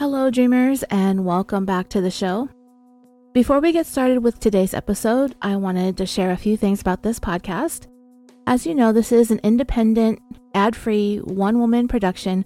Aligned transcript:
Hello, 0.00 0.30
dreamers, 0.30 0.84
and 0.90 1.24
welcome 1.24 1.64
back 1.64 1.88
to 1.88 2.00
the 2.00 2.08
show. 2.08 2.48
Before 3.34 3.58
we 3.58 3.72
get 3.72 3.84
started 3.84 4.22
with 4.22 4.38
today's 4.38 4.72
episode, 4.72 5.34
I 5.42 5.56
wanted 5.56 5.96
to 5.96 6.06
share 6.06 6.30
a 6.30 6.36
few 6.36 6.56
things 6.56 6.80
about 6.80 7.02
this 7.02 7.18
podcast. 7.18 7.88
As 8.46 8.64
you 8.64 8.76
know, 8.76 8.92
this 8.92 9.10
is 9.10 9.32
an 9.32 9.40
independent, 9.42 10.20
ad 10.54 10.76
free, 10.76 11.16
one 11.16 11.58
woman 11.58 11.88
production, 11.88 12.44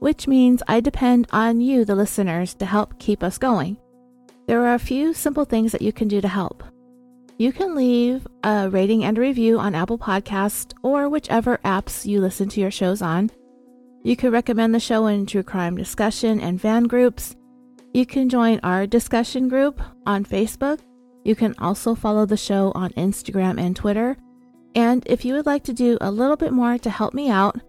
which 0.00 0.26
means 0.26 0.60
I 0.66 0.80
depend 0.80 1.28
on 1.30 1.60
you, 1.60 1.84
the 1.84 1.94
listeners, 1.94 2.54
to 2.54 2.66
help 2.66 2.98
keep 2.98 3.22
us 3.22 3.38
going. 3.38 3.76
There 4.48 4.66
are 4.66 4.74
a 4.74 4.80
few 4.80 5.14
simple 5.14 5.44
things 5.44 5.70
that 5.70 5.82
you 5.82 5.92
can 5.92 6.08
do 6.08 6.20
to 6.20 6.26
help. 6.26 6.64
You 7.38 7.52
can 7.52 7.76
leave 7.76 8.26
a 8.42 8.68
rating 8.68 9.04
and 9.04 9.16
review 9.16 9.60
on 9.60 9.76
Apple 9.76 9.98
Podcast 9.98 10.72
or 10.82 11.08
whichever 11.08 11.58
apps 11.58 12.06
you 12.06 12.20
listen 12.20 12.48
to 12.48 12.60
your 12.60 12.72
shows 12.72 13.02
on. 13.02 13.30
You 14.04 14.16
can 14.16 14.30
recommend 14.30 14.74
the 14.74 14.80
show 14.80 15.06
in 15.06 15.26
true 15.26 15.42
crime 15.42 15.76
discussion 15.76 16.40
and 16.40 16.60
fan 16.60 16.84
groups. 16.84 17.34
You 17.92 18.06
can 18.06 18.28
join 18.28 18.60
our 18.62 18.86
discussion 18.86 19.48
group 19.48 19.80
on 20.06 20.24
Facebook. 20.24 20.80
You 21.24 21.34
can 21.34 21.54
also 21.58 21.94
follow 21.94 22.24
the 22.24 22.36
show 22.36 22.72
on 22.74 22.90
Instagram 22.90 23.60
and 23.60 23.74
Twitter. 23.74 24.16
And 24.74 25.02
if 25.06 25.24
you 25.24 25.34
would 25.34 25.46
like 25.46 25.64
to 25.64 25.72
do 25.72 25.98
a 26.00 26.10
little 26.10 26.36
bit 26.36 26.52
more 26.52 26.78
to 26.78 26.90
help 26.90 27.12
me 27.12 27.28
out, 27.28 27.60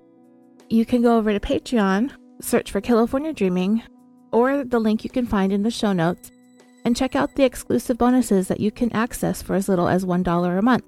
you 0.70 0.86
can 0.86 1.02
go 1.02 1.18
over 1.18 1.34
to 1.34 1.40
Patreon, 1.40 2.12
search 2.42 2.72
for 2.72 2.80
California 2.80 3.34
Dreaming, 3.34 3.82
or 4.32 4.64
the 4.64 4.80
link 4.80 5.04
you 5.04 5.10
can 5.10 5.26
find 5.26 5.52
in 5.52 5.64
the 5.64 5.72
show 5.72 5.94
notes, 5.94 6.32
and 6.86 6.96
check 6.96 7.16
out 7.16 7.36
the 7.36 7.44
exclusive 7.44 7.98
bonuses 7.98 8.48
that 8.48 8.60
you 8.60 8.70
can 8.72 8.94
access 8.94 9.42
for 9.42 9.56
as 9.56 9.68
little 9.68 9.88
as 9.88 10.06
$1 10.06 10.58
a 10.58 10.62
month. 10.62 10.84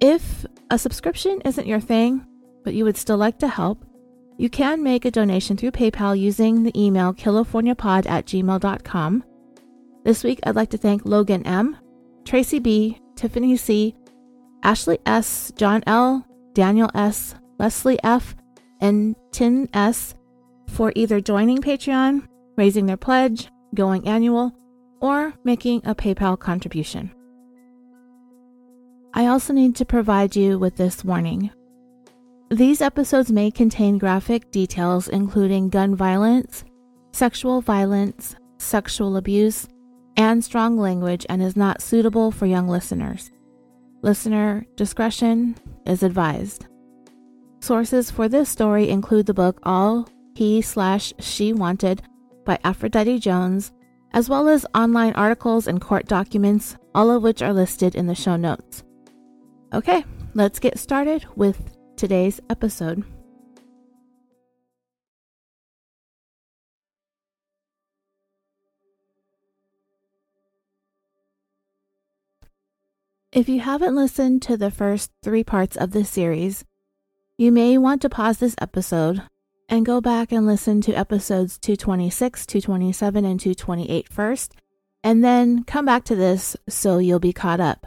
If 0.00 0.44
a 0.70 0.78
subscription 0.78 1.40
isn't 1.44 1.66
your 1.66 1.80
thing, 1.80 2.26
but 2.64 2.74
you 2.74 2.84
would 2.84 2.96
still 2.96 3.16
like 3.16 3.38
to 3.38 3.48
help, 3.48 3.84
you 4.38 4.50
can 4.50 4.82
make 4.82 5.04
a 5.04 5.10
donation 5.10 5.56
through 5.56 5.70
PayPal 5.70 6.18
using 6.18 6.62
the 6.62 6.78
email 6.80 7.14
californiapod 7.14 8.08
at 8.08 8.26
gmail.com. 8.26 9.24
This 10.04 10.22
week, 10.22 10.40
I'd 10.44 10.56
like 10.56 10.70
to 10.70 10.78
thank 10.78 11.04
Logan 11.04 11.44
M., 11.46 11.76
Tracy 12.24 12.58
B., 12.58 12.98
Tiffany 13.16 13.56
C., 13.56 13.94
Ashley 14.62 14.98
S., 15.06 15.52
John 15.56 15.82
L., 15.86 16.26
Daniel 16.52 16.90
S., 16.94 17.34
Leslie 17.58 17.98
F., 18.04 18.36
and 18.80 19.16
Tin 19.32 19.68
S. 19.72 20.14
for 20.68 20.92
either 20.94 21.20
joining 21.20 21.58
Patreon, 21.58 22.26
raising 22.56 22.86
their 22.86 22.96
pledge, 22.96 23.48
going 23.74 24.06
annual, 24.06 24.52
or 25.00 25.34
making 25.44 25.82
a 25.84 25.94
PayPal 25.94 26.38
contribution. 26.38 27.10
I 29.14 29.26
also 29.26 29.54
need 29.54 29.76
to 29.76 29.84
provide 29.86 30.36
you 30.36 30.58
with 30.58 30.76
this 30.76 31.04
warning. 31.04 31.50
These 32.50 32.80
episodes 32.80 33.32
may 33.32 33.50
contain 33.50 33.98
graphic 33.98 34.52
details 34.52 35.08
including 35.08 35.68
gun 35.68 35.96
violence, 35.96 36.64
sexual 37.12 37.60
violence, 37.60 38.36
sexual 38.58 39.16
abuse, 39.16 39.66
and 40.16 40.44
strong 40.44 40.78
language 40.78 41.26
and 41.28 41.42
is 41.42 41.56
not 41.56 41.82
suitable 41.82 42.30
for 42.30 42.46
young 42.46 42.68
listeners. 42.68 43.32
Listener 44.02 44.64
discretion 44.76 45.56
is 45.86 46.04
advised. 46.04 46.66
Sources 47.60 48.12
for 48.12 48.28
this 48.28 48.48
story 48.48 48.90
include 48.90 49.26
the 49.26 49.34
book 49.34 49.58
All 49.64 50.08
He 50.36 50.62
Slash 50.62 51.12
She 51.18 51.52
Wanted 51.52 52.02
by 52.44 52.60
Aphrodite 52.62 53.18
Jones, 53.18 53.72
as 54.12 54.28
well 54.28 54.48
as 54.48 54.64
online 54.72 55.14
articles 55.14 55.66
and 55.66 55.80
court 55.80 56.06
documents, 56.06 56.76
all 56.94 57.10
of 57.10 57.24
which 57.24 57.42
are 57.42 57.52
listed 57.52 57.96
in 57.96 58.06
the 58.06 58.14
show 58.14 58.36
notes. 58.36 58.84
Okay, 59.74 60.04
let's 60.34 60.60
get 60.60 60.78
started 60.78 61.26
with 61.34 61.75
today's 61.96 62.40
episode. 62.50 63.04
If 73.32 73.50
you 73.50 73.60
haven't 73.60 73.94
listened 73.94 74.40
to 74.42 74.56
the 74.56 74.70
first 74.70 75.10
three 75.22 75.44
parts 75.44 75.76
of 75.76 75.90
this 75.90 76.08
series, 76.08 76.64
you 77.36 77.52
may 77.52 77.76
want 77.76 78.00
to 78.00 78.08
pause 78.08 78.38
this 78.38 78.54
episode 78.62 79.22
and 79.68 79.84
go 79.84 80.00
back 80.00 80.32
and 80.32 80.46
listen 80.46 80.80
to 80.82 80.94
episodes 80.94 81.58
226, 81.58 82.46
227, 82.46 83.24
and 83.26 83.38
228 83.38 84.08
first, 84.08 84.54
and 85.04 85.22
then 85.22 85.64
come 85.64 85.84
back 85.84 86.04
to 86.04 86.16
this 86.16 86.56
so 86.66 86.96
you'll 86.96 87.18
be 87.18 87.34
caught 87.34 87.60
up. 87.60 87.86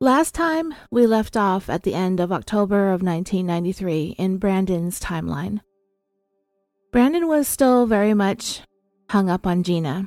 Last 0.00 0.32
time, 0.32 0.72
we 0.92 1.08
left 1.08 1.36
off 1.36 1.68
at 1.68 1.82
the 1.82 1.94
end 1.94 2.20
of 2.20 2.30
October 2.30 2.92
of 2.92 3.02
1993 3.02 4.14
in 4.16 4.38
Brandon's 4.38 5.00
timeline. 5.00 5.60
Brandon 6.92 7.26
was 7.26 7.48
still 7.48 7.84
very 7.84 8.14
much 8.14 8.62
hung 9.10 9.28
up 9.28 9.44
on 9.44 9.64
Gina, 9.64 10.06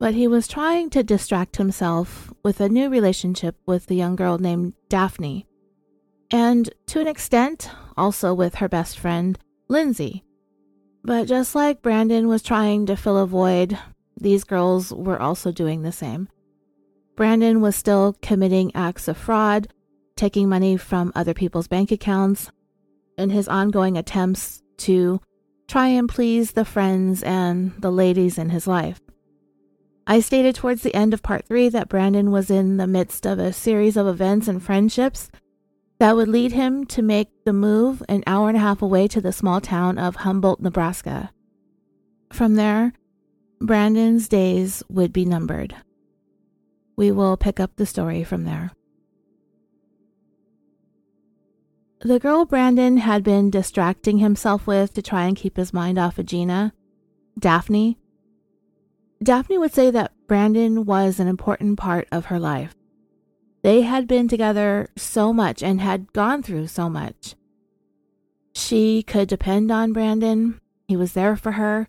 but 0.00 0.14
he 0.14 0.26
was 0.26 0.48
trying 0.48 0.88
to 0.90 1.02
distract 1.02 1.56
himself 1.56 2.32
with 2.42 2.58
a 2.62 2.70
new 2.70 2.88
relationship 2.88 3.54
with 3.66 3.90
a 3.90 3.94
young 3.94 4.16
girl 4.16 4.38
named 4.38 4.72
Daphne, 4.88 5.46
and 6.30 6.70
to 6.86 6.98
an 6.98 7.06
extent, 7.06 7.70
also 7.98 8.32
with 8.32 8.54
her 8.54 8.68
best 8.68 8.98
friend, 8.98 9.38
Lindsay. 9.68 10.24
But 11.04 11.28
just 11.28 11.54
like 11.54 11.82
Brandon 11.82 12.28
was 12.28 12.42
trying 12.42 12.86
to 12.86 12.96
fill 12.96 13.18
a 13.18 13.26
void, 13.26 13.78
these 14.18 14.44
girls 14.44 14.90
were 14.90 15.20
also 15.20 15.52
doing 15.52 15.82
the 15.82 15.92
same. 15.92 16.28
Brandon 17.18 17.60
was 17.60 17.74
still 17.74 18.14
committing 18.22 18.70
acts 18.76 19.08
of 19.08 19.16
fraud, 19.16 19.66
taking 20.14 20.48
money 20.48 20.76
from 20.76 21.10
other 21.16 21.34
people's 21.34 21.66
bank 21.66 21.90
accounts, 21.90 22.52
in 23.16 23.30
his 23.30 23.48
ongoing 23.48 23.98
attempts 23.98 24.62
to 24.76 25.20
try 25.66 25.88
and 25.88 26.08
please 26.08 26.52
the 26.52 26.64
friends 26.64 27.24
and 27.24 27.72
the 27.80 27.90
ladies 27.90 28.38
in 28.38 28.50
his 28.50 28.68
life. 28.68 29.00
I 30.06 30.20
stated 30.20 30.54
towards 30.54 30.84
the 30.84 30.94
end 30.94 31.12
of 31.12 31.24
part 31.24 31.44
three 31.44 31.68
that 31.70 31.88
Brandon 31.88 32.30
was 32.30 32.52
in 32.52 32.76
the 32.76 32.86
midst 32.86 33.26
of 33.26 33.40
a 33.40 33.52
series 33.52 33.96
of 33.96 34.06
events 34.06 34.46
and 34.46 34.62
friendships 34.62 35.28
that 35.98 36.14
would 36.14 36.28
lead 36.28 36.52
him 36.52 36.86
to 36.86 37.02
make 37.02 37.30
the 37.44 37.52
move 37.52 38.00
an 38.08 38.22
hour 38.28 38.46
and 38.46 38.56
a 38.56 38.60
half 38.60 38.80
away 38.80 39.08
to 39.08 39.20
the 39.20 39.32
small 39.32 39.60
town 39.60 39.98
of 39.98 40.14
Humboldt, 40.14 40.60
Nebraska. 40.60 41.32
From 42.32 42.54
there, 42.54 42.92
Brandon's 43.60 44.28
days 44.28 44.84
would 44.88 45.12
be 45.12 45.24
numbered 45.24 45.74
we 46.98 47.12
will 47.12 47.36
pick 47.36 47.60
up 47.60 47.76
the 47.76 47.86
story 47.86 48.24
from 48.24 48.44
there. 48.44 48.72
The 52.00 52.18
girl 52.18 52.44
Brandon 52.44 52.96
had 52.96 53.22
been 53.22 53.50
distracting 53.50 54.18
himself 54.18 54.66
with 54.66 54.94
to 54.94 55.02
try 55.02 55.26
and 55.26 55.36
keep 55.36 55.56
his 55.56 55.72
mind 55.72 55.96
off 55.96 56.18
of 56.18 56.26
Gina, 56.26 56.72
Daphne. 57.38 57.98
Daphne 59.22 59.58
would 59.58 59.72
say 59.72 59.92
that 59.92 60.10
Brandon 60.26 60.84
was 60.84 61.20
an 61.20 61.28
important 61.28 61.78
part 61.78 62.08
of 62.10 62.26
her 62.26 62.40
life. 62.40 62.74
They 63.62 63.82
had 63.82 64.08
been 64.08 64.26
together 64.26 64.88
so 64.96 65.32
much 65.32 65.62
and 65.62 65.80
had 65.80 66.12
gone 66.12 66.42
through 66.42 66.66
so 66.66 66.90
much. 66.90 67.36
She 68.54 69.04
could 69.04 69.28
depend 69.28 69.70
on 69.70 69.92
Brandon, 69.92 70.60
he 70.88 70.96
was 70.96 71.12
there 71.12 71.36
for 71.36 71.52
her, 71.52 71.86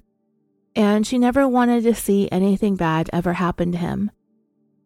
and 0.75 1.05
she 1.07 1.17
never 1.17 1.47
wanted 1.47 1.81
to 1.83 1.95
see 1.95 2.29
anything 2.31 2.75
bad 2.75 3.09
ever 3.11 3.33
happen 3.33 3.71
to 3.71 3.77
him 3.79 4.11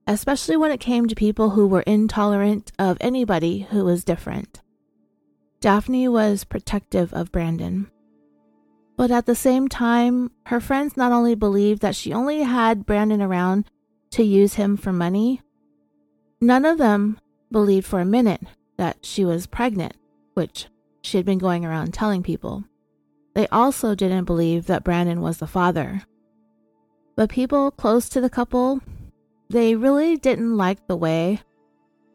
especially 0.08 0.58
when 0.58 0.72
it 0.72 0.80
came 0.80 1.08
to 1.08 1.16
people 1.16 1.52
who 1.52 1.68
were 1.68 1.82
intolerant 1.82 2.72
of 2.78 2.98
anybody 3.00 3.68
who 3.72 3.86
was 3.86 4.04
different. 4.04 4.62
Daphne 5.60 6.08
was 6.08 6.44
protective 6.44 7.14
of 7.14 7.32
Brandon. 7.32 7.90
But 8.98 9.12
at 9.12 9.26
the 9.26 9.36
same 9.36 9.70
time, 9.70 10.32
her 10.48 10.60
friends 10.60 10.98
not 10.98 11.12
only 11.12 11.36
believed 11.36 11.82
that 11.82 11.96
she 11.96 12.14
only 12.14 12.44
had 12.44 12.86
Brandon 12.86 13.22
around 13.22 13.66
to 14.12 14.24
use 14.24 14.56
him 14.56 14.78
for 14.78 14.92
money, 14.92 15.42
none 16.42 16.66
of 16.66 16.78
them 16.78 17.20
believed 17.52 17.88
for 17.88 18.00
a 18.00 18.06
minute 18.06 18.42
that 18.78 19.06
she 19.06 19.24
was 19.24 19.48
pregnant, 19.48 19.96
which 20.34 20.68
she 21.02 21.18
had 21.18 21.26
been 21.26 21.40
going 21.40 21.66
around 21.66 21.94
telling 21.94 22.24
people. 22.24 22.66
They 23.34 23.48
also 23.48 23.96
didn't 23.96 24.26
believe 24.26 24.68
that 24.68 24.84
Brandon 24.84 25.22
was 25.22 25.38
the 25.38 25.48
father. 25.48 26.04
But 27.16 27.30
people 27.30 27.72
close 27.72 28.10
to 28.10 28.22
the 28.22 28.30
couple 28.30 28.82
they 29.54 29.76
really 29.76 30.18
didn't 30.18 30.58
like 30.58 30.88
the 30.88 30.98
way 30.98 31.40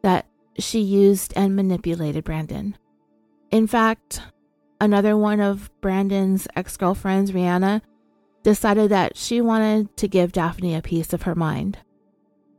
that 0.03 0.25
she 0.57 0.81
used 0.81 1.31
and 1.37 1.55
manipulated 1.55 2.25
Brandon. 2.25 2.77
In 3.49 3.65
fact, 3.65 4.21
another 4.81 5.15
one 5.15 5.39
of 5.39 5.71
Brandon's 5.79 6.49
ex 6.57 6.75
girlfriends, 6.75 7.31
Rihanna, 7.31 7.81
decided 8.43 8.91
that 8.91 9.15
she 9.15 9.39
wanted 9.39 9.95
to 9.97 10.07
give 10.09 10.33
Daphne 10.33 10.75
a 10.75 10.81
piece 10.81 11.13
of 11.13 11.21
her 11.23 11.33
mind. 11.33 11.77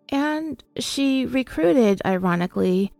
And 0.08 0.64
she 0.78 1.26
recruited, 1.26 2.00
ironically, 2.04 2.92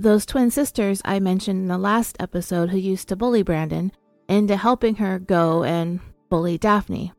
those 0.00 0.26
twin 0.26 0.50
sisters 0.50 1.00
I 1.04 1.20
mentioned 1.20 1.62
in 1.62 1.68
the 1.68 1.78
last 1.78 2.16
episode 2.18 2.70
who 2.70 2.78
used 2.78 3.08
to 3.08 3.16
bully 3.16 3.44
Brandon 3.44 3.92
into 4.28 4.56
helping 4.56 4.96
her 4.96 5.20
go 5.20 5.62
and 5.62 6.00
bully 6.28 6.58
Daphne. 6.58 7.12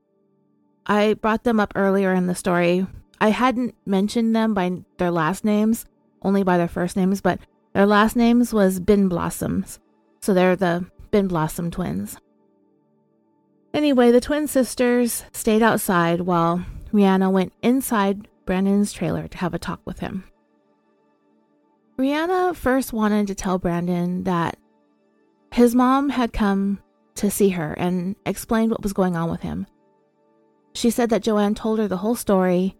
I 0.86 1.14
brought 1.14 1.46
them 1.46 1.62
up 1.62 1.72
earlier 1.76 2.14
in 2.14 2.28
the 2.28 2.36
story 2.36 2.88
I 3.22 3.30
hadn't 3.30 3.76
mentioned 3.86 4.36
them 4.36 4.56
by 4.56 4.82
their 4.98 5.12
last 5.12 5.46
names, 5.46 5.86
only 6.24 6.42
by 6.42 6.58
their 6.58 6.68
first 6.68 6.98
names, 6.98 7.22
but 7.22 7.40
their 7.74 7.86
last 7.86 8.16
names 8.16 8.52
was 8.52 8.80
Bin 8.80 9.08
Blossoms. 9.08 9.80
So 10.22 10.34
they're 10.34 10.56
the 10.56 10.88
Bin 11.12 11.28
Blossom 11.28 11.70
twins. 11.70 12.18
Anyway, 13.76 14.12
the 14.12 14.20
twin 14.20 14.48
sisters 14.48 15.24
stayed 15.34 15.62
outside 15.62 16.22
while 16.22 16.66
Rihanna 16.92 17.32
went 17.32 17.54
inside 17.62 18.28
Brandon's 18.46 18.92
trailer 18.92 19.28
to 19.28 19.38
have 19.38 19.54
a 19.54 19.60
talk 19.60 19.82
with 19.86 20.00
him. 20.00 20.24
Rihanna 22.00 22.56
first 22.56 22.92
wanted 22.92 23.28
to 23.28 23.36
tell 23.36 23.60
Brandon 23.60 24.24
that 24.24 24.58
his 25.54 25.76
mom 25.76 26.10
had 26.10 26.34
come 26.34 26.80
to 27.16 27.30
see 27.30 27.50
her 27.50 27.74
and 27.74 28.16
explained 28.26 28.72
what 28.72 28.82
was 28.82 28.94
going 28.94 29.16
on 29.16 29.30
with 29.30 29.42
him. 29.42 29.68
She 30.74 30.90
said 30.90 31.12
that 31.12 31.22
Joanne 31.22 31.54
told 31.54 31.78
her 31.78 31.88
the 31.88 31.98
whole 31.98 32.16
story, 32.16 32.78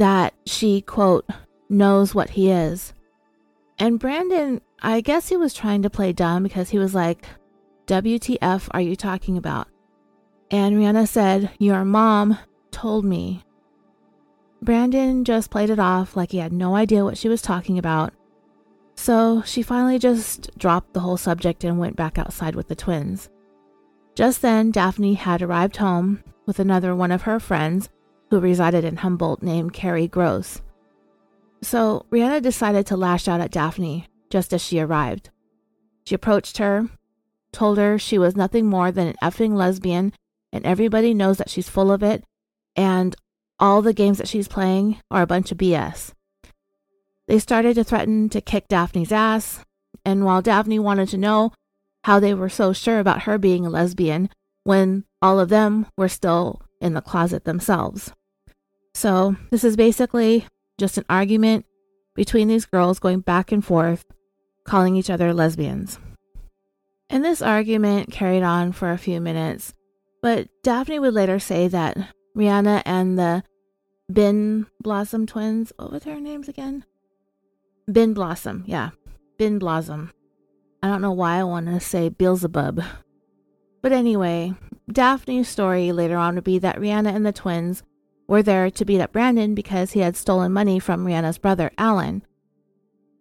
that 0.00 0.32
she, 0.46 0.80
quote, 0.80 1.28
knows 1.68 2.14
what 2.14 2.30
he 2.30 2.50
is. 2.50 2.94
And 3.78 3.98
Brandon, 3.98 4.62
I 4.80 5.02
guess 5.02 5.28
he 5.28 5.36
was 5.36 5.52
trying 5.52 5.82
to 5.82 5.90
play 5.90 6.14
dumb 6.14 6.42
because 6.42 6.70
he 6.70 6.78
was 6.78 6.94
like, 6.94 7.26
WTF 7.86 8.68
are 8.70 8.80
you 8.80 8.96
talking 8.96 9.36
about? 9.36 9.68
And 10.50 10.74
Rihanna 10.76 11.06
said, 11.06 11.50
Your 11.58 11.84
mom 11.84 12.38
told 12.70 13.04
me. 13.04 13.44
Brandon 14.62 15.22
just 15.22 15.50
played 15.50 15.68
it 15.68 15.78
off 15.78 16.16
like 16.16 16.32
he 16.32 16.38
had 16.38 16.52
no 16.52 16.76
idea 16.76 17.04
what 17.04 17.18
she 17.18 17.28
was 17.28 17.42
talking 17.42 17.78
about. 17.78 18.14
So 18.94 19.42
she 19.42 19.62
finally 19.62 19.98
just 19.98 20.50
dropped 20.58 20.94
the 20.94 21.00
whole 21.00 21.18
subject 21.18 21.62
and 21.62 21.78
went 21.78 21.96
back 21.96 22.18
outside 22.18 22.54
with 22.54 22.68
the 22.68 22.74
twins. 22.74 23.28
Just 24.14 24.40
then, 24.40 24.70
Daphne 24.70 25.14
had 25.14 25.42
arrived 25.42 25.76
home 25.76 26.22
with 26.46 26.58
another 26.58 26.94
one 26.96 27.12
of 27.12 27.22
her 27.22 27.38
friends 27.38 27.90
who 28.30 28.40
resided 28.40 28.84
in 28.84 28.96
Humboldt 28.96 29.42
named 29.42 29.72
Carrie 29.72 30.08
Gross. 30.08 30.62
So 31.62 32.06
Rihanna 32.10 32.42
decided 32.42 32.86
to 32.86 32.96
lash 32.96 33.28
out 33.28 33.40
at 33.40 33.50
Daphne 33.50 34.06
just 34.30 34.52
as 34.52 34.62
she 34.62 34.80
arrived. 34.80 35.30
She 36.06 36.14
approached 36.14 36.58
her, 36.58 36.88
told 37.52 37.78
her 37.78 37.98
she 37.98 38.18
was 38.18 38.36
nothing 38.36 38.66
more 38.66 38.90
than 38.90 39.08
an 39.08 39.16
effing 39.22 39.54
lesbian, 39.54 40.12
and 40.52 40.64
everybody 40.64 41.12
knows 41.12 41.38
that 41.38 41.50
she's 41.50 41.68
full 41.68 41.90
of 41.90 42.02
it, 42.02 42.24
and 42.76 43.14
all 43.58 43.82
the 43.82 43.92
games 43.92 44.18
that 44.18 44.28
she's 44.28 44.48
playing 44.48 45.00
are 45.10 45.22
a 45.22 45.26
bunch 45.26 45.52
of 45.52 45.58
BS. 45.58 46.12
They 47.26 47.38
started 47.38 47.74
to 47.74 47.84
threaten 47.84 48.28
to 48.30 48.40
kick 48.40 48.68
Daphne's 48.68 49.12
ass, 49.12 49.64
and 50.04 50.24
while 50.24 50.40
Daphne 50.40 50.78
wanted 50.78 51.08
to 51.10 51.18
know 51.18 51.52
how 52.04 52.18
they 52.18 52.32
were 52.32 52.48
so 52.48 52.72
sure 52.72 52.98
about 52.98 53.22
her 53.22 53.36
being 53.36 53.66
a 53.66 53.70
lesbian 53.70 54.30
when 54.64 55.04
all 55.20 55.38
of 55.38 55.48
them 55.48 55.86
were 55.96 56.08
still 56.08 56.62
in 56.80 56.94
the 56.94 57.02
closet 57.02 57.44
themselves. 57.44 58.12
So, 58.94 59.36
this 59.50 59.64
is 59.64 59.76
basically 59.76 60.46
just 60.78 60.98
an 60.98 61.04
argument 61.08 61.66
between 62.14 62.48
these 62.48 62.66
girls 62.66 62.98
going 62.98 63.20
back 63.20 63.52
and 63.52 63.64
forth, 63.64 64.04
calling 64.64 64.96
each 64.96 65.10
other 65.10 65.32
lesbians. 65.32 65.98
And 67.08 67.24
this 67.24 67.42
argument 67.42 68.12
carried 68.12 68.42
on 68.42 68.72
for 68.72 68.90
a 68.90 68.98
few 68.98 69.20
minutes, 69.20 69.74
but 70.22 70.48
Daphne 70.62 70.98
would 70.98 71.14
later 71.14 71.38
say 71.38 71.68
that 71.68 71.96
Rihanna 72.36 72.82
and 72.84 73.18
the 73.18 73.42
Bin 74.12 74.66
Blossom 74.80 75.26
twins, 75.26 75.72
what 75.76 75.92
were 75.92 75.98
their 75.98 76.20
names 76.20 76.48
again? 76.48 76.84
Bin 77.90 78.14
Blossom, 78.14 78.64
yeah, 78.66 78.90
Bin 79.38 79.58
Blossom. 79.58 80.12
I 80.82 80.88
don't 80.88 81.02
know 81.02 81.12
why 81.12 81.38
I 81.38 81.44
want 81.44 81.66
to 81.66 81.80
say 81.80 82.08
Beelzebub. 82.08 82.82
But 83.82 83.92
anyway, 83.92 84.54
Daphne's 84.90 85.48
story 85.48 85.92
later 85.92 86.16
on 86.16 86.34
would 86.34 86.44
be 86.44 86.58
that 86.58 86.76
Rihanna 86.76 87.14
and 87.14 87.24
the 87.24 87.32
twins 87.32 87.82
were 88.30 88.42
there 88.44 88.70
to 88.70 88.84
beat 88.84 89.00
up 89.00 89.12
Brandon 89.12 89.56
because 89.56 89.90
he 89.90 90.00
had 90.00 90.14
stolen 90.14 90.52
money 90.52 90.78
from 90.78 91.04
Rihanna's 91.04 91.36
brother, 91.36 91.72
Alan. 91.76 92.22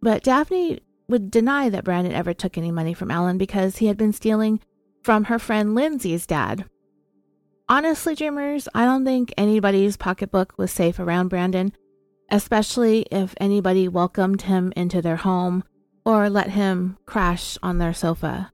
But 0.03 0.23
Daphne 0.23 0.81
would 1.07 1.31
deny 1.31 1.67
that 1.67 1.83
Brandon 1.83 2.13
ever 2.13 2.31
took 2.31 2.59
any 2.59 2.69
money 2.69 2.93
from 2.93 3.09
Alan 3.09 3.39
because 3.39 3.77
he 3.77 3.87
had 3.87 3.97
been 3.97 4.13
stealing 4.13 4.59
from 5.01 5.23
her 5.23 5.39
friend 5.39 5.73
Lindsay's 5.73 6.27
dad. 6.27 6.65
Honestly, 7.67 8.13
dreamers, 8.13 8.69
I 8.75 8.85
don't 8.85 9.03
think 9.03 9.33
anybody's 9.35 9.97
pocketbook 9.97 10.53
was 10.57 10.71
safe 10.71 10.99
around 10.99 11.29
Brandon, 11.29 11.73
especially 12.29 13.07
if 13.11 13.33
anybody 13.37 13.87
welcomed 13.87 14.43
him 14.43 14.71
into 14.75 15.01
their 15.01 15.15
home 15.15 15.63
or 16.05 16.29
let 16.29 16.51
him 16.51 16.99
crash 17.07 17.57
on 17.63 17.79
their 17.79 17.95
sofa. 17.95 18.51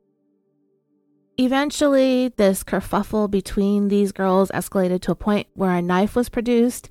Eventually, 1.38 2.30
this 2.38 2.64
kerfuffle 2.64 3.30
between 3.30 3.90
these 3.90 4.14
girls 4.14 4.50
escalated 4.52 5.02
to 5.02 5.12
a 5.12 5.16
point 5.16 5.48
where 5.54 5.72
a 5.72 5.82
knife 5.82 6.16
was 6.16 6.30
produced, 6.30 6.90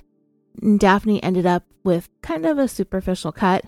and 0.61 0.79
Daphne 0.79 1.21
ended 1.23 1.47
up 1.47 1.63
with 1.83 2.09
kind 2.21 2.45
of 2.45 2.59
a 2.59 2.67
superficial 2.67 3.31
cut. 3.31 3.65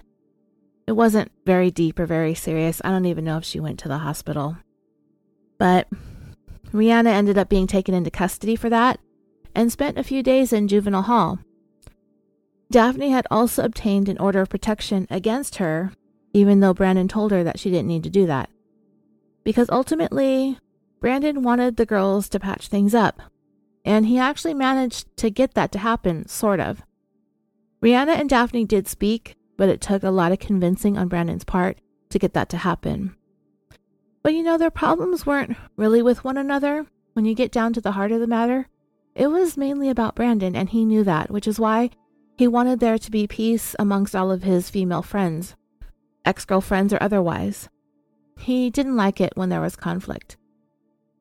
It 0.85 0.91
wasn't 0.91 1.31
very 1.45 1.71
deep 1.71 1.99
or 1.99 2.05
very 2.05 2.35
serious. 2.35 2.79
I 2.83 2.91
don't 2.91 3.05
even 3.05 3.25
know 3.25 3.37
if 3.37 3.43
she 3.43 3.59
went 3.59 3.79
to 3.79 3.87
the 3.87 3.97
hospital. 3.99 4.57
But 5.57 5.87
Rihanna 6.71 7.07
ended 7.07 7.39
up 7.39 7.49
being 7.49 7.67
taken 7.67 7.95
into 7.95 8.11
custody 8.11 8.55
for 8.55 8.69
that 8.69 8.99
and 9.55 9.71
spent 9.71 9.97
a 9.97 10.03
few 10.03 10.21
days 10.21 10.53
in 10.53 10.67
juvenile 10.67 11.01
hall. 11.01 11.39
Daphne 12.69 13.09
had 13.09 13.25
also 13.31 13.63
obtained 13.63 14.09
an 14.09 14.19
order 14.19 14.41
of 14.41 14.49
protection 14.49 15.07
against 15.09 15.55
her, 15.55 15.91
even 16.33 16.59
though 16.59 16.73
Brandon 16.73 17.07
told 17.07 17.31
her 17.31 17.43
that 17.43 17.59
she 17.59 17.71
didn't 17.71 17.87
need 17.87 18.03
to 18.03 18.09
do 18.09 18.27
that. 18.27 18.49
Because 19.43 19.69
ultimately, 19.71 20.59
Brandon 20.99 21.43
wanted 21.43 21.77
the 21.77 21.85
girls 21.85 22.27
to 22.29 22.39
patch 22.39 22.67
things 22.67 22.95
up, 22.95 23.21
and 23.85 24.05
he 24.05 24.17
actually 24.17 24.53
managed 24.53 25.15
to 25.17 25.29
get 25.29 25.53
that 25.53 25.71
to 25.73 25.79
happen, 25.79 26.27
sort 26.27 26.59
of. 26.59 26.81
Rihanna 27.81 28.19
and 28.19 28.29
Daphne 28.29 28.65
did 28.65 28.87
speak, 28.87 29.35
but 29.57 29.69
it 29.69 29.81
took 29.81 30.03
a 30.03 30.11
lot 30.11 30.31
of 30.31 30.39
convincing 30.39 30.97
on 30.97 31.07
Brandon's 31.07 31.43
part 31.43 31.79
to 32.09 32.19
get 32.19 32.33
that 32.33 32.49
to 32.49 32.57
happen. 32.57 33.15
But 34.23 34.33
you 34.33 34.43
know, 34.43 34.57
their 34.57 34.71
problems 34.71 35.25
weren't 35.25 35.55
really 35.75 36.01
with 36.01 36.23
one 36.23 36.37
another. 36.37 36.87
When 37.13 37.25
you 37.25 37.33
get 37.33 37.51
down 37.51 37.73
to 37.73 37.81
the 37.81 37.93
heart 37.93 38.11
of 38.11 38.19
the 38.19 38.27
matter, 38.27 38.67
it 39.15 39.27
was 39.27 39.57
mainly 39.57 39.89
about 39.89 40.15
Brandon, 40.15 40.55
and 40.55 40.69
he 40.69 40.85
knew 40.85 41.03
that, 41.03 41.31
which 41.31 41.47
is 41.47 41.59
why 41.59 41.91
he 42.37 42.47
wanted 42.47 42.79
there 42.79 42.97
to 42.97 43.11
be 43.11 43.25
peace 43.25 43.75
amongst 43.79 44.15
all 44.15 44.31
of 44.31 44.43
his 44.43 44.69
female 44.69 45.01
friends, 45.01 45.55
ex 46.25 46.45
girlfriends 46.45 46.93
or 46.93 47.01
otherwise. 47.01 47.69
He 48.37 48.69
didn't 48.69 48.95
like 48.95 49.19
it 49.19 49.33
when 49.35 49.49
there 49.49 49.61
was 49.61 49.75
conflict. 49.75 50.37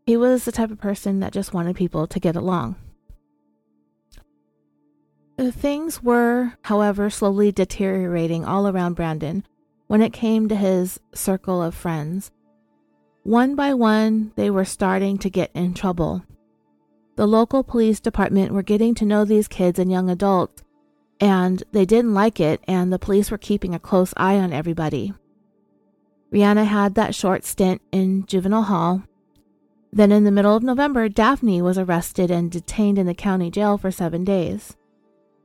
He 0.06 0.16
was 0.16 0.44
the 0.44 0.52
type 0.52 0.70
of 0.70 0.78
person 0.78 1.18
that 1.18 1.32
just 1.32 1.52
wanted 1.52 1.74
people 1.74 2.06
to 2.06 2.20
get 2.20 2.36
along. 2.36 2.76
Uh, 5.36 5.50
things 5.50 6.00
were, 6.00 6.52
however, 6.62 7.10
slowly 7.10 7.50
deteriorating 7.50 8.44
all 8.44 8.68
around 8.68 8.94
Brandon 8.94 9.44
when 9.88 10.00
it 10.00 10.12
came 10.12 10.48
to 10.48 10.54
his 10.54 11.00
circle 11.12 11.60
of 11.60 11.74
friends. 11.74 12.30
One 13.24 13.56
by 13.56 13.74
one, 13.74 14.30
they 14.36 14.48
were 14.48 14.64
starting 14.64 15.18
to 15.18 15.28
get 15.28 15.50
in 15.54 15.74
trouble. 15.74 16.22
The 17.16 17.26
local 17.26 17.64
police 17.64 17.98
department 17.98 18.52
were 18.52 18.62
getting 18.62 18.94
to 18.96 19.04
know 19.04 19.24
these 19.24 19.48
kids 19.48 19.80
and 19.80 19.90
young 19.90 20.08
adults, 20.08 20.62
and 21.18 21.64
they 21.72 21.84
didn't 21.84 22.14
like 22.14 22.38
it, 22.38 22.60
and 22.68 22.92
the 22.92 22.98
police 22.98 23.32
were 23.32 23.38
keeping 23.38 23.74
a 23.74 23.80
close 23.80 24.14
eye 24.16 24.36
on 24.36 24.52
everybody. 24.52 25.12
Rihanna 26.32 26.66
had 26.66 26.94
that 26.94 27.14
short 27.14 27.44
stint 27.44 27.82
in 27.90 28.24
juvenile 28.26 28.62
hall 28.62 29.02
then, 29.92 30.12
in 30.12 30.24
the 30.24 30.30
middle 30.30 30.54
of 30.54 30.62
November, 30.62 31.08
Daphne 31.08 31.62
was 31.62 31.78
arrested 31.78 32.30
and 32.30 32.50
detained 32.50 32.98
in 32.98 33.06
the 33.06 33.14
county 33.14 33.50
jail 33.50 33.78
for 33.78 33.90
seven 33.90 34.24
days. 34.24 34.76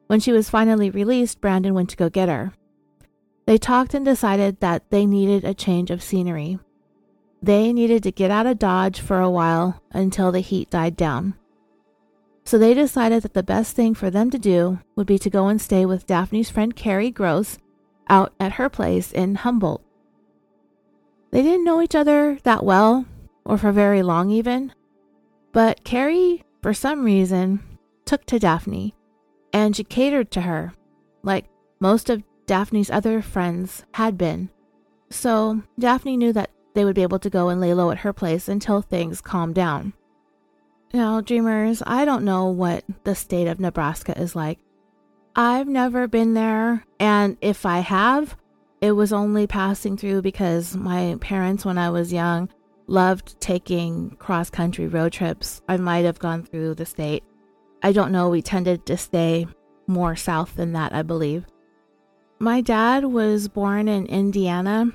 When 0.07 0.19
she 0.19 0.31
was 0.31 0.49
finally 0.49 0.89
released, 0.89 1.39
Brandon 1.39 1.73
went 1.73 1.89
to 1.91 1.95
go 1.95 2.09
get 2.09 2.27
her. 2.27 2.53
They 3.45 3.57
talked 3.57 3.93
and 3.93 4.03
decided 4.03 4.59
that 4.59 4.89
they 4.89 5.05
needed 5.05 5.43
a 5.43 5.53
change 5.53 5.89
of 5.89 6.03
scenery. 6.03 6.59
They 7.41 7.73
needed 7.73 8.03
to 8.03 8.11
get 8.11 8.29
out 8.29 8.45
of 8.45 8.59
Dodge 8.59 8.99
for 8.99 9.19
a 9.19 9.29
while 9.29 9.81
until 9.91 10.31
the 10.31 10.41
heat 10.41 10.69
died 10.69 10.95
down. 10.95 11.35
So 12.43 12.57
they 12.57 12.73
decided 12.73 13.23
that 13.23 13.33
the 13.33 13.43
best 13.43 13.75
thing 13.75 13.93
for 13.93 14.09
them 14.09 14.29
to 14.31 14.39
do 14.39 14.79
would 14.95 15.07
be 15.07 15.17
to 15.19 15.29
go 15.29 15.47
and 15.47 15.61
stay 15.61 15.85
with 15.85 16.05
Daphne's 16.05 16.49
friend 16.49 16.75
Carrie 16.75 17.11
Gross 17.11 17.57
out 18.09 18.33
at 18.39 18.53
her 18.53 18.69
place 18.69 19.11
in 19.11 19.35
Humboldt. 19.35 19.83
They 21.31 21.41
didn't 21.41 21.63
know 21.63 21.81
each 21.81 21.95
other 21.95 22.37
that 22.43 22.65
well, 22.65 23.05
or 23.45 23.57
for 23.57 23.71
very 23.71 24.01
long 24.01 24.29
even. 24.29 24.73
But 25.51 25.83
Carrie, 25.83 26.43
for 26.61 26.73
some 26.73 27.03
reason, 27.03 27.61
took 28.05 28.25
to 28.25 28.39
Daphne, 28.39 28.95
and 29.53 29.75
she 29.75 29.83
catered 29.83 30.31
to 30.31 30.41
her, 30.41 30.73
like 31.23 31.45
most 31.79 32.09
of 32.09 32.23
Daphne's 32.45 32.89
other 32.89 33.21
friends 33.21 33.85
had 33.93 34.17
been. 34.17 34.49
So 35.09 35.61
Daphne 35.77 36.17
knew 36.17 36.33
that 36.33 36.51
they 36.73 36.85
would 36.85 36.95
be 36.95 37.03
able 37.03 37.19
to 37.19 37.29
go 37.29 37.49
and 37.49 37.59
lay 37.59 37.73
low 37.73 37.91
at 37.91 37.99
her 37.99 38.13
place 38.13 38.47
until 38.47 38.81
things 38.81 39.21
calmed 39.21 39.55
down. 39.55 39.93
Now, 40.93 41.21
dreamers, 41.21 41.81
I 41.85 42.05
don't 42.05 42.25
know 42.25 42.47
what 42.47 42.83
the 43.03 43.15
state 43.15 43.47
of 43.47 43.59
Nebraska 43.59 44.19
is 44.19 44.35
like. 44.35 44.59
I've 45.35 45.67
never 45.67 46.07
been 46.07 46.33
there, 46.33 46.85
and 46.99 47.37
if 47.39 47.65
I 47.65 47.79
have, 47.79 48.35
it 48.81 48.91
was 48.91 49.13
only 49.13 49.47
passing 49.47 49.95
through 49.95 50.21
because 50.21 50.75
my 50.75 51.15
parents, 51.21 51.63
when 51.63 51.77
I 51.77 51.89
was 51.89 52.11
young, 52.11 52.49
loved 52.87 53.39
taking 53.39 54.11
cross 54.11 54.49
country 54.49 54.87
road 54.87 55.13
trips. 55.13 55.61
I 55.67 55.77
might 55.77 56.05
have 56.05 56.19
gone 56.19 56.43
through 56.43 56.75
the 56.75 56.85
state. 56.85 57.23
I 57.83 57.91
don't 57.91 58.11
know. 58.11 58.29
We 58.29 58.41
tended 58.41 58.85
to 58.85 58.97
stay 58.97 59.47
more 59.87 60.15
south 60.15 60.55
than 60.55 60.73
that, 60.73 60.93
I 60.93 61.01
believe. 61.01 61.45
My 62.39 62.61
dad 62.61 63.05
was 63.05 63.47
born 63.47 63.87
in 63.87 64.05
Indiana. 64.07 64.91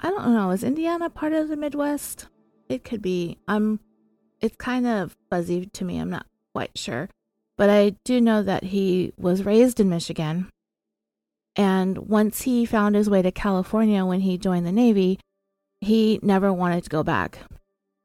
I 0.00 0.10
don't 0.10 0.34
know. 0.34 0.50
Is 0.50 0.62
Indiana 0.62 1.08
part 1.08 1.32
of 1.32 1.48
the 1.48 1.56
Midwest? 1.56 2.28
It 2.68 2.84
could 2.84 3.00
be. 3.00 3.38
I'm 3.48 3.80
it's 4.40 4.56
kind 4.56 4.86
of 4.86 5.16
fuzzy 5.30 5.66
to 5.66 5.84
me. 5.84 5.98
I'm 5.98 6.10
not 6.10 6.26
quite 6.52 6.76
sure. 6.76 7.08
But 7.56 7.70
I 7.70 7.96
do 8.04 8.20
know 8.20 8.42
that 8.42 8.64
he 8.64 9.12
was 9.16 9.44
raised 9.44 9.80
in 9.80 9.88
Michigan. 9.88 10.50
And 11.56 11.96
once 11.96 12.42
he 12.42 12.66
found 12.66 12.94
his 12.94 13.08
way 13.08 13.22
to 13.22 13.30
California 13.30 14.04
when 14.04 14.20
he 14.20 14.36
joined 14.36 14.66
the 14.66 14.72
Navy, 14.72 15.18
he 15.84 16.18
never 16.22 16.52
wanted 16.52 16.84
to 16.84 16.90
go 16.90 17.02
back. 17.02 17.38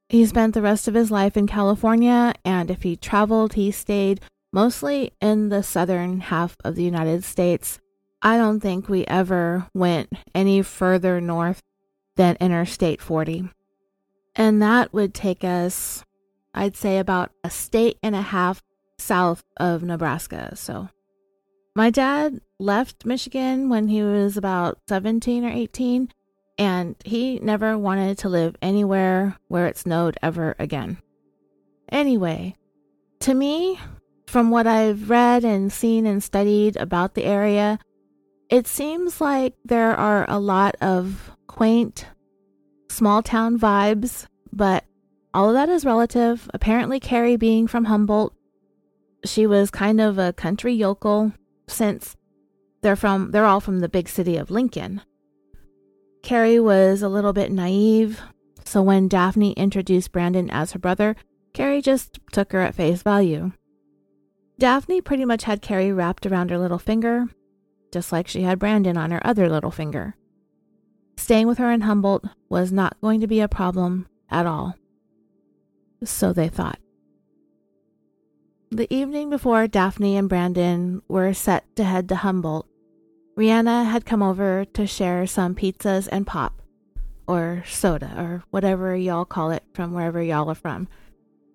He 0.07 0.25
spent 0.25 0.53
the 0.53 0.61
rest 0.61 0.87
of 0.87 0.93
his 0.93 1.11
life 1.11 1.37
in 1.37 1.47
California, 1.47 2.33
and 2.43 2.71
if 2.71 2.83
he 2.83 2.95
traveled, 2.95 3.53
he 3.53 3.71
stayed 3.71 4.21
mostly 4.51 5.13
in 5.21 5.49
the 5.49 5.61
southern 5.61 6.19
half 6.21 6.57
of 6.63 6.75
the 6.75 6.83
United 6.83 7.23
States. 7.23 7.79
I 8.21 8.37
don't 8.37 8.59
think 8.59 8.89
we 8.89 9.05
ever 9.05 9.67
went 9.73 10.11
any 10.33 10.61
further 10.61 11.21
north 11.21 11.61
than 12.15 12.37
Interstate 12.39 13.01
40. 13.01 13.49
And 14.35 14.61
that 14.61 14.93
would 14.93 15.13
take 15.13 15.43
us, 15.43 16.03
I'd 16.53 16.75
say, 16.75 16.97
about 16.97 17.31
a 17.43 17.49
state 17.49 17.97
and 18.01 18.15
a 18.15 18.21
half 18.21 18.63
south 18.97 19.43
of 19.57 19.83
Nebraska. 19.83 20.55
So 20.55 20.89
my 21.75 21.89
dad 21.89 22.41
left 22.59 23.05
Michigan 23.05 23.69
when 23.69 23.87
he 23.87 24.01
was 24.03 24.35
about 24.35 24.79
17 24.89 25.45
or 25.45 25.49
18, 25.49 26.11
and 26.59 26.97
he 27.05 27.39
never 27.39 27.77
wanted 27.77 28.17
to 28.19 28.29
live 28.29 28.55
anywhere 28.61 29.37
where 29.47 29.65
it 29.65 29.77
snowed 29.77 30.17
ever 30.21 30.57
again. 30.59 30.97
Anyway, 31.89 32.55
to 33.21 33.33
me, 33.33 33.79
from 34.27 34.51
what 34.51 34.67
I've 34.67 35.09
read 35.09 35.45
and 35.45 35.71
seen 35.71 36.05
and 36.05 36.21
studied 36.21 36.75
about 36.75 37.15
the 37.15 37.23
area, 37.23 37.79
it 38.49 38.67
seems 38.67 39.21
like 39.21 39.55
there 39.63 39.95
are 39.95 40.29
a 40.29 40.37
lot 40.37 40.75
of 40.81 41.31
quaint, 41.47 42.05
small 42.89 43.23
town 43.23 43.57
vibes, 43.57 44.27
but 44.51 44.83
all 45.33 45.47
of 45.47 45.53
that 45.53 45.69
is 45.69 45.85
relative. 45.85 46.49
Apparently, 46.53 46.99
Carrie 46.99 47.37
being 47.37 47.67
from 47.67 47.85
Humboldt, 47.85 48.33
she 49.23 49.47
was 49.47 49.71
kind 49.71 50.01
of 50.01 50.17
a 50.17 50.33
country 50.33 50.73
yokel 50.73 51.31
since 51.67 52.17
they're 52.81 52.95
from 52.95 53.31
they're 53.31 53.45
all 53.45 53.61
from 53.61 53.79
the 53.79 53.89
big 53.89 54.09
city 54.09 54.35
of 54.35 54.51
Lincoln. 54.51 55.01
Carrie 56.21 56.59
was 56.59 57.01
a 57.01 57.09
little 57.09 57.33
bit 57.33 57.51
naive, 57.51 58.21
so 58.65 58.81
when 58.81 59.07
Daphne 59.07 59.53
introduced 59.53 60.11
Brandon 60.11 60.49
as 60.49 60.73
her 60.73 60.79
brother, 60.79 61.15
Carrie 61.53 61.81
just 61.81 62.19
took 62.31 62.51
her 62.51 62.61
at 62.61 62.75
face 62.75 63.01
value. 63.01 63.51
Daphne 64.59 65.01
pretty 65.01 65.25
much 65.25 65.43
had 65.43 65.61
Carrie 65.61 65.91
wrapped 65.91 66.25
around 66.25 66.51
her 66.51 66.57
little 66.57 66.77
finger, 66.77 67.27
just 67.91 68.11
like 68.11 68.27
she 68.27 68.43
had 68.43 68.59
Brandon 68.59 68.97
on 68.97 69.11
her 69.11 69.25
other 69.25 69.49
little 69.49 69.71
finger. 69.71 70.15
Staying 71.17 71.47
with 71.47 71.57
her 71.57 71.71
in 71.71 71.81
Humboldt 71.81 72.25
was 72.47 72.71
not 72.71 72.99
going 73.01 73.21
to 73.21 73.27
be 73.27 73.39
a 73.39 73.47
problem 73.47 74.07
at 74.29 74.45
all. 74.45 74.75
So 76.03 76.31
they 76.31 76.47
thought. 76.47 76.79
The 78.71 78.93
evening 78.93 79.29
before 79.29 79.67
Daphne 79.67 80.15
and 80.15 80.29
Brandon 80.29 81.01
were 81.07 81.33
set 81.33 81.65
to 81.75 81.83
head 81.83 82.07
to 82.09 82.17
Humboldt, 82.17 82.67
Rihanna 83.39 83.89
had 83.89 84.05
come 84.05 84.21
over 84.21 84.65
to 84.73 84.85
share 84.85 85.25
some 85.25 85.55
pizzas 85.55 86.09
and 86.11 86.27
pop, 86.27 86.61
or 87.25 87.63
soda, 87.65 88.13
or 88.17 88.43
whatever 88.49 88.97
y'all 88.97 89.23
call 89.23 89.51
it 89.51 89.63
from 89.73 89.93
wherever 89.93 90.21
y'all 90.21 90.49
are 90.49 90.55
from. 90.55 90.89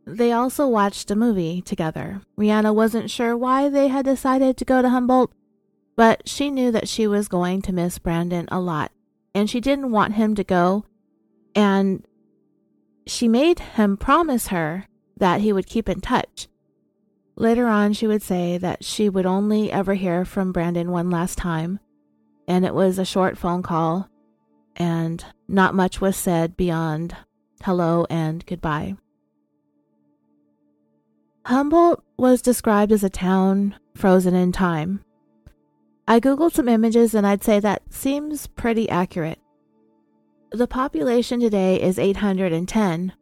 They 0.07 0.33
also 0.33 0.67
watched 0.67 1.11
a 1.11 1.15
movie 1.15 1.61
together. 1.61 2.23
Rihanna 2.39 2.75
wasn't 2.75 3.11
sure 3.11 3.37
why 3.37 3.69
they 3.69 3.89
had 3.89 4.07
decided 4.07 4.57
to 4.57 4.65
go 4.65 4.81
to 4.81 4.89
Humboldt, 4.89 5.35
but 5.95 6.27
she 6.27 6.49
knew 6.49 6.71
that 6.71 6.89
she 6.89 7.07
was 7.07 7.29
going 7.29 7.61
to 7.61 7.73
miss 7.73 7.99
Brandon 7.99 8.49
a 8.51 8.61
lot, 8.61 8.91
and 9.35 9.51
she 9.51 9.61
didn't 9.61 9.91
want 9.91 10.15
him 10.15 10.35
to 10.37 10.43
go. 10.43 10.87
And 11.55 12.07
she 13.07 13.29
made 13.29 13.59
him 13.59 13.99
promise 13.99 14.47
her 14.47 14.87
that 15.19 15.43
he 15.43 15.53
would 15.53 15.67
keep 15.67 15.91
in 15.91 16.01
touch. 16.01 16.49
Later 17.37 17.67
on, 17.67 17.93
she 17.93 18.07
would 18.07 18.23
say 18.23 18.59
that 18.59 18.85
she 18.85 19.09
would 19.09 19.27
only 19.27 19.73
ever 19.73 19.95
hear 19.95 20.25
from 20.25 20.53
Brandon 20.53 20.91
one 20.91 21.11
last 21.11 21.37
time, 21.37 21.81
and 22.47 22.65
it 22.65 22.75
was 22.75 22.99
a 22.99 23.05
short 23.05 23.37
phone 23.37 23.63
call, 23.63 24.09
and 24.77 25.25
not 25.49 25.75
much 25.75 26.01
was 26.01 26.17
said 26.17 26.57
beyond 26.57 27.17
hello 27.63 28.07
and 28.11 28.45
goodbye. 28.47 28.95
Humboldt 31.47 32.03
was 32.17 32.41
described 32.41 32.93
as 32.93 33.05
a 33.05 33.11
town 33.11 33.75
frozen 33.95 34.35
in 34.35 34.53
time. 34.53 35.05
I 36.07 36.21
googled 36.21 36.53
some 36.53 36.69
images 36.69 37.15
and 37.15 37.27
I'd 37.27 37.43
say 37.43 37.61
that 37.61 37.83
seems 37.93 38.47
pretty 38.47 38.89
accurate. 38.89 39.39
The 40.53 40.67
population 40.67 41.41
today 41.41 41.81
is 41.81 41.99
810. 41.99 43.13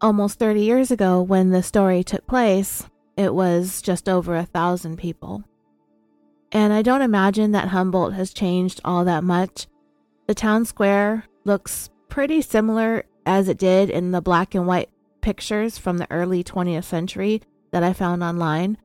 Almost 0.00 0.38
30 0.38 0.62
years 0.62 0.90
ago, 0.90 1.22
when 1.22 1.50
the 1.50 1.62
story 1.62 2.02
took 2.02 2.26
place, 2.26 2.88
it 3.16 3.34
was 3.34 3.82
just 3.82 4.08
over 4.08 4.36
a 4.36 4.44
thousand 4.44 4.96
people. 4.96 5.44
And 6.50 6.72
I 6.72 6.82
don't 6.82 7.02
imagine 7.02 7.52
that 7.52 7.68
Humboldt 7.68 8.12
has 8.14 8.32
changed 8.32 8.80
all 8.84 9.04
that 9.04 9.24
much. 9.24 9.66
The 10.26 10.34
town 10.34 10.64
square 10.64 11.24
looks 11.44 11.90
pretty 12.08 12.42
similar 12.42 13.04
as 13.24 13.48
it 13.48 13.58
did 13.58 13.88
in 13.88 14.10
the 14.10 14.20
black 14.20 14.54
and 14.54 14.66
white 14.66 14.90
pictures 15.22 15.78
from 15.78 15.98
the 15.98 16.10
early 16.10 16.44
20th 16.44 16.84
century 16.84 17.40
that 17.70 17.82
I 17.82 17.94
found 17.94 18.22
online. 18.22 18.76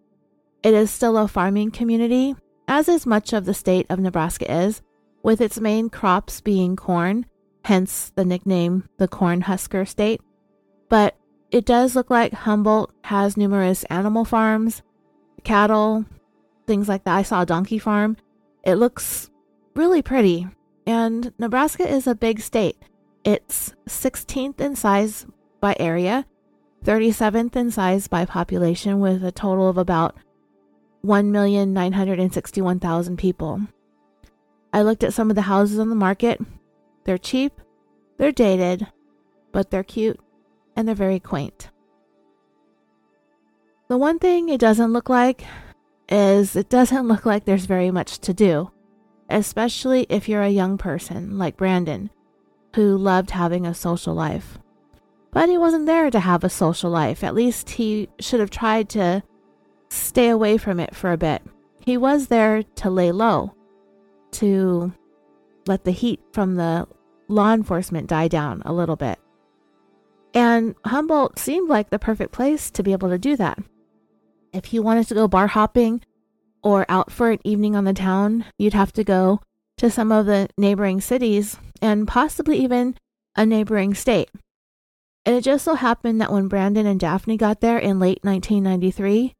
It 0.63 0.73
is 0.73 0.89
still 0.91 1.17
a 1.17 1.27
farming 1.27 1.71
community, 1.71 2.35
as 2.67 2.87
is 2.87 3.05
much 3.05 3.33
of 3.33 3.45
the 3.45 3.53
state 3.53 3.85
of 3.89 3.99
Nebraska 3.99 4.49
is, 4.51 4.81
with 5.23 5.41
its 5.41 5.59
main 5.59 5.89
crops 5.89 6.39
being 6.39 6.75
corn, 6.77 7.25
hence 7.65 8.11
the 8.15 8.23
nickname 8.23 8.85
the 8.97 9.09
Cornhusker 9.09 9.85
State. 9.85 10.21
But 10.87 11.16
it 11.51 11.65
does 11.65 11.95
look 11.95 12.09
like 12.09 12.33
Humboldt 12.33 12.91
has 13.05 13.37
numerous 13.37 13.85
animal 13.85 14.25
farms, 14.25 14.81
cattle, 15.43 16.03
things 16.65 16.89
like 16.89 17.05
that. 17.05 17.15
I 17.15 17.23
saw 17.23 17.43
a 17.43 17.45
donkey 17.45 17.79
farm. 17.79 18.17
It 18.63 18.75
looks 18.75 19.31
really 19.75 20.01
pretty. 20.01 20.45
And 20.85 21.31
Nebraska 21.37 21.87
is 21.87 22.05
a 22.07 22.15
big 22.15 22.41
state. 22.41 22.75
It's 23.23 23.73
16th 23.87 24.59
in 24.59 24.75
size 24.75 25.25
by 25.59 25.75
area, 25.79 26.25
37th 26.83 27.55
in 27.55 27.71
size 27.71 28.07
by 28.07 28.25
population, 28.25 28.99
with 28.99 29.23
a 29.23 29.31
total 29.31 29.69
of 29.69 29.77
about 29.77 30.15
1,961,000 31.05 33.17
people. 33.17 33.61
I 34.73 34.81
looked 34.81 35.03
at 35.03 35.13
some 35.13 35.29
of 35.29 35.35
the 35.35 35.43
houses 35.43 35.77
on 35.79 35.89
the 35.89 35.95
market. 35.95 36.41
They're 37.05 37.17
cheap, 37.17 37.53
they're 38.17 38.33
dated, 38.33 38.87
but 39.51 39.71
they're 39.71 39.83
cute 39.83 40.19
and 40.77 40.87
they're 40.87 40.95
very 40.95 41.19
quaint. 41.19 41.71
The 43.89 43.97
one 43.97 44.19
thing 44.19 44.47
it 44.47 44.61
doesn't 44.61 44.93
look 44.93 45.09
like 45.09 45.43
is 46.07 46.55
it 46.55 46.69
doesn't 46.69 47.07
look 47.07 47.25
like 47.25 47.43
there's 47.43 47.65
very 47.65 47.89
much 47.89 48.19
to 48.19 48.33
do, 48.33 48.71
especially 49.29 50.05
if 50.07 50.29
you're 50.29 50.43
a 50.43 50.49
young 50.49 50.77
person 50.77 51.37
like 51.37 51.57
Brandon, 51.57 52.11
who 52.75 52.95
loved 52.95 53.31
having 53.31 53.65
a 53.65 53.73
social 53.73 54.13
life. 54.13 54.59
But 55.31 55.49
he 55.49 55.57
wasn't 55.57 55.87
there 55.87 56.11
to 56.11 56.19
have 56.19 56.43
a 56.43 56.49
social 56.49 56.91
life. 56.91 57.23
At 57.23 57.35
least 57.35 57.71
he 57.71 58.07
should 58.19 58.39
have 58.39 58.49
tried 58.49 58.87
to 58.89 59.23
stay 59.89 60.29
away 60.29 60.57
from 60.57 60.79
it 60.79 60.95
for 60.95 61.11
a 61.11 61.17
bit. 61.17 61.41
He 61.79 61.97
was 61.97 62.27
there 62.27 62.63
to 62.63 62.89
lay 62.89 63.11
low, 63.11 63.55
to 64.33 64.93
let 65.65 65.85
the 65.85 65.91
heat 65.91 66.19
from 66.33 66.55
the 66.55 66.87
law 67.27 67.53
enforcement 67.53 68.07
die 68.07 68.27
down 68.27 68.61
a 68.65 68.73
little 68.73 68.95
bit. 68.95 69.17
And 70.37 70.75
Humboldt 70.85 71.39
seemed 71.39 71.67
like 71.67 71.89
the 71.89 71.97
perfect 71.97 72.31
place 72.31 72.69
to 72.69 72.83
be 72.83 72.91
able 72.91 73.09
to 73.09 73.17
do 73.17 73.35
that. 73.37 73.57
If 74.53 74.71
you 74.71 74.83
wanted 74.83 75.07
to 75.07 75.15
go 75.15 75.27
bar 75.27 75.47
hopping 75.47 76.03
or 76.61 76.85
out 76.87 77.11
for 77.11 77.31
an 77.31 77.39
evening 77.43 77.75
on 77.75 77.85
the 77.85 77.93
town, 77.93 78.45
you'd 78.59 78.75
have 78.75 78.93
to 78.93 79.03
go 79.03 79.41
to 79.77 79.89
some 79.89 80.11
of 80.11 80.27
the 80.27 80.47
neighboring 80.55 81.01
cities 81.01 81.57
and 81.81 82.07
possibly 82.07 82.59
even 82.59 82.99
a 83.35 83.47
neighboring 83.47 83.95
state. 83.95 84.29
And 85.25 85.35
it 85.35 85.43
just 85.43 85.65
so 85.65 85.73
happened 85.73 86.21
that 86.21 86.31
when 86.31 86.47
Brandon 86.47 86.85
and 86.85 86.99
Daphne 86.99 87.35
got 87.35 87.59
there 87.59 87.79
in 87.79 87.99
late 87.99 88.19
1993, 88.21 89.33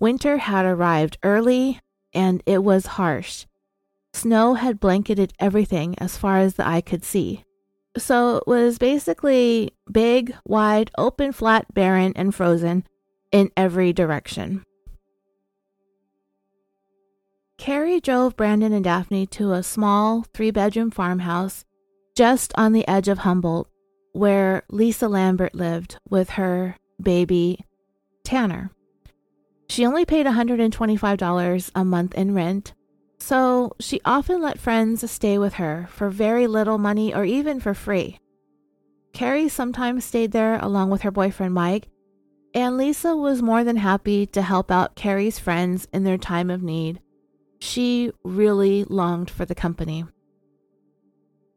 winter 0.00 0.38
had 0.38 0.64
arrived 0.66 1.18
early 1.22 1.78
and 2.12 2.42
it 2.46 2.64
was 2.64 2.98
harsh. 2.98 3.46
Snow 4.12 4.54
had 4.54 4.80
blanketed 4.80 5.34
everything 5.38 5.94
as 5.98 6.16
far 6.16 6.38
as 6.38 6.56
the 6.56 6.66
eye 6.66 6.80
could 6.80 7.04
see. 7.04 7.44
So 7.96 8.36
it 8.36 8.46
was 8.46 8.78
basically 8.78 9.72
big, 9.90 10.34
wide, 10.46 10.90
open, 10.96 11.32
flat, 11.32 11.72
barren, 11.74 12.12
and 12.16 12.34
frozen 12.34 12.84
in 13.30 13.50
every 13.56 13.92
direction. 13.92 14.64
Carrie 17.58 18.00
drove 18.00 18.36
Brandon 18.36 18.72
and 18.72 18.84
Daphne 18.84 19.26
to 19.28 19.52
a 19.52 19.62
small 19.62 20.24
three 20.34 20.50
bedroom 20.50 20.90
farmhouse 20.90 21.64
just 22.16 22.52
on 22.56 22.72
the 22.72 22.86
edge 22.88 23.08
of 23.08 23.18
Humboldt 23.18 23.68
where 24.12 24.62
Lisa 24.68 25.08
Lambert 25.08 25.54
lived 25.54 25.98
with 26.08 26.30
her 26.30 26.76
baby, 27.00 27.64
Tanner. 28.24 28.70
She 29.68 29.86
only 29.86 30.04
paid 30.04 30.26
$125 30.26 31.70
a 31.74 31.84
month 31.84 32.14
in 32.14 32.34
rent, 32.34 32.74
so 33.22 33.72
she 33.78 34.00
often 34.04 34.42
let 34.42 34.58
friends 34.58 35.08
stay 35.08 35.38
with 35.38 35.54
her 35.54 35.86
for 35.90 36.10
very 36.10 36.48
little 36.48 36.76
money 36.76 37.14
or 37.14 37.24
even 37.24 37.60
for 37.60 37.72
free. 37.72 38.18
Carrie 39.12 39.48
sometimes 39.48 40.04
stayed 40.04 40.32
there 40.32 40.58
along 40.58 40.90
with 40.90 41.02
her 41.02 41.10
boyfriend 41.12 41.54
Mike, 41.54 41.88
and 42.52 42.76
Lisa 42.76 43.14
was 43.14 43.40
more 43.40 43.62
than 43.62 43.76
happy 43.76 44.26
to 44.26 44.42
help 44.42 44.72
out 44.72 44.96
Carrie's 44.96 45.38
friends 45.38 45.86
in 45.92 46.02
their 46.02 46.18
time 46.18 46.50
of 46.50 46.64
need. 46.64 47.00
She 47.60 48.10
really 48.24 48.82
longed 48.84 49.30
for 49.30 49.44
the 49.44 49.54
company. 49.54 50.04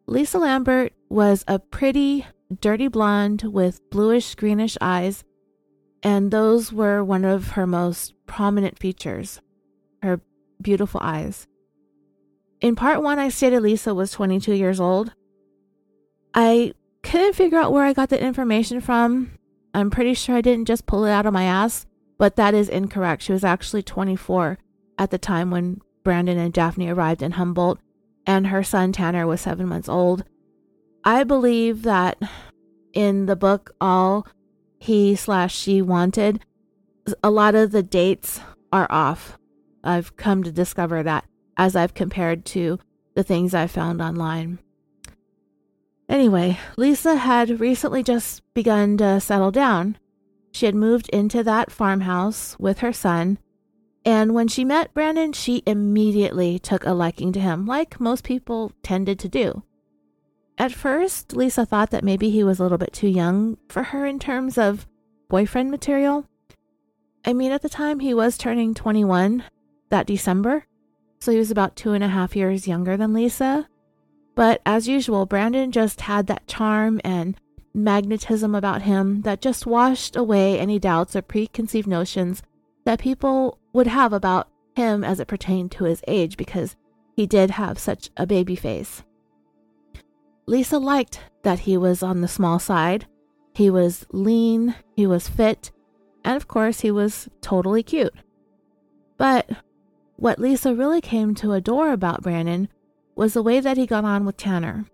Lisa 0.05 0.37
Lambert 0.37 0.93
was 1.09 1.43
a 1.47 1.57
pretty, 1.57 2.27
dirty 2.61 2.87
blonde 2.87 3.41
with 3.41 3.81
bluish 3.89 4.35
greenish 4.35 4.77
eyes, 4.81 5.23
and 6.03 6.29
those 6.29 6.71
were 6.71 7.03
one 7.03 7.25
of 7.25 7.51
her 7.51 7.65
most 7.65 8.13
prominent 8.27 8.77
features 8.77 9.41
her 10.03 10.21
beautiful 10.61 10.99
eyes. 11.03 11.47
In 12.65 12.75
part 12.75 13.03
one, 13.03 13.19
I 13.19 13.29
stated 13.29 13.61
Lisa 13.61 13.93
was 13.93 14.09
22 14.09 14.51
years 14.55 14.79
old. 14.79 15.13
I 16.33 16.73
couldn't 17.03 17.35
figure 17.35 17.59
out 17.59 17.71
where 17.71 17.85
I 17.85 17.93
got 17.93 18.09
the 18.09 18.19
information 18.19 18.81
from. 18.81 19.37
I'm 19.75 19.91
pretty 19.91 20.15
sure 20.15 20.35
I 20.35 20.41
didn't 20.41 20.65
just 20.65 20.87
pull 20.87 21.05
it 21.05 21.11
out 21.11 21.27
of 21.27 21.33
my 21.33 21.43
ass, 21.43 21.85
but 22.17 22.37
that 22.37 22.55
is 22.55 22.67
incorrect. 22.67 23.21
She 23.21 23.33
was 23.33 23.43
actually 23.43 23.83
24 23.83 24.57
at 24.97 25.11
the 25.11 25.19
time 25.19 25.51
when 25.51 25.79
Brandon 26.03 26.39
and 26.39 26.51
Daphne 26.51 26.89
arrived 26.89 27.21
in 27.21 27.33
Humboldt, 27.33 27.77
and 28.25 28.47
her 28.47 28.63
son 28.63 28.91
Tanner 28.91 29.27
was 29.27 29.41
seven 29.41 29.67
months 29.67 29.87
old. 29.87 30.23
I 31.03 31.23
believe 31.23 31.83
that 31.83 32.17
in 32.93 33.27
the 33.27 33.35
book, 33.35 33.75
all 33.79 34.25
he 34.79 35.15
slash 35.15 35.55
she 35.55 35.83
wanted, 35.83 36.43
a 37.23 37.29
lot 37.29 37.53
of 37.53 37.69
the 37.69 37.83
dates 37.83 38.39
are 38.71 38.87
off. 38.89 39.37
I've 39.83 40.17
come 40.17 40.41
to 40.41 40.51
discover 40.51 41.03
that 41.03 41.25
as 41.57 41.75
I've 41.75 41.93
compared 41.93 42.45
to 42.45 42.79
the 43.13 43.23
things 43.23 43.53
I 43.53 43.67
found 43.67 44.01
online. 44.01 44.59
Anyway, 46.07 46.59
Lisa 46.77 47.15
had 47.15 47.59
recently 47.59 48.03
just 48.03 48.41
begun 48.53 48.97
to 48.97 49.19
settle 49.19 49.51
down. 49.51 49.97
She 50.51 50.65
had 50.65 50.75
moved 50.75 51.09
into 51.09 51.43
that 51.43 51.71
farmhouse 51.71 52.55
with 52.59 52.79
her 52.79 52.93
son, 52.93 53.39
and 54.05 54.35
when 54.35 54.47
she 54.47 54.63
met 54.63 54.93
Brandon, 54.93 55.33
she 55.33 55.63
immediately 55.65 56.59
took 56.59 56.85
a 56.85 56.93
liking 56.93 57.31
to 57.33 57.39
him, 57.39 57.65
like 57.65 57.99
most 57.99 58.23
people 58.23 58.71
tended 58.83 59.17
to 59.19 59.27
do. 59.27 59.63
At 60.57 60.71
first, 60.71 61.35
Lisa 61.35 61.65
thought 61.65 61.89
that 61.89 62.03
maybe 62.03 62.29
he 62.29 62.43
was 62.43 62.59
a 62.59 62.63
little 62.63 62.77
bit 62.77 62.93
too 62.93 63.09
young 63.09 63.57
for 63.67 63.83
her 63.83 64.05
in 64.05 64.19
terms 64.19 64.57
of 64.57 64.87
boyfriend 65.27 65.71
material. 65.71 66.25
I 67.25 67.33
mean, 67.33 67.51
at 67.51 67.63
the 67.63 67.69
time, 67.69 67.99
he 67.99 68.13
was 68.13 68.37
turning 68.37 68.75
21 68.75 69.43
that 69.89 70.05
December, 70.05 70.65
so 71.25 71.31
he 71.31 71.39
was 71.39 71.49
about 71.49 71.75
two 71.75 71.93
and 71.93 72.03
a 72.03 72.07
half 72.07 72.35
years 72.35 72.67
younger 72.67 72.95
than 72.95 73.11
Lisa. 73.11 73.67
But 74.35 74.61
as 74.63 74.87
usual, 74.87 75.25
Brandon 75.25 75.71
just 75.71 76.01
had 76.01 76.27
that 76.27 76.47
charm 76.47 77.01
and 77.03 77.35
magnetism 77.73 78.53
about 78.53 78.83
him 78.83 79.21
that 79.23 79.41
just 79.41 79.65
washed 79.65 80.15
away 80.15 80.59
any 80.59 80.77
doubts 80.77 81.15
or 81.15 81.23
preconceived 81.23 81.87
notions 81.87 82.43
that 82.85 82.99
people 82.99 83.57
would 83.73 83.87
have 83.87 84.13
about 84.13 84.49
him 84.75 85.03
as 85.03 85.19
it 85.19 85.27
pertained 85.27 85.71
to 85.71 85.85
his 85.85 86.03
age 86.07 86.37
because 86.37 86.75
he 87.15 87.25
did 87.25 87.49
have 87.51 87.79
such 87.79 88.11
a 88.17 88.27
baby 88.27 88.55
face. 88.55 89.03
Lisa 90.45 90.77
liked 90.77 91.21
that 91.41 91.59
he 91.59 91.75
was 91.75 92.03
on 92.03 92.21
the 92.21 92.27
small 92.27 92.59
side. 92.59 93.07
He 93.55 93.71
was 93.71 94.05
lean, 94.11 94.75
he 94.95 95.07
was 95.07 95.27
fit, 95.27 95.71
and 96.23 96.35
of 96.35 96.47
course, 96.47 96.81
he 96.81 96.91
was 96.91 97.29
totally 97.41 97.81
cute. 97.81 98.13
But 99.17 99.49
what 100.17 100.39
Lisa 100.39 100.73
really 100.73 101.01
came 101.01 101.35
to 101.35 101.53
adore 101.53 101.91
about 101.91 102.21
Brandon 102.21 102.69
was 103.15 103.33
the 103.33 103.43
way 103.43 103.59
that 103.59 103.77
he 103.77 103.85
got 103.85 104.05
on 104.05 104.25
with 104.25 104.37
Tanner. 104.37 104.85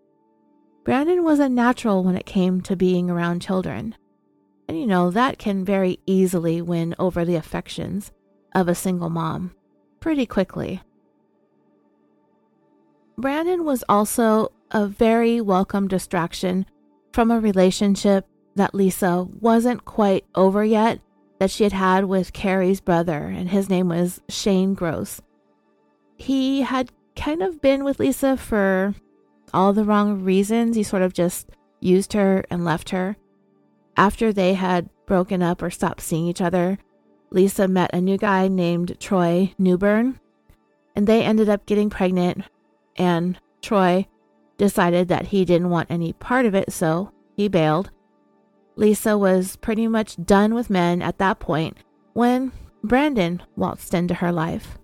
Brandon 0.83 1.23
was 1.23 1.39
a 1.39 1.49
natural 1.49 2.03
when 2.03 2.15
it 2.15 2.25
came 2.25 2.61
to 2.61 2.75
being 2.75 3.09
around 3.09 3.41
children. 3.41 3.95
And 4.67 4.79
you 4.79 4.87
know, 4.87 5.11
that 5.11 5.37
can 5.37 5.63
very 5.63 5.99
easily 6.05 6.61
win 6.61 6.95
over 6.97 7.23
the 7.23 7.35
affections 7.35 8.11
of 8.55 8.67
a 8.67 8.75
single 8.75 9.09
mom 9.09 9.53
pretty 9.99 10.25
quickly. 10.25 10.81
Brandon 13.17 13.65
was 13.65 13.83
also 13.87 14.51
a 14.71 14.87
very 14.87 15.41
welcome 15.41 15.87
distraction 15.87 16.65
from 17.11 17.29
a 17.29 17.39
relationship 17.39 18.25
that 18.55 18.73
Lisa 18.73 19.27
wasn't 19.39 19.85
quite 19.85 20.25
over 20.33 20.63
yet 20.63 20.99
that 21.41 21.49
she 21.49 21.63
had 21.63 21.73
had 21.73 22.05
with 22.05 22.33
Carrie's 22.33 22.81
brother, 22.81 23.23
and 23.23 23.49
his 23.49 23.67
name 23.67 23.89
was 23.89 24.21
Shane 24.29 24.75
Gross. 24.75 25.23
He 26.15 26.61
had 26.61 26.91
kind 27.15 27.41
of 27.41 27.59
been 27.59 27.83
with 27.83 27.99
Lisa 27.99 28.37
for 28.37 28.93
all 29.51 29.73
the 29.73 29.83
wrong 29.83 30.21
reasons. 30.23 30.75
He 30.75 30.83
sort 30.83 31.01
of 31.01 31.13
just 31.13 31.49
used 31.79 32.13
her 32.13 32.45
and 32.51 32.63
left 32.63 32.91
her. 32.91 33.17
After 33.97 34.31
they 34.31 34.53
had 34.53 34.91
broken 35.07 35.41
up 35.41 35.63
or 35.63 35.71
stopped 35.71 36.01
seeing 36.01 36.27
each 36.27 36.41
other, 36.41 36.77
Lisa 37.31 37.67
met 37.67 37.89
a 37.91 37.99
new 37.99 38.19
guy 38.19 38.47
named 38.47 38.99
Troy 38.99 39.51
Newburn, 39.57 40.19
and 40.95 41.07
they 41.07 41.23
ended 41.23 41.49
up 41.49 41.65
getting 41.65 41.89
pregnant. 41.89 42.43
And 42.97 43.39
Troy 43.63 44.05
decided 44.59 45.07
that 45.07 45.29
he 45.29 45.43
didn't 45.43 45.71
want 45.71 45.89
any 45.89 46.13
part 46.13 46.45
of 46.45 46.53
it, 46.53 46.71
so 46.71 47.11
he 47.35 47.47
bailed. 47.47 47.89
Lisa 48.75 49.17
was 49.17 49.55
pretty 49.57 49.87
much 49.87 50.15
done 50.23 50.53
with 50.53 50.69
men 50.69 51.01
at 51.01 51.17
that 51.17 51.39
point 51.39 51.77
when 52.13 52.51
Brandon 52.83 53.41
waltzed 53.55 53.93
into 53.93 54.15
her 54.15 54.31
life. 54.31 54.77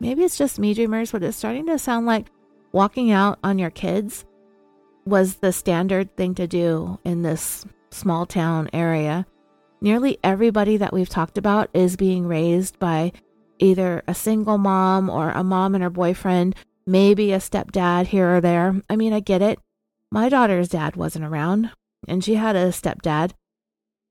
Maybe 0.00 0.24
it's 0.24 0.38
just 0.38 0.58
me, 0.58 0.72
dreamers, 0.74 1.12
but 1.12 1.22
it's 1.22 1.36
starting 1.36 1.66
to 1.66 1.78
sound 1.78 2.06
like 2.06 2.28
walking 2.72 3.10
out 3.10 3.38
on 3.44 3.58
your 3.58 3.70
kids 3.70 4.24
was 5.04 5.36
the 5.36 5.52
standard 5.52 6.16
thing 6.16 6.34
to 6.36 6.46
do 6.46 6.98
in 7.04 7.22
this 7.22 7.66
small 7.90 8.26
town 8.26 8.70
area. 8.72 9.26
Nearly 9.80 10.18
everybody 10.22 10.76
that 10.76 10.92
we've 10.92 11.08
talked 11.08 11.38
about 11.38 11.70
is 11.72 11.96
being 11.96 12.26
raised 12.26 12.78
by 12.78 13.12
either 13.58 14.02
a 14.06 14.14
single 14.14 14.58
mom 14.58 15.10
or 15.10 15.30
a 15.30 15.44
mom 15.44 15.74
and 15.74 15.82
her 15.82 15.90
boyfriend, 15.90 16.54
maybe 16.86 17.32
a 17.32 17.38
stepdad 17.38 18.06
here 18.06 18.36
or 18.36 18.40
there. 18.40 18.80
I 18.88 18.96
mean, 18.96 19.12
I 19.12 19.20
get 19.20 19.42
it. 19.42 19.58
My 20.12 20.28
daughter's 20.28 20.68
dad 20.68 20.96
wasn't 20.96 21.24
around, 21.24 21.70
and 22.08 22.24
she 22.24 22.34
had 22.34 22.56
a 22.56 22.68
stepdad. 22.68 23.32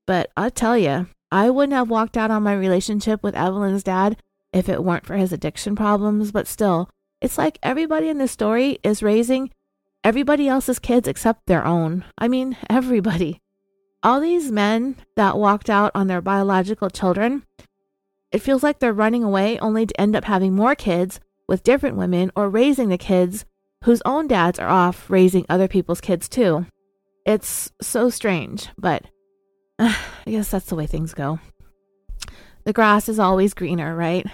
But 0.06 0.30
I 0.36 0.48
tell 0.48 0.78
you, 0.78 1.08
I 1.30 1.50
wouldn't 1.50 1.74
have 1.74 1.90
walked 1.90 2.16
out 2.16 2.30
on 2.30 2.42
my 2.42 2.54
relationship 2.54 3.22
with 3.22 3.34
Evelyn's 3.34 3.82
dad 3.82 4.16
if 4.52 4.68
it 4.68 4.82
weren't 4.82 5.06
for 5.06 5.16
his 5.16 5.32
addiction 5.32 5.76
problems. 5.76 6.32
But 6.32 6.46
still, 6.46 6.88
it's 7.20 7.36
like 7.36 7.58
everybody 7.62 8.08
in 8.08 8.18
this 8.18 8.32
story 8.32 8.78
is 8.82 9.02
raising 9.02 9.50
everybody 10.02 10.48
else's 10.48 10.78
kids 10.78 11.06
except 11.06 11.46
their 11.46 11.64
own. 11.64 12.04
I 12.16 12.28
mean, 12.28 12.56
everybody. 12.70 13.40
All 14.02 14.20
these 14.20 14.50
men 14.50 14.96
that 15.16 15.36
walked 15.36 15.68
out 15.68 15.92
on 15.94 16.06
their 16.06 16.22
biological 16.22 16.88
children, 16.88 17.44
it 18.32 18.38
feels 18.38 18.62
like 18.62 18.78
they're 18.78 18.94
running 18.94 19.22
away 19.22 19.58
only 19.58 19.84
to 19.84 20.00
end 20.00 20.16
up 20.16 20.24
having 20.24 20.54
more 20.54 20.74
kids 20.74 21.20
with 21.46 21.62
different 21.62 21.96
women 21.96 22.30
or 22.34 22.48
raising 22.48 22.88
the 22.88 22.96
kids 22.96 23.44
whose 23.84 24.02
own 24.04 24.26
dads 24.26 24.58
are 24.58 24.68
off 24.68 25.08
raising 25.08 25.46
other 25.48 25.68
people's 25.68 26.00
kids 26.00 26.28
too. 26.28 26.66
It's 27.26 27.72
so 27.80 28.10
strange, 28.10 28.68
but 28.78 29.04
uh, 29.78 29.94
I 30.26 30.30
guess 30.30 30.50
that's 30.50 30.66
the 30.66 30.76
way 30.76 30.86
things 30.86 31.14
go. 31.14 31.38
The 32.64 32.72
grass 32.72 33.08
is 33.08 33.18
always 33.18 33.54
greener, 33.54 33.96
right? 33.96 34.26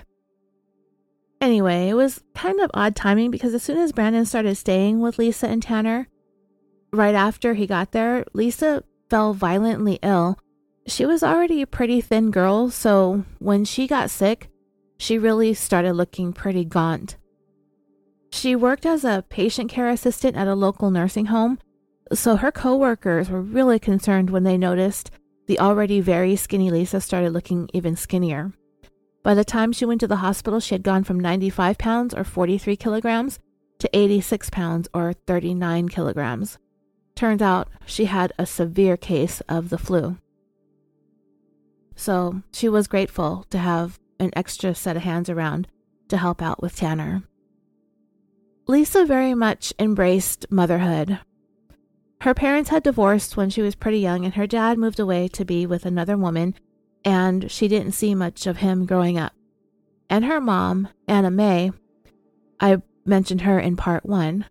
Anyway, 1.40 1.88
it 1.88 1.94
was 1.94 2.22
kind 2.35 2.61
of 2.61 2.70
odd 2.74 2.96
timing 2.96 3.30
because 3.30 3.54
as 3.54 3.62
soon 3.62 3.78
as 3.78 3.92
Brandon 3.92 4.24
started 4.24 4.56
staying 4.56 5.00
with 5.00 5.18
Lisa 5.18 5.46
and 5.46 5.62
Tanner, 5.62 6.09
right 6.92 7.14
after 7.14 7.54
he 7.54 7.66
got 7.66 7.92
there, 7.92 8.24
Lisa 8.32 8.82
fell 9.11 9.35
violently 9.35 9.98
ill. 10.02 10.38
She 10.87 11.04
was 11.04 11.22
already 11.22 11.62
a 11.62 11.66
pretty 11.66 12.00
thin 12.00 12.30
girl, 12.30 12.70
so 12.70 13.24
when 13.38 13.64
she 13.64 13.87
got 13.87 14.11
sick, 14.11 14.48
she 14.98 15.18
really 15.18 15.52
started 15.52 15.92
looking 15.92 16.32
pretty 16.32 16.64
gaunt. 16.64 17.16
She 18.31 18.57
worked 18.57 18.87
as 18.87 19.05
a 19.05 19.25
patient 19.29 19.71
care 19.71 19.89
assistant 19.89 20.37
at 20.37 20.49
a 20.49 20.55
local 20.55 20.91
nursing 20.91 21.27
home, 21.27 21.59
so 22.12 22.37
her 22.37 22.53
coworkers 22.53 23.31
were 23.31 23.41
really 23.41 23.79
concerned 23.79 24.31
when 24.31 24.45
they 24.45 24.59
noticed 24.59 25.11
the 25.47 25.59
already 25.61 26.01
very 26.01 26.37
skinny 26.37 26.71
Lisa 26.71 27.01
started 27.01 27.33
looking 27.33 27.69
even 27.73 27.97
skinnier. 27.97 28.53
By 29.23 29.35
the 29.35 29.45
time 29.45 29.73
she 29.73 29.85
went 29.85 30.01
to 30.01 30.07
the 30.07 30.17
hospital, 30.17 30.61
she 30.61 30.75
had 30.75 30.83
gone 30.83 31.05
from 31.05 31.19
95 31.19 31.79
pounds 31.79 32.15
or 32.15 32.25
43 32.25 32.77
kilograms 32.77 33.39
to 33.79 33.91
86 33.93 34.51
pounds 34.51 34.89
or 34.95 35.12
39 35.12 35.89
kilograms. 35.89 36.59
Turns 37.15 37.43
out 37.43 37.69
she 37.87 38.05
had 38.05 38.33
a 38.39 38.47
severe 38.47 38.97
case 38.97 39.41
of 39.49 39.71
the 39.71 39.79
flu. 39.79 40.19
So 41.97 42.43
she 42.53 42.69
was 42.69 42.87
grateful 42.87 43.47
to 43.51 43.59
have 43.59 43.99
an 44.21 44.31
extra 44.37 44.75
set 44.75 44.97
of 44.97 45.03
hands 45.03 45.29
around 45.29 45.67
to 46.09 46.19
help 46.19 46.43
out 46.43 46.62
with 46.62 46.77
Tanner. 46.77 47.23
Lisa 48.68 49.05
very 49.05 49.35
much 49.35 49.72
embraced 49.79 50.46
motherhood. 50.50 51.20
Her 52.22 52.35
parents 52.35 52.70
had 52.70 52.83
divorced 52.83 53.37
when 53.37 53.50
she 53.50 53.62
was 53.62 53.76
pretty 53.76 54.00
young, 54.00 54.24
and 54.24 54.35
her 54.35 54.46
dad 54.46 54.79
moved 54.79 54.98
away 54.98 55.29
to 55.29 55.44
be 55.44 55.66
with 55.66 55.87
another 55.87 56.16
woman, 56.16 56.55
and 57.05 57.48
she 57.50 57.68
didn't 57.68 57.92
see 57.92 58.14
much 58.14 58.46
of 58.46 58.57
him 58.57 58.85
growing 58.85 59.18
up. 59.18 59.33
And 60.11 60.24
her 60.24 60.40
mom, 60.40 60.88
Anna 61.07 61.31
Mae, 61.31 61.70
I 62.59 62.83
mentioned 63.05 63.42
her 63.42 63.61
in 63.61 63.76
part 63.76 64.05
one, 64.05 64.46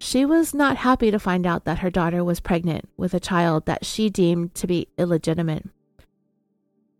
She 0.00 0.24
was 0.24 0.54
not 0.54 0.78
happy 0.78 1.10
to 1.10 1.18
find 1.18 1.46
out 1.46 1.66
that 1.66 1.80
her 1.80 1.90
daughter 1.90 2.24
was 2.24 2.40
pregnant 2.40 2.88
with 2.96 3.14
a 3.14 3.20
child 3.20 3.66
that 3.66 3.84
she 3.84 4.10
deemed 4.10 4.54
to 4.56 4.66
be 4.66 4.88
illegitimate. 4.98 5.66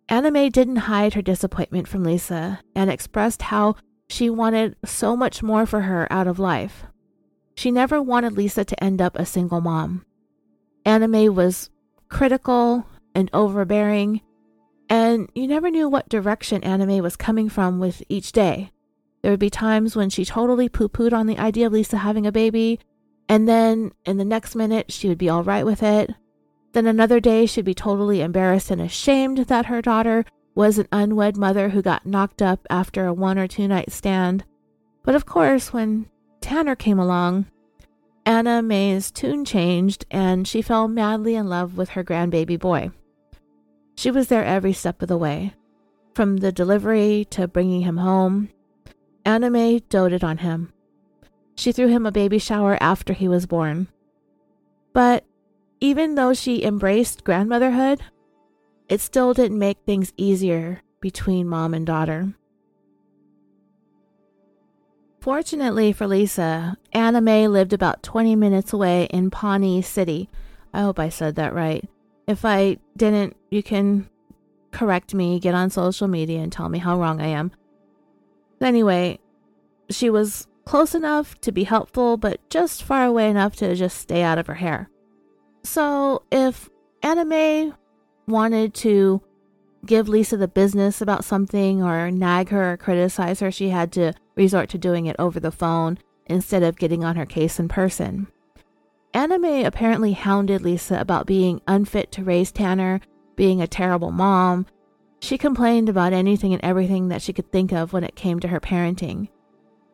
Anna 0.08 0.30
Mae 0.30 0.48
didn't 0.48 0.76
hide 0.76 1.14
her 1.14 1.22
disappointment 1.22 1.88
from 1.88 2.04
Lisa 2.04 2.60
and 2.74 2.90
expressed 2.90 3.42
how 3.42 3.76
she 4.10 4.28
wanted 4.28 4.76
so 4.84 5.16
much 5.16 5.42
more 5.42 5.66
for 5.66 5.82
her 5.82 6.06
out 6.12 6.26
of 6.26 6.38
life. 6.38 6.84
She 7.54 7.70
never 7.70 8.02
wanted 8.02 8.32
Lisa 8.32 8.64
to 8.64 8.84
end 8.84 9.00
up 9.00 9.16
a 9.16 9.26
single 9.26 9.60
mom. 9.60 10.04
Anna 10.84 11.06
Mae 11.06 11.28
was 11.28 11.70
critical 12.08 12.86
and 13.14 13.30
overbearing, 13.32 14.22
and 14.88 15.30
you 15.34 15.46
never 15.46 15.70
knew 15.70 15.88
what 15.88 16.08
direction 16.08 16.64
Anna 16.64 16.86
Mae 16.86 17.00
was 17.00 17.16
coming 17.16 17.48
from 17.48 17.78
with 17.78 18.02
each 18.08 18.32
day. 18.32 18.72
There 19.22 19.30
would 19.30 19.40
be 19.40 19.50
times 19.50 19.94
when 19.94 20.10
she 20.10 20.24
totally 20.24 20.68
poo 20.68 20.88
pooed 20.88 21.12
on 21.12 21.26
the 21.26 21.38
idea 21.38 21.66
of 21.66 21.72
Lisa 21.72 21.98
having 21.98 22.26
a 22.26 22.32
baby, 22.32 22.80
and 23.28 23.48
then 23.48 23.92
in 24.04 24.16
the 24.16 24.24
next 24.24 24.56
minute, 24.56 24.90
she 24.90 25.08
would 25.08 25.18
be 25.18 25.28
all 25.28 25.44
right 25.44 25.64
with 25.64 25.82
it. 25.82 26.10
Then 26.72 26.86
another 26.86 27.20
day, 27.20 27.46
she'd 27.46 27.64
be 27.64 27.74
totally 27.74 28.22
embarrassed 28.22 28.70
and 28.70 28.80
ashamed 28.80 29.38
that 29.38 29.66
her 29.66 29.82
daughter 29.82 30.24
was 30.54 30.78
an 30.78 30.88
unwed 30.92 31.36
mother 31.36 31.70
who 31.70 31.82
got 31.82 32.06
knocked 32.06 32.42
up 32.42 32.66
after 32.70 33.06
a 33.06 33.14
one 33.14 33.38
or 33.38 33.46
two 33.46 33.68
night 33.68 33.92
stand. 33.92 34.44
But 35.02 35.14
of 35.14 35.26
course, 35.26 35.72
when 35.72 36.08
Tanner 36.40 36.76
came 36.76 36.98
along, 36.98 37.46
Anna 38.26 38.62
Mae's 38.62 39.10
tune 39.10 39.44
changed 39.44 40.04
and 40.10 40.46
she 40.46 40.62
fell 40.62 40.88
madly 40.88 41.34
in 41.34 41.48
love 41.48 41.76
with 41.76 41.90
her 41.90 42.04
grandbaby 42.04 42.58
boy. 42.58 42.90
She 43.94 44.10
was 44.10 44.28
there 44.28 44.44
every 44.44 44.72
step 44.72 45.02
of 45.02 45.08
the 45.08 45.18
way, 45.18 45.54
from 46.14 46.38
the 46.38 46.52
delivery 46.52 47.26
to 47.30 47.48
bringing 47.48 47.82
him 47.82 47.98
home. 47.98 48.50
Anna 49.24 49.50
Mae 49.50 49.80
doted 49.80 50.24
on 50.24 50.38
him. 50.38 50.72
She 51.54 51.72
threw 51.72 51.88
him 51.88 52.06
a 52.06 52.12
baby 52.12 52.38
shower 52.38 52.78
after 52.80 53.12
he 53.12 53.28
was 53.28 53.46
born. 53.46 53.88
But 54.92 55.24
even 55.80 56.14
though 56.14 56.34
she 56.34 56.64
embraced 56.64 57.24
grandmotherhood, 57.24 58.00
it 58.90 59.00
still 59.00 59.32
didn't 59.32 59.58
make 59.58 59.78
things 59.86 60.12
easier 60.16 60.82
between 61.00 61.46
mom 61.46 61.72
and 61.72 61.86
daughter. 61.86 62.34
Fortunately 65.20 65.92
for 65.92 66.06
Lisa, 66.06 66.76
Anna 66.92 67.20
Mae 67.20 67.46
lived 67.46 67.72
about 67.72 68.02
20 68.02 68.34
minutes 68.34 68.72
away 68.72 69.04
in 69.04 69.30
Pawnee 69.30 69.80
City. 69.80 70.28
I 70.74 70.80
hope 70.80 70.98
I 70.98 71.08
said 71.08 71.36
that 71.36 71.54
right. 71.54 71.88
If 72.26 72.44
I 72.44 72.78
didn't, 72.96 73.36
you 73.50 73.62
can 73.62 74.08
correct 74.72 75.14
me, 75.14 75.38
get 75.38 75.54
on 75.54 75.70
social 75.70 76.08
media, 76.08 76.40
and 76.40 76.50
tell 76.50 76.68
me 76.68 76.78
how 76.78 76.98
wrong 76.98 77.20
I 77.20 77.28
am. 77.28 77.52
Anyway, 78.60 79.18
she 79.88 80.10
was 80.10 80.48
close 80.64 80.94
enough 80.94 81.40
to 81.42 81.52
be 81.52 81.64
helpful, 81.64 82.16
but 82.16 82.40
just 82.50 82.82
far 82.82 83.04
away 83.04 83.28
enough 83.30 83.56
to 83.56 83.74
just 83.76 83.98
stay 83.98 84.22
out 84.22 84.38
of 84.38 84.46
her 84.46 84.54
hair. 84.54 84.88
So 85.64 86.22
if 86.30 86.68
Anna 87.02 87.24
Mae 87.24 87.72
wanted 88.30 88.74
to 88.74 89.22
give 89.86 90.08
Lisa 90.08 90.36
the 90.36 90.48
business 90.48 91.00
about 91.00 91.24
something 91.24 91.82
or 91.82 92.10
nag 92.10 92.50
her 92.50 92.72
or 92.72 92.76
criticize 92.76 93.40
her, 93.40 93.50
she 93.50 93.70
had 93.70 93.92
to 93.92 94.12
resort 94.34 94.68
to 94.70 94.78
doing 94.78 95.06
it 95.06 95.16
over 95.18 95.40
the 95.40 95.50
phone 95.50 95.98
instead 96.26 96.62
of 96.62 96.78
getting 96.78 97.04
on 97.04 97.16
her 97.16 97.26
case 97.26 97.58
in 97.58 97.68
person. 97.68 98.28
Anna 99.12 99.38
Mae 99.38 99.64
apparently 99.64 100.12
hounded 100.12 100.62
Lisa 100.62 101.00
about 101.00 101.26
being 101.26 101.60
unfit 101.66 102.12
to 102.12 102.24
raise 102.24 102.52
Tanner, 102.52 103.00
being 103.34 103.60
a 103.60 103.66
terrible 103.66 104.12
mom. 104.12 104.66
She 105.20 105.36
complained 105.36 105.88
about 105.88 106.12
anything 106.12 106.52
and 106.52 106.64
everything 106.64 107.08
that 107.08 107.20
she 107.20 107.32
could 107.32 107.50
think 107.50 107.72
of 107.72 107.92
when 107.92 108.04
it 108.04 108.14
came 108.14 108.38
to 108.40 108.48
her 108.48 108.60
parenting. 108.60 109.28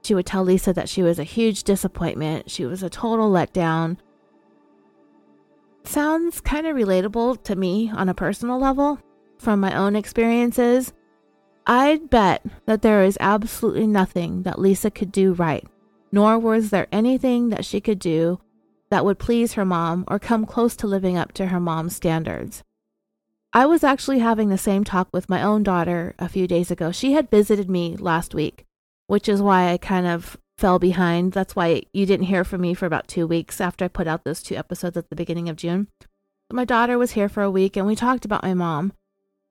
She 0.03 0.14
would 0.14 0.27
tell 0.27 0.44
Lisa 0.44 0.72
that 0.75 0.88
she 0.88 1.03
was 1.03 1.18
a 1.18 1.25
huge 1.25 1.64
disappointment, 1.64 2.51
she 2.51 2.66
was 2.66 2.83
a 2.83 2.90
total 2.90 3.31
letdown. 3.31 3.96
Sounds 5.87 6.40
kind 6.40 6.66
of 6.66 6.77
relatable 6.77 7.42
to 7.44 7.57
me 7.57 7.90
on 7.94 8.09
a 8.09 8.14
personal 8.14 8.59
level 8.59 8.99
from 9.38 9.61
my 9.61 9.75
own 9.75 9.94
experiences. 9.94 10.92
I'd 11.66 12.11
bet 12.11 12.44
that 12.66 12.83
there 12.83 13.05
is 13.05 13.16
absolutely 13.20 13.87
nothing 13.87 14.42
that 14.42 14.59
Lisa 14.59 14.90
could 14.90 15.12
do 15.12 15.33
right, 15.33 15.66
nor 16.11 16.38
was 16.38 16.70
there 16.70 16.88
anything 16.90 17.51
that 17.51 17.64
she 17.64 17.81
could 17.81 18.01
do 18.01 18.40
that 18.90 19.05
would 19.05 19.18
please 19.18 19.55
her 19.55 19.64
mom 19.64 20.05
or 20.09 20.18
come 20.18 20.44
close 20.44 20.77
to 20.77 20.87
living 20.87 21.16
up 21.16 21.33
to 21.33 21.46
her 21.46 21.61
mom's 21.61 21.96
standards. 21.96 22.62
I 23.53 23.66
was 23.66 23.85
actually 23.85 24.18
having 24.18 24.49
the 24.49 24.59
same 24.59 24.85
talk 24.85 25.09
with 25.12 25.29
my 25.29 25.40
own 25.40 25.62
daughter 25.62 26.14
a 26.18 26.29
few 26.29 26.46
days 26.46 26.70
ago. 26.70 26.92
She 26.92 27.12
had 27.12 27.31
visited 27.31 27.70
me 27.70 27.96
last 27.96 28.35
week, 28.35 28.66
which 29.07 29.29
is 29.29 29.40
why 29.40 29.72
I 29.72 29.79
kind 29.79 30.07
of 30.07 30.37
fell 30.59 30.79
behind. 30.79 31.33
That's 31.33 31.55
why 31.55 31.83
you 31.92 32.07
didn't 32.07 32.27
hear 32.27 32.45
from 32.45 32.62
me 32.62 32.75
for 32.75 32.87
about 32.87 33.09
two 33.09 33.27
weeks 33.27 33.61
after 33.61 33.85
I 33.85 33.88
put 33.88 34.07
out 34.07 34.25
those 34.25 34.42
two 34.42 34.57
episodes 34.57 34.97
at 34.97 35.11
the 35.11 35.16
beginning 35.16 35.49
of 35.49 35.57
June. 35.57 35.88
My 36.51 36.64
daughter 36.64 36.97
was 36.97 37.12
here 37.12 37.29
for 37.29 37.42
a 37.42 37.51
week 37.51 37.77
and 37.77 37.87
we 37.87 37.97
talked 37.97 38.25
about 38.25 38.42
my 38.42 38.55
mom. 38.55 38.92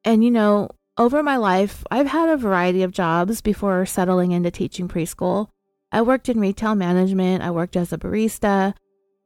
And 0.04 0.24
you 0.24 0.32
know, 0.32 0.70
over 0.98 1.22
my 1.22 1.38
life, 1.38 1.84
I've 1.92 2.08
had 2.08 2.30
a 2.30 2.38
variety 2.38 2.82
of 2.82 2.92
jobs 2.92 3.42
before 3.42 3.86
settling 3.86 4.32
into 4.32 4.50
teaching 4.50 4.88
preschool. 4.88 5.50
I 5.92 6.02
worked 6.02 6.30
in 6.30 6.40
retail 6.40 6.76
management, 6.76 7.44
I 7.44 7.52
worked 7.52 7.76
as 7.76 7.92
a 7.92 7.98
barista. 7.98 8.74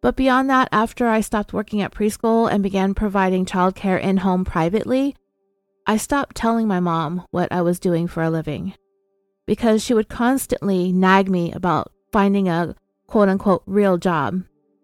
But 0.02 0.15
beyond 0.15 0.50
that, 0.50 0.70
after 0.72 1.08
I 1.08 1.22
stopped 1.22 1.54
working 1.54 1.82
at 1.82 1.94
preschool 1.94 2.52
and 2.52 2.63
began 2.63 2.94
providing 2.94 3.46
childcare 3.46 4.02
in 4.02 4.18
home 4.18 4.46
privately, 4.46 5.15
I 5.86 5.98
stopped 5.98 6.36
telling 6.36 6.68
my 6.68 6.80
mom 6.80 7.26
what 7.32 7.52
I 7.52 7.62
was 7.62 7.80
doing 7.80 8.08
for 8.08 8.24
a 8.24 8.30
living 8.30 8.74
because 9.50 9.84
she 9.84 9.96
would 9.96 10.08
constantly 10.08 10.94
nag 10.94 11.28
me 11.28 11.52
about 11.54 11.92
finding 12.12 12.48
a 12.48 12.76
quote 13.08 13.30
unquote 13.30 13.64
real 13.66 13.98
job, 13.98 14.44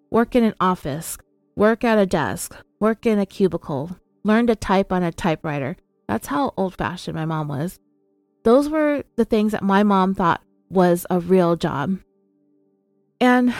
work 0.09 0.35
in 0.35 0.43
an 0.43 0.55
office, 0.59 1.19
work 1.55 1.83
at 1.83 1.99
a 1.99 2.05
desk, 2.07 2.55
work 2.79 3.05
in 3.05 3.19
a 3.19 3.27
cubicle, 3.27 3.95
learn 4.23 4.47
to 4.47 4.55
type 4.55 4.91
on 4.91 5.03
a 5.03 5.11
typewriter. 5.11 5.77
That's 6.07 6.25
how 6.25 6.51
old 6.57 6.73
fashioned 6.73 7.15
my 7.15 7.25
mom 7.25 7.47
was. 7.47 7.79
Those 8.43 8.67
were 8.67 9.03
the 9.17 9.23
things 9.23 9.51
that 9.51 9.61
my 9.61 9.83
mom 9.83 10.15
thought 10.15 10.41
was 10.71 11.05
a 11.11 11.19
real 11.19 11.55
job. 11.55 11.99
And 13.21 13.53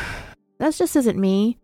that 0.58 0.74
just 0.74 0.96
isn't 0.96 1.20
me. 1.20 1.60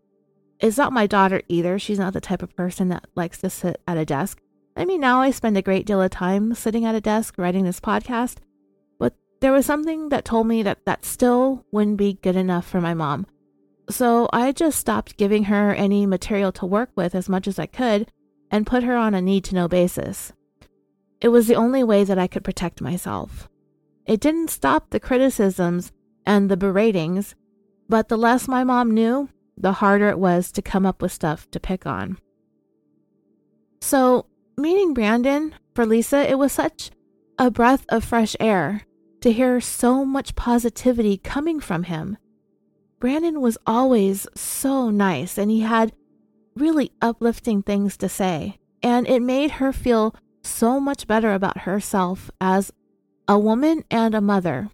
It's 0.60 0.78
not 0.78 0.94
my 0.94 1.08
daughter 1.08 1.42
either. 1.48 1.80
She's 1.80 1.98
not 1.98 2.14
the 2.14 2.22
type 2.22 2.44
of 2.44 2.56
person 2.56 2.90
that 2.90 3.08
likes 3.16 3.40
to 3.40 3.50
sit 3.50 3.82
at 3.88 3.98
a 3.98 4.06
desk. 4.06 4.40
I 4.78 4.86
mean, 4.86 5.02
now 5.02 5.20
I 5.20 5.32
spend 5.32 5.58
a 5.58 5.64
great 5.64 5.88
deal 5.88 6.00
of 6.00 6.12
time 6.12 6.54
sitting 6.54 6.86
at 6.86 6.94
a 6.94 7.02
desk 7.02 7.40
writing 7.40 7.64
this 7.64 7.80
podcast, 7.80 8.38
there 9.42 9.52
was 9.52 9.66
something 9.66 10.10
that 10.10 10.24
told 10.24 10.48
me 10.48 10.64
that 10.64 10.86
that 10.86 11.04
still 11.04 11.66
wouldn't 11.72 11.98
be 11.98 12.14
good 12.14 12.36
enough 12.36 12.68
for 12.68 12.80
my 12.80 12.94
mom. 12.94 13.26
So 13.90 14.30
I 14.32 14.52
just 14.52 14.80
stopped 14.80 15.18
giving 15.18 15.46
her 15.46 15.74
any 15.74 16.06
material 16.06 16.52
to 16.54 16.66
work 16.66 16.92
with 16.96 17.16
as 17.16 17.28
much 17.28 17.48
as 17.48 17.60
I 17.60 17.66
could 17.66 18.12
and 18.52 18.68
put 18.68 18.84
her 18.84 18.96
on 18.96 19.14
a 19.14 19.22
need 19.22 19.44
to 19.46 19.56
know 19.56 19.68
basis. 19.68 20.32
It 21.20 21.30
was 21.30 21.48
the 21.48 21.56
only 21.56 21.84
way 21.84 22.04
that 22.04 22.20
I 22.20 22.28
could 22.28 22.44
protect 22.44 22.82
myself. 22.82 23.50
It 24.06 24.20
didn't 24.20 24.50
stop 24.50 24.90
the 24.90 25.00
criticisms 25.00 25.92
and 26.26 26.50
the 26.50 26.58
beratings, 26.58 27.34
but 27.90 28.10
the 28.10 28.18
less 28.18 28.48
my 28.48 28.64
mom 28.64 28.92
knew, 28.92 29.30
the 29.58 29.74
harder 29.74 30.10
it 30.10 30.20
was 30.20 30.52
to 30.52 30.62
come 30.62 30.86
up 30.86 31.02
with 31.02 31.12
stuff 31.12 31.50
to 31.52 31.60
pick 31.60 31.86
on. 31.86 32.18
So, 33.82 34.28
meeting 34.58 34.94
Brandon 34.94 35.56
for 35.74 35.86
Lisa, 35.86 36.30
it 36.30 36.38
was 36.38 36.52
such 36.52 36.92
a 37.40 37.50
breath 37.50 37.86
of 37.90 38.04
fresh 38.04 38.36
air 38.40 38.86
to 39.22 39.32
hear 39.32 39.62
so 39.62 40.04
much 40.04 40.36
positivity 40.36 41.18
coming 41.18 41.60
from 41.60 41.84
him. 41.84 42.18
Brandon 43.00 43.42
was 43.42 43.58
always 43.66 44.28
so 44.36 44.90
nice 44.90 45.38
and 45.38 45.50
he 45.50 45.62
had 45.62 45.94
really 46.56 46.92
uplifting 47.02 47.62
things 47.62 47.98
to 47.98 48.10
say, 48.10 48.58
and 48.84 49.08
it 49.08 49.22
made 49.22 49.52
her 49.52 49.72
feel 49.72 50.14
so 50.44 50.80
much 50.80 51.08
better 51.08 51.34
about 51.34 51.60
herself 51.60 52.30
as 52.40 52.72
a 53.28 53.40
woman 53.40 53.84
and 53.90 54.14
a 54.14 54.22
mother. 54.22 54.70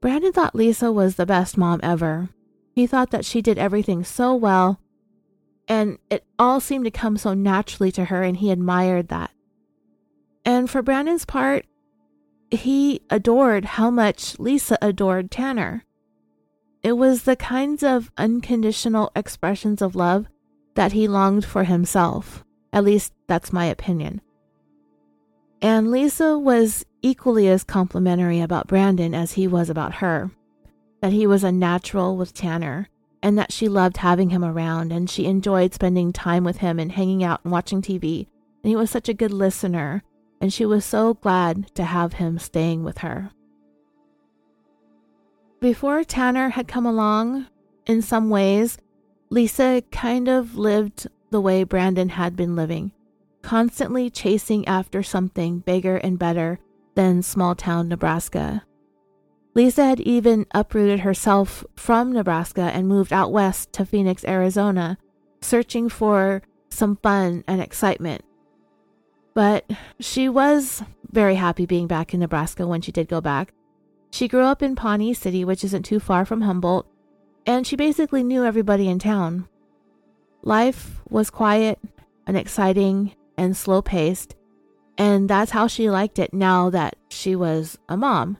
Brandon 0.00 0.32
thought 0.32 0.54
Lisa 0.54 0.90
was 0.92 1.16
the 1.16 1.26
best 1.26 1.56
mom 1.56 1.80
ever. 1.82 2.28
He 2.74 2.86
thought 2.86 3.10
that 3.10 3.24
she 3.24 3.40
did 3.40 3.58
everything 3.58 4.04
so 4.04 4.34
well, 4.34 4.80
and 5.68 5.98
it 6.10 6.24
all 6.38 6.60
seemed 6.60 6.84
to 6.84 6.90
come 6.90 7.16
so 7.16 7.34
naturally 7.34 7.90
to 7.92 8.06
her, 8.06 8.22
and 8.22 8.36
he 8.36 8.50
admired 8.50 9.08
that. 9.08 9.30
And 10.44 10.68
for 10.68 10.82
Brandon's 10.82 11.24
part, 11.24 11.64
he 12.50 13.00
adored 13.10 13.64
how 13.64 13.90
much 13.90 14.38
Lisa 14.38 14.78
adored 14.80 15.30
Tanner. 15.30 15.84
It 16.82 16.92
was 16.92 17.22
the 17.22 17.36
kinds 17.36 17.82
of 17.82 18.10
unconditional 18.16 19.10
expressions 19.16 19.82
of 19.82 19.96
love 19.96 20.26
that 20.74 20.92
he 20.92 21.08
longed 21.08 21.44
for 21.44 21.64
himself. 21.64 22.44
At 22.72 22.84
least 22.84 23.12
that's 23.26 23.52
my 23.52 23.64
opinion. 23.66 24.20
And 25.60 25.90
Lisa 25.90 26.38
was 26.38 26.84
equally 27.02 27.48
as 27.48 27.64
complimentary 27.64 28.40
about 28.40 28.68
Brandon 28.68 29.14
as 29.14 29.32
he 29.32 29.48
was 29.48 29.70
about 29.70 29.96
her. 29.96 30.30
That 31.00 31.12
he 31.12 31.26
was 31.26 31.42
a 31.42 31.52
natural 31.52 32.16
with 32.16 32.34
Tanner, 32.34 32.88
and 33.22 33.38
that 33.38 33.52
she 33.52 33.68
loved 33.68 33.96
having 33.96 34.30
him 34.30 34.44
around, 34.44 34.92
and 34.92 35.08
she 35.08 35.24
enjoyed 35.24 35.74
spending 35.74 36.12
time 36.12 36.44
with 36.44 36.58
him 36.58 36.78
and 36.78 36.92
hanging 36.92 37.24
out 37.24 37.40
and 37.42 37.52
watching 37.52 37.82
TV. 37.82 38.28
And 38.62 38.70
he 38.70 38.76
was 38.76 38.90
such 38.90 39.08
a 39.08 39.14
good 39.14 39.32
listener, 39.32 40.02
and 40.40 40.52
she 40.52 40.66
was 40.66 40.84
so 40.84 41.14
glad 41.14 41.74
to 41.74 41.84
have 41.84 42.14
him 42.14 42.38
staying 42.38 42.84
with 42.84 42.98
her. 42.98 43.30
Before 45.60 46.04
Tanner 46.04 46.50
had 46.50 46.68
come 46.68 46.86
along, 46.86 47.46
in 47.86 48.02
some 48.02 48.28
ways, 48.28 48.78
Lisa 49.30 49.82
kind 49.90 50.28
of 50.28 50.56
lived 50.56 51.08
the 51.30 51.40
way 51.40 51.64
Brandon 51.64 52.10
had 52.10 52.36
been 52.36 52.54
living, 52.54 52.92
constantly 53.42 54.10
chasing 54.10 54.66
after 54.68 55.02
something 55.02 55.60
bigger 55.60 55.96
and 55.96 56.18
better 56.18 56.58
than 56.94 57.22
small 57.22 57.54
town 57.54 57.88
Nebraska. 57.88 58.64
Lisa 59.54 59.84
had 59.84 60.00
even 60.00 60.44
uprooted 60.52 61.00
herself 61.00 61.64
from 61.74 62.12
Nebraska 62.12 62.70
and 62.74 62.86
moved 62.86 63.12
out 63.12 63.32
west 63.32 63.72
to 63.72 63.86
Phoenix, 63.86 64.22
Arizona, 64.26 64.98
searching 65.40 65.88
for 65.88 66.42
some 66.68 66.96
fun 66.96 67.42
and 67.48 67.62
excitement. 67.62 68.22
But 69.36 69.70
she 70.00 70.30
was 70.30 70.82
very 71.12 71.34
happy 71.34 71.66
being 71.66 71.86
back 71.86 72.14
in 72.14 72.20
Nebraska 72.20 72.66
when 72.66 72.80
she 72.80 72.90
did 72.90 73.06
go 73.06 73.20
back. 73.20 73.52
She 74.10 74.28
grew 74.28 74.44
up 74.44 74.62
in 74.62 74.74
Pawnee 74.74 75.12
City, 75.12 75.44
which 75.44 75.62
isn't 75.62 75.82
too 75.82 76.00
far 76.00 76.24
from 76.24 76.40
Humboldt, 76.40 76.86
and 77.44 77.66
she 77.66 77.76
basically 77.76 78.22
knew 78.22 78.46
everybody 78.46 78.88
in 78.88 78.98
town. 78.98 79.46
Life 80.40 81.02
was 81.10 81.28
quiet 81.28 81.78
and 82.26 82.34
exciting 82.34 83.14
and 83.36 83.54
slow 83.54 83.82
paced, 83.82 84.36
and 84.96 85.28
that's 85.28 85.50
how 85.50 85.66
she 85.66 85.90
liked 85.90 86.18
it 86.18 86.32
now 86.32 86.70
that 86.70 86.96
she 87.10 87.36
was 87.36 87.76
a 87.90 87.96
mom. 87.98 88.38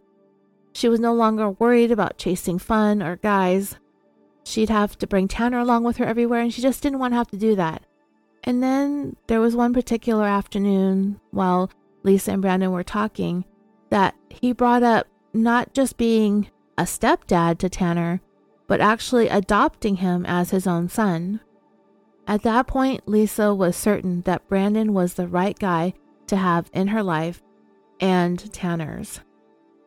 She 0.73 0.89
was 0.89 0.99
no 0.99 1.13
longer 1.13 1.51
worried 1.51 1.93
about 1.93 2.17
chasing 2.17 2.59
fun 2.59 3.03
or 3.03 3.17
guys. 3.17 3.77
She'd 4.45 4.71
have 4.71 4.97
to 4.97 5.07
bring 5.07 5.29
Tanner 5.29 5.59
along 5.59 5.85
with 5.85 5.99
her 5.99 6.07
everywhere, 6.07 6.41
and 6.41 6.55
she 6.55 6.63
just 6.63 6.83
didn't 6.83 7.01
want 7.01 7.13
to 7.13 7.19
have 7.19 7.31
to 7.33 7.37
do 7.37 7.55
that. 7.57 7.86
And 8.47 8.63
then 8.63 9.17
there 9.27 9.41
was 9.41 9.57
one 9.57 9.75
particular 9.75 10.25
afternoon 10.25 11.21
while 11.33 11.71
Lisa 12.05 12.31
and 12.33 12.41
Brandon 12.41 12.71
were 12.71 12.85
talking 12.85 13.45
that 13.91 14.15
he 14.31 14.53
brought 14.53 14.85
up 14.85 15.09
not 15.35 15.75
just 15.75 15.97
being 15.97 16.49
a 16.79 16.83
stepdad 16.85 17.59
to 17.59 17.69
Tanner, 17.69 18.21
but 18.69 18.81
actually 18.81 19.29
adopting 19.29 19.97
him 19.97 20.25
as 20.25 20.51
his 20.51 20.67
own 20.67 20.89
son. 20.89 21.41
At 22.29 22.43
that 22.43 22.67
point, 22.67 23.09
Lisa 23.09 23.55
was 23.55 23.77
certain 23.77 24.23
that 24.23 24.49
Brandon 24.49 24.93
was 24.93 25.15
the 25.15 25.29
right 25.29 25.59
guy 25.59 25.95
to 26.29 26.37
have 26.37 26.71
in 26.73 26.89
her 26.89 27.03
life 27.03 27.43
and 28.01 28.53
Tanner's. 28.53 29.21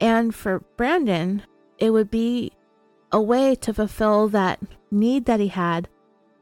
And 0.01 0.33
for 0.33 0.59
Brandon, 0.77 1.43
it 1.77 1.91
would 1.91 2.09
be 2.09 2.53
a 3.11 3.21
way 3.21 3.55
to 3.55 3.73
fulfill 3.73 4.29
that 4.29 4.59
need 4.91 5.25
that 5.25 5.39
he 5.39 5.47
had 5.47 5.89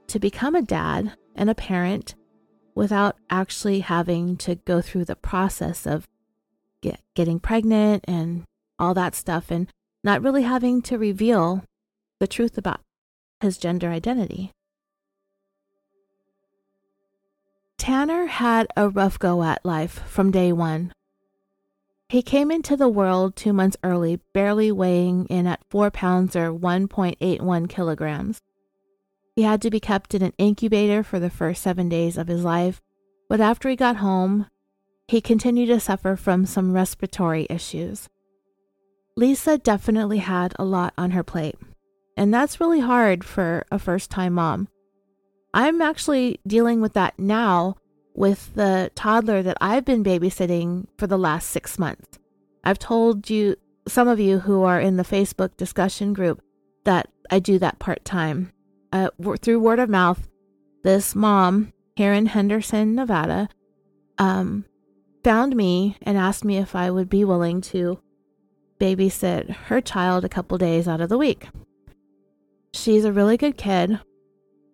to 0.07 0.19
become 0.19 0.55
a 0.55 0.61
dad 0.61 1.13
and 1.37 1.49
a 1.49 1.55
parent 1.55 2.15
without 2.75 3.15
actually 3.29 3.79
having 3.79 4.37
to 4.37 4.55
go 4.55 4.81
through 4.81 5.05
the 5.05 5.15
process 5.15 5.87
of 5.87 6.07
get, 6.81 7.01
getting 7.15 7.39
pregnant 7.39 8.03
and 8.07 8.43
all 8.77 8.93
that 8.93 9.15
stuff 9.15 9.49
and 9.49 9.71
not 10.03 10.21
really 10.21 10.43
having 10.43 10.81
to 10.81 10.97
reveal 10.97 11.63
the 12.19 12.27
truth 12.27 12.57
about 12.57 12.81
his 13.39 13.57
gender 13.57 13.89
identity. 13.89 14.51
Tanner 17.77 18.25
had 18.25 18.67
a 18.75 18.89
rough 18.89 19.17
go 19.19 19.43
at 19.43 19.63
life 19.65 20.03
from 20.07 20.31
day 20.31 20.51
one. 20.51 20.91
He 22.09 22.21
came 22.21 22.51
into 22.51 22.77
the 22.77 22.87
world 22.87 23.35
two 23.35 23.53
months 23.53 23.77
early, 23.83 24.19
barely 24.33 24.71
weighing 24.71 25.25
in 25.25 25.45
at 25.45 25.63
4 25.69 25.91
pounds 25.91 26.35
or 26.35 26.51
1.81 26.51 27.69
kilograms. 27.69 28.41
He 29.37 29.43
had 29.43 29.61
to 29.61 29.69
be 29.69 29.79
kept 29.79 30.15
in 30.15 30.23
an 30.23 30.33
incubator 30.39 31.03
for 31.03 31.19
the 31.19 31.29
first 31.29 31.61
seven 31.61 31.89
days 31.89 32.17
of 32.17 32.27
his 32.27 32.43
life, 32.43 32.81
but 33.29 33.39
after 33.39 33.69
he 33.69 33.75
got 33.75 33.97
home, 33.97 34.47
he 35.07 35.21
continued 35.21 35.67
to 35.67 35.79
suffer 35.79 36.15
from 36.15 36.47
some 36.47 36.73
respiratory 36.73 37.45
issues. 37.47 38.09
Lisa 39.15 39.59
definitely 39.59 40.17
had 40.17 40.55
a 40.57 40.65
lot 40.65 40.91
on 40.97 41.11
her 41.11 41.21
plate, 41.21 41.53
and 42.17 42.33
that's 42.33 42.59
really 42.59 42.79
hard 42.79 43.23
for 43.23 43.63
a 43.69 43.77
first 43.77 44.09
time 44.09 44.33
mom. 44.33 44.69
I'm 45.53 45.83
actually 45.83 46.39
dealing 46.47 46.81
with 46.81 46.93
that 46.93 47.19
now 47.19 47.75
with 48.15 48.55
the 48.55 48.89
toddler 48.95 49.43
that 49.43 49.57
I've 49.61 49.85
been 49.85 50.03
babysitting 50.03 50.87
for 50.97 51.05
the 51.05 51.15
last 51.15 51.51
six 51.51 51.77
months. 51.77 52.17
I've 52.63 52.79
told 52.79 53.29
you, 53.29 53.55
some 53.87 54.07
of 54.07 54.19
you 54.19 54.39
who 54.39 54.63
are 54.63 54.81
in 54.81 54.97
the 54.97 55.03
Facebook 55.03 55.55
discussion 55.57 56.13
group, 56.13 56.41
that 56.85 57.09
I 57.29 57.37
do 57.37 57.59
that 57.59 57.77
part 57.77 58.03
time. 58.03 58.51
Uh, 58.91 59.09
through 59.41 59.59
word 59.59 59.79
of 59.79 59.89
mouth, 59.89 60.29
this 60.83 61.15
mom 61.15 61.73
here 61.95 62.13
in 62.13 62.27
Henderson, 62.27 62.95
Nevada, 62.95 63.49
um, 64.17 64.65
found 65.23 65.55
me 65.55 65.97
and 66.01 66.17
asked 66.17 66.45
me 66.45 66.57
if 66.57 66.75
I 66.75 66.89
would 66.89 67.09
be 67.09 67.25
willing 67.25 67.59
to 67.61 67.99
babysit 68.79 69.49
her 69.67 69.81
child 69.81 70.23
a 70.23 70.29
couple 70.29 70.57
days 70.57 70.87
out 70.87 71.01
of 71.01 71.09
the 71.09 71.17
week. 71.17 71.49
She's 72.73 73.03
a 73.03 73.11
really 73.11 73.37
good 73.37 73.57
kid. 73.57 73.99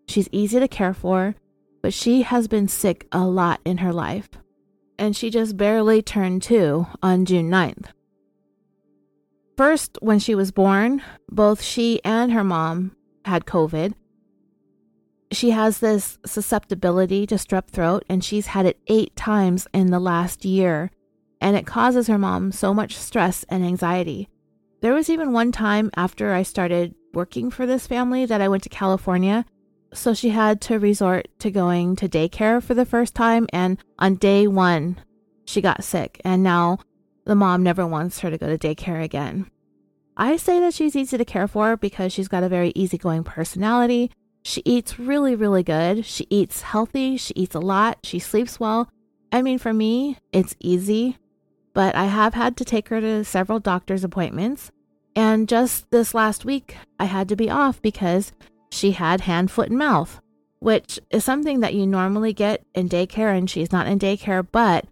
She's 0.07 0.29
easy 0.31 0.59
to 0.59 0.67
care 0.67 0.93
for, 0.93 1.35
but 1.81 1.93
she 1.93 2.23
has 2.23 2.47
been 2.47 2.67
sick 2.67 3.07
a 3.11 3.25
lot 3.25 3.61
in 3.65 3.77
her 3.79 3.93
life. 3.93 4.29
And 4.99 5.15
she 5.15 5.29
just 5.29 5.57
barely 5.57 6.01
turned 6.01 6.43
two 6.43 6.85
on 7.01 7.25
June 7.25 7.49
9th. 7.49 7.87
First, 9.57 9.97
when 10.01 10.19
she 10.19 10.35
was 10.35 10.51
born, 10.51 11.01
both 11.29 11.61
she 11.61 11.99
and 12.03 12.31
her 12.31 12.43
mom 12.43 12.95
had 13.25 13.45
COVID. 13.45 13.93
She 15.33 15.49
has 15.49 15.79
this 15.79 16.17
susceptibility 16.25 17.27
to 17.27 17.35
strep 17.35 17.67
throat, 17.67 18.05
and 18.07 18.23
she's 18.23 18.47
had 18.47 18.65
it 18.65 18.79
eight 18.87 19.15
times 19.15 19.67
in 19.73 19.91
the 19.91 19.99
last 19.99 20.45
year 20.45 20.91
and 21.43 21.57
it 21.57 21.67
causes 21.67 22.07
her 22.07 22.17
mom 22.17 22.53
so 22.53 22.73
much 22.73 22.95
stress 22.95 23.43
and 23.49 23.65
anxiety. 23.65 24.29
There 24.79 24.93
was 24.93 25.09
even 25.09 25.33
one 25.33 25.51
time 25.51 25.91
after 25.93 26.33
I 26.33 26.43
started 26.43 26.95
working 27.13 27.51
for 27.51 27.65
this 27.65 27.85
family 27.85 28.25
that 28.25 28.39
I 28.39 28.47
went 28.47 28.63
to 28.63 28.69
California, 28.69 29.45
so 29.93 30.13
she 30.13 30.29
had 30.29 30.61
to 30.61 30.79
resort 30.79 31.27
to 31.39 31.51
going 31.51 31.97
to 31.97 32.07
daycare 32.07 32.63
for 32.63 32.73
the 32.73 32.85
first 32.85 33.13
time, 33.13 33.47
and 33.51 33.77
on 33.99 34.15
day 34.15 34.47
one, 34.47 35.01
she 35.45 35.59
got 35.59 35.83
sick, 35.83 36.21
and 36.23 36.43
now 36.43 36.79
the 37.25 37.35
mom 37.35 37.61
never 37.61 37.85
wants 37.85 38.19
her 38.19 38.31
to 38.31 38.37
go 38.37 38.47
to 38.47 38.57
daycare 38.57 39.03
again. 39.03 39.51
I 40.15 40.37
say 40.37 40.61
that 40.61 40.73
she's 40.73 40.95
easy 40.95 41.17
to 41.17 41.25
care 41.25 41.49
for 41.49 41.75
because 41.75 42.13
she's 42.13 42.29
got 42.29 42.43
a 42.43 42.49
very 42.49 42.71
easygoing 42.73 43.25
personality. 43.25 44.11
She 44.43 44.61
eats 44.65 44.99
really, 44.99 45.35
really 45.35 45.63
good. 45.63 46.05
She 46.05 46.27
eats 46.29 46.61
healthy. 46.61 47.17
She 47.17 47.33
eats 47.35 47.55
a 47.55 47.59
lot. 47.59 47.99
She 48.03 48.19
sleeps 48.19 48.59
well. 48.59 48.89
I 49.31 49.41
mean, 49.41 49.57
for 49.57 49.73
me, 49.73 50.17
it's 50.31 50.55
easy 50.59 51.17
but 51.73 51.95
I 51.95 52.05
have 52.05 52.33
had 52.33 52.55
to 52.57 52.65
take 52.65 52.89
her 52.89 53.01
to 53.01 53.23
several 53.23 53.59
doctor's 53.59 54.03
appointments. 54.03 54.71
And 55.15 55.49
just 55.49 55.89
this 55.91 56.13
last 56.13 56.45
week, 56.45 56.77
I 56.99 57.05
had 57.05 57.27
to 57.29 57.35
be 57.35 57.49
off 57.49 57.81
because 57.81 58.31
she 58.71 58.91
had 58.91 59.21
hand, 59.21 59.51
foot, 59.51 59.69
and 59.69 59.77
mouth, 59.77 60.21
which 60.59 60.99
is 61.09 61.23
something 61.23 61.59
that 61.59 61.73
you 61.73 61.85
normally 61.85 62.33
get 62.33 62.63
in 62.73 62.89
daycare, 62.89 63.35
and 63.35 63.49
she's 63.49 63.71
not 63.71 63.87
in 63.87 63.99
daycare. 63.99 64.45
But 64.51 64.85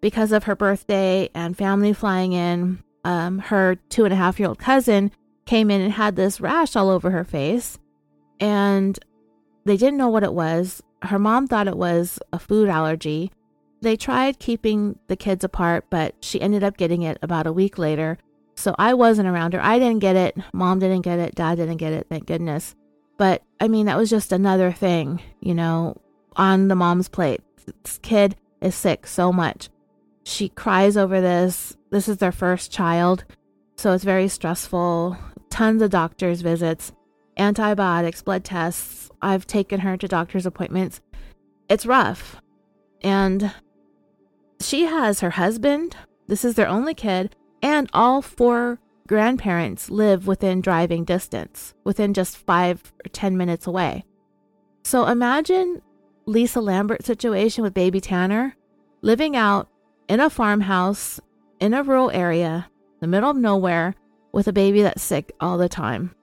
because 0.00 0.32
of 0.32 0.44
her 0.44 0.56
birthday 0.56 1.28
and 1.34 1.56
family 1.56 1.92
flying 1.92 2.32
in, 2.32 2.82
um, 3.04 3.38
her 3.38 3.76
two 3.88 4.04
and 4.04 4.12
a 4.12 4.16
half 4.16 4.38
year 4.38 4.48
old 4.48 4.58
cousin 4.58 5.10
came 5.46 5.70
in 5.70 5.80
and 5.80 5.92
had 5.92 6.16
this 6.16 6.40
rash 6.40 6.74
all 6.76 6.90
over 6.90 7.10
her 7.10 7.24
face. 7.24 7.78
And 8.40 8.98
they 9.64 9.76
didn't 9.76 9.98
know 9.98 10.08
what 10.08 10.24
it 10.24 10.32
was. 10.32 10.82
Her 11.02 11.18
mom 11.18 11.46
thought 11.46 11.68
it 11.68 11.76
was 11.76 12.18
a 12.32 12.38
food 12.38 12.68
allergy. 12.68 13.30
They 13.82 13.96
tried 13.96 14.38
keeping 14.38 14.98
the 15.06 15.16
kids 15.16 15.44
apart, 15.44 15.86
but 15.90 16.14
she 16.20 16.40
ended 16.40 16.64
up 16.64 16.76
getting 16.76 17.02
it 17.02 17.18
about 17.22 17.46
a 17.46 17.52
week 17.52 17.78
later. 17.78 18.18
So 18.54 18.74
I 18.78 18.94
wasn't 18.94 19.28
around 19.28 19.54
her. 19.54 19.62
I 19.62 19.78
didn't 19.78 20.00
get 20.00 20.16
it. 20.16 20.36
Mom 20.52 20.78
didn't 20.80 21.02
get 21.02 21.18
it. 21.18 21.34
Dad 21.34 21.56
didn't 21.56 21.78
get 21.78 21.92
it. 21.92 22.06
Thank 22.10 22.26
goodness. 22.26 22.74
But 23.16 23.42
I 23.60 23.68
mean, 23.68 23.86
that 23.86 23.96
was 23.96 24.10
just 24.10 24.32
another 24.32 24.72
thing, 24.72 25.22
you 25.40 25.54
know, 25.54 26.00
on 26.36 26.68
the 26.68 26.74
mom's 26.74 27.08
plate. 27.08 27.40
This 27.84 27.98
kid 27.98 28.36
is 28.60 28.74
sick 28.74 29.06
so 29.06 29.32
much. 29.32 29.68
She 30.24 30.48
cries 30.50 30.96
over 30.96 31.20
this. 31.20 31.76
This 31.90 32.08
is 32.08 32.18
their 32.18 32.32
first 32.32 32.70
child. 32.70 33.24
So 33.76 33.92
it's 33.92 34.04
very 34.04 34.28
stressful. 34.28 35.16
Tons 35.48 35.80
of 35.82 35.90
doctor's 35.90 36.42
visits, 36.42 36.92
antibiotics, 37.40 38.22
blood 38.22 38.44
tests. 38.44 39.10
I've 39.22 39.46
taken 39.46 39.80
her 39.80 39.96
to 39.96 40.08
doctor's 40.08 40.46
appointments. 40.46 41.00
It's 41.68 41.86
rough. 41.86 42.40
And 43.02 43.52
she 44.60 44.84
has 44.84 45.20
her 45.20 45.30
husband, 45.30 45.96
this 46.26 46.44
is 46.44 46.54
their 46.54 46.68
only 46.68 46.94
kid, 46.94 47.34
and 47.62 47.88
all 47.92 48.22
four 48.22 48.78
grandparents 49.08 49.90
live 49.90 50.26
within 50.26 50.60
driving 50.60 51.04
distance, 51.04 51.74
within 51.82 52.14
just 52.14 52.36
five 52.36 52.92
or 53.04 53.08
10 53.08 53.36
minutes 53.36 53.66
away. 53.66 54.04
So 54.84 55.06
imagine 55.06 55.82
Lisa 56.26 56.60
Lambert's 56.60 57.06
situation 57.06 57.62
with 57.62 57.74
baby 57.74 58.00
Tanner 58.00 58.56
living 59.02 59.34
out 59.34 59.68
in 60.08 60.20
a 60.20 60.30
farmhouse 60.30 61.20
in 61.58 61.74
a 61.74 61.82
rural 61.82 62.10
area, 62.10 62.70
the 63.00 63.06
middle 63.06 63.30
of 63.30 63.36
nowhere, 63.36 63.94
with 64.32 64.46
a 64.46 64.52
baby 64.52 64.82
that's 64.82 65.02
sick 65.02 65.32
all 65.40 65.58
the 65.58 65.68
time. 65.68 66.14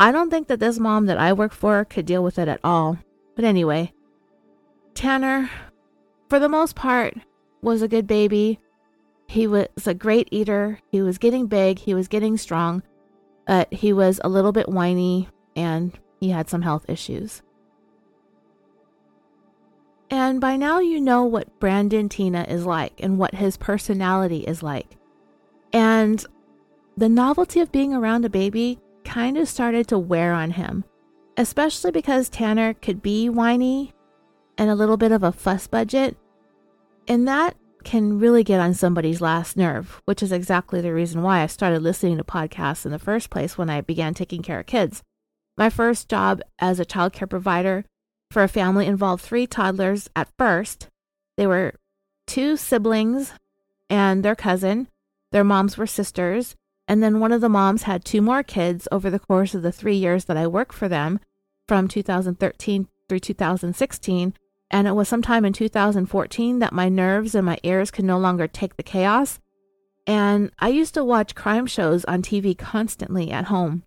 I 0.00 0.10
don't 0.10 0.30
think 0.30 0.48
that 0.48 0.58
this 0.58 0.80
mom 0.80 1.06
that 1.06 1.18
I 1.18 1.32
work 1.32 1.52
for 1.52 1.84
could 1.84 2.06
deal 2.06 2.24
with 2.24 2.40
it 2.40 2.48
at 2.48 2.58
all. 2.64 2.98
But 3.36 3.44
anyway, 3.44 3.92
Tanner 4.94 5.48
for 6.30 6.38
the 6.38 6.48
most 6.48 6.76
part, 6.76 7.14
was 7.60 7.82
a 7.82 7.88
good 7.88 8.06
baby. 8.06 8.60
He 9.26 9.46
was 9.48 9.66
a 9.84 9.92
great 9.92 10.28
eater. 10.30 10.78
He 10.90 11.02
was 11.02 11.18
getting 11.18 11.46
big. 11.46 11.80
He 11.80 11.92
was 11.92 12.08
getting 12.08 12.38
strong. 12.38 12.82
But 13.46 13.70
he 13.74 13.92
was 13.92 14.20
a 14.22 14.28
little 14.28 14.52
bit 14.52 14.68
whiny 14.68 15.28
and 15.56 15.98
he 16.20 16.30
had 16.30 16.48
some 16.48 16.62
health 16.62 16.88
issues. 16.88 17.42
And 20.08 20.40
by 20.40 20.56
now, 20.56 20.78
you 20.78 21.00
know 21.00 21.24
what 21.24 21.58
Brandon 21.58 22.08
Teena 22.08 22.48
is 22.48 22.64
like 22.64 23.00
and 23.00 23.18
what 23.18 23.34
his 23.34 23.56
personality 23.56 24.40
is 24.40 24.62
like. 24.62 24.96
And 25.72 26.24
the 26.96 27.08
novelty 27.08 27.60
of 27.60 27.72
being 27.72 27.92
around 27.92 28.24
a 28.24 28.30
baby 28.30 28.78
kind 29.04 29.36
of 29.36 29.48
started 29.48 29.88
to 29.88 29.98
wear 29.98 30.32
on 30.32 30.52
him, 30.52 30.84
especially 31.36 31.90
because 31.90 32.28
Tanner 32.28 32.74
could 32.74 33.02
be 33.02 33.28
whiny 33.28 33.92
and 34.58 34.70
a 34.70 34.74
little 34.74 34.96
bit 34.96 35.12
of 35.12 35.22
a 35.22 35.32
fuss 35.32 35.66
budget. 35.66 36.16
And 37.08 37.26
that 37.26 37.56
can 37.82 38.18
really 38.18 38.44
get 38.44 38.60
on 38.60 38.74
somebody's 38.74 39.20
last 39.20 39.56
nerve, 39.56 40.02
which 40.04 40.22
is 40.22 40.32
exactly 40.32 40.80
the 40.80 40.92
reason 40.92 41.22
why 41.22 41.40
I 41.40 41.46
started 41.46 41.82
listening 41.82 42.18
to 42.18 42.24
podcasts 42.24 42.84
in 42.84 42.92
the 42.92 42.98
first 42.98 43.30
place 43.30 43.56
when 43.56 43.70
I 43.70 43.80
began 43.80 44.14
taking 44.14 44.42
care 44.42 44.60
of 44.60 44.66
kids. 44.66 45.02
My 45.56 45.70
first 45.70 46.08
job 46.08 46.40
as 46.58 46.78
a 46.78 46.84
child 46.84 47.12
care 47.12 47.26
provider 47.26 47.84
for 48.30 48.42
a 48.42 48.48
family 48.48 48.86
involved 48.86 49.22
three 49.22 49.46
toddlers 49.46 50.08
at 50.14 50.28
first. 50.38 50.88
They 51.36 51.46
were 51.46 51.74
two 52.26 52.56
siblings 52.56 53.32
and 53.88 54.24
their 54.24 54.36
cousin. 54.36 54.88
Their 55.32 55.44
moms 55.44 55.76
were 55.76 55.86
sisters. 55.86 56.54
And 56.90 57.04
then 57.04 57.20
one 57.20 57.30
of 57.30 57.40
the 57.40 57.48
moms 57.48 57.84
had 57.84 58.04
two 58.04 58.20
more 58.20 58.42
kids 58.42 58.88
over 58.90 59.10
the 59.10 59.20
course 59.20 59.54
of 59.54 59.62
the 59.62 59.70
three 59.70 59.94
years 59.94 60.24
that 60.24 60.36
I 60.36 60.48
worked 60.48 60.74
for 60.74 60.88
them 60.88 61.20
from 61.68 61.86
2013 61.86 62.88
through 63.08 63.20
2016. 63.20 64.34
And 64.72 64.88
it 64.88 64.96
was 64.96 65.08
sometime 65.08 65.44
in 65.44 65.52
2014 65.52 66.58
that 66.58 66.72
my 66.72 66.88
nerves 66.88 67.36
and 67.36 67.46
my 67.46 67.58
ears 67.62 67.92
could 67.92 68.04
no 68.04 68.18
longer 68.18 68.48
take 68.48 68.76
the 68.76 68.82
chaos. 68.82 69.38
And 70.04 70.50
I 70.58 70.70
used 70.70 70.94
to 70.94 71.04
watch 71.04 71.36
crime 71.36 71.68
shows 71.68 72.04
on 72.06 72.22
TV 72.22 72.58
constantly 72.58 73.30
at 73.30 73.44
home. 73.44 73.84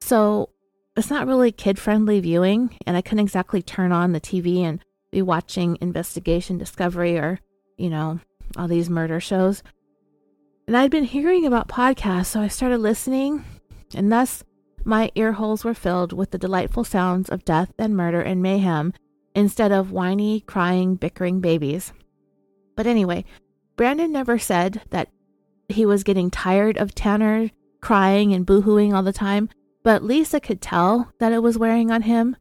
So 0.00 0.48
it's 0.96 1.08
not 1.08 1.28
really 1.28 1.52
kid 1.52 1.78
friendly 1.78 2.18
viewing, 2.18 2.76
and 2.84 2.96
I 2.96 3.00
couldn't 3.00 3.20
exactly 3.20 3.62
turn 3.62 3.92
on 3.92 4.10
the 4.10 4.20
TV 4.20 4.62
and 4.62 4.84
be 5.12 5.22
watching 5.22 5.78
Investigation 5.80 6.58
Discovery 6.58 7.16
or, 7.16 7.38
you 7.76 7.90
know, 7.90 8.18
all 8.56 8.66
these 8.66 8.90
murder 8.90 9.20
shows. 9.20 9.62
And 10.70 10.76
I'd 10.76 10.92
been 10.92 11.02
hearing 11.02 11.46
about 11.46 11.66
podcasts, 11.66 12.26
so 12.26 12.40
I 12.40 12.46
started 12.46 12.78
listening, 12.78 13.44
and 13.92 14.12
thus 14.12 14.44
my 14.84 15.10
ear 15.16 15.32
holes 15.32 15.64
were 15.64 15.74
filled 15.74 16.12
with 16.12 16.30
the 16.30 16.38
delightful 16.38 16.84
sounds 16.84 17.28
of 17.28 17.44
death 17.44 17.72
and 17.76 17.96
murder 17.96 18.22
and 18.22 18.40
mayhem 18.40 18.92
instead 19.34 19.72
of 19.72 19.90
whiny, 19.90 20.42
crying, 20.42 20.94
bickering 20.94 21.40
babies. 21.40 21.92
But 22.76 22.86
anyway, 22.86 23.24
Brandon 23.74 24.12
never 24.12 24.38
said 24.38 24.82
that 24.90 25.08
he 25.68 25.84
was 25.84 26.04
getting 26.04 26.30
tired 26.30 26.78
of 26.78 26.94
Tanner 26.94 27.50
crying 27.80 28.32
and 28.32 28.46
boohooing 28.46 28.94
all 28.94 29.02
the 29.02 29.12
time, 29.12 29.48
but 29.82 30.04
Lisa 30.04 30.38
could 30.38 30.60
tell 30.60 31.10
that 31.18 31.32
it 31.32 31.42
was 31.42 31.58
wearing 31.58 31.90
on 31.90 32.02
him. 32.02 32.36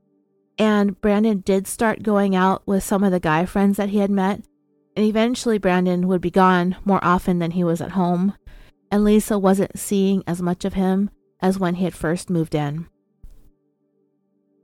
And 0.59 1.01
Brandon 1.01 1.39
did 1.39 1.65
start 1.65 2.03
going 2.03 2.35
out 2.35 2.61
with 2.67 2.83
some 2.83 3.03
of 3.03 3.11
the 3.11 3.19
guy 3.19 3.47
friends 3.47 3.77
that 3.77 3.89
he 3.89 3.97
had 3.97 4.11
met. 4.11 4.43
And 4.99 5.07
eventually, 5.07 5.57
Brandon 5.57 6.09
would 6.09 6.19
be 6.19 6.29
gone 6.29 6.75
more 6.83 6.99
often 7.01 7.39
than 7.39 7.51
he 7.51 7.63
was 7.63 7.79
at 7.79 7.91
home. 7.91 8.33
And 8.91 9.05
Lisa 9.05 9.39
wasn't 9.39 9.79
seeing 9.79 10.25
as 10.27 10.41
much 10.41 10.65
of 10.65 10.73
him 10.73 11.09
as 11.39 11.57
when 11.57 11.75
he 11.75 11.85
had 11.85 11.95
first 11.95 12.29
moved 12.29 12.53
in. 12.53 12.85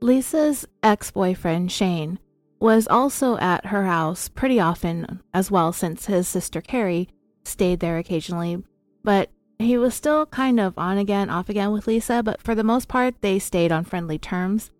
Lisa's 0.02 0.66
ex 0.82 1.10
boyfriend, 1.10 1.72
Shane, 1.72 2.18
was 2.60 2.86
also 2.86 3.38
at 3.38 3.64
her 3.64 3.86
house 3.86 4.28
pretty 4.28 4.60
often 4.60 5.22
as 5.32 5.50
well, 5.50 5.72
since 5.72 6.04
his 6.04 6.28
sister 6.28 6.60
Carrie 6.60 7.08
stayed 7.42 7.80
there 7.80 7.96
occasionally. 7.96 8.62
But 9.02 9.30
he 9.58 9.78
was 9.78 9.94
still 9.94 10.26
kind 10.26 10.60
of 10.60 10.76
on 10.76 10.98
again, 10.98 11.30
off 11.30 11.48
again 11.48 11.72
with 11.72 11.86
Lisa, 11.86 12.22
but 12.22 12.42
for 12.42 12.54
the 12.54 12.62
most 12.62 12.88
part, 12.88 13.22
they 13.22 13.38
stayed 13.38 13.72
on 13.72 13.84
friendly 13.84 14.18
terms. 14.18 14.70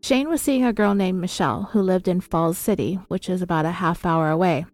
Shane 0.00 0.28
was 0.28 0.40
seeing 0.40 0.64
a 0.64 0.72
girl 0.72 0.94
named 0.94 1.20
Michelle 1.20 1.64
who 1.72 1.82
lived 1.82 2.08
in 2.08 2.20
Falls 2.20 2.56
City, 2.56 2.94
which 3.08 3.28
is 3.28 3.42
about 3.42 3.66
a 3.66 3.72
half 3.72 4.06
hour 4.06 4.30
away. 4.30 4.64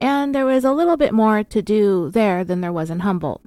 And 0.00 0.34
there 0.34 0.46
was 0.46 0.64
a 0.64 0.72
little 0.72 0.96
bit 0.96 1.12
more 1.12 1.42
to 1.44 1.62
do 1.62 2.10
there 2.10 2.44
than 2.44 2.60
there 2.60 2.72
was 2.72 2.90
in 2.90 3.00
Humboldt. 3.00 3.42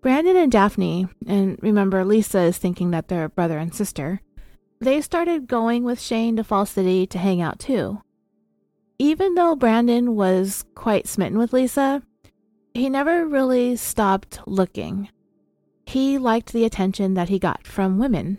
Brandon 0.00 0.36
and 0.36 0.52
Daphne, 0.52 1.08
and 1.26 1.58
remember 1.62 2.04
Lisa 2.04 2.40
is 2.40 2.58
thinking 2.58 2.92
that 2.92 3.08
they're 3.08 3.28
brother 3.28 3.58
and 3.58 3.74
sister, 3.74 4.20
they 4.80 5.00
started 5.00 5.48
going 5.48 5.84
with 5.84 6.00
Shane 6.00 6.36
to 6.36 6.44
Falls 6.44 6.70
City 6.70 7.06
to 7.08 7.18
hang 7.18 7.40
out 7.40 7.58
too. 7.58 8.02
Even 8.98 9.34
though 9.34 9.56
Brandon 9.56 10.14
was 10.14 10.64
quite 10.74 11.06
smitten 11.06 11.38
with 11.38 11.52
Lisa, 11.52 12.02
he 12.72 12.88
never 12.88 13.26
really 13.26 13.76
stopped 13.76 14.40
looking. 14.46 15.08
He 15.86 16.18
liked 16.18 16.52
the 16.52 16.64
attention 16.64 17.14
that 17.14 17.28
he 17.28 17.38
got 17.38 17.66
from 17.66 17.98
women. 17.98 18.38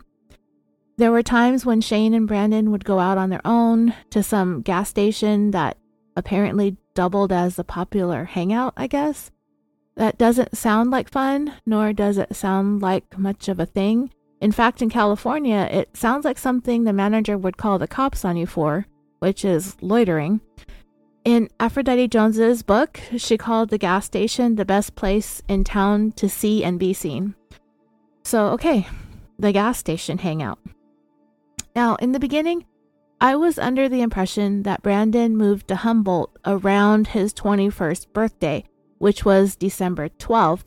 There 0.98 1.12
were 1.12 1.22
times 1.22 1.64
when 1.64 1.82
Shane 1.82 2.16
and 2.16 2.28
Brandon 2.28 2.72
would 2.72 2.84
go 2.84 2.98
out 2.98 3.20
on 3.20 3.30
their 3.30 3.46
own 3.46 3.94
to 4.10 4.24
some 4.24 4.62
gas 4.62 4.90
station 4.90 5.52
that 5.52 5.78
apparently 6.16 6.76
doubled 6.96 7.32
as 7.32 7.60
a 7.60 7.64
popular 7.64 8.24
hangout, 8.24 8.74
I 8.76 8.88
guess. 8.88 9.30
That 9.96 10.18
doesn't 10.18 10.58
sound 10.58 10.90
like 10.90 11.10
fun, 11.10 11.54
nor 11.68 11.94
does 11.94 12.18
it 12.18 12.36
sound 12.36 12.82
like 12.82 13.18
much 13.18 13.48
of 13.48 13.60
a 13.60 13.66
thing. 13.68 14.10
In 14.42 14.52
fact, 14.52 14.82
in 14.82 14.90
California, 14.90 15.68
it 15.72 15.96
sounds 15.96 16.26
like 16.26 16.40
something 16.40 16.84
the 16.84 16.94
manager 16.94 17.38
would 17.38 17.58
call 17.58 17.78
the 17.78 17.88
cops 17.88 18.26
on 18.26 18.36
you 18.36 18.48
for, 18.48 18.88
which 19.20 19.46
is 19.46 19.78
loitering. 19.82 20.42
In 21.24 21.50
Aphrodite 21.60 22.08
Jones's 22.08 22.64
book, 22.64 23.00
she 23.18 23.38
called 23.38 23.70
the 23.70 23.78
gas 23.78 24.06
station 24.06 24.56
the 24.56 24.66
best 24.66 24.96
place 24.96 25.44
in 25.48 25.64
town 25.64 26.14
to 26.14 26.28
see 26.28 26.64
and 26.64 26.80
be 26.80 26.94
seen. 26.94 27.36
So, 28.24 28.48
okay, 28.48 28.88
the 29.38 29.52
gas 29.52 29.78
station 29.78 30.18
hangout. 30.18 30.58
Now, 31.78 31.96
in 31.98 32.12
the 32.12 32.20
beginning, 32.20 32.66
I 33.22 33.36
was 33.36 33.60
under 33.60 33.88
the 33.88 34.02
impression 34.02 34.64
that 34.64 34.82
Brandon 34.82 35.38
moved 35.38 35.68
to 35.68 35.76
Humboldt 35.76 36.36
around 36.44 37.08
his 37.08 37.34
21st 37.36 38.12
birthday, 38.14 38.64
which 38.98 39.24
was 39.24 39.56
December 39.56 40.10
12th, 40.10 40.64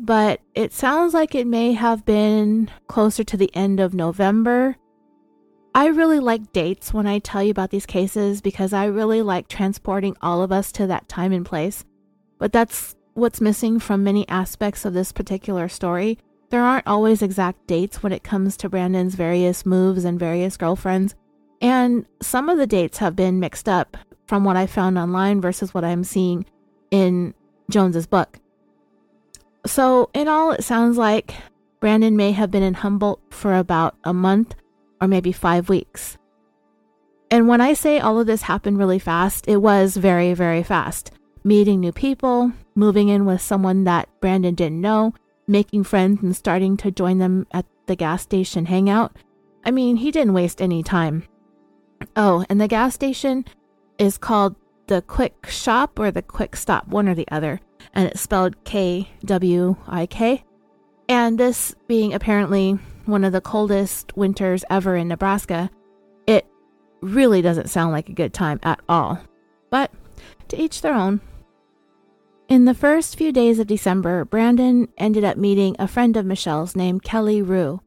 but 0.00 0.40
it 0.54 0.72
sounds 0.72 1.12
like 1.14 1.34
it 1.34 1.48
may 1.48 1.72
have 1.72 2.06
been 2.06 2.70
closer 2.86 3.24
to 3.24 3.36
the 3.36 3.54
end 3.54 3.80
of 3.80 3.92
November 3.92 4.76
I 5.76 5.88
really 5.88 6.20
like 6.20 6.54
dates 6.54 6.94
when 6.94 7.06
I 7.06 7.18
tell 7.18 7.42
you 7.42 7.50
about 7.50 7.68
these 7.68 7.84
cases 7.84 8.40
because 8.40 8.72
I 8.72 8.86
really 8.86 9.20
like 9.20 9.46
transporting 9.46 10.16
all 10.22 10.40
of 10.42 10.50
us 10.50 10.72
to 10.72 10.86
that 10.86 11.06
time 11.06 11.32
and 11.32 11.44
place. 11.44 11.84
But 12.38 12.50
that's 12.50 12.96
what's 13.12 13.42
missing 13.42 13.78
from 13.78 14.02
many 14.02 14.26
aspects 14.26 14.86
of 14.86 14.94
this 14.94 15.12
particular 15.12 15.68
story. 15.68 16.18
There 16.50 16.62
aren't 16.62 16.86
always 16.86 17.22
exact 17.22 17.66
dates 17.66 18.02
when 18.02 18.12
it 18.12 18.22
comes 18.22 18.56
to 18.58 18.68
Brandon's 18.68 19.14
various 19.14 19.66
moves 19.66 20.04
and 20.04 20.18
various 20.18 20.56
girlfriends, 20.56 21.14
and 21.60 22.06
some 22.22 22.48
of 22.48 22.58
the 22.58 22.66
dates 22.66 22.98
have 22.98 23.16
been 23.16 23.40
mixed 23.40 23.68
up 23.68 23.96
from 24.26 24.44
what 24.44 24.56
I 24.56 24.66
found 24.66 24.98
online 24.98 25.40
versus 25.40 25.74
what 25.74 25.84
I'm 25.84 26.04
seeing 26.04 26.46
in 26.90 27.34
Jones's 27.70 28.06
book. 28.06 28.38
So, 29.66 30.10
in 30.14 30.28
all, 30.28 30.52
it 30.52 30.62
sounds 30.62 30.96
like 30.96 31.34
Brandon 31.80 32.16
may 32.16 32.32
have 32.32 32.50
been 32.50 32.62
in 32.62 32.74
Humboldt 32.74 33.20
for 33.30 33.54
about 33.54 33.96
a 34.04 34.12
month 34.12 34.54
or 35.00 35.08
maybe 35.08 35.32
five 35.32 35.68
weeks. 35.68 36.16
And 37.30 37.48
when 37.48 37.60
I 37.60 37.72
say 37.72 37.98
all 37.98 38.20
of 38.20 38.28
this 38.28 38.42
happened 38.42 38.78
really 38.78 39.00
fast, 39.00 39.48
it 39.48 39.56
was 39.56 39.96
very, 39.96 40.32
very 40.34 40.62
fast. 40.62 41.10
Meeting 41.42 41.80
new 41.80 41.92
people, 41.92 42.52
moving 42.76 43.08
in 43.08 43.24
with 43.24 43.40
someone 43.40 43.84
that 43.84 44.08
Brandon 44.20 44.54
didn't 44.54 44.80
know, 44.80 45.12
making 45.46 45.84
friends 45.84 46.22
and 46.22 46.34
starting 46.34 46.76
to 46.78 46.90
join 46.90 47.18
them 47.18 47.46
at 47.52 47.66
the 47.86 47.96
gas 47.96 48.22
station 48.22 48.66
hangout. 48.66 49.16
I 49.64 49.70
mean, 49.70 49.96
he 49.96 50.10
didn't 50.10 50.34
waste 50.34 50.60
any 50.60 50.82
time. 50.82 51.24
Oh, 52.14 52.44
and 52.48 52.60
the 52.60 52.68
gas 52.68 52.94
station 52.94 53.44
is 53.98 54.18
called 54.18 54.56
the 54.86 55.02
Quick 55.02 55.46
Shop 55.46 55.98
or 55.98 56.10
the 56.10 56.22
Quick 56.22 56.56
Stop, 56.56 56.88
one 56.88 57.08
or 57.08 57.14
the 57.14 57.28
other, 57.30 57.60
and 57.94 58.08
it's 58.08 58.20
spelled 58.20 58.64
K 58.64 59.08
W 59.24 59.76
I 59.86 60.06
K. 60.06 60.44
And 61.08 61.38
this 61.38 61.74
being 61.86 62.14
apparently 62.14 62.78
one 63.04 63.24
of 63.24 63.32
the 63.32 63.40
coldest 63.40 64.16
winters 64.16 64.64
ever 64.70 64.96
in 64.96 65.08
Nebraska, 65.08 65.70
it 66.26 66.46
really 67.00 67.42
doesn't 67.42 67.70
sound 67.70 67.92
like 67.92 68.08
a 68.08 68.14
good 68.14 68.34
time 68.34 68.58
at 68.62 68.80
all. 68.88 69.20
But 69.70 69.92
to 70.48 70.60
each 70.60 70.82
their 70.82 70.94
own. 70.94 71.20
In 72.48 72.64
the 72.64 72.74
first 72.74 73.16
few 73.18 73.32
days 73.32 73.58
of 73.58 73.66
December, 73.66 74.24
Brandon 74.24 74.86
ended 74.96 75.24
up 75.24 75.36
meeting 75.36 75.74
a 75.80 75.88
friend 75.88 76.16
of 76.16 76.24
Michelle's 76.24 76.76
named 76.76 77.02
Kelly 77.02 77.42
Rue. 77.42 77.80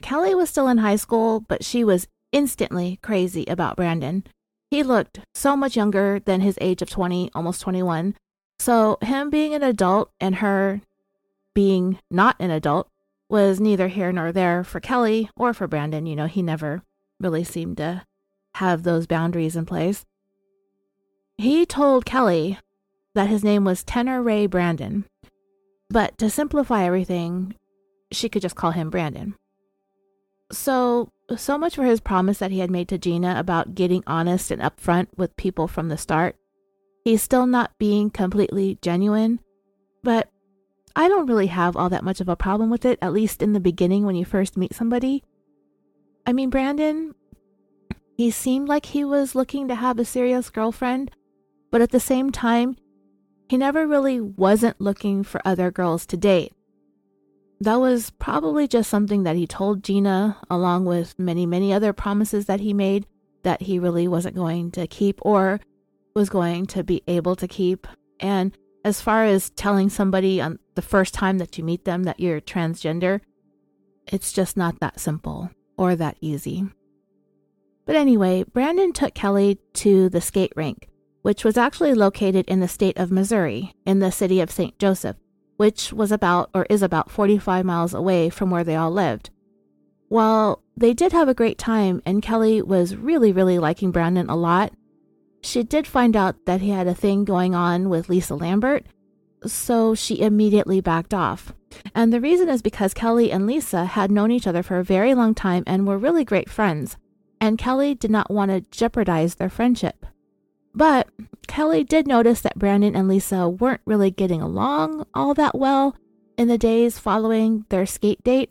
Kelly 0.00 0.32
was 0.32 0.48
still 0.48 0.68
in 0.68 0.78
high 0.78 0.94
school, 0.94 1.40
but 1.40 1.64
she 1.64 1.82
was 1.82 2.06
instantly 2.30 3.00
crazy 3.02 3.44
about 3.46 3.74
Brandon. 3.74 4.24
He 4.70 4.84
looked 4.84 5.18
so 5.34 5.56
much 5.56 5.74
younger 5.74 6.20
than 6.20 6.40
his 6.40 6.56
age 6.60 6.82
of 6.82 6.90
20, 6.90 7.30
almost 7.34 7.60
21. 7.62 8.14
So, 8.60 8.96
him 9.02 9.28
being 9.28 9.54
an 9.54 9.64
adult 9.64 10.12
and 10.20 10.36
her 10.36 10.80
being 11.52 11.98
not 12.12 12.36
an 12.38 12.52
adult 12.52 12.88
was 13.28 13.58
neither 13.58 13.88
here 13.88 14.12
nor 14.12 14.30
there 14.30 14.62
for 14.62 14.78
Kelly 14.78 15.28
or 15.36 15.52
for 15.52 15.66
Brandon. 15.66 16.06
You 16.06 16.14
know, 16.14 16.26
he 16.26 16.42
never 16.42 16.82
really 17.18 17.42
seemed 17.42 17.78
to 17.78 18.06
have 18.54 18.84
those 18.84 19.08
boundaries 19.08 19.56
in 19.56 19.66
place. 19.66 20.04
He 21.38 21.66
told 21.66 22.04
Kelly 22.04 22.58
that 23.14 23.28
his 23.28 23.44
name 23.44 23.64
was 23.64 23.84
Tenor 23.84 24.22
Ray 24.22 24.46
Brandon, 24.46 25.04
but 25.90 26.16
to 26.18 26.30
simplify 26.30 26.84
everything, 26.84 27.54
she 28.10 28.28
could 28.28 28.42
just 28.42 28.56
call 28.56 28.70
him 28.70 28.90
Brandon. 28.90 29.34
So, 30.50 31.10
so 31.36 31.56
much 31.56 31.76
for 31.76 31.84
his 31.84 32.00
promise 32.00 32.38
that 32.38 32.50
he 32.50 32.58
had 32.58 32.70
made 32.70 32.88
to 32.88 32.98
Gina 32.98 33.36
about 33.38 33.74
getting 33.74 34.02
honest 34.06 34.50
and 34.50 34.60
upfront 34.60 35.08
with 35.16 35.36
people 35.36 35.68
from 35.68 35.88
the 35.88 35.96
start. 35.96 36.36
He's 37.04 37.22
still 37.22 37.46
not 37.46 37.76
being 37.78 38.10
completely 38.10 38.78
genuine, 38.82 39.40
but 40.02 40.28
I 40.94 41.08
don't 41.08 41.26
really 41.26 41.46
have 41.46 41.76
all 41.76 41.88
that 41.88 42.04
much 42.04 42.20
of 42.20 42.28
a 42.28 42.36
problem 42.36 42.70
with 42.70 42.84
it, 42.84 42.98
at 43.00 43.12
least 43.12 43.42
in 43.42 43.54
the 43.54 43.60
beginning 43.60 44.04
when 44.04 44.14
you 44.14 44.24
first 44.24 44.56
meet 44.56 44.74
somebody. 44.74 45.24
I 46.26 46.32
mean, 46.32 46.50
Brandon, 46.50 47.14
he 48.16 48.30
seemed 48.30 48.68
like 48.68 48.86
he 48.86 49.04
was 49.04 49.34
looking 49.34 49.68
to 49.68 49.74
have 49.74 49.98
a 49.98 50.04
serious 50.04 50.50
girlfriend, 50.50 51.10
but 51.70 51.80
at 51.80 51.90
the 51.90 52.00
same 52.00 52.30
time, 52.30 52.76
he 53.48 53.56
never 53.56 53.86
really 53.86 54.20
wasn't 54.20 54.80
looking 54.80 55.22
for 55.22 55.40
other 55.44 55.70
girls 55.70 56.06
to 56.06 56.16
date. 56.16 56.52
That 57.60 57.80
was 57.80 58.10
probably 58.10 58.66
just 58.66 58.90
something 58.90 59.22
that 59.22 59.36
he 59.36 59.46
told 59.46 59.84
Gina, 59.84 60.38
along 60.50 60.84
with 60.84 61.18
many, 61.18 61.46
many 61.46 61.72
other 61.72 61.92
promises 61.92 62.46
that 62.46 62.60
he 62.60 62.72
made 62.72 63.06
that 63.42 63.62
he 63.62 63.78
really 63.78 64.08
wasn't 64.08 64.36
going 64.36 64.70
to 64.72 64.86
keep 64.86 65.20
or 65.22 65.60
was 66.14 66.28
going 66.28 66.66
to 66.66 66.82
be 66.82 67.02
able 67.06 67.36
to 67.36 67.48
keep. 67.48 67.86
And 68.20 68.56
as 68.84 69.00
far 69.00 69.24
as 69.24 69.50
telling 69.50 69.90
somebody 69.90 70.40
on 70.40 70.58
the 70.74 70.82
first 70.82 71.14
time 71.14 71.38
that 71.38 71.58
you 71.58 71.64
meet 71.64 71.84
them 71.84 72.04
that 72.04 72.20
you're 72.20 72.40
transgender, 72.40 73.20
it's 74.06 74.32
just 74.32 74.56
not 74.56 74.80
that 74.80 75.00
simple 75.00 75.50
or 75.76 75.94
that 75.96 76.16
easy. 76.20 76.64
But 77.86 77.96
anyway, 77.96 78.44
Brandon 78.44 78.92
took 78.92 79.14
Kelly 79.14 79.58
to 79.74 80.08
the 80.08 80.20
skate 80.20 80.52
rink, 80.56 80.88
which 81.22 81.44
was 81.44 81.56
actually 81.56 81.94
located 81.94 82.44
in 82.48 82.60
the 82.60 82.68
state 82.68 82.98
of 82.98 83.10
Missouri, 83.10 83.74
in 83.86 84.00
the 84.00 84.12
city 84.12 84.40
of 84.40 84.50
St. 84.50 84.78
Joseph, 84.78 85.16
which 85.56 85.92
was 85.92 86.12
about 86.12 86.50
or 86.54 86.66
is 86.68 86.82
about 86.82 87.10
45 87.10 87.64
miles 87.64 87.94
away 87.94 88.28
from 88.28 88.50
where 88.50 88.64
they 88.64 88.76
all 88.76 88.90
lived. 88.90 89.30
While 90.08 90.62
they 90.76 90.92
did 90.92 91.12
have 91.12 91.28
a 91.28 91.34
great 91.34 91.58
time 91.58 92.02
and 92.04 92.22
Kelly 92.22 92.60
was 92.60 92.96
really, 92.96 93.32
really 93.32 93.58
liking 93.58 93.92
Brandon 93.92 94.28
a 94.28 94.36
lot, 94.36 94.72
she 95.42 95.62
did 95.62 95.86
find 95.86 96.14
out 96.14 96.36
that 96.46 96.60
he 96.60 96.70
had 96.70 96.86
a 96.86 96.94
thing 96.94 97.24
going 97.24 97.54
on 97.54 97.88
with 97.88 98.08
Lisa 98.08 98.34
Lambert, 98.34 98.84
so 99.46 99.94
she 99.94 100.20
immediately 100.20 100.80
backed 100.80 101.14
off. 101.14 101.54
And 101.94 102.12
the 102.12 102.20
reason 102.20 102.48
is 102.48 102.62
because 102.62 102.94
Kelly 102.94 103.32
and 103.32 103.46
Lisa 103.46 103.84
had 103.86 104.10
known 104.10 104.30
each 104.30 104.46
other 104.46 104.62
for 104.62 104.78
a 104.78 104.84
very 104.84 105.14
long 105.14 105.34
time 105.34 105.64
and 105.66 105.86
were 105.86 105.98
really 105.98 106.24
great 106.24 106.50
friends, 106.50 106.96
and 107.40 107.58
Kelly 107.58 107.94
did 107.94 108.10
not 108.10 108.30
want 108.30 108.50
to 108.50 108.60
jeopardize 108.70 109.36
their 109.36 109.50
friendship. 109.50 110.06
But 110.74 111.08
Kelly 111.46 111.84
did 111.84 112.06
notice 112.06 112.40
that 112.40 112.58
Brandon 112.58 112.96
and 112.96 113.08
Lisa 113.08 113.48
weren't 113.48 113.82
really 113.84 114.10
getting 114.10 114.40
along 114.40 115.06
all 115.14 115.34
that 115.34 115.58
well 115.58 115.96
in 116.38 116.48
the 116.48 116.58
days 116.58 116.98
following 116.98 117.66
their 117.68 117.86
skate 117.86 118.22
date. 118.24 118.50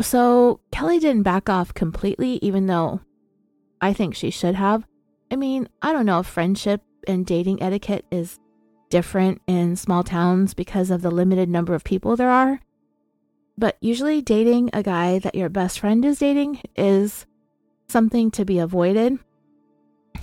So 0.00 0.60
Kelly 0.72 0.98
didn't 0.98 1.22
back 1.22 1.48
off 1.48 1.74
completely, 1.74 2.38
even 2.42 2.66
though 2.66 3.00
I 3.80 3.92
think 3.92 4.14
she 4.14 4.30
should 4.30 4.54
have. 4.54 4.86
I 5.30 5.36
mean, 5.36 5.68
I 5.82 5.92
don't 5.92 6.06
know 6.06 6.20
if 6.20 6.26
friendship 6.26 6.82
and 7.06 7.26
dating 7.26 7.62
etiquette 7.62 8.06
is 8.10 8.38
different 8.88 9.42
in 9.46 9.76
small 9.76 10.02
towns 10.02 10.54
because 10.54 10.90
of 10.90 11.02
the 11.02 11.10
limited 11.10 11.48
number 11.48 11.74
of 11.74 11.84
people 11.84 12.16
there 12.16 12.30
are. 12.30 12.60
But 13.56 13.76
usually, 13.80 14.20
dating 14.20 14.70
a 14.72 14.82
guy 14.82 15.20
that 15.20 15.34
your 15.34 15.48
best 15.48 15.78
friend 15.78 16.04
is 16.04 16.18
dating 16.18 16.60
is 16.76 17.26
something 17.88 18.30
to 18.32 18.44
be 18.44 18.58
avoided. 18.58 19.18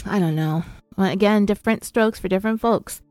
I 0.05 0.19
don't 0.19 0.36
know. 0.36 0.63
Again, 1.01 1.45
different 1.45 1.83
strokes 1.83 2.19
for 2.19 2.27
different 2.27 2.61
folks. 2.61 3.01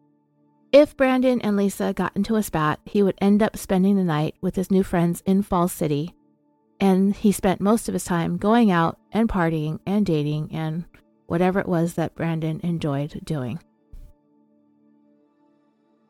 If 0.73 0.97
Brandon 0.97 1.41
and 1.41 1.57
Lisa 1.57 1.93
got 1.93 2.17
into 2.17 2.37
a 2.37 2.43
spat, 2.43 2.79
he 2.85 3.03
would 3.03 3.19
end 3.21 3.43
up 3.43 3.57
spending 3.57 3.97
the 3.97 4.05
night 4.05 4.37
with 4.41 4.55
his 4.55 4.71
new 4.71 4.85
friends 4.85 5.23
in 5.27 5.43
Falls 5.43 5.73
City. 5.73 6.15
And 6.79 7.15
he 7.15 7.33
spent 7.33 7.61
most 7.61 7.89
of 7.89 7.95
his 7.95 8.05
time 8.05 8.37
going 8.37 8.71
out 8.71 8.99
and 9.13 9.29
partying 9.29 9.81
and 9.85 10.07
dating 10.07 10.51
and 10.53 10.85
whatever 11.27 11.61
it 11.61 11.69
was 11.69 11.95
that 11.95 12.15
Brandon 12.15 12.61
enjoyed 12.63 13.21
doing. 13.25 13.59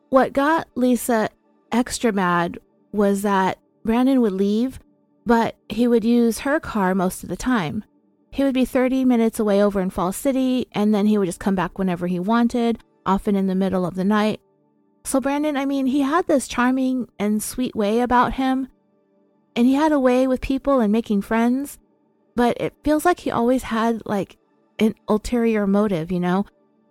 What 0.09 0.33
got 0.33 0.67
Lisa 0.75 1.29
extra 1.71 2.11
mad 2.11 2.59
was 2.91 3.21
that 3.21 3.57
Brandon 3.83 4.21
would 4.21 4.33
leave, 4.33 4.79
but 5.25 5.55
he 5.69 5.87
would 5.87 6.03
use 6.03 6.39
her 6.39 6.59
car 6.59 6.93
most 6.93 7.23
of 7.23 7.29
the 7.29 7.37
time. 7.37 7.83
He 8.31 8.43
would 8.43 8.53
be 8.53 8.65
30 8.65 9.05
minutes 9.05 9.39
away 9.39 9.61
over 9.61 9.81
in 9.81 9.89
Falls 9.89 10.15
City, 10.15 10.67
and 10.71 10.95
then 10.95 11.05
he 11.05 11.17
would 11.17 11.25
just 11.25 11.39
come 11.39 11.55
back 11.55 11.77
whenever 11.77 12.07
he 12.07 12.19
wanted, 12.19 12.79
often 13.05 13.35
in 13.35 13.47
the 13.47 13.55
middle 13.55 13.85
of 13.85 13.95
the 13.95 14.05
night. 14.05 14.39
So, 15.03 15.19
Brandon, 15.19 15.57
I 15.57 15.65
mean, 15.65 15.87
he 15.87 16.01
had 16.01 16.27
this 16.27 16.47
charming 16.47 17.09
and 17.19 17.43
sweet 17.43 17.75
way 17.75 17.99
about 17.99 18.33
him, 18.33 18.69
and 19.55 19.67
he 19.67 19.73
had 19.73 19.91
a 19.91 19.99
way 19.99 20.27
with 20.27 20.39
people 20.39 20.79
and 20.79 20.91
making 20.91 21.23
friends, 21.23 21.77
but 22.35 22.55
it 22.61 22.73
feels 22.83 23.03
like 23.03 23.19
he 23.19 23.31
always 23.31 23.63
had 23.63 24.01
like 24.05 24.37
an 24.79 24.95
ulterior 25.07 25.67
motive, 25.67 26.11
you 26.11 26.19
know? 26.19 26.45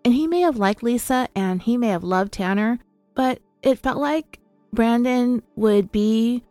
And 0.05 0.15
he 0.15 0.27
may 0.27 0.41
have 0.41 0.57
liked 0.57 0.83
Lisa 0.83 1.29
and 1.35 1.63
he 1.63 1.77
may 1.77 1.89
have 1.89 2.05
loved 2.05 2.33
Tanner, 2.33 2.79
but 3.15 3.41
it 3.63 3.79
felt 3.79 3.99
like 3.99 4.39
Brandon 4.73 5.43
would 5.57 5.91
be 5.91 6.43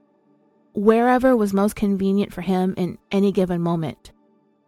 wherever 0.74 1.36
was 1.36 1.54
most 1.54 1.76
convenient 1.76 2.34
for 2.34 2.42
him 2.42 2.74
in 2.78 2.98
any 3.12 3.32
given 3.32 3.62
moment. 3.62 4.12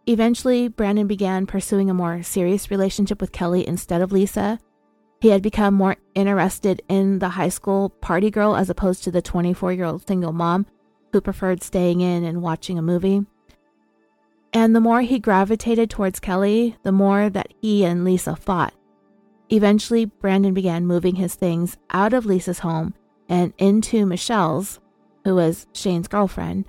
Eventually, 0.06 0.68
Brandon 0.68 1.06
began 1.06 1.46
pursuing 1.46 1.88
a 1.88 1.94
more 1.94 2.22
serious 2.22 2.70
relationship 2.70 3.20
with 3.20 3.32
Kelly 3.32 3.66
instead 3.66 4.02
of 4.02 4.10
Lisa. 4.10 4.58
He 5.20 5.28
had 5.28 5.42
become 5.42 5.74
more 5.74 5.96
interested 6.16 6.82
in 6.88 7.20
the 7.20 7.30
high 7.30 7.50
school 7.50 7.90
party 7.90 8.28
girl 8.28 8.56
as 8.56 8.68
opposed 8.68 9.04
to 9.04 9.12
the 9.12 9.22
24 9.22 9.72
year 9.72 9.84
old 9.84 10.06
single 10.06 10.32
mom 10.32 10.66
who 11.12 11.20
preferred 11.20 11.62
staying 11.62 12.00
in 12.00 12.24
and 12.24 12.42
watching 12.42 12.78
a 12.78 12.82
movie. 12.82 13.24
And 14.52 14.74
the 14.74 14.80
more 14.80 15.02
he 15.02 15.18
gravitated 15.18 15.88
towards 15.88 16.20
Kelly, 16.20 16.76
the 16.82 16.92
more 16.92 17.30
that 17.30 17.54
he 17.60 17.84
and 17.84 18.04
Lisa 18.04 18.34
fought. 18.34 18.74
Eventually, 19.50 20.06
Brandon 20.06 20.52
began 20.52 20.86
moving 20.86 21.14
his 21.14 21.34
things 21.34 21.76
out 21.90 22.12
of 22.12 22.26
Lisa's 22.26 22.60
home 22.60 22.94
and 23.28 23.52
into 23.58 24.04
Michelle's, 24.04 24.80
who 25.24 25.36
was 25.36 25.66
Shane's 25.72 26.08
girlfriend, 26.08 26.64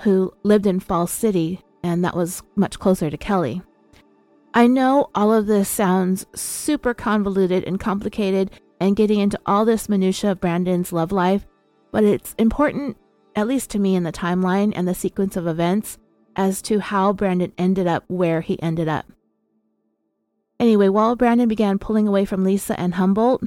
who 0.00 0.34
lived 0.42 0.66
in 0.66 0.78
Falls 0.78 1.10
City, 1.10 1.62
and 1.86 2.04
that 2.04 2.16
was 2.16 2.42
much 2.56 2.78
closer 2.78 3.08
to 3.10 3.16
Kelly. 3.16 3.62
I 4.52 4.66
know 4.66 5.08
all 5.14 5.32
of 5.32 5.46
this 5.46 5.68
sounds 5.68 6.26
super 6.34 6.94
convoluted 6.94 7.62
and 7.64 7.78
complicated 7.78 8.50
and 8.80 8.96
getting 8.96 9.20
into 9.20 9.38
all 9.46 9.64
this 9.64 9.88
minutia 9.88 10.32
of 10.32 10.40
Brandon's 10.40 10.92
love 10.92 11.12
life, 11.12 11.46
but 11.92 12.04
it's 12.04 12.34
important, 12.38 12.96
at 13.36 13.46
least 13.46 13.70
to 13.70 13.78
me 13.78 13.94
in 13.94 14.02
the 14.02 14.12
timeline 14.12 14.72
and 14.74 14.88
the 14.88 14.94
sequence 14.94 15.36
of 15.36 15.46
events, 15.46 15.98
as 16.34 16.60
to 16.62 16.80
how 16.80 17.12
Brandon 17.12 17.52
ended 17.56 17.86
up 17.86 18.04
where 18.08 18.40
he 18.40 18.60
ended 18.60 18.88
up. 18.88 19.06
Anyway, 20.58 20.88
while 20.88 21.16
Brandon 21.16 21.48
began 21.48 21.78
pulling 21.78 22.08
away 22.08 22.24
from 22.24 22.44
Lisa 22.44 22.78
and 22.78 22.94
Humboldt, 22.94 23.44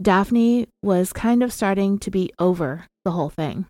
Daphne 0.00 0.68
was 0.82 1.12
kind 1.12 1.42
of 1.42 1.52
starting 1.52 1.98
to 1.98 2.10
be 2.10 2.30
over 2.38 2.86
the 3.04 3.10
whole 3.10 3.30
thing. 3.30 3.66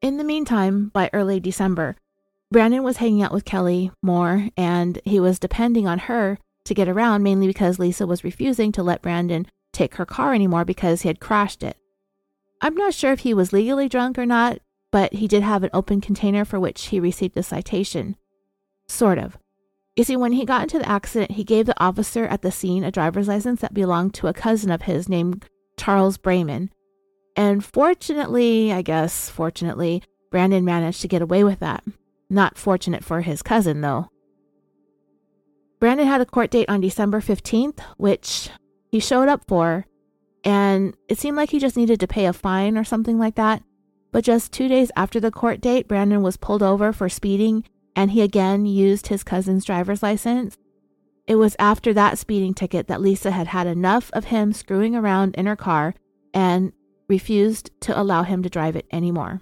In 0.00 0.16
the 0.16 0.24
meantime, 0.24 0.90
by 0.94 1.10
early 1.12 1.40
December, 1.40 1.96
Brandon 2.52 2.84
was 2.84 2.98
hanging 2.98 3.22
out 3.22 3.32
with 3.32 3.44
Kelly 3.44 3.90
more 4.00 4.48
and 4.56 5.00
he 5.04 5.18
was 5.18 5.40
depending 5.40 5.88
on 5.88 5.98
her 6.00 6.38
to 6.64 6.74
get 6.74 6.88
around 6.88 7.24
mainly 7.24 7.48
because 7.48 7.80
Lisa 7.80 8.06
was 8.06 8.22
refusing 8.22 8.70
to 8.72 8.82
let 8.82 9.02
Brandon 9.02 9.46
take 9.72 9.96
her 9.96 10.06
car 10.06 10.34
anymore 10.34 10.64
because 10.64 11.02
he 11.02 11.08
had 11.08 11.18
crashed 11.18 11.64
it. 11.64 11.76
I'm 12.60 12.74
not 12.74 12.94
sure 12.94 13.12
if 13.12 13.20
he 13.20 13.34
was 13.34 13.52
legally 13.52 13.88
drunk 13.88 14.18
or 14.18 14.26
not, 14.26 14.58
but 14.92 15.14
he 15.14 15.26
did 15.26 15.42
have 15.42 15.64
an 15.64 15.70
open 15.74 16.00
container 16.00 16.44
for 16.44 16.60
which 16.60 16.86
he 16.86 17.00
received 17.00 17.36
a 17.36 17.42
citation. 17.42 18.16
Sort 18.86 19.18
of. 19.18 19.36
You 19.96 20.04
see, 20.04 20.16
when 20.16 20.32
he 20.32 20.44
got 20.44 20.62
into 20.62 20.78
the 20.78 20.88
accident, 20.88 21.32
he 21.32 21.42
gave 21.42 21.66
the 21.66 21.82
officer 21.82 22.24
at 22.24 22.42
the 22.42 22.52
scene 22.52 22.84
a 22.84 22.92
driver's 22.92 23.26
license 23.26 23.60
that 23.62 23.74
belonged 23.74 24.14
to 24.14 24.28
a 24.28 24.32
cousin 24.32 24.70
of 24.70 24.82
his 24.82 25.08
named 25.08 25.44
Charles 25.76 26.18
Brayman. 26.18 26.70
And 27.38 27.64
fortunately, 27.64 28.72
I 28.72 28.82
guess, 28.82 29.30
fortunately, 29.30 30.02
Brandon 30.32 30.64
managed 30.64 31.00
to 31.02 31.08
get 31.08 31.22
away 31.22 31.44
with 31.44 31.60
that. 31.60 31.84
Not 32.28 32.58
fortunate 32.58 33.04
for 33.04 33.20
his 33.20 33.42
cousin, 33.42 33.80
though. 33.80 34.08
Brandon 35.78 36.08
had 36.08 36.20
a 36.20 36.26
court 36.26 36.50
date 36.50 36.68
on 36.68 36.80
December 36.80 37.20
15th, 37.20 37.78
which 37.96 38.50
he 38.90 38.98
showed 38.98 39.28
up 39.28 39.44
for, 39.46 39.86
and 40.42 40.96
it 41.08 41.20
seemed 41.20 41.36
like 41.36 41.50
he 41.50 41.60
just 41.60 41.76
needed 41.76 42.00
to 42.00 42.08
pay 42.08 42.26
a 42.26 42.32
fine 42.32 42.76
or 42.76 42.82
something 42.82 43.20
like 43.20 43.36
that. 43.36 43.62
But 44.10 44.24
just 44.24 44.50
two 44.50 44.66
days 44.66 44.90
after 44.96 45.20
the 45.20 45.30
court 45.30 45.60
date, 45.60 45.86
Brandon 45.86 46.22
was 46.22 46.36
pulled 46.36 46.64
over 46.64 46.92
for 46.92 47.08
speeding 47.08 47.62
and 47.94 48.10
he 48.10 48.20
again 48.20 48.66
used 48.66 49.06
his 49.06 49.22
cousin's 49.22 49.64
driver's 49.64 50.02
license. 50.02 50.56
It 51.28 51.36
was 51.36 51.54
after 51.60 51.94
that 51.94 52.18
speeding 52.18 52.54
ticket 52.54 52.88
that 52.88 53.00
Lisa 53.00 53.30
had 53.30 53.46
had 53.46 53.68
enough 53.68 54.10
of 54.12 54.24
him 54.24 54.52
screwing 54.52 54.96
around 54.96 55.36
in 55.36 55.46
her 55.46 55.56
car 55.56 55.94
and 56.34 56.72
refused 57.08 57.70
to 57.80 57.98
allow 57.98 58.22
him 58.22 58.42
to 58.42 58.50
drive 58.50 58.76
it 58.76 58.86
anymore. 58.92 59.40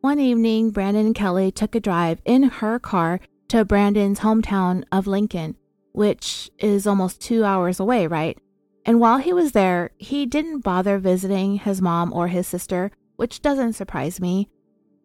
One 0.00 0.18
evening, 0.18 0.70
Brandon 0.70 1.06
and 1.06 1.14
Kelly 1.14 1.52
took 1.52 1.74
a 1.74 1.80
drive 1.80 2.20
in 2.24 2.44
her 2.44 2.78
car 2.78 3.20
to 3.48 3.64
Brandon's 3.64 4.20
hometown 4.20 4.84
of 4.90 5.06
Lincoln, 5.06 5.56
which 5.92 6.50
is 6.58 6.86
almost 6.86 7.20
two 7.20 7.44
hours 7.44 7.78
away, 7.78 8.06
right? 8.06 8.38
And 8.86 8.98
while 8.98 9.18
he 9.18 9.32
was 9.32 9.52
there, 9.52 9.90
he 9.98 10.24
didn't 10.24 10.60
bother 10.60 10.98
visiting 10.98 11.56
his 11.56 11.82
mom 11.82 12.12
or 12.12 12.28
his 12.28 12.46
sister, 12.46 12.90
which 13.16 13.42
doesn't 13.42 13.74
surprise 13.74 14.20
me. 14.20 14.48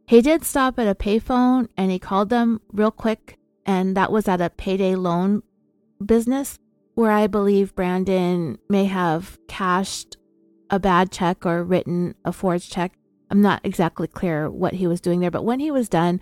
He 0.07 0.21
did 0.21 0.43
stop 0.43 0.79
at 0.79 0.87
a 0.87 0.95
payphone 0.95 1.67
and 1.75 1.91
he 1.91 1.99
called 1.99 2.29
them 2.29 2.61
real 2.71 2.91
quick, 2.91 3.37
and 3.65 3.97
that 3.97 4.11
was 4.11 4.27
at 4.27 4.39
a 4.39 4.49
payday 4.49 4.95
loan 4.95 5.43
business 6.03 6.57
where 6.95 7.11
I 7.11 7.27
believe 7.27 7.75
Brandon 7.75 8.57
may 8.69 8.85
have 8.85 9.37
cashed 9.47 10.17
a 10.69 10.79
bad 10.79 11.11
check 11.11 11.45
or 11.45 11.63
written 11.63 12.15
a 12.23 12.31
forged 12.31 12.71
check. 12.71 12.93
I'm 13.29 13.41
not 13.41 13.61
exactly 13.63 14.07
clear 14.07 14.49
what 14.49 14.73
he 14.73 14.87
was 14.87 15.01
doing 15.01 15.19
there, 15.19 15.31
but 15.31 15.45
when 15.45 15.59
he 15.59 15.71
was 15.71 15.89
done, 15.89 16.21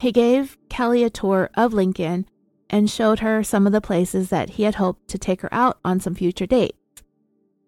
he 0.00 0.12
gave 0.12 0.58
Kelly 0.68 1.04
a 1.04 1.10
tour 1.10 1.50
of 1.54 1.72
Lincoln 1.72 2.26
and 2.68 2.90
showed 2.90 3.20
her 3.20 3.42
some 3.42 3.66
of 3.66 3.72
the 3.72 3.80
places 3.80 4.30
that 4.30 4.50
he 4.50 4.64
had 4.64 4.76
hoped 4.76 5.08
to 5.08 5.18
take 5.18 5.40
her 5.42 5.52
out 5.52 5.78
on 5.84 6.00
some 6.00 6.14
future 6.14 6.46
dates. 6.46 6.76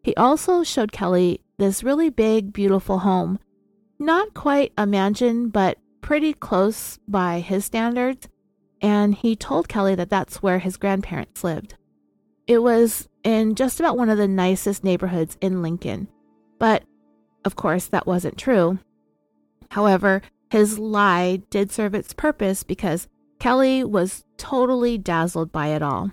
He 0.02 0.14
also 0.16 0.62
showed 0.62 0.92
Kelly 0.92 1.40
this 1.58 1.84
really 1.84 2.10
big, 2.10 2.52
beautiful 2.52 3.00
home. 3.00 3.38
Not 3.98 4.34
quite 4.34 4.72
a 4.76 4.86
mansion, 4.86 5.48
but 5.48 5.78
pretty 6.00 6.32
close 6.32 6.98
by 7.06 7.40
his 7.40 7.64
standards, 7.64 8.28
and 8.80 9.14
he 9.14 9.36
told 9.36 9.68
Kelly 9.68 9.94
that 9.94 10.10
that's 10.10 10.42
where 10.42 10.58
his 10.58 10.76
grandparents 10.76 11.44
lived. 11.44 11.76
It 12.46 12.58
was 12.58 13.08
in 13.24 13.54
just 13.54 13.80
about 13.80 13.96
one 13.96 14.10
of 14.10 14.18
the 14.18 14.28
nicest 14.28 14.84
neighborhoods 14.84 15.36
in 15.40 15.62
Lincoln, 15.62 16.08
but 16.58 16.82
of 17.44 17.56
course, 17.56 17.86
that 17.86 18.06
wasn't 18.06 18.38
true. 18.38 18.78
However, 19.70 20.22
his 20.50 20.78
lie 20.78 21.42
did 21.50 21.72
serve 21.72 21.94
its 21.94 22.12
purpose 22.12 22.62
because 22.62 23.08
Kelly 23.38 23.82
was 23.82 24.24
totally 24.36 24.98
dazzled 24.98 25.50
by 25.50 25.68
it 25.68 25.82
all. 25.82 26.12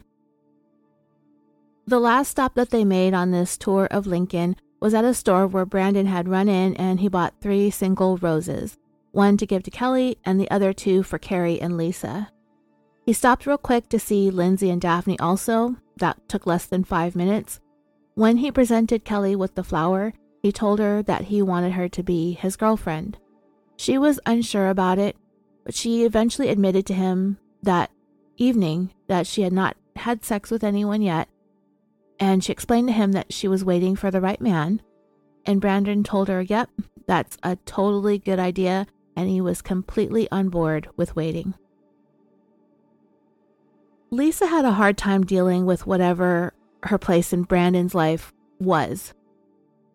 The 1.85 1.99
last 1.99 2.29
stop 2.29 2.55
that 2.55 2.69
they 2.69 2.85
made 2.85 3.13
on 3.13 3.31
this 3.31 3.57
tour 3.57 3.87
of 3.91 4.07
Lincoln 4.07 4.55
was 4.79 4.93
at 4.93 5.03
a 5.03 5.13
store 5.13 5.47
where 5.47 5.65
Brandon 5.65 6.05
had 6.05 6.29
run 6.29 6.47
in 6.47 6.75
and 6.75 6.99
he 6.99 7.07
bought 7.07 7.41
three 7.41 7.69
single 7.69 8.17
roses 8.17 8.77
one 9.11 9.37
to 9.37 9.45
give 9.47 9.63
to 9.63 9.71
Kelly 9.71 10.17
and 10.23 10.39
the 10.39 10.49
other 10.51 10.71
two 10.71 11.01
for 11.01 11.17
Carrie 11.17 11.59
and 11.59 11.75
Lisa. 11.75 12.31
He 13.05 13.13
stopped 13.13 13.47
real 13.47 13.57
quick 13.57 13.89
to 13.89 13.99
see 13.99 14.29
Lindsay 14.29 14.69
and 14.69 14.79
Daphne 14.79 15.19
also. 15.19 15.77
That 15.99 16.27
took 16.27 16.45
less 16.45 16.65
than 16.65 16.83
five 16.83 17.15
minutes. 17.15 17.59
When 18.15 18.37
he 18.37 18.51
presented 18.51 19.05
Kelly 19.05 19.35
with 19.35 19.55
the 19.55 19.63
flower, 19.63 20.13
he 20.41 20.51
told 20.51 20.79
her 20.79 21.03
that 21.03 21.25
he 21.25 21.41
wanted 21.41 21.73
her 21.73 21.87
to 21.89 22.03
be 22.03 22.33
his 22.33 22.55
girlfriend. 22.55 23.17
She 23.77 23.97
was 23.97 24.19
unsure 24.25 24.69
about 24.69 24.99
it 24.99 25.15
but 25.69 25.75
she 25.75 26.03
eventually 26.03 26.49
admitted 26.49 26.83
to 26.87 26.95
him 26.95 27.37
that 27.61 27.91
evening 28.37 28.91
that 29.07 29.27
she 29.27 29.43
had 29.43 29.53
not 29.53 29.77
had 29.95 30.25
sex 30.25 30.49
with 30.49 30.63
anyone 30.63 31.03
yet, 31.03 31.29
and 32.19 32.43
she 32.43 32.51
explained 32.51 32.87
to 32.87 32.93
him 32.93 33.11
that 33.11 33.31
she 33.31 33.47
was 33.47 33.63
waiting 33.63 33.95
for 33.95 34.09
the 34.09 34.19
right 34.19 34.41
man. 34.41 34.81
And 35.45 35.61
Brandon 35.61 36.03
told 36.03 36.27
her, 36.27 36.41
Yep, 36.41 36.71
that's 37.05 37.37
a 37.43 37.55
totally 37.67 38.17
good 38.17 38.39
idea, 38.39 38.87
and 39.15 39.29
he 39.29 39.41
was 39.41 39.61
completely 39.61 40.27
on 40.31 40.49
board 40.49 40.89
with 40.97 41.15
waiting. 41.15 41.53
Lisa 44.11 44.47
had 44.47 44.65
a 44.65 44.71
hard 44.71 44.97
time 44.97 45.25
dealing 45.25 45.65
with 45.65 45.85
whatever 45.85 46.53
her 46.83 46.97
place 46.97 47.31
in 47.33 47.43
Brandon's 47.43 47.93
life 47.93 48.33
was. 48.59 49.13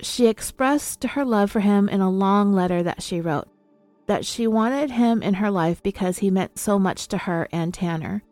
She 0.01 0.27
expressed 0.27 1.03
her 1.05 1.25
love 1.25 1.51
for 1.51 1.61
him 1.61 1.89
in 1.89 2.01
a 2.01 2.11
long 2.11 2.53
letter 2.53 2.83
that 2.83 3.03
she 3.03 3.21
wrote 3.21 3.49
that 4.07 4.27
she 4.27 4.47
wanted 4.47 4.91
him 4.91 5.23
in 5.23 5.35
her 5.35 5.51
life 5.51 5.83
because 5.83 6.19
he 6.19 6.31
meant 6.31 6.59
so 6.59 6.79
much 6.79 7.09
to 7.09 7.19
her 7.19 7.49
and 7.53 7.73
Tanner. 7.73 8.23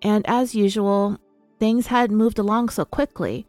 And 0.00 0.24
as 0.28 0.54
usual, 0.54 1.18
things 1.58 1.88
had 1.88 2.10
moved 2.10 2.38
along 2.38 2.70
so 2.70 2.84
quickly. 2.84 3.46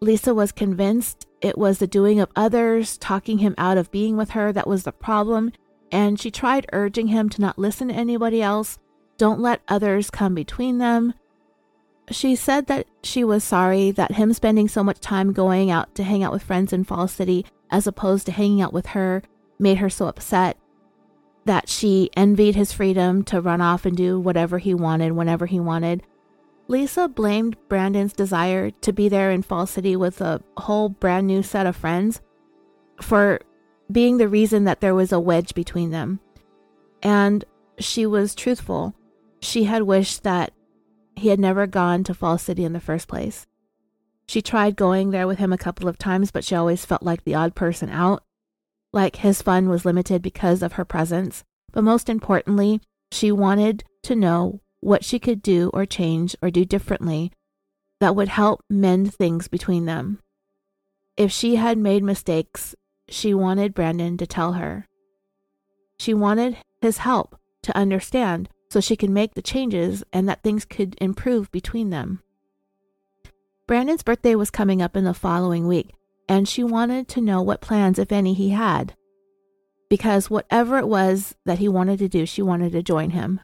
Lisa 0.00 0.34
was 0.34 0.52
convinced 0.52 1.26
it 1.40 1.58
was 1.58 1.78
the 1.78 1.86
doing 1.86 2.20
of 2.20 2.30
others, 2.36 2.98
talking 2.98 3.38
him 3.38 3.54
out 3.58 3.78
of 3.78 3.90
being 3.90 4.16
with 4.16 4.30
her, 4.30 4.52
that 4.52 4.66
was 4.66 4.84
the 4.84 4.92
problem, 4.92 5.52
and 5.90 6.20
she 6.20 6.30
tried 6.30 6.66
urging 6.72 7.08
him 7.08 7.28
to 7.30 7.40
not 7.40 7.58
listen 7.58 7.88
to 7.88 7.94
anybody 7.94 8.42
else, 8.42 8.78
don't 9.18 9.40
let 9.40 9.60
others 9.68 10.10
come 10.10 10.34
between 10.34 10.78
them. 10.78 11.14
She 12.10 12.34
said 12.34 12.66
that 12.68 12.86
she 13.02 13.22
was 13.22 13.44
sorry 13.44 13.90
that 13.90 14.12
him 14.12 14.32
spending 14.32 14.68
so 14.68 14.82
much 14.82 15.00
time 15.00 15.32
going 15.32 15.70
out 15.70 15.94
to 15.96 16.04
hang 16.04 16.22
out 16.22 16.32
with 16.32 16.42
friends 16.42 16.72
in 16.72 16.84
Fall 16.84 17.06
City 17.06 17.44
as 17.70 17.86
opposed 17.86 18.26
to 18.26 18.32
hanging 18.32 18.62
out 18.62 18.72
with 18.72 18.86
her 18.86 19.22
made 19.58 19.78
her 19.78 19.90
so 19.90 20.06
upset 20.06 20.56
that 21.44 21.68
she 21.68 22.10
envied 22.16 22.54
his 22.54 22.72
freedom 22.72 23.22
to 23.24 23.40
run 23.40 23.60
off 23.60 23.84
and 23.84 23.96
do 23.96 24.18
whatever 24.18 24.58
he 24.58 24.74
wanted 24.74 25.12
whenever 25.12 25.46
he 25.46 25.60
wanted. 25.60 26.02
Lisa 26.68 27.08
blamed 27.08 27.56
Brandon's 27.68 28.12
desire 28.12 28.70
to 28.70 28.92
be 28.92 29.08
there 29.08 29.30
in 29.30 29.42
Fall 29.42 29.66
City 29.66 29.96
with 29.96 30.20
a 30.20 30.42
whole 30.58 30.90
brand 30.90 31.26
new 31.26 31.42
set 31.42 31.66
of 31.66 31.74
friends 31.76 32.20
for 33.00 33.40
being 33.90 34.18
the 34.18 34.28
reason 34.28 34.64
that 34.64 34.80
there 34.80 34.94
was 34.94 35.12
a 35.12 35.20
wedge 35.20 35.54
between 35.54 35.90
them. 35.90 36.20
And 37.02 37.44
she 37.78 38.04
was 38.04 38.34
truthful. 38.34 38.94
She 39.40 39.64
had 39.64 39.82
wished 39.82 40.22
that 40.24 40.52
he 41.16 41.28
had 41.28 41.40
never 41.40 41.66
gone 41.66 42.04
to 42.04 42.14
Fall 42.14 42.38
City 42.38 42.64
in 42.64 42.72
the 42.72 42.80
first 42.80 43.08
place. 43.08 43.46
She 44.26 44.42
tried 44.42 44.76
going 44.76 45.10
there 45.10 45.26
with 45.26 45.38
him 45.38 45.52
a 45.52 45.58
couple 45.58 45.88
of 45.88 45.98
times, 45.98 46.30
but 46.30 46.44
she 46.44 46.54
always 46.54 46.84
felt 46.84 47.02
like 47.02 47.24
the 47.24 47.34
odd 47.34 47.54
person 47.54 47.88
out 47.88 48.22
like 48.92 49.16
his 49.16 49.42
fun 49.42 49.68
was 49.68 49.84
limited 49.84 50.22
because 50.22 50.62
of 50.62 50.74
her 50.74 50.84
presence, 50.84 51.44
but 51.72 51.84
most 51.84 52.08
importantly, 52.08 52.80
she 53.12 53.30
wanted 53.30 53.84
to 54.02 54.16
know 54.16 54.60
what 54.80 55.04
she 55.04 55.18
could 55.18 55.42
do 55.42 55.70
or 55.74 55.84
change 55.84 56.36
or 56.40 56.50
do 56.50 56.64
differently 56.64 57.32
that 58.00 58.14
would 58.14 58.28
help 58.28 58.62
mend 58.70 59.12
things 59.12 59.48
between 59.48 59.84
them. 59.86 60.20
If 61.16 61.32
she 61.32 61.56
had 61.56 61.78
made 61.78 62.02
mistakes, 62.02 62.74
she 63.08 63.34
wanted 63.34 63.74
Brandon 63.74 64.16
to 64.18 64.26
tell 64.26 64.52
her. 64.52 64.86
She 65.98 66.14
wanted 66.14 66.56
his 66.80 66.98
help 66.98 67.36
to 67.62 67.76
understand 67.76 68.48
so 68.70 68.80
she 68.80 68.96
could 68.96 69.10
make 69.10 69.34
the 69.34 69.42
changes 69.42 70.04
and 70.12 70.28
that 70.28 70.42
things 70.42 70.64
could 70.64 70.96
improve 71.00 71.50
between 71.50 71.90
them. 71.90 72.22
Brandon's 73.66 74.02
birthday 74.02 74.34
was 74.34 74.50
coming 74.50 74.80
up 74.80 74.96
in 74.96 75.04
the 75.04 75.14
following 75.14 75.66
week, 75.66 75.94
and 76.28 76.48
she 76.48 76.64
wanted 76.64 77.08
to 77.08 77.20
know 77.20 77.42
what 77.42 77.60
plans, 77.60 77.98
if 77.98 78.12
any, 78.12 78.34
he 78.34 78.50
had. 78.50 78.94
Because 79.90 80.30
whatever 80.30 80.78
it 80.78 80.88
was 80.88 81.34
that 81.44 81.58
he 81.58 81.68
wanted 81.68 81.98
to 81.98 82.08
do, 82.08 82.26
she 82.26 82.42
wanted 82.42 82.72
to 82.72 82.82
join 82.82 83.10
him. 83.10 83.40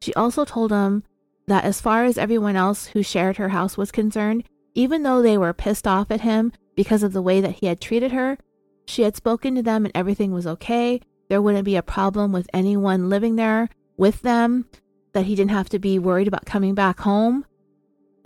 She 0.00 0.14
also 0.14 0.44
told 0.44 0.70
him 0.70 1.02
that 1.46 1.64
as 1.64 1.80
far 1.80 2.04
as 2.04 2.18
everyone 2.18 2.56
else 2.56 2.86
who 2.86 3.02
shared 3.02 3.36
her 3.36 3.50
house 3.50 3.76
was 3.76 3.90
concerned, 3.90 4.44
even 4.74 5.02
though 5.02 5.22
they 5.22 5.36
were 5.36 5.52
pissed 5.52 5.86
off 5.86 6.10
at 6.10 6.20
him 6.20 6.52
because 6.76 7.02
of 7.02 7.12
the 7.12 7.22
way 7.22 7.40
that 7.40 7.56
he 7.56 7.66
had 7.66 7.80
treated 7.80 8.12
her, 8.12 8.38
she 8.86 9.02
had 9.02 9.16
spoken 9.16 9.54
to 9.54 9.62
them 9.62 9.84
and 9.84 9.92
everything 9.94 10.32
was 10.32 10.46
okay. 10.46 11.00
There 11.28 11.42
wouldn't 11.42 11.64
be 11.64 11.76
a 11.76 11.82
problem 11.82 12.32
with 12.32 12.48
anyone 12.54 13.08
living 13.10 13.36
there 13.36 13.68
with 13.98 14.22
them, 14.22 14.64
that 15.12 15.26
he 15.26 15.34
didn't 15.34 15.50
have 15.50 15.68
to 15.70 15.78
be 15.78 15.98
worried 15.98 16.28
about 16.28 16.46
coming 16.46 16.74
back 16.74 17.00
home. 17.00 17.44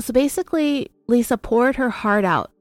So 0.01 0.13
basically, 0.13 0.91
Lisa 1.09 1.37
poured 1.37 1.77
her 1.77 1.91
heart 1.91 2.25
out 2.25 2.53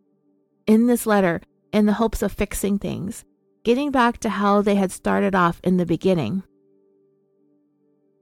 in 0.65 0.87
this 0.87 1.05
letter 1.05 1.41
in 1.71 1.85
the 1.85 1.93
hopes 1.93 2.21
of 2.21 2.31
fixing 2.31 2.79
things, 2.79 3.23
getting 3.63 3.91
back 3.91 4.17
to 4.19 4.29
how 4.29 4.61
they 4.61 4.75
had 4.75 4.91
started 4.91 5.35
off 5.35 5.59
in 5.63 5.77
the 5.77 5.85
beginning. 5.85 6.43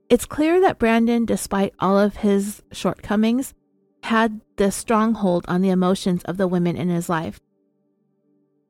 It's 0.08 0.26
clear 0.26 0.60
that 0.60 0.78
Brandon, 0.78 1.24
despite 1.24 1.72
all 1.78 1.98
of 1.98 2.16
his 2.16 2.62
shortcomings, 2.72 3.54
had 4.02 4.40
this 4.56 4.74
stronghold 4.74 5.44
on 5.46 5.60
the 5.60 5.70
emotions 5.70 6.22
of 6.24 6.36
the 6.36 6.48
women 6.48 6.76
in 6.76 6.88
his 6.88 7.08
life 7.08 7.40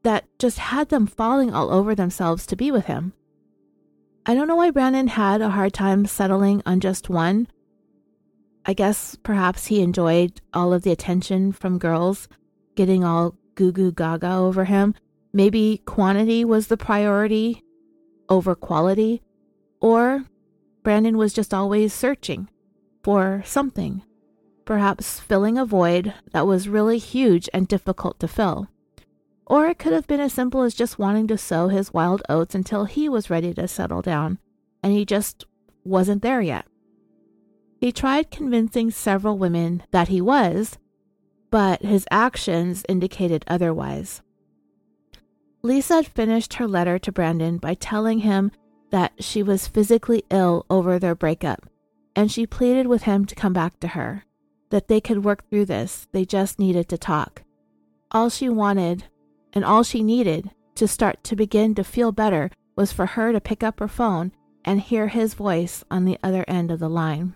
that 0.03 0.25
just 0.39 0.59
had 0.59 0.89
them 0.89 1.07
falling 1.07 1.53
all 1.53 1.71
over 1.71 1.95
themselves 1.95 2.47
to 2.47 2.57
be 2.57 2.71
with 2.71 2.87
him. 2.87 3.13
I 4.27 4.35
don't 4.35 4.49
know 4.49 4.57
why 4.57 4.71
Brandon 4.71 5.09
had 5.09 5.41
a 5.41 5.51
hard 5.51 5.73
time 5.73 6.05
settling 6.05 6.63
on 6.67 6.81
just 6.81 7.09
one. 7.09 7.49
I 8.67 8.75
guess 8.75 9.17
perhaps 9.23 9.67
he 9.67 9.81
enjoyed 9.81 10.41
all 10.53 10.73
of 10.73 10.83
the 10.83 10.93
attention 10.93 11.53
from 11.53 11.79
girls, 11.79 12.29
getting 12.77 13.03
all 13.03 13.35
goo 13.55 13.73
goo 13.73 13.93
gaga 13.93 14.35
over 14.35 14.67
him. 14.67 14.95
Maybe 15.33 15.83
quantity 15.87 16.45
was 16.45 16.67
the 16.67 16.77
priority 16.77 17.65
over 18.29 18.55
quality, 18.55 19.23
or 19.81 20.25
Brandon 20.83 21.17
was 21.17 21.33
just 21.33 21.55
always 21.55 21.95
searching 21.95 22.49
for 23.03 23.43
something, 23.47 24.03
perhaps 24.65 25.19
filling 25.19 25.57
a 25.57 25.65
void 25.65 26.13
that 26.33 26.47
was 26.47 26.69
really 26.69 26.99
huge 26.99 27.49
and 27.55 27.67
difficult 27.67 28.21
to 28.21 28.29
fill. 28.29 28.69
Or 29.51 29.67
it 29.67 29.81
could 29.81 29.93
have 29.93 30.07
been 30.07 30.21
as 30.21 30.33
simple 30.33 30.63
as 30.63 30.75
just 30.75 31.01
wanting 31.01 31.27
to 31.27 31.37
sow 31.37 31.67
his 31.67 31.93
wild 31.93 32.23
oats 32.29 32.55
until 32.55 32.85
he 32.85 33.09
was 33.09 33.31
ready 33.31 33.53
to 33.55 33.67
settle 33.67 34.01
down, 34.01 34.39
and 34.81 34.93
he 34.93 35.05
just 35.05 35.45
wasn't 35.85 36.23
there 36.23 36.41
yet. 36.41 36.67
He 37.81 37.91
tried 37.91 38.31
convincing 38.31 38.93
several 38.93 39.37
women 39.37 39.83
that 39.91 40.07
he 40.07 40.21
was, 40.21 40.79
but 41.51 41.83
his 41.83 42.07
actions 42.13 42.85
indicated 42.89 43.45
otherwise. 43.49 44.23
Lisa 45.63 45.97
had 45.97 46.07
finished 46.07 46.55
her 46.55 46.69
letter 46.69 47.01
to 47.01 47.11
Brandon 47.11 47.59
by 47.59 47.75
telling 47.75 48.21
him 48.21 48.53
that 48.91 49.15
she 49.19 49.43
was 49.43 49.67
physically 49.67 50.23
ill 50.31 50.65
over 50.71 50.97
their 50.97 51.17
breakup, 51.17 51.69
and 52.15 52.31
she 52.31 52.47
pleaded 52.47 52.87
with 52.87 53.03
him 53.03 53.25
to 53.25 53.35
come 53.35 53.53
back 53.53 53.81
to 53.81 53.89
her, 53.89 54.27
that 54.69 54.87
they 54.87 55.01
could 55.01 55.25
work 55.25 55.51
through 55.51 55.65
this, 55.65 56.07
they 56.13 56.25
just 56.25 56.61
needed 56.61 56.89
to 56.89 56.97
talk. 56.97 57.43
All 58.13 58.31
she 58.31 58.49
wanted, 58.49 59.07
and 59.53 59.65
all 59.65 59.83
she 59.83 60.03
needed, 60.03 60.51
to 60.77 60.89
start 60.89 61.23
to 61.25 61.37
begin 61.37 61.75
to 61.75 61.85
feel 61.85 62.13
better 62.13 62.51
was 62.77 62.93
for 62.93 63.07
her 63.07 63.33
to 63.33 63.41
pick 63.41 63.63
up 63.63 63.81
her 63.81 63.89
phone 63.89 64.33
and 64.65 64.81
hear 64.81 65.09
his 65.09 65.35
voice 65.35 65.85
on 65.91 66.05
the 66.05 66.19
other 66.23 66.45
end 66.49 66.71
of 66.71 66.79
the 66.79 66.89
line. 66.89 67.35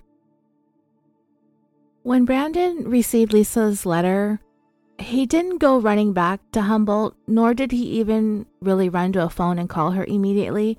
When 2.03 2.25
Brandon 2.25 2.89
received 2.89 3.33
Lisa's 3.33 3.87
letter, 3.87 4.41
he 4.99 5.27
didn't 5.27 5.59
go 5.59 5.79
running 5.79 6.13
back 6.13 6.41
to 6.53 6.63
Humboldt, 6.63 7.17
nor 7.27 7.55
did 7.55 7.73
he 7.73 7.85
even 7.99 8.47
really 8.61 8.89
run 8.89 9.13
to 9.13 9.25
a 9.25 9.31
phone 9.31 9.59
and 9.59 9.69
call 9.69 9.93
her 9.93 10.05
immediately. 10.05 10.79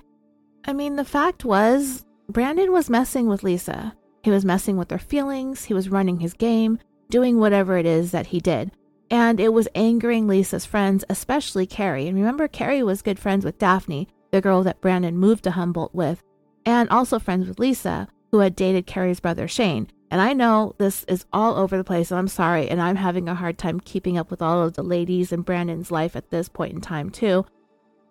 I 0.64 0.72
mean, 0.72 0.96
the 0.96 1.04
fact 1.04 1.44
was, 1.44 2.04
Brandon 2.28 2.72
was 2.72 2.90
messing 2.90 3.28
with 3.28 3.42
Lisa. 3.42 3.94
He 4.22 4.30
was 4.30 4.44
messing 4.44 4.76
with 4.76 4.90
her 4.90 4.98
feelings, 4.98 5.64
he 5.64 5.74
was 5.74 5.88
running 5.88 6.20
his 6.20 6.34
game, 6.34 6.78
doing 7.10 7.38
whatever 7.38 7.76
it 7.76 7.86
is 7.86 8.10
that 8.10 8.26
he 8.26 8.40
did. 8.40 8.72
And 9.10 9.38
it 9.38 9.52
was 9.52 9.68
angering 9.74 10.26
Lisa's 10.26 10.66
friends, 10.66 11.04
especially 11.08 11.66
Carrie. 11.66 12.08
And 12.08 12.16
remember, 12.16 12.48
Carrie 12.48 12.82
was 12.82 13.02
good 13.02 13.18
friends 13.18 13.44
with 13.44 13.58
Daphne, 13.58 14.08
the 14.32 14.40
girl 14.40 14.62
that 14.64 14.80
Brandon 14.80 15.16
moved 15.16 15.44
to 15.44 15.52
Humboldt 15.52 15.94
with, 15.94 16.22
and 16.64 16.88
also 16.90 17.18
friends 17.18 17.46
with 17.46 17.60
Lisa, 17.60 18.08
who 18.32 18.40
had 18.40 18.56
dated 18.56 18.86
Carrie's 18.86 19.20
brother 19.20 19.46
Shane. 19.46 19.88
And 20.10 20.20
I 20.20 20.32
know 20.32 20.74
this 20.78 21.04
is 21.04 21.26
all 21.32 21.54
over 21.56 21.76
the 21.76 21.84
place, 21.84 22.10
and 22.10 22.18
I'm 22.18 22.28
sorry, 22.28 22.68
and 22.68 22.80
I'm 22.80 22.96
having 22.96 23.28
a 23.28 23.34
hard 23.34 23.58
time 23.58 23.80
keeping 23.80 24.18
up 24.18 24.30
with 24.30 24.42
all 24.42 24.62
of 24.62 24.74
the 24.74 24.82
ladies 24.82 25.32
in 25.32 25.42
Brandon's 25.42 25.90
life 25.90 26.14
at 26.14 26.30
this 26.30 26.48
point 26.48 26.74
in 26.74 26.80
time, 26.80 27.10
too. 27.10 27.44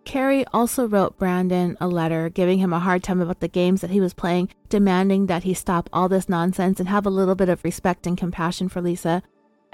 Carrie 0.04 0.46
also 0.54 0.88
wrote 0.88 1.18
Brandon 1.18 1.76
a 1.82 1.88
letter 1.88 2.30
giving 2.30 2.60
him 2.60 2.74
a 2.74 2.80
hard 2.80 3.02
time 3.04 3.22
about 3.22 3.40
the 3.40 3.48
games 3.48 3.82
that 3.82 3.90
he 3.90 4.00
was 4.00 4.14
playing, 4.14 4.50
demanding 4.70 5.26
that 5.26 5.44
he 5.44 5.54
stop 5.54 5.90
all 5.92 6.08
this 6.08 6.30
nonsense 6.30 6.80
and 6.80 6.88
have 6.88 7.06
a 7.06 7.10
little 7.10 7.34
bit 7.34 7.50
of 7.50 7.64
respect 7.64 8.06
and 8.06 8.18
compassion 8.18 8.70
for 8.70 8.82
Lisa, 8.82 9.24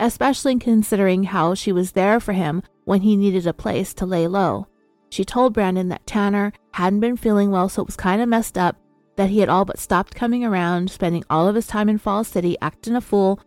especially 0.02 0.58
considering 0.58 1.24
how 1.24 1.54
she 1.54 1.72
was 1.72 1.91
there 1.91 2.20
for 2.20 2.34
him 2.34 2.64
when 2.84 3.02
he 3.02 3.16
needed 3.16 3.47
a 3.47 3.54
place 3.54 3.93
to 3.93 4.06
lay 4.06 4.28
low. 4.28 4.68
She 5.10 5.24
told 5.24 5.54
Brandon 5.54 5.89
that 5.89 6.08
Tanner 6.08 6.52
hadn't 6.74 7.02
been 7.02 7.16
feeling 7.16 7.52
well, 7.52 7.70
so 7.70 7.84
it 7.84 7.86
was 7.86 7.95
kind 7.95 8.22
of 8.22 8.28
messed 8.28 8.58
up 8.58 8.78
that 9.16 9.30
he 9.30 9.39
had 9.39 9.49
all 9.49 9.64
but 9.64 9.78
stopped 9.78 10.16
coming 10.16 10.43
around, 10.43 10.89
spending 10.89 11.24
all 11.30 11.47
of 11.47 11.56
his 11.56 11.68
time 11.68 11.88
in 11.88 11.99
Falls 11.99 12.28
City 12.28 12.58
acting 12.62 12.95
a 12.95 13.02
fool. 13.02 13.39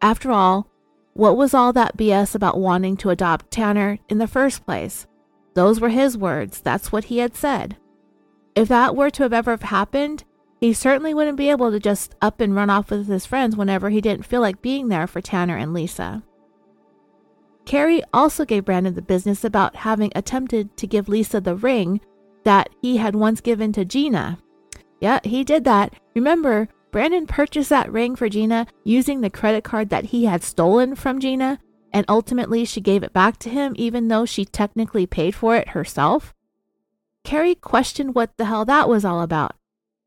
After 0.00 0.30
all, 0.30 0.66
what 1.12 1.36
was 1.36 1.52
all 1.52 1.72
that 1.74 1.96
BS 1.96 2.34
about 2.34 2.58
wanting 2.58 2.96
to 2.98 3.10
adopt 3.10 3.50
Tanner 3.50 3.98
in 4.08 4.16
the 4.18 4.26
first 4.26 4.64
place? 4.64 5.06
Those 5.54 5.78
were 5.78 5.90
his 5.90 6.16
words. 6.16 6.60
That's 6.60 6.90
what 6.90 7.04
he 7.04 7.18
had 7.18 7.34
said. 7.34 7.76
If 8.54 8.68
that 8.68 8.96
were 8.96 9.10
to 9.10 9.24
have 9.24 9.32
ever 9.34 9.58
happened, 9.60 10.24
he 10.62 10.72
certainly 10.72 11.12
wouldn't 11.12 11.36
be 11.36 11.50
able 11.50 11.72
to 11.72 11.80
just 11.80 12.14
up 12.22 12.40
and 12.40 12.54
run 12.54 12.70
off 12.70 12.88
with 12.88 13.08
his 13.08 13.26
friends 13.26 13.56
whenever 13.56 13.90
he 13.90 14.00
didn't 14.00 14.24
feel 14.24 14.40
like 14.40 14.62
being 14.62 14.86
there 14.86 15.08
for 15.08 15.20
Tanner 15.20 15.56
and 15.56 15.74
Lisa. 15.74 16.22
Carrie 17.64 18.04
also 18.14 18.44
gave 18.44 18.64
Brandon 18.64 18.94
the 18.94 19.02
business 19.02 19.42
about 19.42 19.74
having 19.74 20.12
attempted 20.14 20.76
to 20.76 20.86
give 20.86 21.08
Lisa 21.08 21.40
the 21.40 21.56
ring 21.56 22.00
that 22.44 22.68
he 22.80 22.98
had 22.98 23.16
once 23.16 23.40
given 23.40 23.72
to 23.72 23.84
Gina. 23.84 24.38
Yeah, 25.00 25.18
he 25.24 25.42
did 25.42 25.64
that. 25.64 25.94
Remember, 26.14 26.68
Brandon 26.92 27.26
purchased 27.26 27.70
that 27.70 27.90
ring 27.90 28.14
for 28.14 28.28
Gina 28.28 28.68
using 28.84 29.20
the 29.20 29.30
credit 29.30 29.64
card 29.64 29.88
that 29.88 30.06
he 30.06 30.26
had 30.26 30.44
stolen 30.44 30.94
from 30.94 31.18
Gina, 31.18 31.58
and 31.92 32.06
ultimately 32.08 32.64
she 32.64 32.80
gave 32.80 33.02
it 33.02 33.12
back 33.12 33.36
to 33.38 33.50
him 33.50 33.72
even 33.74 34.06
though 34.06 34.24
she 34.24 34.44
technically 34.44 35.06
paid 35.08 35.34
for 35.34 35.56
it 35.56 35.70
herself? 35.70 36.32
Carrie 37.24 37.56
questioned 37.56 38.14
what 38.14 38.36
the 38.36 38.44
hell 38.44 38.64
that 38.64 38.88
was 38.88 39.04
all 39.04 39.22
about. 39.22 39.56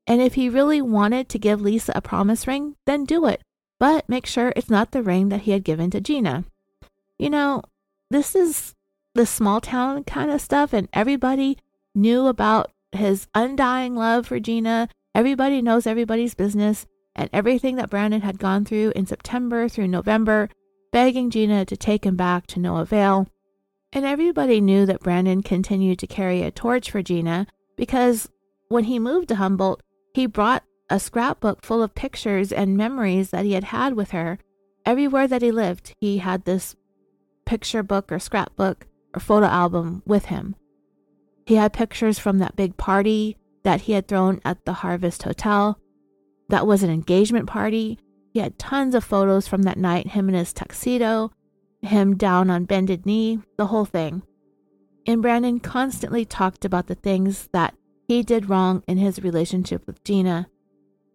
And 0.08 0.22
if 0.22 0.36
he 0.36 0.50
really 0.50 0.82
wanted 0.82 1.30
to 1.30 1.40
give 1.40 1.62
Lisa 1.62 1.92
a 1.96 2.02
promise 2.02 2.48
ring, 2.48 2.76
then 2.86 3.06
do 3.06 3.26
it, 3.26 3.42
but 3.80 4.08
make 4.08 4.26
sure 4.26 4.54
it's 4.56 4.70
not 4.70 4.92
the 4.92 5.02
ring 5.02 5.30
that 5.30 5.42
he 5.42 5.52
had 5.52 5.64
given 5.64 5.90
to 5.92 6.02
Gina. 6.02 6.46
You 7.18 7.30
know, 7.30 7.64
this 8.12 8.36
is 8.36 8.76
the 9.16 9.26
small 9.26 9.62
town 9.62 10.04
kind 10.04 10.30
of 10.30 10.42
stuff, 10.42 10.74
and 10.74 10.88
everybody 10.94 11.58
knew 11.96 12.28
about 12.28 12.72
his 12.92 13.28
undying 13.34 13.96
love 13.96 14.28
for 14.28 14.40
Gina. 14.40 14.90
Everybody 15.16 15.62
knows 15.62 15.88
everybody's 15.88 16.36
business, 16.36 16.86
and 17.16 17.30
everything 17.34 17.78
that 17.78 17.90
Brandon 17.90 18.22
had 18.22 18.38
gone 18.38 18.66
through 18.66 18.92
in 18.96 19.08
September 19.08 19.68
through 19.70 19.88
November, 19.88 20.50
begging 20.92 21.30
Gina 21.30 21.66
to 21.66 21.78
take 21.78 22.06
him 22.06 22.16
back 22.16 22.46
to 22.48 22.60
no 22.60 22.78
avail. 22.78 23.28
And 23.92 24.06
everybody 24.06 24.60
knew 24.60 24.86
that 24.86 25.00
Brandon 25.00 25.42
continued 25.42 26.00
to 26.00 26.08
carry 26.08 26.42
a 26.42 26.52
torch 26.52 26.92
for 26.92 27.02
Gina 27.02 27.48
because 27.78 28.30
when 28.68 28.84
he 28.86 29.00
moved 29.00 29.30
to 29.30 29.36
Humboldt, 29.36 29.82
he 30.16 30.26
brought 30.26 30.64
a 30.90 30.98
scrapbook 30.98 31.62
full 31.66 31.84
of 31.84 31.94
pictures 31.94 32.54
and 32.54 32.78
memories 32.78 33.32
that 33.32 33.44
he 33.44 33.52
had 33.52 33.66
had 33.66 33.96
with 33.96 34.12
her. 34.12 34.40
Everywhere 34.86 35.28
that 35.28 35.42
he 35.42 35.52
lived, 35.52 35.94
he 36.00 36.20
had 36.20 36.46
this 36.46 36.74
picture 37.46 37.84
book 37.84 38.10
or 38.14 38.18
scrapbook 38.18 38.88
or 39.14 39.20
photo 39.20 39.48
album 39.48 40.04
with 40.06 40.26
him. 40.28 40.56
He 41.46 41.56
had 41.56 41.74
pictures 41.74 42.18
from 42.18 42.40
that 42.40 42.56
big 42.56 42.78
party 42.78 43.36
that 43.64 43.82
he 43.82 43.92
had 43.92 44.08
thrown 44.08 44.40
at 44.46 44.64
the 44.64 44.72
Harvest 44.72 45.24
Hotel. 45.24 45.78
That 46.48 46.66
was 46.66 46.82
an 46.82 46.90
engagement 46.90 47.48
party. 47.48 48.00
He 48.32 48.40
had 48.40 48.58
tons 48.58 48.96
of 48.96 49.04
photos 49.04 49.50
from 49.50 49.64
that 49.64 49.78
night, 49.78 50.08
him 50.08 50.30
in 50.30 50.36
his 50.36 50.54
tuxedo, 50.54 51.34
him 51.82 52.16
down 52.16 52.50
on 52.50 52.64
bended 52.64 53.06
knee, 53.06 53.40
the 53.58 53.68
whole 53.68 53.86
thing. 53.86 54.24
And 55.06 55.22
Brandon 55.22 55.60
constantly 55.60 56.24
talked 56.24 56.64
about 56.64 56.88
the 56.88 56.96
things 56.96 57.50
that 57.52 57.76
he 58.08 58.24
did 58.24 58.50
wrong 58.50 58.84
in 58.88 58.98
his 58.98 59.22
relationship 59.22 59.86
with 59.88 60.04
Gina. 60.04 60.48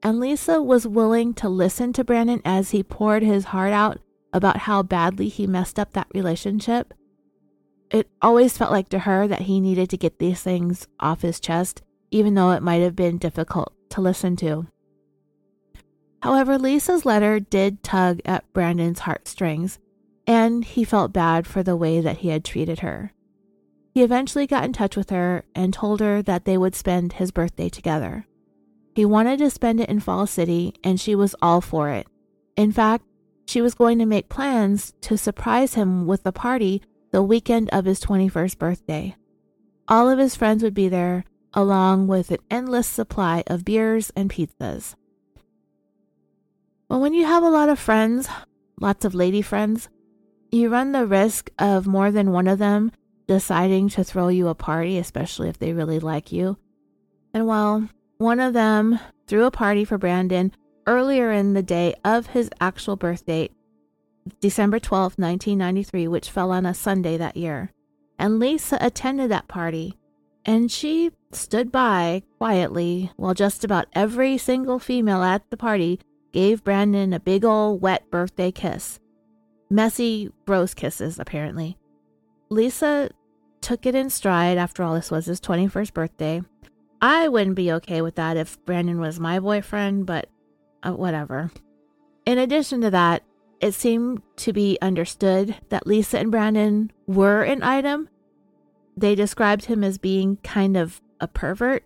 And 0.02 0.18
Lisa 0.18 0.62
was 0.62 0.86
willing 0.86 1.34
to 1.34 1.48
listen 1.48 1.92
to 1.92 2.04
Brandon 2.04 2.40
as 2.44 2.70
he 2.70 2.82
poured 2.82 3.22
his 3.22 3.46
heart 3.46 3.72
out 3.72 3.98
about 4.32 4.58
how 4.58 4.82
badly 4.82 5.28
he 5.28 5.46
messed 5.46 5.78
up 5.78 5.92
that 5.92 6.08
relationship. 6.14 6.94
It 7.90 8.08
always 8.22 8.56
felt 8.56 8.70
like 8.70 8.88
to 8.90 9.00
her 9.00 9.26
that 9.28 9.42
he 9.42 9.60
needed 9.60 9.90
to 9.90 9.96
get 9.96 10.18
these 10.18 10.40
things 10.42 10.86
off 11.00 11.22
his 11.22 11.40
chest, 11.40 11.82
even 12.10 12.34
though 12.34 12.52
it 12.52 12.62
might 12.62 12.82
have 12.82 12.96
been 12.96 13.18
difficult 13.18 13.74
to 13.90 14.00
listen 14.00 14.36
to. 14.36 14.68
However, 16.22 16.58
Lisa's 16.58 17.04
letter 17.04 17.40
did 17.40 17.82
tug 17.82 18.20
at 18.24 18.50
Brandon's 18.52 19.00
heartstrings, 19.00 19.78
and 20.26 20.64
he 20.64 20.84
felt 20.84 21.12
bad 21.12 21.46
for 21.46 21.62
the 21.62 21.76
way 21.76 22.00
that 22.00 22.18
he 22.18 22.28
had 22.28 22.44
treated 22.44 22.80
her. 22.80 23.12
He 23.92 24.02
eventually 24.02 24.46
got 24.46 24.64
in 24.64 24.72
touch 24.72 24.96
with 24.96 25.10
her 25.10 25.44
and 25.54 25.74
told 25.74 26.00
her 26.00 26.22
that 26.22 26.44
they 26.44 26.56
would 26.56 26.74
spend 26.74 27.14
his 27.14 27.30
birthday 27.30 27.68
together. 27.68 28.26
He 28.94 29.04
wanted 29.04 29.38
to 29.38 29.50
spend 29.50 29.80
it 29.80 29.88
in 29.88 30.00
Fall 30.00 30.26
City, 30.26 30.74
and 30.84 31.00
she 31.00 31.14
was 31.14 31.34
all 31.42 31.60
for 31.60 31.90
it. 31.90 32.06
In 32.56 32.72
fact, 32.72 33.04
she 33.46 33.60
was 33.60 33.74
going 33.74 33.98
to 33.98 34.06
make 34.06 34.28
plans 34.28 34.92
to 35.02 35.16
surprise 35.16 35.74
him 35.74 36.06
with 36.06 36.24
a 36.24 36.32
party 36.32 36.82
the 37.10 37.22
weekend 37.22 37.68
of 37.70 37.84
his 37.84 38.00
21st 38.00 38.58
birthday. 38.58 39.16
All 39.88 40.08
of 40.08 40.18
his 40.18 40.36
friends 40.36 40.62
would 40.62 40.74
be 40.74 40.88
there, 40.88 41.24
along 41.52 42.06
with 42.06 42.30
an 42.30 42.38
endless 42.48 42.86
supply 42.86 43.42
of 43.48 43.64
beers 43.64 44.12
and 44.14 44.30
pizzas. 44.30 44.94
But 46.88 46.98
when 46.98 47.14
you 47.14 47.24
have 47.24 47.42
a 47.42 47.50
lot 47.50 47.68
of 47.68 47.78
friends, 47.78 48.28
lots 48.80 49.04
of 49.04 49.14
lady 49.14 49.42
friends, 49.42 49.88
you 50.52 50.68
run 50.68 50.92
the 50.92 51.06
risk 51.06 51.50
of 51.58 51.86
more 51.86 52.12
than 52.12 52.32
one 52.32 52.46
of 52.46 52.58
them 52.58 52.92
deciding 53.30 53.88
to 53.88 54.02
throw 54.02 54.26
you 54.26 54.48
a 54.48 54.56
party, 54.56 54.98
especially 54.98 55.48
if 55.48 55.56
they 55.56 55.72
really 55.72 56.00
like 56.00 56.32
you. 56.32 56.58
And 57.32 57.46
while 57.46 57.88
one 58.18 58.40
of 58.40 58.54
them 58.54 58.98
threw 59.28 59.44
a 59.44 59.52
party 59.52 59.84
for 59.84 59.98
Brandon 59.98 60.52
earlier 60.84 61.30
in 61.30 61.54
the 61.54 61.62
day 61.62 61.94
of 62.04 62.26
his 62.26 62.50
actual 62.60 62.96
birth 62.96 63.24
date, 63.24 63.52
December 64.40 64.80
12, 64.80 65.12
1993, 65.16 66.08
which 66.08 66.28
fell 66.28 66.50
on 66.50 66.66
a 66.66 66.74
Sunday 66.74 67.16
that 67.18 67.36
year. 67.36 67.70
And 68.18 68.40
Lisa 68.40 68.76
attended 68.80 69.30
that 69.30 69.46
party, 69.46 69.96
and 70.44 70.68
she 70.68 71.12
stood 71.30 71.70
by 71.70 72.24
quietly 72.38 73.12
while 73.14 73.34
just 73.34 73.62
about 73.62 73.86
every 73.92 74.38
single 74.38 74.80
female 74.80 75.22
at 75.22 75.48
the 75.50 75.56
party 75.56 76.00
gave 76.32 76.64
Brandon 76.64 77.12
a 77.12 77.20
big 77.20 77.44
old 77.44 77.80
wet 77.80 78.10
birthday 78.10 78.50
kiss. 78.50 78.98
Messy, 79.70 80.32
gross 80.46 80.74
kisses, 80.74 81.20
apparently. 81.20 81.78
Lisa 82.50 83.08
took 83.60 83.86
it 83.86 83.94
in 83.94 84.10
stride 84.10 84.58
after 84.58 84.82
all, 84.82 84.94
this 84.94 85.10
was 85.10 85.26
his 85.26 85.40
21st 85.40 85.92
birthday. 85.92 86.42
I 87.00 87.28
wouldn't 87.28 87.56
be 87.56 87.72
okay 87.72 88.02
with 88.02 88.16
that 88.16 88.36
if 88.36 88.62
Brandon 88.64 89.00
was 89.00 89.18
my 89.18 89.40
boyfriend, 89.40 90.06
but 90.06 90.28
uh, 90.82 90.92
whatever. 90.92 91.50
In 92.26 92.38
addition 92.38 92.80
to 92.82 92.90
that, 92.90 93.22
it 93.60 93.72
seemed 93.72 94.22
to 94.36 94.52
be 94.52 94.78
understood 94.80 95.56
that 95.68 95.86
Lisa 95.86 96.18
and 96.18 96.30
Brandon 96.30 96.90
were 97.06 97.42
an 97.42 97.62
item. 97.62 98.08
They 98.96 99.14
described 99.14 99.66
him 99.66 99.84
as 99.84 99.98
being 99.98 100.36
kind 100.38 100.76
of 100.76 101.00
a 101.20 101.28
pervert, 101.28 101.84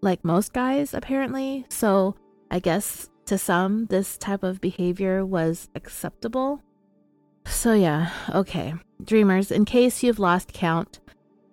like 0.00 0.24
most 0.24 0.52
guys, 0.52 0.94
apparently. 0.94 1.66
So 1.68 2.16
I 2.50 2.58
guess 2.58 3.08
to 3.26 3.38
some, 3.38 3.86
this 3.86 4.16
type 4.18 4.42
of 4.42 4.60
behavior 4.60 5.24
was 5.24 5.68
acceptable. 5.74 6.62
So, 7.46 7.74
yeah, 7.74 8.10
okay. 8.30 8.74
Dreamers, 9.02 9.50
in 9.50 9.64
case 9.64 10.02
you've 10.02 10.18
lost 10.18 10.52
count, 10.52 11.00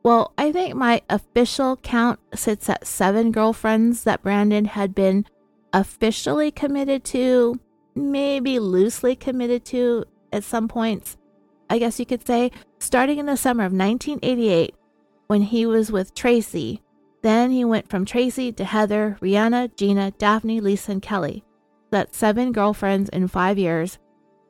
well, 0.03 0.33
I 0.37 0.51
think 0.51 0.75
my 0.75 1.01
official 1.09 1.77
count 1.77 2.19
sits 2.33 2.69
at 2.69 2.87
seven 2.87 3.31
girlfriends 3.31 4.03
that 4.03 4.23
Brandon 4.23 4.65
had 4.65 4.95
been 4.95 5.25
officially 5.73 6.51
committed 6.51 7.03
to, 7.05 7.59
maybe 7.95 8.59
loosely 8.59 9.15
committed 9.15 9.63
to 9.65 10.05
at 10.33 10.43
some 10.43 10.67
points, 10.67 11.17
I 11.69 11.77
guess 11.77 11.99
you 11.99 12.05
could 12.05 12.25
say, 12.25 12.51
starting 12.79 13.19
in 13.19 13.25
the 13.25 13.37
summer 13.37 13.63
of 13.63 13.73
1988 13.73 14.75
when 15.27 15.43
he 15.43 15.65
was 15.65 15.91
with 15.91 16.13
Tracy, 16.13 16.81
Then 17.21 17.51
he 17.51 17.63
went 17.63 17.89
from 17.89 18.05
Tracy 18.05 18.51
to 18.53 18.65
Heather, 18.65 19.17
Rihanna, 19.21 19.75
Gina, 19.75 20.11
Daphne, 20.11 20.59
Lisa, 20.59 20.93
and 20.93 21.01
Kelly. 21.01 21.43
That's 21.91 22.17
seven 22.17 22.51
girlfriends 22.51 23.09
in 23.09 23.27
five 23.27 23.57
years. 23.57 23.99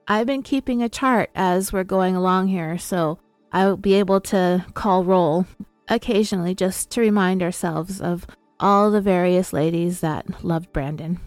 I've 0.07 0.27
been 0.27 0.43
keeping 0.43 0.81
a 0.81 0.89
chart 0.89 1.29
as 1.35 1.73
we're 1.73 1.83
going 1.83 2.15
along 2.15 2.47
here, 2.47 2.77
so 2.77 3.19
I'll 3.51 3.77
be 3.77 3.93
able 3.95 4.21
to 4.21 4.65
call 4.73 5.03
roll 5.03 5.45
occasionally 5.89 6.55
just 6.55 6.89
to 6.91 7.01
remind 7.01 7.43
ourselves 7.43 7.99
of 7.99 8.25
all 8.59 8.91
the 8.91 9.01
various 9.01 9.51
ladies 9.51 9.99
that 10.01 10.43
loved 10.43 10.71
Brandon. 10.71 11.19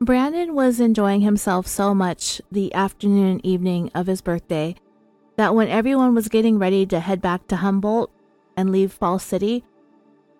Brandon 0.00 0.54
was 0.54 0.80
enjoying 0.80 1.20
himself 1.20 1.66
so 1.66 1.94
much 1.94 2.40
the 2.50 2.74
afternoon 2.74 3.30
and 3.30 3.46
evening 3.46 3.90
of 3.94 4.08
his 4.08 4.20
birthday 4.20 4.74
that 5.36 5.54
when 5.54 5.68
everyone 5.68 6.14
was 6.14 6.28
getting 6.28 6.58
ready 6.58 6.84
to 6.86 7.00
head 7.00 7.22
back 7.22 7.46
to 7.46 7.56
Humboldt 7.56 8.10
and 8.56 8.70
leave 8.70 8.92
Fall 8.92 9.18
City, 9.18 9.64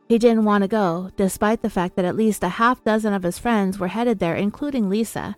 he 0.08 0.18
didn't 0.18 0.44
want 0.44 0.62
to 0.62 0.68
go, 0.68 1.10
despite 1.16 1.62
the 1.62 1.70
fact 1.70 1.96
that 1.96 2.04
at 2.04 2.16
least 2.16 2.42
a 2.42 2.48
half 2.48 2.84
dozen 2.84 3.14
of 3.14 3.22
his 3.22 3.38
friends 3.38 3.78
were 3.78 3.88
headed 3.88 4.18
there, 4.18 4.34
including 4.34 4.90
Lisa, 4.90 5.36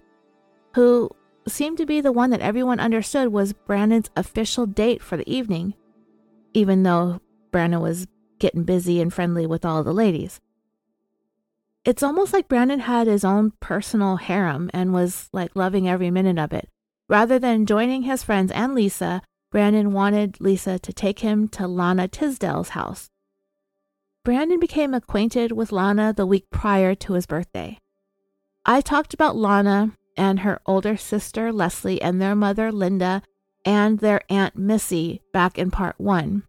who 0.75 1.11
seemed 1.47 1.79
to 1.79 1.87
be 1.87 2.01
the 2.01 2.13
one 2.13 2.31
that 2.31 2.41
everyone 2.41 2.81
understood 2.81 3.29
was 3.29 3.53
Brandon's 3.53 4.11
official 4.17 4.67
date 4.67 5.03
for 5.03 5.17
the 5.17 5.31
evening, 5.31 5.75
even 6.53 6.83
though 6.83 7.21
Brandon 7.51 7.81
was 7.81 8.07
getting 8.39 8.65
busy 8.65 9.01
and 9.01 9.13
friendly 9.13 9.47
with 9.47 9.65
all 9.65 9.83
the 9.83 9.93
ladies. 9.93 10.41
It's 11.85 12.03
almost 12.03 12.33
like 12.33 12.49
Brandon 12.49 12.81
had 12.81 13.07
his 13.07 13.25
own 13.25 13.53
personal 13.61 14.17
harem 14.17 14.71
and 14.73 14.93
was 14.93 15.29
like 15.33 15.55
loving 15.55 15.89
every 15.89 16.11
minute 16.11 16.39
of 16.39 16.53
it. 16.53 16.69
Rather 17.09 17.39
than 17.39 17.67
joining 17.67 18.03
his 18.03 18.23
friends 18.23 18.51
and 18.53 18.75
Lisa, 18.75 19.21
Brandon 19.51 19.93
wanted 19.93 20.41
Lisa 20.41 20.79
to 20.79 20.93
take 20.93 21.19
him 21.19 21.47
to 21.49 21.69
Lana 21.69 22.09
Tisdale's 22.09 22.71
house. 22.71 23.11
Brandon 24.25 24.59
became 24.59 24.95
acquainted 24.95 25.53
with 25.53 25.71
Lana 25.71 26.15
the 26.17 26.25
week 26.25 26.49
prior 26.51 26.95
to 26.95 27.13
his 27.13 27.27
birthday. 27.27 27.79
I 28.65 28.81
talked 28.81 29.13
about 29.13 29.37
Lana 29.37 29.93
and 30.17 30.41
her 30.41 30.61
older 30.67 30.97
sister 30.97 31.53
Leslie 31.53 32.01
and 32.01 32.21
their 32.21 32.35
mother 32.35 32.71
Linda 32.71 33.23
and 33.65 33.99
their 33.99 34.21
aunt 34.29 34.57
Missy 34.57 35.23
back 35.33 35.59
in 35.59 35.71
part 35.71 35.95
one. 35.99 36.45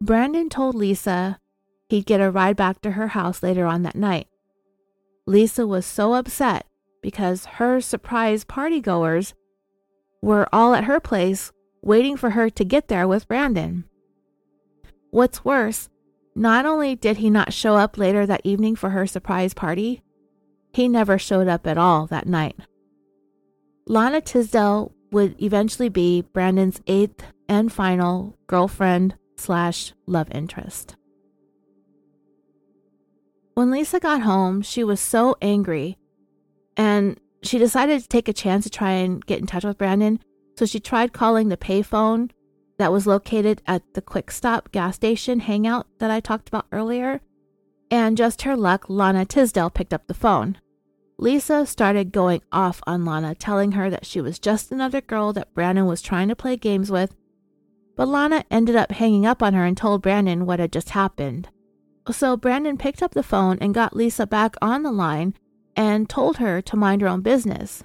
Brandon 0.00 0.48
told 0.48 0.74
Lisa 0.74 1.38
he'd 1.88 2.06
get 2.06 2.20
a 2.20 2.30
ride 2.30 2.56
back 2.56 2.80
to 2.82 2.92
her 2.92 3.08
house 3.08 3.42
later 3.42 3.66
on 3.66 3.82
that 3.82 3.96
night. 3.96 4.28
Lisa 5.26 5.66
was 5.66 5.84
so 5.84 6.14
upset 6.14 6.66
because 7.02 7.44
her 7.44 7.80
surprise 7.80 8.44
partygoers 8.44 9.34
were 10.22 10.48
all 10.52 10.74
at 10.74 10.84
her 10.84 11.00
place 11.00 11.52
waiting 11.82 12.16
for 12.16 12.30
her 12.30 12.50
to 12.50 12.64
get 12.64 12.88
there 12.88 13.06
with 13.06 13.28
Brandon. 13.28 13.84
What's 15.10 15.44
worse, 15.44 15.88
not 16.34 16.66
only 16.66 16.94
did 16.94 17.18
he 17.18 17.30
not 17.30 17.52
show 17.52 17.76
up 17.76 17.98
later 17.98 18.26
that 18.26 18.42
evening 18.44 18.76
for 18.76 18.90
her 18.90 19.06
surprise 19.06 19.54
party, 19.54 20.02
he 20.72 20.88
never 20.88 21.18
showed 21.18 21.48
up 21.48 21.66
at 21.66 21.78
all 21.78 22.06
that 22.06 22.26
night. 22.26 22.56
Lana 23.86 24.20
Tisdale 24.20 24.92
would 25.10 25.40
eventually 25.42 25.88
be 25.88 26.22
Brandon's 26.32 26.80
eighth 26.86 27.24
and 27.48 27.72
final 27.72 28.36
girlfriend 28.46 29.14
slash 29.36 29.94
love 30.06 30.30
interest. 30.30 30.96
When 33.54 33.70
Lisa 33.70 33.98
got 33.98 34.20
home, 34.22 34.62
she 34.62 34.84
was 34.84 35.00
so 35.00 35.36
angry 35.40 35.96
and 36.76 37.18
she 37.42 37.58
decided 37.58 38.02
to 38.02 38.08
take 38.08 38.28
a 38.28 38.32
chance 38.32 38.64
to 38.64 38.70
try 38.70 38.92
and 38.92 39.24
get 39.24 39.40
in 39.40 39.46
touch 39.46 39.64
with 39.64 39.78
Brandon. 39.78 40.20
So 40.56 40.66
she 40.66 40.80
tried 40.80 41.12
calling 41.12 41.48
the 41.48 41.56
payphone 41.56 42.30
that 42.78 42.92
was 42.92 43.06
located 43.06 43.62
at 43.66 43.82
the 43.94 44.02
Quick 44.02 44.30
Stop 44.30 44.70
gas 44.70 44.96
station 44.96 45.40
hangout 45.40 45.86
that 45.98 46.10
I 46.10 46.20
talked 46.20 46.48
about 46.48 46.66
earlier. 46.72 47.20
And 47.90 48.16
just 48.16 48.42
her 48.42 48.56
luck, 48.56 48.86
Lana 48.88 49.24
Tisdale 49.24 49.70
picked 49.70 49.94
up 49.94 50.06
the 50.06 50.14
phone. 50.14 50.58
Lisa 51.18 51.66
started 51.66 52.12
going 52.12 52.42
off 52.52 52.80
on 52.86 53.04
Lana, 53.04 53.34
telling 53.34 53.72
her 53.72 53.90
that 53.90 54.06
she 54.06 54.20
was 54.20 54.38
just 54.38 54.70
another 54.70 55.00
girl 55.00 55.32
that 55.32 55.52
Brandon 55.54 55.86
was 55.86 56.00
trying 56.00 56.28
to 56.28 56.36
play 56.36 56.56
games 56.56 56.90
with. 56.90 57.16
But 57.96 58.08
Lana 58.08 58.44
ended 58.50 58.76
up 58.76 58.92
hanging 58.92 59.26
up 59.26 59.42
on 59.42 59.54
her 59.54 59.64
and 59.64 59.76
told 59.76 60.02
Brandon 60.02 60.46
what 60.46 60.60
had 60.60 60.72
just 60.72 60.90
happened. 60.90 61.48
So 62.10 62.36
Brandon 62.36 62.76
picked 62.78 63.02
up 63.02 63.12
the 63.12 63.22
phone 63.22 63.58
and 63.60 63.74
got 63.74 63.96
Lisa 63.96 64.26
back 64.26 64.54
on 64.62 64.82
the 64.82 64.92
line 64.92 65.34
and 65.74 66.08
told 66.08 66.36
her 66.36 66.62
to 66.62 66.76
mind 66.76 67.02
her 67.02 67.08
own 67.08 67.22
business. 67.22 67.82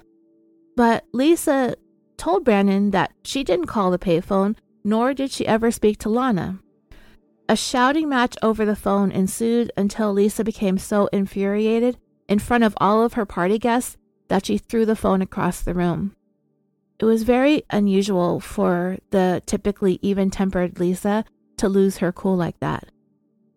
But 0.76 1.04
Lisa 1.12 1.74
told 2.16 2.44
Brandon 2.44 2.90
that 2.92 3.12
she 3.24 3.42
didn't 3.42 3.66
call 3.66 3.90
the 3.90 3.98
payphone, 3.98 4.56
nor 4.84 5.14
did 5.14 5.30
she 5.30 5.46
ever 5.46 5.70
speak 5.70 5.98
to 5.98 6.08
Lana. 6.08 6.60
A 7.48 7.56
shouting 7.56 8.08
match 8.08 8.36
over 8.42 8.64
the 8.64 8.76
phone 8.76 9.12
ensued 9.12 9.70
until 9.76 10.12
Lisa 10.12 10.44
became 10.44 10.78
so 10.78 11.08
infuriated 11.08 11.98
in 12.26 12.38
front 12.38 12.64
of 12.64 12.74
all 12.78 13.02
of 13.02 13.14
her 13.14 13.26
party 13.26 13.58
guests 13.58 13.98
that 14.28 14.46
she 14.46 14.56
threw 14.56 14.86
the 14.86 14.96
phone 14.96 15.20
across 15.20 15.60
the 15.60 15.74
room. 15.74 16.16
It 16.98 17.04
was 17.04 17.22
very 17.24 17.64
unusual 17.68 18.40
for 18.40 18.96
the 19.10 19.42
typically 19.44 19.98
even 20.00 20.30
tempered 20.30 20.80
Lisa 20.80 21.24
to 21.58 21.68
lose 21.68 21.98
her 21.98 22.12
cool 22.12 22.36
like 22.36 22.58
that. 22.60 22.88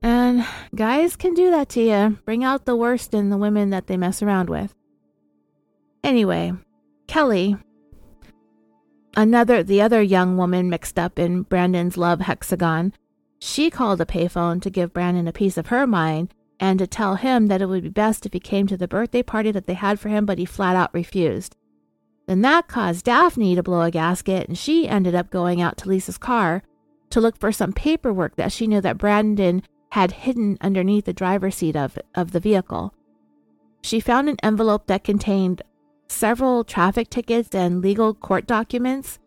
And 0.01 0.45
guys 0.75 1.15
can 1.15 1.33
do 1.33 1.49
that 1.51 1.69
to 1.69 1.81
you, 1.81 2.19
bring 2.25 2.43
out 2.43 2.65
the 2.65 2.75
worst 2.75 3.13
in 3.13 3.29
the 3.29 3.37
women 3.37 3.69
that 3.69 3.87
they 3.87 3.95
mess 3.95 4.21
around 4.21 4.49
with. 4.49 4.75
Anyway, 6.03 6.53
Kelly, 7.07 7.55
another 9.15 9.63
the 9.63 9.81
other 9.81 10.01
young 10.01 10.35
woman 10.35 10.69
mixed 10.69 10.99
up 10.99 11.17
in 11.17 11.43
Brandon's 11.43 11.97
love 11.97 12.19
hexagon, 12.19 12.93
she 13.39 13.69
called 13.69 14.01
a 14.01 14.05
payphone 14.05 14.61
to 14.61 14.69
give 14.69 14.93
Brandon 14.93 15.27
a 15.27 15.33
piece 15.33 15.57
of 15.57 15.67
her 15.67 15.85
mind 15.85 16.33
and 16.59 16.79
to 16.79 16.87
tell 16.87 17.15
him 17.15 17.47
that 17.47 17.61
it 17.61 17.67
would 17.67 17.83
be 17.83 17.89
best 17.89 18.25
if 18.25 18.33
he 18.33 18.39
came 18.39 18.67
to 18.67 18.77
the 18.77 18.87
birthday 18.87 19.21
party 19.21 19.51
that 19.51 19.67
they 19.67 19.75
had 19.75 19.99
for 19.99 20.09
him, 20.09 20.25
but 20.25 20.39
he 20.39 20.45
flat 20.45 20.75
out 20.75 20.93
refused. 20.93 21.55
Then 22.25 22.41
that 22.41 22.67
caused 22.67 23.05
Daphne 23.05 23.55
to 23.55 23.63
blow 23.63 23.81
a 23.81 23.91
gasket, 23.91 24.47
and 24.47 24.57
she 24.57 24.87
ended 24.87 25.15
up 25.15 25.29
going 25.29 25.61
out 25.61 25.77
to 25.77 25.89
Lisa's 25.89 26.17
car 26.17 26.63
to 27.09 27.21
look 27.21 27.37
for 27.37 27.51
some 27.51 27.73
paperwork 27.73 28.35
that 28.35 28.51
she 28.51 28.67
knew 28.67 28.81
that 28.81 28.97
Brandon 28.97 29.63
had 29.91 30.11
hidden 30.11 30.57
underneath 30.59 31.05
the 31.05 31.13
driver's 31.13 31.55
seat 31.55 31.75
of, 31.75 31.97
of 32.15 32.31
the 32.31 32.39
vehicle. 32.39 32.93
She 33.81 33.99
found 33.99 34.27
an 34.27 34.37
envelope 34.43 34.87
that 34.87 35.05
contained 35.05 35.61
several 36.09 36.63
traffic 36.63 37.09
tickets 37.09 37.55
and 37.55 37.81
legal 37.81 38.13
court 38.13 38.45
documents. 38.45 39.19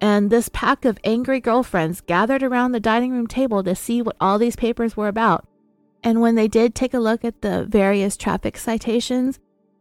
And 0.00 0.30
this 0.30 0.48
pack 0.48 0.84
of 0.84 0.98
angry 1.02 1.40
girlfriends 1.40 2.00
gathered 2.00 2.42
around 2.42 2.72
the 2.72 2.80
dining 2.80 3.12
room 3.12 3.26
table 3.26 3.64
to 3.64 3.74
see 3.74 4.00
what 4.00 4.16
all 4.20 4.38
these 4.38 4.56
papers 4.56 4.96
were 4.96 5.08
about. 5.08 5.46
And 6.04 6.20
when 6.20 6.36
they 6.36 6.46
did 6.46 6.74
take 6.74 6.94
a 6.94 7.00
look 7.00 7.24
at 7.24 7.42
the 7.42 7.64
various 7.64 8.16
traffic 8.16 8.56
citations, 8.56 9.40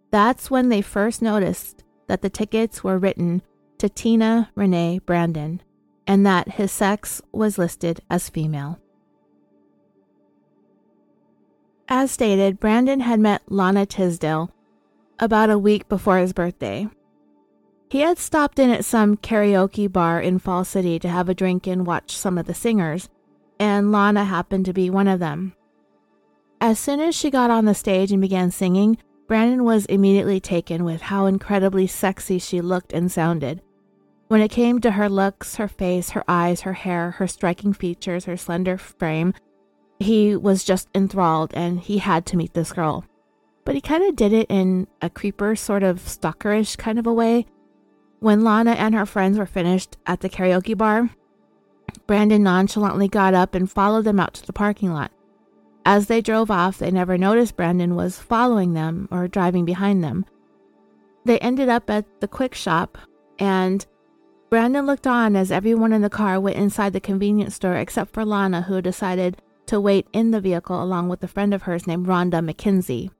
that's 0.09 0.49
when 0.49 0.69
they 0.69 0.81
first 0.81 1.21
noticed 1.21 1.83
that 2.07 2.21
the 2.21 2.29
tickets 2.29 2.83
were 2.83 2.97
written 2.97 3.43
to 3.77 3.89
Teena 3.89 4.49
Renae 4.55 5.05
Brandon 5.05 5.61
and 6.07 6.25
that 6.25 6.53
his 6.53 6.71
sex 6.71 7.21
was 7.31 7.57
listed 7.57 7.99
as 8.09 8.29
female. 8.29 8.79
As 11.89 12.11
stated, 12.11 12.59
Brandon 12.59 13.01
had 13.01 13.19
met 13.19 13.43
Lana 13.47 13.85
Tisdale 13.85 14.51
about 15.19 15.49
a 15.49 15.57
week 15.57 15.87
before 15.87 16.17
his 16.17 16.33
birthday. 16.33 16.87
He 17.89 18.01
had 18.01 18.17
stopped 18.17 18.59
in 18.59 18.69
at 18.69 18.83
some 18.83 19.15
karaoke 19.15 19.91
bar 19.91 20.19
in 20.19 20.39
Fall 20.39 20.65
City 20.65 20.99
to 20.99 21.07
have 21.07 21.29
a 21.29 21.33
drink 21.33 21.67
and 21.67 21.85
watch 21.85 22.15
some 22.15 22.37
of 22.37 22.45
the 22.45 22.53
singers, 22.53 23.07
and 23.59 23.91
Lana 23.91 24.25
happened 24.25 24.65
to 24.65 24.73
be 24.73 24.89
one 24.89 25.07
of 25.07 25.19
them. 25.19 25.53
As 26.59 26.79
soon 26.79 26.99
as 26.99 27.15
she 27.15 27.29
got 27.29 27.49
on 27.49 27.65
the 27.65 27.73
stage 27.73 28.11
and 28.11 28.21
began 28.21 28.51
singing, 28.51 28.97
Brandon 29.27 29.63
was 29.63 29.85
immediately 29.85 30.39
taken 30.39 30.83
with 30.83 31.01
how 31.01 31.27
incredibly 31.27 31.87
sexy 31.87 32.39
she 32.39 32.61
looked 32.61 32.93
and 32.93 33.11
sounded. 33.11 33.61
When 34.27 34.41
it 34.41 34.51
came 34.51 34.81
to 34.81 34.91
her 34.91 35.07
looks, 35.07 35.55
her 35.55 35.67
face, 35.69 36.09
her 36.09 36.23
eyes, 36.27 36.61
her 36.61 36.73
hair, 36.73 37.11
her 37.11 37.27
striking 37.27 37.73
features, 37.73 38.25
her 38.25 38.35
slender 38.35 38.77
frame, 38.77 39.33
he 39.99 40.35
was 40.35 40.63
just 40.63 40.89
enthralled 40.93 41.53
and 41.53 41.79
he 41.79 41.99
had 41.99 42.25
to 42.27 42.37
meet 42.37 42.53
this 42.53 42.73
girl. 42.73 43.05
But 43.63 43.75
he 43.75 43.81
kind 43.81 44.03
of 44.03 44.15
did 44.15 44.33
it 44.33 44.47
in 44.49 44.87
a 45.01 45.09
creeper, 45.09 45.55
sort 45.55 45.83
of 45.83 45.99
stalkerish 45.99 46.77
kind 46.77 46.99
of 46.99 47.07
a 47.07 47.13
way. 47.13 47.45
When 48.19 48.43
Lana 48.43 48.71
and 48.71 48.95
her 48.95 49.05
friends 49.05 49.37
were 49.37 49.45
finished 49.45 49.97
at 50.07 50.21
the 50.21 50.29
karaoke 50.29 50.77
bar, 50.77 51.09
Brandon 52.07 52.41
nonchalantly 52.41 53.07
got 53.07 53.33
up 53.33 53.53
and 53.53 53.69
followed 53.69 54.05
them 54.05 54.19
out 54.19 54.33
to 54.35 54.45
the 54.45 54.53
parking 54.53 54.91
lot. 54.91 55.11
As 55.85 56.07
they 56.07 56.21
drove 56.21 56.51
off, 56.51 56.79
they 56.79 56.91
never 56.91 57.17
noticed 57.17 57.55
Brandon 57.55 57.95
was 57.95 58.19
following 58.19 58.73
them 58.73 59.07
or 59.11 59.27
driving 59.27 59.65
behind 59.65 60.03
them. 60.03 60.25
They 61.25 61.39
ended 61.39 61.69
up 61.69 61.89
at 61.89 62.05
the 62.19 62.27
quick 62.27 62.55
shop, 62.55 62.97
and 63.39 63.85
Brandon 64.49 64.85
looked 64.85 65.07
on 65.07 65.35
as 65.35 65.51
everyone 65.51 65.93
in 65.93 66.01
the 66.01 66.09
car 66.09 66.39
went 66.39 66.57
inside 66.57 66.93
the 66.93 66.99
convenience 66.99 67.55
store 67.55 67.75
except 67.75 68.13
for 68.13 68.25
Lana, 68.25 68.63
who 68.63 68.81
decided 68.81 69.41
to 69.67 69.79
wait 69.79 70.07
in 70.11 70.31
the 70.31 70.41
vehicle 70.41 70.81
along 70.81 71.09
with 71.09 71.23
a 71.23 71.27
friend 71.27 71.53
of 71.53 71.63
hers 71.63 71.85
named 71.85 72.07
Rhonda 72.07 72.41
McKenzie. 72.41 73.11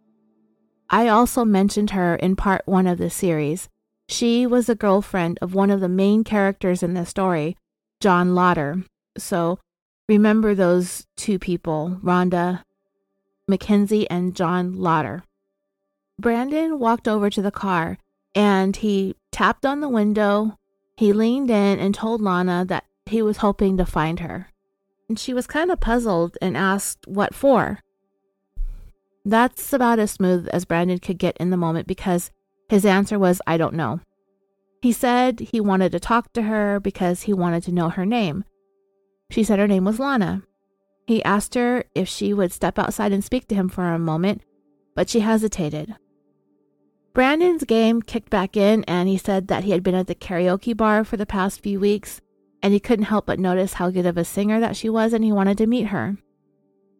I 0.90 1.10
also 1.10 1.44
mentioned 1.44 1.92
her 1.92 2.16
in 2.16 2.36
part 2.36 2.62
one 2.66 2.88
of 2.88 2.98
the 2.98 3.10
series. 3.10 3.70
She 4.10 4.48
was 4.48 4.68
the 4.68 4.76
girlfriend 4.76 5.38
of 5.42 5.54
one 5.54 5.70
of 5.70 5.82
the 5.82 5.90
main 5.90 6.24
characters 6.24 6.82
in 6.82 6.94
the 6.94 7.06
story, 7.06 7.58
John 8.00 8.34
Lotter. 8.34 8.84
So 9.18 9.60
remember 10.08 10.56
those 10.56 11.06
two 11.18 11.38
people, 11.40 12.00
Rhonda 12.02 12.64
Mackenzie 13.48 14.10
and 14.10 14.36
John 14.36 14.78
Lotter. 14.78 15.24
Brandon 16.20 16.80
walked 16.80 17.08
over 17.08 17.30
to 17.30 17.42
the 17.42 17.52
car 17.52 17.98
and 18.34 18.76
he 18.76 19.16
tapped 19.32 19.66
on 19.66 19.82
the 19.82 19.90
window. 19.90 20.58
He 20.96 21.14
leaned 21.14 21.50
in 21.50 21.80
and 21.80 21.94
told 21.94 22.22
Lana 22.22 22.66
that 22.66 22.86
he 23.06 23.22
was 23.22 23.38
hoping 23.38 23.78
to 23.78 23.86
find 23.86 24.20
her. 24.20 24.50
And 25.10 25.20
she 25.20 25.34
was 25.34 25.48
kind 25.48 25.72
of 25.72 25.80
puzzled 25.80 26.38
and 26.42 26.58
asked, 26.58 27.08
What 27.08 27.34
for? 27.34 27.80
That's 29.24 29.74
about 29.74 30.00
as 30.00 30.12
smooth 30.12 30.48
as 30.50 30.66
Brandon 30.66 31.00
could 31.00 31.18
get 31.18 31.38
in 31.38 31.50
the 31.50 31.58
moment 31.58 31.88
because 31.88 32.32
his 32.70 32.86
answer 32.86 33.18
was, 33.18 33.42
I 33.48 33.58
don't 33.58 33.74
know. 33.74 34.02
He 34.82 34.92
said 34.92 35.40
he 35.40 35.60
wanted 35.60 35.92
to 35.94 36.00
talk 36.00 36.34
to 36.34 36.44
her 36.44 36.80
because 36.80 37.24
he 37.24 37.34
wanted 37.34 37.64
to 37.64 37.72
know 37.72 37.90
her 37.90 38.06
name. 38.06 38.44
She 39.30 39.44
said 39.44 39.60
her 39.60 39.68
name 39.68 39.86
was 39.86 40.00
Lana. 40.00 40.44
He 41.08 41.24
asked 41.24 41.56
her 41.56 41.86
if 41.96 42.08
she 42.08 42.34
would 42.34 42.52
step 42.52 42.78
outside 42.78 43.12
and 43.12 43.24
speak 43.24 43.48
to 43.48 43.56
him 43.56 43.70
for 43.70 43.86
a 43.86 44.00
moment, 44.00 44.42
but 44.96 45.10
she 45.10 45.22
hesitated. 45.22 45.96
Brandon's 47.14 47.64
game 47.64 48.02
kicked 48.02 48.30
back 48.30 48.56
in, 48.56 48.84
and 48.84 49.10
he 49.10 49.18
said 49.18 49.48
that 49.48 49.64
he 49.64 49.72
had 49.72 49.82
been 49.82 49.96
at 49.96 50.08
the 50.08 50.14
karaoke 50.14 50.78
bar 50.78 51.04
for 51.04 51.18
the 51.18 51.26
past 51.26 51.62
few 51.62 51.80
weeks, 51.80 52.22
and 52.62 52.74
he 52.74 52.80
couldn't 52.80 53.06
help 53.06 53.26
but 53.26 53.40
notice 53.40 53.74
how 53.74 53.90
good 53.90 54.06
of 54.06 54.18
a 54.18 54.26
singer 54.26 54.60
that 54.60 54.76
she 54.76 54.90
was, 54.90 55.14
and 55.14 55.24
he 55.24 55.32
wanted 55.32 55.58
to 55.58 55.66
meet 55.66 55.88
her. 55.88 56.18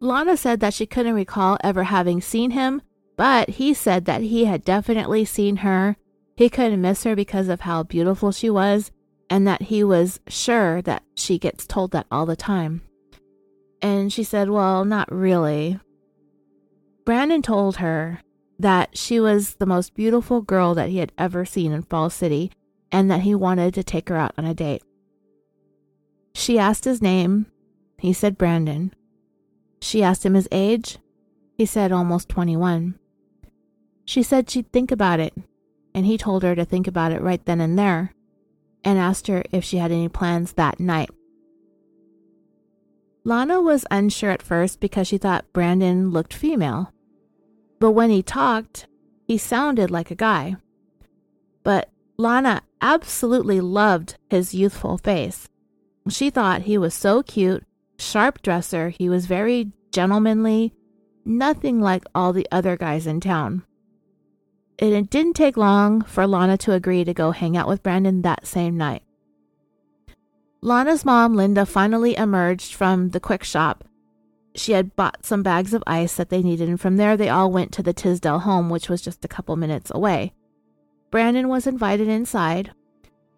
Lana 0.00 0.36
said 0.36 0.60
that 0.60 0.74
she 0.74 0.86
couldn't 0.86 1.14
recall 1.14 1.58
ever 1.62 1.84
having 1.84 2.20
seen 2.20 2.52
him, 2.52 2.82
but 3.18 3.50
he 3.50 3.74
said 3.74 4.04
that 4.04 4.22
he 4.22 4.44
had 4.44 4.64
definitely 4.64 5.24
seen 5.24 5.56
her. 5.56 5.96
He 6.36 6.48
couldn't 6.48 6.80
miss 6.80 7.02
her 7.02 7.16
because 7.16 7.48
of 7.48 7.62
how 7.62 7.82
beautiful 7.82 8.30
she 8.30 8.48
was, 8.48 8.92
and 9.28 9.44
that 9.44 9.62
he 9.62 9.82
was 9.82 10.20
sure 10.28 10.80
that 10.82 11.02
she 11.16 11.36
gets 11.36 11.66
told 11.66 11.90
that 11.90 12.06
all 12.12 12.26
the 12.26 12.36
time. 12.36 12.82
And 13.82 14.12
she 14.12 14.22
said, 14.22 14.48
Well, 14.48 14.84
not 14.84 15.10
really. 15.10 15.80
Brandon 17.04 17.42
told 17.42 17.78
her 17.78 18.20
that 18.60 18.96
she 18.96 19.18
was 19.18 19.56
the 19.56 19.66
most 19.66 19.94
beautiful 19.94 20.40
girl 20.40 20.74
that 20.74 20.88
he 20.88 20.98
had 20.98 21.10
ever 21.18 21.44
seen 21.44 21.72
in 21.72 21.82
Fall 21.82 22.10
City 22.10 22.52
and 22.92 23.10
that 23.10 23.22
he 23.22 23.34
wanted 23.34 23.74
to 23.74 23.82
take 23.82 24.08
her 24.10 24.16
out 24.16 24.32
on 24.38 24.44
a 24.44 24.54
date. 24.54 24.84
She 26.34 26.56
asked 26.56 26.84
his 26.84 27.02
name. 27.02 27.46
He 27.98 28.12
said 28.12 28.38
Brandon. 28.38 28.94
She 29.80 30.04
asked 30.04 30.24
him 30.24 30.34
his 30.34 30.48
age. 30.52 30.98
He 31.56 31.66
said 31.66 31.90
almost 31.90 32.28
21. 32.28 32.96
She 34.08 34.22
said 34.22 34.48
she'd 34.48 34.72
think 34.72 34.90
about 34.90 35.20
it, 35.20 35.34
and 35.92 36.06
he 36.06 36.16
told 36.16 36.42
her 36.42 36.54
to 36.54 36.64
think 36.64 36.86
about 36.86 37.12
it 37.12 37.20
right 37.20 37.44
then 37.44 37.60
and 37.60 37.78
there 37.78 38.14
and 38.82 38.98
asked 38.98 39.26
her 39.26 39.42
if 39.52 39.62
she 39.62 39.76
had 39.76 39.92
any 39.92 40.08
plans 40.08 40.54
that 40.54 40.80
night. 40.80 41.10
Lana 43.22 43.60
was 43.60 43.84
unsure 43.90 44.30
at 44.30 44.40
first 44.40 44.80
because 44.80 45.08
she 45.08 45.18
thought 45.18 45.52
Brandon 45.52 46.08
looked 46.10 46.32
female. 46.32 46.90
But 47.80 47.90
when 47.90 48.08
he 48.08 48.22
talked, 48.22 48.86
he 49.26 49.36
sounded 49.36 49.90
like 49.90 50.10
a 50.10 50.14
guy. 50.14 50.56
But 51.62 51.90
Lana 52.16 52.62
absolutely 52.80 53.60
loved 53.60 54.16
his 54.30 54.54
youthful 54.54 54.96
face. 54.96 55.50
She 56.08 56.30
thought 56.30 56.62
he 56.62 56.78
was 56.78 56.94
so 56.94 57.22
cute, 57.22 57.62
sharp 57.98 58.40
dresser, 58.40 58.88
he 58.88 59.10
was 59.10 59.26
very 59.26 59.70
gentlemanly, 59.92 60.72
nothing 61.26 61.78
like 61.78 62.04
all 62.14 62.32
the 62.32 62.48
other 62.50 62.74
guys 62.74 63.06
in 63.06 63.20
town. 63.20 63.64
And 64.80 64.92
it 64.92 65.10
didn't 65.10 65.34
take 65.34 65.56
long 65.56 66.02
for 66.02 66.26
Lana 66.26 66.56
to 66.58 66.72
agree 66.72 67.04
to 67.04 67.12
go 67.12 67.32
hang 67.32 67.56
out 67.56 67.66
with 67.66 67.82
Brandon 67.82 68.22
that 68.22 68.46
same 68.46 68.76
night. 68.76 69.02
Lana's 70.60 71.04
mom, 71.04 71.34
Linda, 71.34 71.66
finally 71.66 72.16
emerged 72.16 72.74
from 72.74 73.10
the 73.10 73.20
quick 73.20 73.44
shop. 73.44 73.84
She 74.54 74.72
had 74.72 74.96
bought 74.96 75.24
some 75.24 75.42
bags 75.42 75.72
of 75.72 75.84
ice 75.86 76.14
that 76.14 76.30
they 76.30 76.42
needed, 76.42 76.68
and 76.68 76.80
from 76.80 76.96
there 76.96 77.16
they 77.16 77.28
all 77.28 77.50
went 77.50 77.72
to 77.72 77.82
the 77.82 77.92
Tisdale 77.92 78.40
home, 78.40 78.70
which 78.70 78.88
was 78.88 79.02
just 79.02 79.24
a 79.24 79.28
couple 79.28 79.54
minutes 79.56 79.92
away. 79.94 80.32
Brandon 81.10 81.48
was 81.48 81.66
invited 81.66 82.08
inside. 82.08 82.72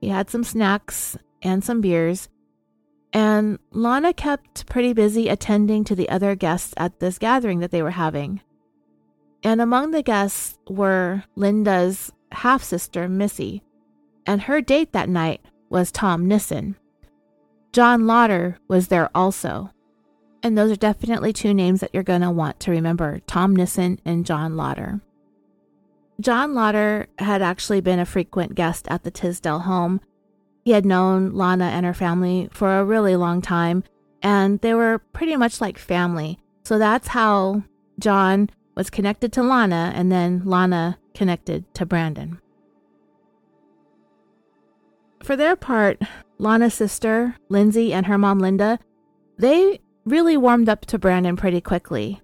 He 0.00 0.08
had 0.08 0.30
some 0.30 0.44
snacks 0.44 1.16
and 1.42 1.62
some 1.62 1.80
beers, 1.80 2.28
and 3.12 3.58
Lana 3.70 4.12
kept 4.12 4.66
pretty 4.66 4.92
busy 4.92 5.28
attending 5.28 5.84
to 5.84 5.94
the 5.94 6.08
other 6.08 6.34
guests 6.34 6.72
at 6.76 7.00
this 7.00 7.18
gathering 7.18 7.60
that 7.60 7.70
they 7.70 7.82
were 7.82 7.90
having. 7.90 8.40
And 9.42 9.60
among 9.60 9.90
the 9.90 10.02
guests 10.02 10.58
were 10.68 11.24
Linda's 11.34 12.12
half 12.32 12.62
sister, 12.62 13.08
Missy, 13.08 13.62
and 14.26 14.42
her 14.42 14.60
date 14.60 14.92
that 14.92 15.08
night 15.08 15.40
was 15.68 15.90
Tom 15.90 16.28
Nissen. 16.28 16.76
John 17.72 18.06
Lotter 18.06 18.58
was 18.68 18.88
there 18.88 19.10
also. 19.14 19.70
And 20.42 20.56
those 20.56 20.72
are 20.72 20.76
definitely 20.76 21.32
two 21.32 21.54
names 21.54 21.80
that 21.80 21.90
you're 21.92 22.02
going 22.02 22.22
to 22.22 22.30
want 22.30 22.60
to 22.60 22.70
remember 22.70 23.20
Tom 23.26 23.54
Nissen 23.54 24.00
and 24.04 24.26
John 24.26 24.56
Lotter. 24.56 25.00
John 26.20 26.54
Lotter 26.54 27.06
had 27.18 27.42
actually 27.42 27.80
been 27.80 27.98
a 27.98 28.06
frequent 28.06 28.54
guest 28.54 28.86
at 28.88 29.04
the 29.04 29.10
Tisdale 29.10 29.60
home. 29.60 30.00
He 30.64 30.72
had 30.72 30.84
known 30.84 31.32
Lana 31.32 31.66
and 31.66 31.86
her 31.86 31.94
family 31.94 32.48
for 32.52 32.78
a 32.78 32.84
really 32.84 33.16
long 33.16 33.40
time, 33.40 33.84
and 34.22 34.60
they 34.60 34.74
were 34.74 34.98
pretty 35.12 35.36
much 35.36 35.60
like 35.60 35.78
family. 35.78 36.38
So 36.64 36.78
that's 36.78 37.08
how 37.08 37.62
John 37.98 38.50
was 38.76 38.90
connected 38.90 39.32
to 39.32 39.42
Lana, 39.42 39.92
and 39.94 40.10
then 40.10 40.42
Lana 40.44 40.98
connected 41.14 41.72
to 41.74 41.86
Brandon. 41.86 42.40
For 45.22 45.36
their 45.36 45.56
part, 45.56 46.00
Lana's 46.38 46.74
sister, 46.74 47.36
Lindsay, 47.48 47.92
and 47.92 48.06
her 48.06 48.16
mom, 48.16 48.38
Linda, 48.38 48.78
they 49.38 49.80
really 50.04 50.36
warmed 50.36 50.68
up 50.68 50.86
to 50.86 50.98
Brandon 50.98 51.36
pretty 51.36 51.60
quickly. 51.60 52.20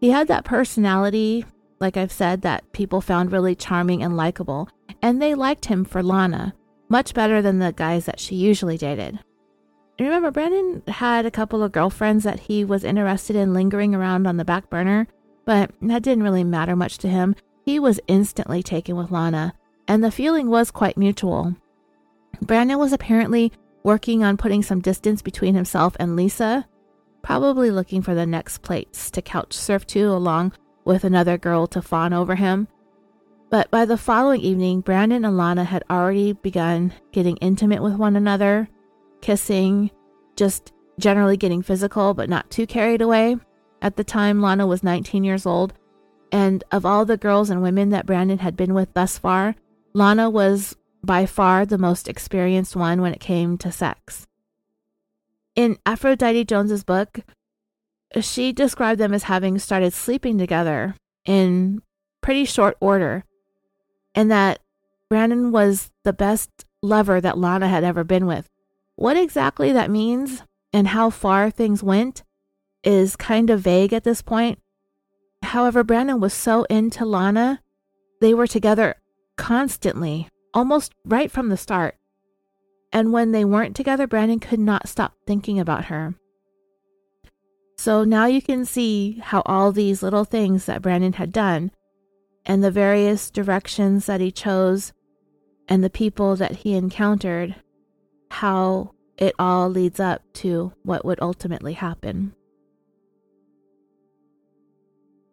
He 0.00 0.10
had 0.10 0.28
that 0.28 0.44
personality, 0.44 1.44
like 1.78 1.96
I've 1.96 2.12
said, 2.12 2.42
that 2.42 2.72
people 2.72 3.00
found 3.00 3.32
really 3.32 3.54
charming 3.54 4.02
and 4.02 4.16
likable, 4.16 4.68
and 5.02 5.20
they 5.20 5.34
liked 5.34 5.66
him 5.66 5.84
for 5.84 6.02
Lana, 6.02 6.54
much 6.88 7.12
better 7.14 7.42
than 7.42 7.58
the 7.58 7.72
guys 7.72 8.06
that 8.06 8.20
she 8.20 8.34
usually 8.36 8.78
dated. 8.78 9.18
Remember, 10.00 10.30
Brandon 10.30 10.82
had 10.86 11.26
a 11.26 11.30
couple 11.30 11.62
of 11.62 11.72
girlfriends 11.72 12.24
that 12.24 12.40
he 12.40 12.64
was 12.64 12.84
interested 12.84 13.34
in 13.34 13.52
lingering 13.52 13.94
around 13.94 14.26
on 14.26 14.36
the 14.36 14.44
back 14.44 14.70
burner, 14.70 15.08
but 15.48 15.70
that 15.80 16.02
didn't 16.02 16.24
really 16.24 16.44
matter 16.44 16.76
much 16.76 16.98
to 16.98 17.08
him. 17.08 17.34
He 17.64 17.78
was 17.78 17.98
instantly 18.06 18.62
taken 18.62 18.96
with 18.96 19.10
Lana, 19.10 19.54
and 19.88 20.04
the 20.04 20.10
feeling 20.10 20.50
was 20.50 20.70
quite 20.70 20.98
mutual. 20.98 21.56
Brandon 22.42 22.78
was 22.78 22.92
apparently 22.92 23.50
working 23.82 24.22
on 24.22 24.36
putting 24.36 24.62
some 24.62 24.82
distance 24.82 25.22
between 25.22 25.54
himself 25.54 25.96
and 25.98 26.16
Lisa, 26.16 26.68
probably 27.22 27.70
looking 27.70 28.02
for 28.02 28.14
the 28.14 28.26
next 28.26 28.60
place 28.60 29.10
to 29.10 29.22
couch 29.22 29.54
surf 29.54 29.86
to 29.86 30.02
along 30.02 30.52
with 30.84 31.02
another 31.02 31.38
girl 31.38 31.66
to 31.68 31.80
fawn 31.80 32.12
over 32.12 32.34
him. 32.34 32.68
But 33.48 33.70
by 33.70 33.86
the 33.86 33.96
following 33.96 34.42
evening, 34.42 34.82
Brandon 34.82 35.24
and 35.24 35.38
Lana 35.38 35.64
had 35.64 35.82
already 35.88 36.34
begun 36.34 36.92
getting 37.10 37.38
intimate 37.38 37.82
with 37.82 37.94
one 37.94 38.16
another, 38.16 38.68
kissing, 39.22 39.92
just 40.36 40.74
generally 40.98 41.38
getting 41.38 41.62
physical, 41.62 42.12
but 42.12 42.28
not 42.28 42.50
too 42.50 42.66
carried 42.66 43.00
away. 43.00 43.38
At 43.80 43.96
the 43.96 44.04
time, 44.04 44.40
Lana 44.40 44.66
was 44.66 44.82
19 44.82 45.24
years 45.24 45.46
old, 45.46 45.72
and 46.32 46.64
of 46.72 46.84
all 46.84 47.04
the 47.04 47.16
girls 47.16 47.50
and 47.50 47.62
women 47.62 47.90
that 47.90 48.06
Brandon 48.06 48.38
had 48.38 48.56
been 48.56 48.74
with 48.74 48.92
thus 48.94 49.18
far, 49.18 49.54
Lana 49.94 50.28
was 50.28 50.76
by 51.02 51.26
far 51.26 51.64
the 51.64 51.78
most 51.78 52.08
experienced 52.08 52.74
one 52.74 53.00
when 53.00 53.12
it 53.12 53.20
came 53.20 53.56
to 53.58 53.72
sex. 53.72 54.26
In 55.54 55.78
Aphrodite 55.86 56.44
Jones's 56.44 56.84
book, 56.84 57.20
she 58.20 58.52
described 58.52 59.00
them 59.00 59.14
as 59.14 59.24
having 59.24 59.58
started 59.58 59.92
sleeping 59.92 60.38
together 60.38 60.94
in 61.24 61.82
pretty 62.20 62.44
short 62.44 62.76
order, 62.80 63.24
and 64.14 64.30
that 64.30 64.60
Brandon 65.08 65.52
was 65.52 65.90
the 66.04 66.12
best 66.12 66.50
lover 66.82 67.20
that 67.20 67.38
Lana 67.38 67.68
had 67.68 67.84
ever 67.84 68.04
been 68.04 68.26
with. 68.26 68.48
What 68.96 69.16
exactly 69.16 69.72
that 69.72 69.90
means 69.90 70.42
and 70.72 70.88
how 70.88 71.10
far 71.10 71.50
things 71.50 71.82
went 71.82 72.22
is 72.88 73.16
kind 73.16 73.50
of 73.50 73.60
vague 73.60 73.92
at 73.92 74.02
this 74.02 74.22
point. 74.22 74.58
However, 75.42 75.84
Brandon 75.84 76.20
was 76.20 76.32
so 76.32 76.64
into 76.70 77.04
Lana, 77.04 77.60
they 78.22 78.32
were 78.32 78.46
together 78.46 78.94
constantly 79.36 80.30
almost 80.54 80.94
right 81.04 81.30
from 81.30 81.50
the 81.50 81.58
start. 81.58 81.96
And 82.90 83.12
when 83.12 83.32
they 83.32 83.44
weren't 83.44 83.76
together, 83.76 84.06
Brandon 84.06 84.40
could 84.40 84.58
not 84.58 84.88
stop 84.88 85.12
thinking 85.26 85.60
about 85.60 85.84
her. 85.84 86.14
So 87.76 88.04
now 88.04 88.24
you 88.24 88.40
can 88.40 88.64
see 88.64 89.20
how 89.22 89.42
all 89.44 89.70
these 89.70 90.02
little 90.02 90.24
things 90.24 90.64
that 90.64 90.80
Brandon 90.80 91.12
had 91.12 91.30
done 91.30 91.70
and 92.46 92.64
the 92.64 92.70
various 92.70 93.30
directions 93.30 94.06
that 94.06 94.22
he 94.22 94.32
chose 94.32 94.94
and 95.68 95.84
the 95.84 95.90
people 95.90 96.36
that 96.36 96.56
he 96.56 96.72
encountered, 96.72 97.54
how 98.30 98.94
it 99.18 99.34
all 99.38 99.68
leads 99.68 100.00
up 100.00 100.22
to 100.32 100.72
what 100.84 101.04
would 101.04 101.20
ultimately 101.20 101.74
happen. 101.74 102.34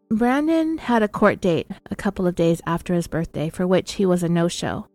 Brandon 0.09 0.77
had 0.77 1.01
a 1.01 1.07
court 1.07 1.41
date 1.41 1.67
a 1.89 1.95
couple 1.95 2.27
of 2.27 2.35
days 2.35 2.61
after 2.67 2.93
his 2.93 3.07
birthday 3.07 3.49
for 3.49 3.65
which 3.65 3.93
he 3.93 4.05
was 4.05 4.21
a 4.21 4.29
no 4.29 4.47
show. 4.47 4.87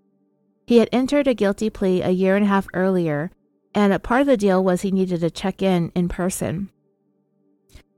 He 0.66 0.78
had 0.78 0.88
entered 0.92 1.26
a 1.26 1.34
guilty 1.34 1.68
plea 1.68 2.00
a 2.00 2.10
year 2.10 2.36
and 2.36 2.44
a 2.44 2.48
half 2.48 2.68
earlier, 2.74 3.32
and 3.74 3.92
a 3.92 3.98
part 3.98 4.20
of 4.20 4.28
the 4.28 4.36
deal 4.36 4.62
was 4.62 4.82
he 4.82 4.92
needed 4.92 5.20
to 5.20 5.30
check 5.30 5.62
in 5.62 5.90
in 5.96 6.08
person. 6.08 6.70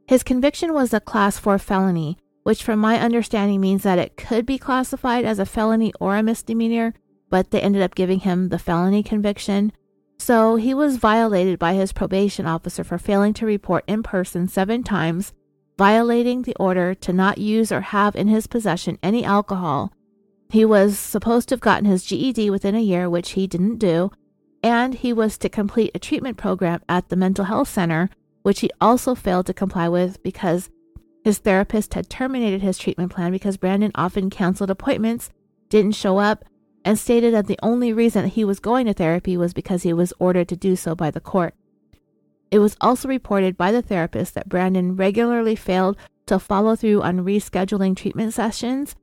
His 0.09 0.23
conviction 0.23 0.73
was 0.73 0.95
a 0.95 1.01
class 1.01 1.39
4 1.39 1.59
felony, 1.59 2.17
which, 2.45 2.63
from 2.63 2.79
my 2.79 2.99
understanding, 2.99 3.61
means 3.61 3.83
that 3.83 3.99
it 3.99 4.17
could 4.17 4.47
be 4.47 4.59
classified 4.59 5.27
as 5.27 5.39
a 5.39 5.47
felony 5.47 5.93
or 6.01 6.17
a 6.17 6.23
misdemeanor, 6.23 6.95
but 7.29 7.51
they 7.51 7.61
ended 7.61 7.83
up 7.83 7.95
giving 7.95 8.21
him 8.21 8.49
the 8.49 8.59
felony 8.59 9.03
conviction. 9.03 9.73
So 10.19 10.57
he 10.57 10.73
was 10.73 10.97
violated 10.97 11.59
by 11.59 11.75
his 11.75 11.93
probation 11.93 12.47
officer 12.47 12.85
for 12.85 12.97
failing 12.97 13.35
to 13.35 13.47
report 13.47 13.85
in 13.87 14.03
person 14.03 14.49
seven 14.49 14.83
times, 14.83 15.33
violating 15.79 16.43
the 16.43 16.57
order 16.57 16.95
to 16.95 17.13
not 17.13 17.39
use 17.39 17.73
or 17.73 17.81
have 17.81 18.15
in 18.15 18.29
his 18.29 18.47
possession 18.47 18.99
any 19.03 19.25
alcohol. 19.25 19.93
He 20.51 20.65
was 20.65 20.99
supposed 20.99 21.49
to 21.49 21.55
have 21.55 21.61
gotten 21.61 21.87
his 21.87 22.05
GED 22.05 22.51
within 22.51 22.75
a 22.75 22.81
year, 22.81 23.09
which 23.09 23.31
he 23.31 23.47
didn't 23.47 23.79
do, 23.79 24.11
and 24.63 24.95
he 24.95 25.13
was 25.13 25.39
to 25.39 25.49
complete 25.49 25.93
a 25.95 25.99
treatment 25.99 26.37
program 26.37 26.83
at 26.89 27.09
the 27.09 27.17
mental 27.17 27.47
health 27.47 27.69
center, 27.69 28.11
which 28.43 28.61
he 28.61 28.71
also 28.81 29.15
failed 29.15 29.47
to 29.47 29.55
comply 29.55 29.89
with 29.89 30.23
because 30.23 30.69
his 31.25 31.39
therapist 31.39 31.95
had 31.95 32.11
terminated 32.11 32.61
his 32.61 32.79
treatment 32.79 33.13
plan 33.13 33.33
because 33.33 33.57
Brandon 33.57 33.93
often 33.95 34.29
canceled 34.29 34.71
appointments, 34.71 35.31
didn't 35.69 35.95
show 35.95 36.19
up, 36.19 36.45
and 36.85 36.99
stated 36.99 37.33
that 37.33 37.47
the 37.47 37.59
only 37.63 37.93
reason 37.93 38.27
he 38.27 38.45
was 38.45 38.61
going 38.61 38.87
to 38.87 38.93
therapy 38.93 39.37
was 39.37 39.55
because 39.55 39.85
he 39.85 39.93
was 39.93 40.13
ordered 40.19 40.49
to 40.49 40.57
do 40.57 40.75
so 40.75 40.95
by 40.95 41.11
the 41.11 41.21
court. 41.21 41.55
It 42.53 42.59
was 42.59 42.77
also 42.83 43.09
reported 43.09 43.57
by 43.57 43.73
the 43.73 43.81
therapist 43.81 44.35
that 44.35 44.51
Brandon 44.51 44.95
regularly 44.95 45.57
failed 45.57 45.97
to 46.27 46.39
follow 46.39 46.77
through 46.77 47.01
on 47.01 47.25
rescheduling 47.25 47.97
treatment 47.97 48.35
sessions, 48.35 48.95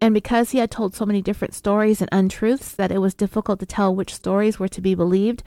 and 0.00 0.14
because 0.14 0.50
he 0.50 0.58
had 0.58 0.70
told 0.70 0.94
so 0.94 1.04
many 1.04 1.20
different 1.20 1.52
stories 1.52 2.00
and 2.00 2.08
untruths 2.10 2.74
that 2.74 2.90
it 2.90 2.98
was 2.98 3.12
difficult 3.12 3.60
to 3.60 3.66
tell 3.66 3.94
which 3.94 4.14
stories 4.14 4.58
were 4.58 4.68
to 4.68 4.80
be 4.80 4.94
believed, 4.94 5.42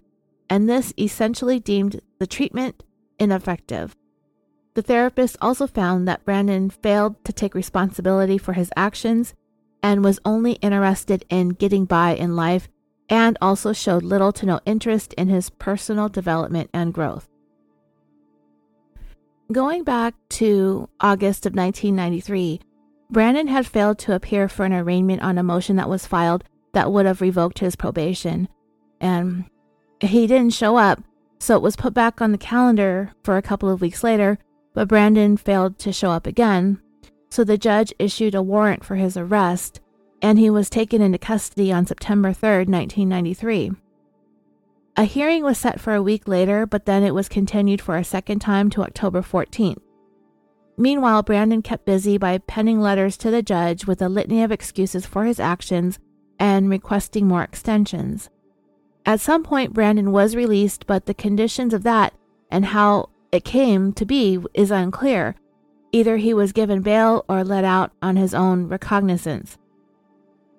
and 0.47 0.70
this 0.70 0.93
essentially 1.00 1.60
deemed 1.60 2.02
the 2.20 2.28
treatment 2.28 2.84
ineffective. 3.18 3.95
The 4.76 4.84
therapist 4.84 5.36
also 5.41 5.66
found 5.66 6.08
that 6.08 6.24
Brandon 6.26 6.70
failed 6.70 7.24
to 7.26 7.34
take 7.34 7.56
responsibility 7.56 8.38
for 8.38 8.54
his 8.54 8.72
actions 8.78 9.34
and 9.82 10.04
was 10.04 10.20
only 10.24 10.54
interested 10.54 11.26
in 11.30 11.50
getting 11.50 11.86
by 11.86 12.12
in 12.12 12.36
life 12.36 12.70
and 13.10 13.39
also 13.41 13.74
showed 13.74 14.04
little 14.04 14.32
to 14.34 14.45
no 14.45 14.60
interest 14.68 15.14
in 15.14 15.30
his 15.30 15.50
personal 15.50 16.10
development 16.10 16.70
and 16.76 16.93
growth. 16.93 17.29
Going 19.52 19.84
back 19.84 20.14
to 20.30 20.89
August 21.00 21.45
of 21.45 21.56
1993, 21.56 22.62
Brandon 23.10 23.47
had 23.47 23.66
failed 23.66 23.97
to 24.00 24.14
appear 24.14 24.47
for 24.47 24.66
an 24.66 24.74
arraignment 24.74 25.22
on 25.22 25.38
a 25.38 25.43
motion 25.43 25.76
that 25.78 25.89
was 25.89 26.06
filed 26.06 26.43
that 26.74 26.91
would 26.91 27.06
have 27.06 27.22
revoked 27.22 27.60
his 27.60 27.76
probation. 27.76 28.47
And 29.02 29.45
he 30.02 30.28
didn't 30.28 30.54
show 30.54 30.78
up, 30.78 31.02
so 31.39 31.56
it 31.56 31.64
was 31.64 31.76
put 31.76 31.93
back 31.93 32.22
on 32.22 32.32
the 32.32 32.38
calendar 32.38 33.12
for 33.24 33.38
a 33.38 33.41
couple 33.41 33.70
of 33.70 33.82
weeks 33.82 34.04
later 34.04 34.38
but 34.74 34.88
Brandon 34.88 35.38
failed 35.38 35.78
to 35.80 35.91
show 35.91 36.12
up 36.12 36.28
again, 36.28 36.80
so 37.30 37.43
the 37.43 37.58
judge 37.58 37.93
issued 38.00 38.36
a 38.36 38.41
warrant 38.41 38.84
for 38.84 38.95
his 38.95 39.18
arrest, 39.18 39.82
and 40.22 40.38
he 40.39 40.50
was 40.50 40.70
taken 40.70 41.02
into 41.02 41.18
custody 41.18 41.72
on 41.72 41.86
September 41.86 42.34
3, 42.34 42.66
1993. 42.66 43.72
A 45.00 45.06
hearing 45.06 45.45
was 45.45 45.58
set 45.58 45.80
for 45.80 45.93
a 45.95 46.04
week 46.04 46.28
later, 46.28 46.66
but 46.66 46.86
then 46.86 47.04
it 47.04 47.14
was 47.14 47.30
continued 47.30 47.80
for 47.80 47.95
a 47.95 48.04
second 48.04 48.39
time 48.39 48.70
to 48.72 48.82
October 48.82 49.22
14th. 49.22 49.80
Meanwhile, 50.78 51.24
Brandon 51.24 51.62
kept 51.62 51.86
busy 51.86 52.18
by 52.18 52.39
penning 52.39 52.82
letters 52.82 53.16
to 53.20 53.32
the 53.32 53.41
judge 53.41 53.88
with 53.88 54.02
a 54.02 54.10
litany 54.10 54.43
of 54.43 54.52
excuses 54.52 55.06
for 55.06 55.24
his 55.24 55.39
actions 55.39 56.00
and 56.38 56.70
requesting 56.70 57.30
more 57.30 57.43
extensions. 57.43 58.30
At 59.06 59.22
some 59.22 59.41
point, 59.41 59.74
Brandon 59.74 60.12
was 60.12 60.36
released, 60.36 60.86
but 60.86 61.06
the 61.06 61.14
conditions 61.14 61.74
of 61.74 61.84
that 61.84 62.14
and 62.52 62.66
how 62.66 63.08
it 63.32 63.45
came 63.45 63.93
to 63.93 64.06
be 64.06 64.38
is 64.54 64.70
unclear. 64.70 65.36
Either 65.93 66.18
he 66.18 66.34
was 66.34 66.52
given 66.52 66.82
bail 66.82 67.24
or 67.30 67.45
let 67.45 67.64
out 67.64 67.93
on 68.02 68.18
his 68.18 68.34
own 68.34 68.68
recognizance. 68.68 69.58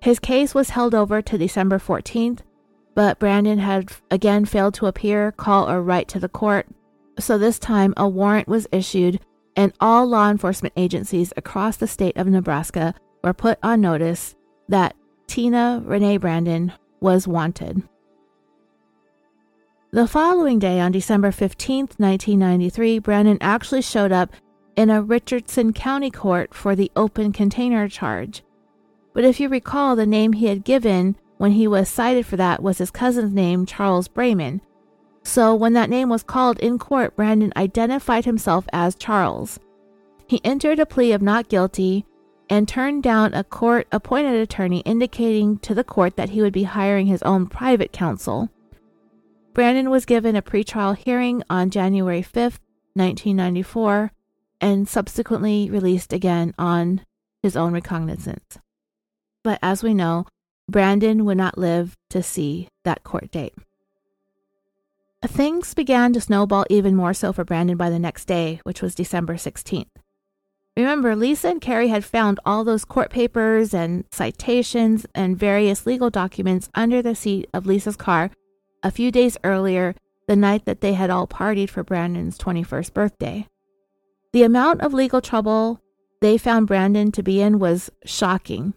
His 0.01 0.17
case 0.17 0.55
was 0.55 0.71
held 0.71 0.95
over 0.95 1.21
to 1.21 1.37
December 1.37 1.77
14th, 1.77 2.39
but 2.95 3.19
Brandon 3.19 3.59
had 3.59 3.91
again 4.09 4.45
failed 4.45 4.73
to 4.75 4.87
appear, 4.87 5.31
call, 5.31 5.69
or 5.69 5.81
write 5.81 6.07
to 6.09 6.19
the 6.19 6.29
court. 6.29 6.67
So 7.19 7.37
this 7.37 7.59
time, 7.59 7.93
a 7.97 8.07
warrant 8.07 8.47
was 8.47 8.67
issued, 8.71 9.19
and 9.55 9.73
all 9.79 10.05
law 10.05 10.29
enforcement 10.29 10.73
agencies 10.77 11.33
across 11.37 11.77
the 11.77 11.87
state 11.87 12.17
of 12.17 12.27
Nebraska 12.27 12.93
were 13.23 13.33
put 13.33 13.59
on 13.61 13.81
notice 13.81 14.35
that 14.69 14.95
Teena 15.27 15.83
Renae 15.85 16.19
Brandon 16.19 16.73
was 16.99 17.27
wanted. 17.27 17.83
The 19.91 20.07
following 20.07 20.57
day, 20.57 20.79
on 20.79 20.93
December 20.93 21.31
15, 21.31 21.79
1993, 21.97 22.99
Brandon 22.99 23.37
actually 23.41 23.81
showed 23.81 24.13
up 24.13 24.31
in 24.77 24.89
a 24.89 25.01
Richardson 25.01 25.73
County 25.73 26.09
court 26.09 26.53
for 26.53 26.75
the 26.75 26.89
open 26.95 27.33
container 27.33 27.89
charge. 27.89 28.41
But 29.13 29.25
if 29.25 29.41
you 29.41 29.49
recall, 29.49 29.97
the 29.97 30.05
name 30.05 30.31
he 30.33 30.47
had 30.47 30.63
given 30.63 31.17
when 31.41 31.53
he 31.53 31.67
was 31.67 31.89
cited 31.89 32.23
for 32.23 32.37
that 32.37 32.61
was 32.61 32.77
his 32.77 32.91
cousin's 32.91 33.33
name, 33.33 33.65
Charles 33.65 34.07
Brayman. 34.07 34.61
So 35.23 35.55
when 35.55 35.73
that 35.73 35.89
name 35.89 36.07
was 36.07 36.21
called 36.21 36.59
in 36.59 36.77
court, 36.77 37.15
Brandon 37.15 37.51
identified 37.57 38.25
himself 38.25 38.67
as 38.71 38.93
Charles. 38.93 39.59
He 40.27 40.39
entered 40.43 40.77
a 40.77 40.85
plea 40.85 41.13
of 41.13 41.21
not 41.23 41.49
guilty 41.49 42.05
and 42.47 42.67
turned 42.67 43.01
down 43.01 43.33
a 43.33 43.43
court 43.43 43.87
appointed 43.91 44.35
attorney, 44.35 44.81
indicating 44.81 45.57
to 45.59 45.73
the 45.73 45.83
court 45.83 46.15
that 46.15 46.29
he 46.29 46.43
would 46.43 46.53
be 46.53 46.61
hiring 46.61 47.07
his 47.07 47.23
own 47.23 47.47
private 47.47 47.91
counsel. 47.91 48.51
Brandon 49.55 49.89
was 49.89 50.05
given 50.05 50.35
a 50.35 50.43
pretrial 50.43 50.95
hearing 50.95 51.41
on 51.49 51.71
January 51.71 52.21
5, 52.21 52.59
1994, 52.93 54.11
and 54.61 54.87
subsequently 54.87 55.71
released 55.71 56.13
again 56.13 56.53
on 56.59 57.03
his 57.41 57.57
own 57.57 57.73
recognizance. 57.73 58.59
But 59.43 59.57
as 59.63 59.81
we 59.81 59.95
know, 59.95 60.27
Brandon 60.71 61.25
would 61.25 61.37
not 61.37 61.57
live 61.57 61.97
to 62.09 62.23
see 62.23 62.67
that 62.83 63.03
court 63.03 63.31
date. 63.31 63.53
Things 65.23 65.73
began 65.73 66.13
to 66.13 66.21
snowball 66.21 66.65
even 66.69 66.95
more 66.95 67.13
so 67.13 67.31
for 67.31 67.43
Brandon 67.43 67.77
by 67.77 67.89
the 67.89 67.99
next 67.99 68.25
day, 68.25 68.59
which 68.63 68.81
was 68.81 68.95
December 68.95 69.35
16th. 69.35 69.85
Remember, 70.75 71.15
Lisa 71.15 71.49
and 71.49 71.61
Carrie 71.61 71.89
had 71.89 72.05
found 72.05 72.39
all 72.45 72.63
those 72.63 72.85
court 72.85 73.11
papers 73.11 73.73
and 73.73 74.05
citations 74.11 75.05
and 75.13 75.37
various 75.37 75.85
legal 75.85 76.09
documents 76.09 76.69
under 76.73 77.01
the 77.01 77.13
seat 77.13 77.49
of 77.53 77.65
Lisa's 77.65 77.97
car 77.97 78.31
a 78.81 78.89
few 78.89 79.11
days 79.11 79.37
earlier, 79.43 79.93
the 80.27 80.35
night 80.35 80.65
that 80.65 80.81
they 80.81 80.93
had 80.93 81.09
all 81.09 81.27
partied 81.27 81.69
for 81.69 81.83
Brandon's 81.83 82.37
21st 82.37 82.93
birthday. 82.93 83.47
The 84.33 84.43
amount 84.43 84.81
of 84.81 84.93
legal 84.93 85.21
trouble 85.21 85.81
they 86.21 86.37
found 86.37 86.67
Brandon 86.67 87.11
to 87.11 87.23
be 87.23 87.41
in 87.41 87.59
was 87.59 87.91
shocking. 88.05 88.73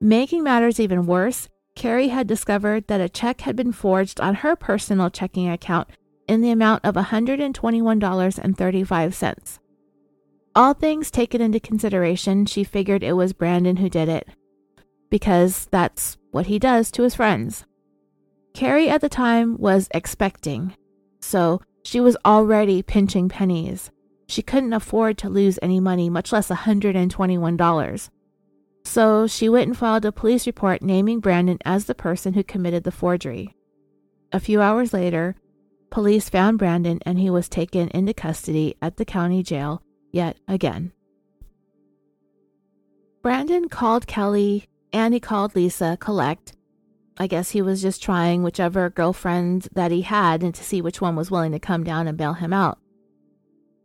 Making 0.00 0.42
matters 0.42 0.80
even 0.80 1.06
worse, 1.06 1.48
Carrie 1.76 2.08
had 2.08 2.26
discovered 2.26 2.88
that 2.88 3.00
a 3.00 3.08
check 3.08 3.42
had 3.42 3.54
been 3.56 3.70
forged 3.72 4.20
on 4.20 4.34
her 4.36 4.56
personal 4.56 5.10
checking 5.10 5.48
account 5.48 5.88
in 6.28 6.40
the 6.40 6.50
amount 6.50 6.84
of 6.84 6.94
$121.35. 6.94 9.58
All 10.56 10.74
things 10.74 11.10
taken 11.10 11.40
into 11.40 11.58
consideration, 11.58 12.46
she 12.46 12.62
figured 12.62 13.02
it 13.02 13.14
was 13.14 13.32
Brandon 13.32 13.76
who 13.76 13.88
did 13.88 14.08
it, 14.08 14.28
because 15.10 15.66
that's 15.72 16.16
what 16.30 16.46
he 16.46 16.60
does 16.60 16.92
to 16.92 17.02
his 17.02 17.16
friends. 17.16 17.64
Carrie 18.54 18.88
at 18.88 19.00
the 19.00 19.08
time 19.08 19.58
was 19.58 19.88
expecting, 19.92 20.76
so 21.20 21.60
she 21.84 22.00
was 22.00 22.16
already 22.24 22.82
pinching 22.82 23.28
pennies. 23.28 23.90
She 24.28 24.42
couldn't 24.42 24.72
afford 24.72 25.18
to 25.18 25.28
lose 25.28 25.58
any 25.60 25.80
money, 25.80 26.08
much 26.08 26.32
less 26.32 26.48
$121. 26.48 28.10
So 28.84 29.26
she 29.26 29.48
went 29.48 29.68
and 29.68 29.76
filed 29.76 30.04
a 30.04 30.12
police 30.12 30.46
report 30.46 30.82
naming 30.82 31.20
Brandon 31.20 31.58
as 31.64 31.84
the 31.84 31.94
person 31.94 32.34
who 32.34 32.44
committed 32.44 32.84
the 32.84 32.90
forgery. 32.90 33.54
A 34.32 34.40
few 34.40 34.60
hours 34.60 34.92
later, 34.92 35.36
police 35.90 36.28
found 36.28 36.58
Brandon 36.58 37.00
and 37.06 37.18
he 37.18 37.30
was 37.30 37.48
taken 37.48 37.88
into 37.88 38.14
custody 38.14 38.76
at 38.82 38.96
the 38.96 39.04
county 39.04 39.42
jail 39.42 39.82
yet 40.12 40.38
again. 40.46 40.92
Brandon 43.22 43.68
called 43.68 44.06
Kelly 44.06 44.66
and 44.92 45.14
he 45.14 45.20
called 45.20 45.56
Lisa 45.56 45.96
collect 45.98 46.54
I 47.16 47.28
guess 47.28 47.50
he 47.50 47.62
was 47.62 47.80
just 47.80 48.02
trying 48.02 48.42
whichever 48.42 48.90
girlfriend 48.90 49.68
that 49.72 49.92
he 49.92 50.02
had 50.02 50.42
and 50.42 50.54
to 50.54 50.64
see 50.64 50.82
which 50.82 51.00
one 51.00 51.14
was 51.14 51.30
willing 51.30 51.52
to 51.52 51.60
come 51.60 51.84
down 51.84 52.08
and 52.08 52.18
bail 52.18 52.32
him 52.34 52.52
out. 52.52 52.78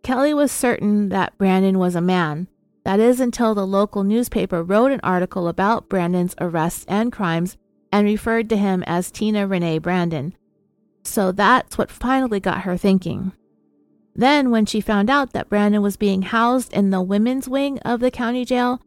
Kelly 0.02 0.34
was 0.34 0.52
certain 0.52 1.10
that 1.10 1.38
Brandon 1.38 1.78
was 1.78 1.96
a 1.96 2.02
man. 2.02 2.48
That 2.84 3.00
is 3.00 3.20
until 3.20 3.54
the 3.54 3.68
local 3.68 4.04
newspaper 4.04 4.64
wrote 4.64 4.92
an 4.92 5.02
article 5.04 5.48
about 5.48 5.90
Brandon's 5.90 6.36
arrests 6.40 6.86
and 6.88 7.12
crimes 7.12 7.58
and 7.92 8.06
referred 8.06 8.50
to 8.50 8.58
him 8.58 8.84
as 8.88 9.12
Teena 9.12 9.48
Renae 9.48 9.82
Brandon. 9.82 10.36
So 11.04 11.32
that's 11.32 11.78
what 11.78 11.92
finally 11.92 12.40
got 12.40 12.62
her 12.62 12.78
thinking. 12.78 13.34
Then, 14.16 14.52
when 14.52 14.66
she 14.66 14.82
found 14.82 15.10
out 15.10 15.34
that 15.34 15.50
Brandon 15.50 15.82
was 15.82 15.98
being 15.98 16.24
housed 16.24 16.74
in 16.74 16.90
the 16.90 17.02
women's 17.02 17.48
wing 17.48 17.80
of 17.80 18.00
the 18.00 18.12
county 18.12 18.44
jail, 18.44 18.82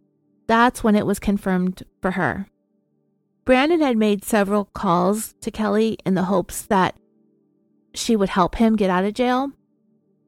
that's 0.47 0.85
when 0.85 0.95
it 0.95 1.07
was 1.07 1.19
confirmed 1.19 1.83
for 2.01 2.13
her. 2.13 2.49
Brandon 3.45 3.81
had 3.81 3.97
made 3.97 4.25
several 4.25 4.67
calls 4.67 5.35
to 5.41 5.51
Kelly 5.51 5.99
in 6.05 6.15
the 6.15 6.25
hopes 6.25 6.63
that 6.63 6.97
she 7.95 8.15
would 8.15 8.29
help 8.29 8.57
him 8.57 8.77
get 8.77 8.91
out 8.91 9.05
of 9.05 9.15
jail. 9.15 9.53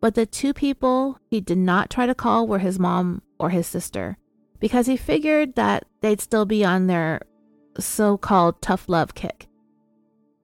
But 0.00 0.14
the 0.14 0.26
two 0.26 0.52
people 0.52 1.18
he 1.30 1.40
did 1.40 1.58
not 1.58 1.90
try 1.90 2.06
to 2.06 2.14
call 2.14 2.46
were 2.46 2.58
his 2.58 2.78
mom 2.78 3.22
or 3.38 3.50
his 3.50 3.66
sister 3.66 4.16
because 4.60 4.86
he 4.86 4.96
figured 4.96 5.54
that 5.56 5.84
they'd 6.00 6.20
still 6.20 6.46
be 6.46 6.64
on 6.64 6.86
their 6.86 7.20
so 7.78 8.16
called 8.16 8.62
tough 8.62 8.88
love 8.88 9.14
kick. 9.14 9.48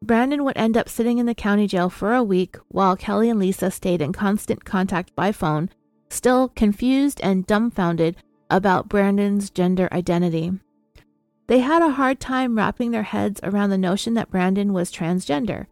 Brandon 0.03 0.45
would 0.45 0.57
end 0.57 0.77
up 0.77 0.89
sitting 0.89 1.19
in 1.19 1.27
the 1.27 1.35
county 1.35 1.67
jail 1.67 1.91
for 1.91 2.15
a 2.15 2.23
week 2.23 2.57
while 2.69 2.97
Kelly 2.97 3.29
and 3.31 3.39
Lisa 3.39 3.71
stayed 3.71 4.01
in 4.01 4.13
constant 4.13 4.65
contact 4.65 5.15
by 5.15 5.31
phone, 5.31 5.71
still 6.09 6.49
confused 6.49 7.21
and 7.23 7.47
dumbfounded 7.47 8.17
about 8.49 8.89
Brandon's 8.89 9.51
gender 9.51 9.89
identity. 9.93 10.53
They 11.47 11.61
had 11.61 11.83
a 11.83 11.93
hard 11.93 12.21
time 12.21 12.57
wrapping 12.57 12.91
their 12.91 13.03
heads 13.03 13.41
around 13.43 13.71
the 13.71 13.79
notion 13.79 14.15
that 14.15 14.31
Brandon 14.31 14.73
was 14.73 14.93
transgender. 14.93 15.67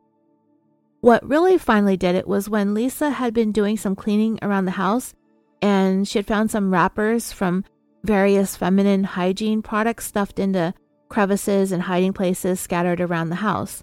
What 1.01 1.27
really 1.27 1.57
finally 1.57 1.97
did 1.97 2.15
it 2.15 2.27
was 2.27 2.49
when 2.49 2.75
Lisa 2.75 3.11
had 3.11 3.33
been 3.33 3.53
doing 3.53 3.77
some 3.77 3.95
cleaning 3.95 4.39
around 4.43 4.65
the 4.65 4.73
house 4.73 5.15
and 5.63 6.07
she 6.07 6.19
had 6.19 6.27
found 6.27 6.51
some 6.51 6.73
wrappers 6.73 7.33
from 7.33 7.65
various 8.05 8.57
feminine 8.57 9.05
hygiene 9.05 9.63
products 9.63 10.07
stuffed 10.07 10.39
into 10.39 10.75
crevices 11.09 11.73
and 11.73 11.83
hiding 11.83 12.13
places 12.13 12.61
scattered 12.61 13.01
around 13.01 13.29
the 13.29 13.37
house. 13.37 13.83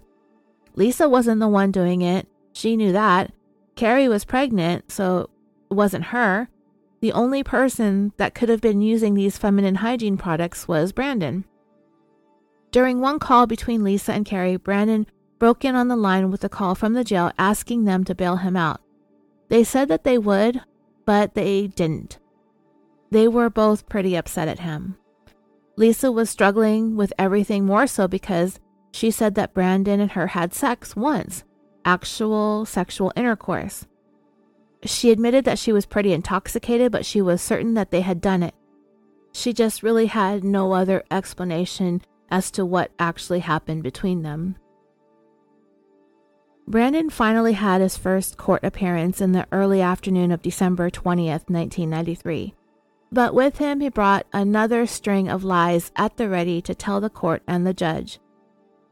Lisa 0.74 1.08
wasn't 1.08 1.40
the 1.40 1.48
one 1.48 1.70
doing 1.70 2.02
it. 2.02 2.28
She 2.52 2.76
knew 2.76 2.92
that. 2.92 3.32
Carrie 3.74 4.08
was 4.08 4.24
pregnant, 4.24 4.90
so 4.90 5.28
it 5.70 5.74
wasn't 5.74 6.06
her. 6.06 6.48
The 7.00 7.12
only 7.12 7.42
person 7.42 8.12
that 8.16 8.34
could 8.34 8.48
have 8.48 8.60
been 8.60 8.80
using 8.80 9.14
these 9.14 9.38
feminine 9.38 9.76
hygiene 9.76 10.16
products 10.16 10.66
was 10.66 10.92
Brandon. 10.92 11.44
During 12.70 13.00
one 13.00 13.18
call 13.18 13.46
between 13.46 13.84
Lisa 13.84 14.12
and 14.12 14.24
Carrie, 14.24 14.56
Brandon 14.56 15.06
broke 15.38 15.64
in 15.64 15.74
on 15.74 15.88
the 15.88 15.96
line 15.96 16.30
with 16.30 16.42
a 16.44 16.48
call 16.48 16.74
from 16.74 16.94
the 16.94 17.04
jail 17.04 17.32
asking 17.38 17.84
them 17.84 18.04
to 18.04 18.14
bail 18.14 18.36
him 18.36 18.56
out. 18.56 18.80
They 19.48 19.64
said 19.64 19.88
that 19.88 20.04
they 20.04 20.18
would, 20.18 20.62
but 21.06 21.34
they 21.34 21.68
didn't. 21.68 22.18
They 23.10 23.28
were 23.28 23.48
both 23.48 23.88
pretty 23.88 24.16
upset 24.16 24.48
at 24.48 24.60
him. 24.60 24.96
Lisa 25.76 26.10
was 26.10 26.28
struggling 26.28 26.96
with 26.96 27.12
everything 27.18 27.64
more 27.64 27.86
so 27.86 28.08
because 28.08 28.60
she 28.92 29.10
said 29.10 29.34
that 29.34 29.54
Brandon 29.54 30.00
and 30.00 30.12
her 30.12 30.28
had 30.28 30.52
sex 30.52 30.96
once, 30.96 31.44
actual 31.84 32.64
sexual 32.64 33.12
intercourse. 33.14 33.86
She 34.84 35.10
admitted 35.10 35.44
that 35.44 35.58
she 35.58 35.72
was 35.72 35.86
pretty 35.86 36.12
intoxicated, 36.12 36.92
but 36.92 37.06
she 37.06 37.20
was 37.22 37.40
certain 37.40 37.74
that 37.74 37.90
they 37.90 38.00
had 38.00 38.20
done 38.20 38.42
it. 38.42 38.54
She 39.32 39.52
just 39.52 39.82
really 39.82 40.06
had 40.06 40.44
no 40.44 40.72
other 40.72 41.04
explanation 41.10 42.02
as 42.30 42.50
to 42.52 42.64
what 42.64 42.90
actually 42.98 43.40
happened 43.40 43.82
between 43.82 44.22
them. 44.22 44.56
Brandon 46.68 47.10
finally 47.10 47.52
had 47.52 47.80
his 47.80 47.96
first 47.96 48.36
court 48.36 48.64
appearance 48.64 49.20
in 49.20 49.30
the 49.30 49.46
early 49.52 49.80
afternoon 49.80 50.32
of 50.32 50.42
December 50.42 50.90
20th, 50.90 51.48
1993. 51.48 52.54
But 53.12 53.34
with 53.34 53.58
him, 53.58 53.80
he 53.80 53.88
brought 53.88 54.26
another 54.32 54.84
string 54.84 55.28
of 55.28 55.44
lies 55.44 55.92
at 55.94 56.16
the 56.16 56.28
ready 56.28 56.60
to 56.62 56.74
tell 56.74 57.00
the 57.00 57.08
court 57.08 57.42
and 57.46 57.64
the 57.64 57.72
judge. 57.72 58.18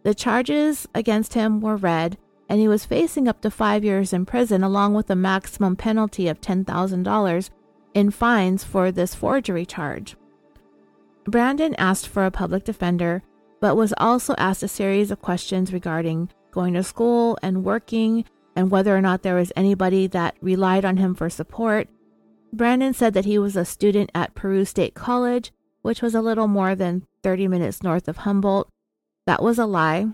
The 0.05 0.15
charges 0.15 0.87
against 0.95 1.35
him 1.35 1.61
were 1.61 1.77
read, 1.77 2.17
and 2.49 2.61
he 2.61 2.69
was 2.69 2.85
facing 2.85 3.27
up 3.27 3.41
to 3.41 3.51
five 3.51 3.83
years 3.83 4.13
in 4.13 4.25
prison 4.25 4.63
along 4.63 4.95
with 4.95 5.11
a 5.11 5.17
maximum 5.17 5.75
penalty 5.75 6.29
of 6.29 6.41
$10,000 6.41 7.51
in 7.95 8.11
fines 8.11 8.63
for 8.63 8.93
this 8.93 9.17
forgery 9.17 9.67
charge. 9.67 10.17
Brandon 11.25 11.75
asked 11.77 12.07
for 12.07 12.25
a 12.25 12.31
public 12.31 12.63
defender, 12.63 13.25
but 13.61 13.77
was 13.77 13.95
also 13.97 14.35
asked 14.39 14.63
a 14.63 14.69
series 14.69 15.11
of 15.11 15.23
questions 15.23 15.73
regarding 15.73 16.29
going 16.55 16.75
to 16.75 16.83
school 16.83 17.37
and 17.43 17.65
working, 17.65 18.25
and 18.57 18.71
whether 18.71 18.97
or 18.97 19.01
not 19.01 19.23
there 19.23 19.35
was 19.35 19.53
anybody 19.57 20.07
that 20.07 20.37
relied 20.41 20.85
on 20.85 20.97
him 20.97 21.15
for 21.15 21.29
support. 21.29 21.89
Brandon 22.53 22.95
said 22.95 23.13
that 23.15 23.25
he 23.25 23.37
was 23.37 23.57
a 23.57 23.65
student 23.65 24.11
at 24.15 24.35
Peru 24.35 24.65
State 24.65 24.95
College, 24.95 25.53
which 25.83 26.01
was 26.01 26.15
a 26.15 26.23
little 26.23 26.47
more 26.47 26.75
than 26.75 27.07
30 27.25 27.49
minutes 27.49 27.83
north 27.83 28.07
of 28.07 28.19
Humboldt. 28.19 28.69
That 29.27 29.43
was 29.43 29.59
a 29.59 29.67
lie. 29.67 30.07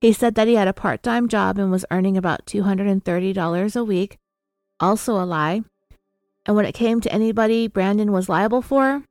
He 0.00 0.12
said 0.12 0.34
that 0.34 0.48
he 0.48 0.56
had 0.56 0.68
a 0.68 0.74
part 0.74 1.02
time 1.02 1.28
job 1.28 1.58
and 1.58 1.70
was 1.70 1.86
earning 1.90 2.18
about 2.18 2.44
$230 2.44 3.76
a 3.76 3.84
week. 3.84 4.18
Also 4.78 5.14
a 5.14 5.24
lie. 5.24 5.62
And 6.44 6.54
when 6.54 6.66
it 6.66 6.72
came 6.72 7.00
to 7.00 7.12
anybody 7.12 7.68
Brandon 7.68 8.12
was 8.12 8.28
liable 8.28 8.60
for, 8.60 9.02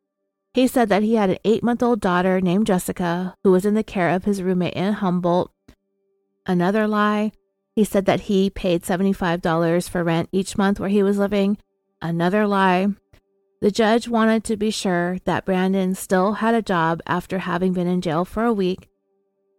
he 0.54 0.68
said 0.68 0.90
that 0.90 1.02
he 1.02 1.16
had 1.16 1.32
an 1.32 1.40
eight 1.44 1.64
month 1.64 1.82
old 1.82 2.00
daughter 2.00 2.40
named 2.40 2.68
Jessica 2.68 3.34
who 3.44 3.52
was 3.52 3.66
in 3.66 3.74
the 3.74 3.84
care 3.84 4.10
of 4.10 4.26
his 4.26 4.44
roommate 4.44 4.76
in 4.76 4.94
Humboldt 4.94 5.53
Another 6.46 6.88
lie. 6.88 7.32
He 7.76 7.84
said 7.84 8.06
that 8.06 8.22
he 8.22 8.50
paid 8.50 8.84
$75 8.84 9.90
for 9.90 10.04
rent 10.04 10.30
each 10.32 10.58
month 10.58 10.80
where 10.80 10.90
he 10.90 11.02
was 11.02 11.18
living. 11.18 11.58
Another 12.02 12.46
lie. 12.46 12.88
The 13.62 13.72
judge 13.72 14.10
wanted 14.10 14.44
to 14.44 14.58
be 14.58 14.72
sure 14.72 15.20
that 15.24 15.46
Brandon 15.46 15.96
still 15.96 16.34
had 16.34 16.54
a 16.54 16.62
job 16.62 17.02
after 17.08 17.40
having 17.40 17.72
been 17.72 17.88
in 17.88 18.02
jail 18.02 18.26
for 18.26 18.44
a 18.44 18.54
week. 18.54 18.90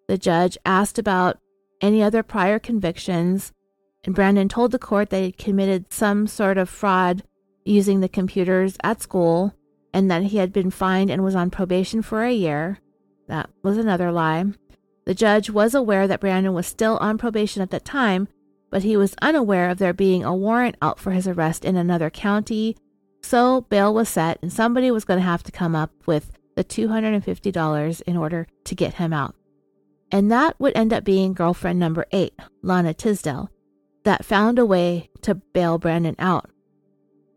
The 0.08 0.18
judge 0.18 0.58
asked 0.66 0.98
about 0.98 1.38
any 1.80 2.02
other 2.02 2.22
prior 2.22 2.58
convictions, 2.58 3.52
and 4.04 4.14
Brandon 4.14 4.48
told 4.48 4.72
the 4.72 4.78
court 4.78 5.08
that 5.08 5.16
he 5.16 5.24
had 5.24 5.38
committed 5.38 5.92
some 5.92 6.26
sort 6.26 6.58
of 6.58 6.68
fraud 6.68 7.22
using 7.64 8.00
the 8.00 8.08
computers 8.08 8.76
at 8.84 9.00
school 9.00 9.54
and 9.94 10.10
that 10.10 10.24
he 10.24 10.36
had 10.36 10.52
been 10.52 10.70
fined 10.70 11.10
and 11.10 11.24
was 11.24 11.34
on 11.34 11.50
probation 11.50 12.02
for 12.02 12.22
a 12.22 12.32
year. 12.32 12.80
That 13.28 13.48
was 13.62 13.78
another 13.78 14.12
lie. 14.12 14.44
The 15.06 15.14
judge 15.14 15.50
was 15.50 15.74
aware 15.74 16.08
that 16.08 16.20
Brandon 16.20 16.54
was 16.54 16.66
still 16.66 16.96
on 16.98 17.18
probation 17.18 17.62
at 17.62 17.70
that 17.70 17.84
time, 17.84 18.28
but 18.70 18.82
he 18.82 18.96
was 18.96 19.14
unaware 19.20 19.70
of 19.70 19.78
there 19.78 19.92
being 19.92 20.24
a 20.24 20.34
warrant 20.34 20.76
out 20.80 20.98
for 20.98 21.10
his 21.12 21.28
arrest 21.28 21.64
in 21.64 21.76
another 21.76 22.10
county. 22.10 22.76
So 23.22 23.62
bail 23.62 23.92
was 23.92 24.08
set, 24.08 24.38
and 24.42 24.52
somebody 24.52 24.90
was 24.90 25.04
going 25.04 25.18
to 25.20 25.24
have 25.24 25.42
to 25.44 25.52
come 25.52 25.74
up 25.74 25.90
with 26.06 26.32
the 26.56 26.64
$250 26.64 28.02
in 28.02 28.16
order 28.16 28.46
to 28.64 28.74
get 28.74 28.94
him 28.94 29.12
out. 29.12 29.34
And 30.10 30.30
that 30.30 30.58
would 30.58 30.76
end 30.76 30.92
up 30.92 31.04
being 31.04 31.34
girlfriend 31.34 31.78
number 31.78 32.06
eight, 32.12 32.34
Lana 32.62 32.94
Tisdale, 32.94 33.50
that 34.04 34.24
found 34.24 34.58
a 34.58 34.66
way 34.66 35.10
to 35.22 35.34
bail 35.34 35.78
Brandon 35.78 36.14
out. 36.18 36.50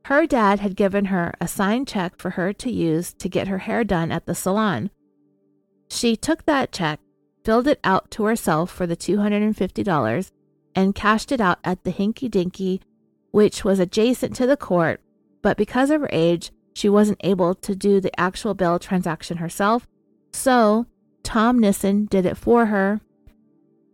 Her 0.06 0.26
dad 0.26 0.60
had 0.60 0.76
given 0.76 1.06
her 1.06 1.34
a 1.42 1.48
signed 1.48 1.88
check 1.88 2.18
for 2.18 2.32
her 2.32 2.54
to 2.54 2.72
use 2.72 3.14
to 3.14 3.28
get 3.28 3.48
her 3.48 3.58
hair 3.58 3.84
done 3.84 4.12
at 4.12 4.26
the 4.26 4.36
salon. 4.36 4.90
She 5.90 6.16
took 6.16 6.46
that 6.46 6.72
check 6.72 7.00
filled 7.48 7.66
it 7.66 7.80
out 7.82 8.12
to 8.12 8.26
herself 8.26 8.70
for 8.70 8.86
the 8.86 8.98
$250 8.98 10.32
and 10.76 10.94
cashed 10.94 11.32
it 11.32 11.40
out 11.40 11.58
at 11.64 11.82
the 11.86 11.94
Hinky 11.94 12.30
Dinky, 12.30 12.82
which 13.32 13.64
was 13.64 13.80
adjacent 13.80 14.36
to 14.36 14.46
the 14.46 14.58
court, 14.58 15.00
but 15.42 15.56
because 15.56 15.90
of 15.90 16.02
her 16.02 16.10
age, 16.12 16.52
she 16.74 16.90
wasn't 16.90 17.22
able 17.24 17.56
to 17.56 17.74
do 17.74 18.02
the 18.02 18.20
actual 18.20 18.54
bail 18.54 18.80
transaction 18.80 19.38
herself, 19.38 19.88
so 20.34 20.88
Tom 21.24 21.58
Nissen 21.58 22.08
did 22.08 22.26
it 22.26 22.36
for 22.36 22.66
her. 22.66 23.00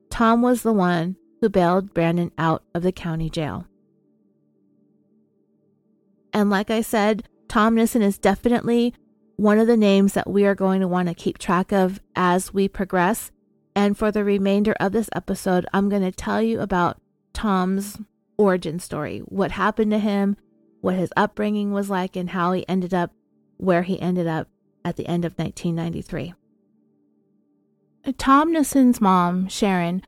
Tom 0.10 0.42
was 0.42 0.64
the 0.64 0.74
one 0.74 1.16
who 1.40 1.48
bailed 1.48 1.94
Brandon 1.94 2.32
out 2.40 2.64
of 2.74 2.82
the 2.82 2.92
county 2.92 3.30
jail. 3.30 3.68
And 6.34 6.50
like 6.50 6.72
I 6.72 6.82
said, 6.82 7.30
Tom 7.48 7.76
Nissen 7.76 8.02
is 8.02 8.18
definitely 8.18 8.96
one 9.36 9.60
of 9.60 9.68
the 9.68 9.78
names 9.78 10.14
that 10.14 10.28
we 10.28 10.44
are 10.44 10.56
going 10.56 10.82
to 10.82 10.88
want 10.88 11.08
to 11.08 11.14
keep 11.14 11.38
track 11.38 11.72
of 11.72 12.02
as 12.16 12.52
we 12.52 12.68
progress 12.68 13.30
and 13.76 13.98
for 13.98 14.12
the 14.12 14.24
remainder 14.24 14.74
of 14.80 14.91
this 14.91 15.10
episode, 15.14 15.66
I'm 15.74 15.90
going 15.90 16.02
to 16.02 16.12
tell 16.12 16.41
you 16.41 16.60
about 16.62 17.00
Tom's 17.34 17.98
origin 18.38 18.80
story 18.80 19.20
what 19.20 19.52
happened 19.52 19.91
to 19.91 20.00
him, 20.00 20.38
what 20.82 20.95
his 20.95 21.14
upbringing 21.16 21.72
was 21.72 21.90
like, 21.90 22.16
and 22.16 22.30
how 22.32 22.52
he 22.54 22.68
ended 22.68 22.94
up 22.94 23.12
where 23.58 23.84
he 23.84 24.02
ended 24.02 24.28
up 24.28 24.48
at 24.84 24.95
the 24.98 25.08
end 25.08 25.26
of 25.26 25.38
1993. 25.38 26.34
Tom 28.18 28.54
Nissen's 28.54 29.00
mom, 29.00 29.48
Sharon, 29.48 30.04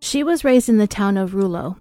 she 0.00 0.22
was 0.22 0.44
raised 0.44 0.68
in 0.68 0.78
the 0.78 0.86
town 0.86 1.16
of 1.16 1.32
Rulo. 1.32 1.78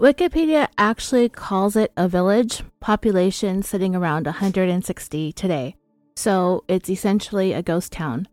Wikipedia 0.00 0.68
actually 0.76 1.28
calls 1.28 1.76
it 1.76 1.92
a 1.96 2.08
village, 2.08 2.62
population 2.80 3.62
sitting 3.62 3.94
around 3.94 4.26
160 4.26 5.32
today. 5.32 5.76
So 6.16 6.64
it's 6.68 6.90
essentially 6.90 7.52
a 7.52 7.62
ghost 7.62 7.92
town. 7.92 8.28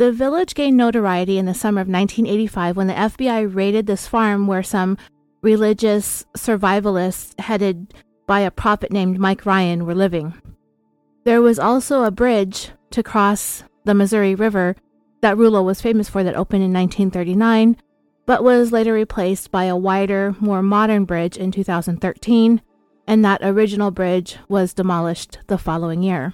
The 0.00 0.12
village 0.12 0.54
gained 0.54 0.78
notoriety 0.78 1.36
in 1.36 1.44
the 1.44 1.52
summer 1.52 1.82
of 1.82 1.86
1985 1.86 2.74
when 2.74 2.86
the 2.86 2.94
FBI 2.94 3.54
raided 3.54 3.86
this 3.86 4.06
farm 4.06 4.46
where 4.46 4.62
some 4.62 4.96
religious 5.42 6.24
survivalists 6.34 7.38
headed 7.38 7.92
by 8.26 8.40
a 8.40 8.50
prophet 8.50 8.92
named 8.92 9.18
Mike 9.18 9.44
Ryan 9.44 9.84
were 9.84 9.94
living. 9.94 10.32
There 11.24 11.42
was 11.42 11.58
also 11.58 12.04
a 12.04 12.10
bridge 12.10 12.70
to 12.92 13.02
cross 13.02 13.62
the 13.84 13.92
Missouri 13.92 14.34
River 14.34 14.74
that 15.20 15.36
Rulo 15.36 15.62
was 15.62 15.82
famous 15.82 16.08
for 16.08 16.24
that 16.24 16.34
opened 16.34 16.62
in 16.62 16.72
1939, 16.72 17.76
but 18.24 18.42
was 18.42 18.72
later 18.72 18.94
replaced 18.94 19.50
by 19.50 19.64
a 19.64 19.76
wider, 19.76 20.34
more 20.40 20.62
modern 20.62 21.04
bridge 21.04 21.36
in 21.36 21.52
2013, 21.52 22.62
and 23.06 23.22
that 23.22 23.42
original 23.42 23.90
bridge 23.90 24.38
was 24.48 24.72
demolished 24.72 25.40
the 25.48 25.58
following 25.58 26.02
year. 26.02 26.32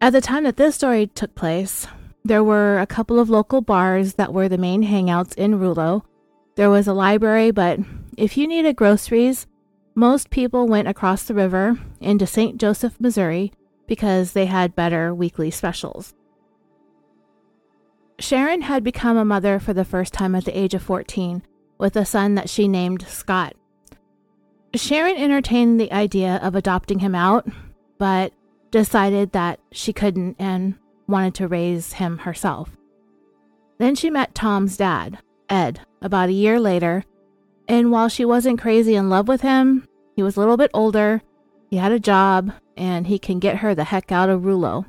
At 0.00 0.12
the 0.12 0.20
time 0.20 0.44
that 0.44 0.56
this 0.56 0.76
story 0.76 1.08
took 1.08 1.34
place, 1.34 1.88
there 2.24 2.44
were 2.44 2.78
a 2.78 2.86
couple 2.86 3.18
of 3.18 3.28
local 3.28 3.60
bars 3.60 4.14
that 4.14 4.32
were 4.32 4.48
the 4.48 4.58
main 4.58 4.84
hangouts 4.84 5.34
in 5.34 5.58
Rulo. 5.58 6.02
There 6.54 6.70
was 6.70 6.86
a 6.86 6.92
library, 6.92 7.50
but 7.50 7.80
if 8.16 8.36
you 8.36 8.46
needed 8.46 8.76
groceries, 8.76 9.46
most 9.96 10.30
people 10.30 10.68
went 10.68 10.86
across 10.86 11.24
the 11.24 11.34
river 11.34 11.78
into 12.00 12.26
St. 12.26 12.58
Joseph, 12.58 13.00
Missouri, 13.00 13.52
because 13.88 14.32
they 14.32 14.46
had 14.46 14.76
better 14.76 15.12
weekly 15.12 15.50
specials. 15.50 16.14
Sharon 18.20 18.62
had 18.62 18.84
become 18.84 19.16
a 19.16 19.24
mother 19.24 19.58
for 19.58 19.72
the 19.72 19.84
first 19.84 20.12
time 20.12 20.36
at 20.36 20.44
the 20.44 20.56
age 20.56 20.74
of 20.74 20.82
14 20.82 21.42
with 21.76 21.96
a 21.96 22.04
son 22.04 22.36
that 22.36 22.48
she 22.48 22.68
named 22.68 23.04
Scott. 23.08 23.54
Sharon 24.74 25.16
entertained 25.16 25.80
the 25.80 25.92
idea 25.92 26.36
of 26.42 26.54
adopting 26.54 27.00
him 27.00 27.14
out, 27.14 27.48
but 27.98 28.32
decided 28.70 29.32
that 29.32 29.60
she 29.72 29.92
couldn't 29.92 30.36
and 30.38 30.74
wanted 31.06 31.34
to 31.34 31.48
raise 31.48 31.94
him 31.94 32.18
herself. 32.18 32.76
Then 33.78 33.94
she 33.94 34.10
met 34.10 34.34
Tom's 34.34 34.76
dad, 34.76 35.18
Ed, 35.48 35.80
about 36.02 36.28
a 36.28 36.32
year 36.32 36.60
later, 36.60 37.04
and 37.68 37.90
while 37.90 38.08
she 38.08 38.24
wasn't 38.24 38.60
crazy 38.60 38.94
in 38.94 39.08
love 39.08 39.28
with 39.28 39.42
him, 39.42 39.86
he 40.16 40.22
was 40.22 40.36
a 40.36 40.40
little 40.40 40.56
bit 40.56 40.70
older, 40.74 41.22
he 41.70 41.76
had 41.76 41.92
a 41.92 42.00
job, 42.00 42.52
and 42.76 43.06
he 43.06 43.18
can 43.18 43.38
get 43.38 43.58
her 43.58 43.74
the 43.74 43.84
heck 43.84 44.10
out 44.10 44.28
of 44.28 44.42
Rulo. 44.42 44.86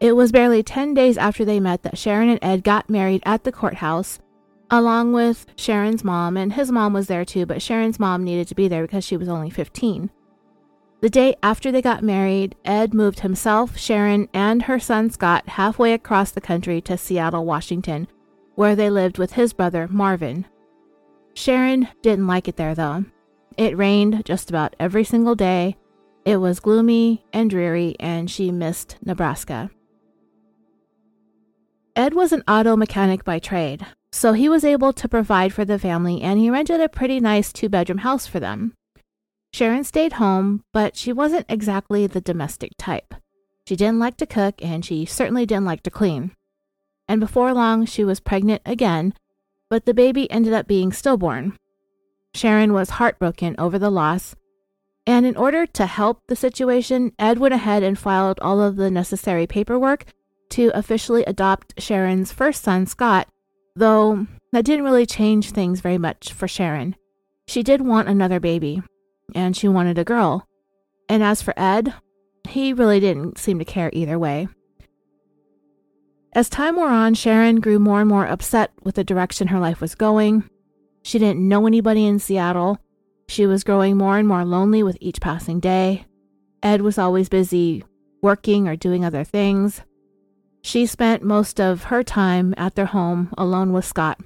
It 0.00 0.16
was 0.16 0.32
barely 0.32 0.62
10 0.62 0.94
days 0.94 1.16
after 1.16 1.44
they 1.44 1.60
met 1.60 1.82
that 1.82 1.98
Sharon 1.98 2.28
and 2.28 2.38
Ed 2.42 2.64
got 2.64 2.90
married 2.90 3.22
at 3.24 3.44
the 3.44 3.52
courthouse, 3.52 4.20
along 4.70 5.12
with 5.12 5.46
Sharon's 5.54 6.02
mom, 6.02 6.36
and 6.36 6.54
his 6.54 6.72
mom 6.72 6.92
was 6.92 7.06
there 7.06 7.24
too, 7.24 7.46
but 7.46 7.62
Sharon's 7.62 8.00
mom 8.00 8.24
needed 8.24 8.48
to 8.48 8.54
be 8.54 8.68
there 8.68 8.82
because 8.82 9.04
she 9.04 9.16
was 9.16 9.28
only 9.28 9.50
15. 9.50 10.10
The 11.02 11.10
day 11.10 11.34
after 11.42 11.72
they 11.72 11.82
got 11.82 12.04
married, 12.04 12.54
Ed 12.64 12.94
moved 12.94 13.20
himself, 13.20 13.76
Sharon, 13.76 14.28
and 14.32 14.62
her 14.62 14.78
son 14.78 15.10
Scott 15.10 15.48
halfway 15.48 15.94
across 15.94 16.30
the 16.30 16.40
country 16.40 16.80
to 16.82 16.96
Seattle, 16.96 17.44
Washington, 17.44 18.06
where 18.54 18.76
they 18.76 18.88
lived 18.88 19.18
with 19.18 19.32
his 19.32 19.52
brother 19.52 19.88
Marvin. 19.88 20.46
Sharon 21.34 21.88
didn't 22.02 22.28
like 22.28 22.46
it 22.46 22.56
there 22.56 22.76
though. 22.76 23.04
It 23.56 23.76
rained 23.76 24.24
just 24.24 24.48
about 24.48 24.76
every 24.78 25.02
single 25.02 25.34
day. 25.34 25.76
It 26.24 26.36
was 26.36 26.60
gloomy 26.60 27.24
and 27.32 27.50
dreary, 27.50 27.96
and 27.98 28.30
she 28.30 28.52
missed 28.52 28.96
Nebraska. 29.04 29.72
Ed 31.96 32.14
was 32.14 32.30
an 32.30 32.44
auto 32.46 32.76
mechanic 32.76 33.24
by 33.24 33.40
trade, 33.40 33.84
so 34.12 34.34
he 34.34 34.48
was 34.48 34.64
able 34.64 34.92
to 34.92 35.08
provide 35.08 35.52
for 35.52 35.64
the 35.64 35.80
family 35.80 36.22
and 36.22 36.38
he 36.38 36.48
rented 36.48 36.80
a 36.80 36.88
pretty 36.88 37.18
nice 37.18 37.52
two 37.52 37.68
bedroom 37.68 37.98
house 37.98 38.28
for 38.28 38.38
them. 38.38 38.74
Sharon 39.52 39.84
stayed 39.84 40.14
home, 40.14 40.64
but 40.72 40.96
she 40.96 41.12
wasn't 41.12 41.46
exactly 41.48 42.06
the 42.06 42.20
domestic 42.20 42.72
type. 42.78 43.14
She 43.68 43.76
didn't 43.76 43.98
like 43.98 44.16
to 44.16 44.26
cook 44.26 44.54
and 44.62 44.84
she 44.84 45.04
certainly 45.04 45.46
didn't 45.46 45.66
like 45.66 45.82
to 45.82 45.90
clean. 45.90 46.32
And 47.06 47.20
before 47.20 47.52
long, 47.52 47.84
she 47.84 48.04
was 48.04 48.20
pregnant 48.20 48.62
again, 48.64 49.14
but 49.68 49.84
the 49.84 49.94
baby 49.94 50.30
ended 50.30 50.52
up 50.52 50.66
being 50.66 50.92
stillborn. 50.92 51.56
Sharon 52.34 52.72
was 52.72 52.90
heartbroken 52.90 53.54
over 53.58 53.78
the 53.78 53.90
loss, 53.90 54.34
and 55.06 55.26
in 55.26 55.36
order 55.36 55.66
to 55.66 55.86
help 55.86 56.22
the 56.28 56.36
situation, 56.36 57.12
Ed 57.18 57.38
went 57.38 57.52
ahead 57.52 57.82
and 57.82 57.98
filed 57.98 58.38
all 58.40 58.62
of 58.62 58.76
the 58.76 58.90
necessary 58.90 59.46
paperwork 59.46 60.06
to 60.50 60.70
officially 60.74 61.24
adopt 61.24 61.80
Sharon's 61.80 62.32
first 62.32 62.62
son, 62.62 62.86
Scott, 62.86 63.28
though 63.76 64.26
that 64.52 64.64
didn't 64.64 64.84
really 64.84 65.06
change 65.06 65.50
things 65.50 65.80
very 65.80 65.98
much 65.98 66.32
for 66.32 66.48
Sharon. 66.48 66.96
She 67.46 67.62
did 67.62 67.80
want 67.80 68.08
another 68.08 68.40
baby, 68.40 68.82
and 69.34 69.56
she 69.56 69.68
wanted 69.68 69.98
a 69.98 70.04
girl. 70.04 70.46
And 71.08 71.22
as 71.22 71.42
for 71.42 71.54
Ed, 71.56 71.94
he 72.48 72.72
really 72.72 73.00
didn't 73.00 73.38
seem 73.38 73.58
to 73.58 73.64
care 73.64 73.90
either 73.92 74.18
way. 74.18 74.48
As 76.34 76.48
time 76.48 76.76
wore 76.76 76.88
on, 76.88 77.14
Sharon 77.14 77.60
grew 77.60 77.78
more 77.78 78.00
and 78.00 78.08
more 78.08 78.26
upset 78.26 78.72
with 78.82 78.94
the 78.94 79.04
direction 79.04 79.48
her 79.48 79.58
life 79.58 79.80
was 79.80 79.94
going. 79.94 80.48
She 81.02 81.18
didn't 81.18 81.46
know 81.46 81.66
anybody 81.66 82.06
in 82.06 82.18
Seattle. 82.18 82.78
She 83.28 83.46
was 83.46 83.64
growing 83.64 83.96
more 83.96 84.18
and 84.18 84.26
more 84.26 84.44
lonely 84.44 84.82
with 84.82 84.96
each 85.00 85.20
passing 85.20 85.60
day. 85.60 86.06
Ed 86.62 86.80
was 86.80 86.96
always 86.96 87.28
busy 87.28 87.84
working 88.22 88.68
or 88.68 88.76
doing 88.76 89.04
other 89.04 89.24
things. 89.24 89.82
She 90.62 90.86
spent 90.86 91.24
most 91.24 91.60
of 91.60 91.84
her 91.84 92.02
time 92.02 92.54
at 92.56 92.76
their 92.76 92.86
home 92.86 93.32
alone 93.36 93.72
with 93.72 93.84
Scott. 93.84 94.20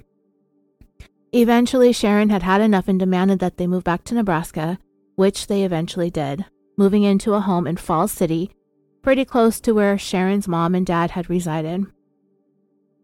Eventually, 1.33 1.91
Sharon 1.91 2.29
had 2.29 2.43
had 2.43 2.61
enough 2.61 2.87
and 2.87 2.99
demanded 2.99 3.39
that 3.39 3.57
they 3.57 3.67
move 3.67 3.83
back 3.83 4.03
to 4.05 4.15
Nebraska, 4.15 4.77
which 5.17 5.47
they 5.47 5.63
eventually 5.63 6.09
did, 6.11 6.45
moving 6.77 7.03
into 7.03 7.33
a 7.33 7.41
home 7.41 7.65
in 7.67 7.75
Falls 7.75 8.11
City, 8.11 8.51
pretty 9.01 9.25
close 9.25 9.59
to 9.59 9.73
where 9.73 9.97
Sharon's 9.97 10.47
mom 10.47 10.75
and 10.75 10.85
dad 10.85 11.11
had 11.11 11.29
resided. 11.29 11.85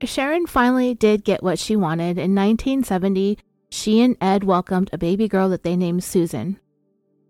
Sharon 0.03 0.45
finally 0.45 0.93
did 0.93 1.23
get 1.23 1.41
what 1.41 1.57
she 1.57 1.75
wanted. 1.75 2.17
In 2.17 2.35
1970, 2.35 3.39
she 3.71 3.99
and 4.01 4.15
Ed 4.21 4.43
welcomed 4.43 4.89
a 4.93 4.97
baby 4.97 5.27
girl 5.27 5.49
that 5.49 5.63
they 5.63 5.75
named 5.75 6.03
Susan, 6.03 6.59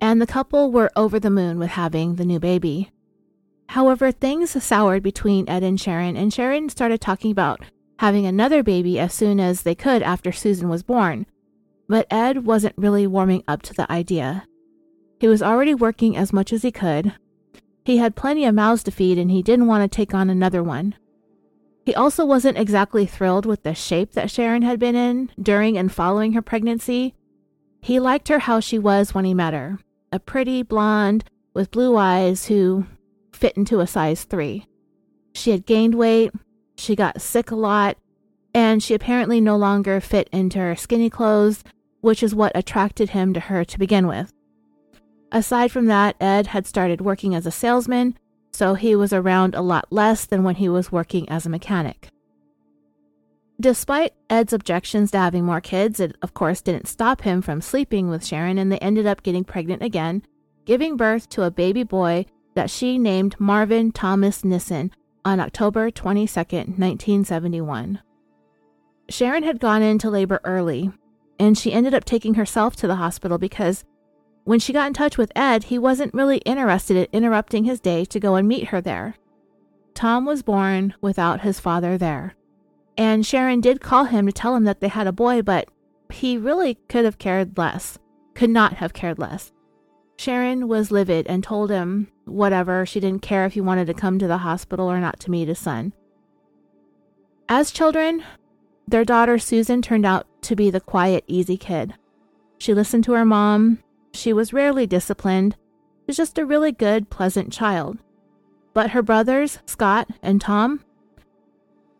and 0.01 0.21
the 0.21 0.27
couple 0.27 0.69
were 0.69 0.91
over 0.95 1.17
the 1.17 1.29
moon 1.29 1.59
with 1.59 1.69
having 1.69 2.15
the 2.15 2.25
new 2.25 2.39
baby. 2.39 2.91
However, 3.69 4.11
things 4.11 4.61
soured 4.61 5.01
between 5.01 5.47
Ed 5.47 5.63
and 5.63 5.79
Sharon, 5.79 6.17
and 6.17 6.33
Sharon 6.33 6.67
started 6.67 6.99
talking 6.99 7.31
about 7.31 7.61
having 7.99 8.25
another 8.25 8.63
baby 8.63 8.99
as 8.99 9.13
soon 9.13 9.39
as 9.39 9.61
they 9.61 9.75
could 9.75 10.03
after 10.03 10.33
Susan 10.33 10.67
was 10.67 10.83
born. 10.83 11.25
But 11.87 12.07
Ed 12.11 12.45
wasn't 12.45 12.77
really 12.77 13.07
warming 13.07 13.43
up 13.47 13.61
to 13.61 13.73
the 13.73 13.89
idea. 13.89 14.45
He 15.23 15.29
was 15.29 15.41
already 15.41 15.73
working 15.73 16.17
as 16.17 16.33
much 16.33 16.51
as 16.51 16.63
he 16.63 16.71
could. 16.73 17.13
He 17.85 17.95
had 17.95 18.13
plenty 18.13 18.43
of 18.43 18.53
mouths 18.53 18.83
to 18.83 18.91
feed, 18.91 19.17
and 19.17 19.31
he 19.31 19.41
didn't 19.41 19.67
want 19.67 19.89
to 19.89 19.95
take 19.95 20.13
on 20.13 20.29
another 20.29 20.61
one. 20.61 20.95
He 21.85 21.95
also 21.95 22.25
wasn't 22.25 22.57
exactly 22.57 23.05
thrilled 23.05 23.45
with 23.45 23.63
the 23.63 23.73
shape 23.73 24.11
that 24.15 24.29
Sharon 24.29 24.63
had 24.63 24.79
been 24.79 24.97
in 24.97 25.31
during 25.41 25.77
and 25.77 25.89
following 25.89 26.33
her 26.33 26.41
pregnancy. 26.41 27.15
He 27.79 28.01
liked 28.01 28.27
her 28.27 28.39
how 28.39 28.59
she 28.59 28.77
was 28.77 29.13
when 29.13 29.23
he 29.23 29.33
met 29.33 29.53
her 29.53 29.79
a 30.11 30.19
pretty 30.19 30.61
blonde 30.61 31.23
with 31.53 31.71
blue 31.71 31.95
eyes 31.95 32.47
who 32.47 32.85
fit 33.31 33.55
into 33.55 33.79
a 33.79 33.87
size 33.87 34.25
3. 34.25 34.67
She 35.33 35.51
had 35.51 35.65
gained 35.65 35.95
weight, 35.95 36.33
she 36.75 36.97
got 36.97 37.21
sick 37.21 37.49
a 37.49 37.55
lot, 37.55 37.95
and 38.53 38.83
she 38.83 38.93
apparently 38.93 39.39
no 39.39 39.55
longer 39.55 40.01
fit 40.01 40.27
into 40.33 40.59
her 40.59 40.75
skinny 40.75 41.09
clothes, 41.09 41.63
which 42.01 42.23
is 42.23 42.35
what 42.35 42.51
attracted 42.55 43.11
him 43.11 43.33
to 43.33 43.39
her 43.39 43.63
to 43.63 43.79
begin 43.79 44.05
with. 44.05 44.33
Aside 45.33 45.71
from 45.71 45.87
that, 45.87 46.15
Ed 46.21 46.47
had 46.47 46.67
started 46.67 47.01
working 47.01 47.33
as 47.33 47.47
a 47.47 47.51
salesman, 47.51 48.15
so 48.51 48.75
he 48.75 48.95
was 48.95 49.11
around 49.11 49.55
a 49.55 49.61
lot 49.61 49.91
less 49.91 50.25
than 50.25 50.43
when 50.43 50.55
he 50.55 50.69
was 50.69 50.91
working 50.91 51.27
as 51.27 51.47
a 51.47 51.49
mechanic. 51.49 52.09
Despite 53.59 54.13
Ed's 54.29 54.53
objections 54.53 55.09
to 55.11 55.17
having 55.17 55.43
more 55.43 55.59
kids, 55.59 55.99
it 55.99 56.15
of 56.21 56.35
course 56.35 56.61
didn't 56.61 56.87
stop 56.87 57.21
him 57.21 57.41
from 57.41 57.61
sleeping 57.61 58.09
with 58.09 58.23
Sharon, 58.23 58.59
and 58.59 58.71
they 58.71 58.77
ended 58.77 59.07
up 59.07 59.23
getting 59.23 59.43
pregnant 59.43 59.81
again, 59.81 60.21
giving 60.65 60.97
birth 60.97 61.27
to 61.29 61.43
a 61.43 61.51
baby 61.51 61.83
boy 61.83 62.27
that 62.53 62.69
she 62.69 62.99
named 62.99 63.35
Marvin 63.39 63.91
Thomas 63.91 64.43
Nissen 64.43 64.91
on 65.25 65.39
October 65.39 65.89
22, 65.89 66.27
1971. 66.35 67.99
Sharon 69.09 69.43
had 69.43 69.59
gone 69.59 69.81
into 69.81 70.11
labor 70.11 70.39
early, 70.43 70.91
and 71.39 71.57
she 71.57 71.73
ended 71.73 71.95
up 71.95 72.05
taking 72.05 72.35
herself 72.35 72.75
to 72.75 72.87
the 72.87 72.97
hospital 72.97 73.39
because 73.39 73.83
when 74.43 74.59
she 74.59 74.73
got 74.73 74.87
in 74.87 74.93
touch 74.93 75.17
with 75.17 75.31
Ed, 75.35 75.65
he 75.65 75.79
wasn't 75.79 76.13
really 76.13 76.37
interested 76.39 76.97
in 76.97 77.07
interrupting 77.11 77.63
his 77.63 77.79
day 77.79 78.05
to 78.05 78.19
go 78.19 78.35
and 78.35 78.47
meet 78.47 78.67
her 78.67 78.81
there. 78.81 79.15
Tom 79.93 80.25
was 80.25 80.43
born 80.43 80.93
without 81.01 81.41
his 81.41 81.59
father 81.59 81.97
there. 81.97 82.35
And 82.97 83.25
Sharon 83.25 83.61
did 83.61 83.81
call 83.81 84.05
him 84.05 84.25
to 84.25 84.31
tell 84.31 84.55
him 84.55 84.65
that 84.65 84.79
they 84.79 84.87
had 84.87 85.07
a 85.07 85.11
boy, 85.11 85.41
but 85.41 85.69
he 86.09 86.37
really 86.37 86.75
could 86.89 87.05
have 87.05 87.17
cared 87.17 87.57
less, 87.57 87.97
could 88.33 88.49
not 88.49 88.73
have 88.73 88.93
cared 88.93 89.17
less. 89.17 89.51
Sharon 90.17 90.67
was 90.67 90.91
livid 90.91 91.25
and 91.27 91.43
told 91.43 91.69
him 91.69 92.11
whatever, 92.25 92.85
she 92.85 92.99
didn't 92.99 93.21
care 93.21 93.45
if 93.45 93.53
he 93.53 93.61
wanted 93.61 93.87
to 93.87 93.93
come 93.93 94.19
to 94.19 94.27
the 94.27 94.39
hospital 94.39 94.89
or 94.89 94.99
not 94.99 95.19
to 95.21 95.31
meet 95.31 95.47
his 95.47 95.59
son. 95.59 95.93
As 97.49 97.71
children, 97.71 98.23
their 98.87 99.03
daughter 99.03 99.37
Susan 99.39 99.81
turned 99.81 100.05
out 100.05 100.27
to 100.43 100.55
be 100.55 100.69
the 100.69 100.79
quiet, 100.79 101.23
easy 101.27 101.57
kid. 101.57 101.95
She 102.57 102.73
listened 102.73 103.03
to 103.05 103.13
her 103.13 103.25
mom, 103.25 103.79
she 104.13 104.33
was 104.33 104.53
rarely 104.53 104.87
disciplined, 104.87 105.55
she 106.01 106.05
was 106.07 106.17
just 106.17 106.37
a 106.37 106.45
really 106.45 106.71
good, 106.71 107.09
pleasant 107.09 107.51
child. 107.51 107.97
But 108.73 108.91
her 108.91 109.01
brothers, 109.01 109.59
Scott 109.65 110.09
and 110.21 110.39
Tom, 110.41 110.83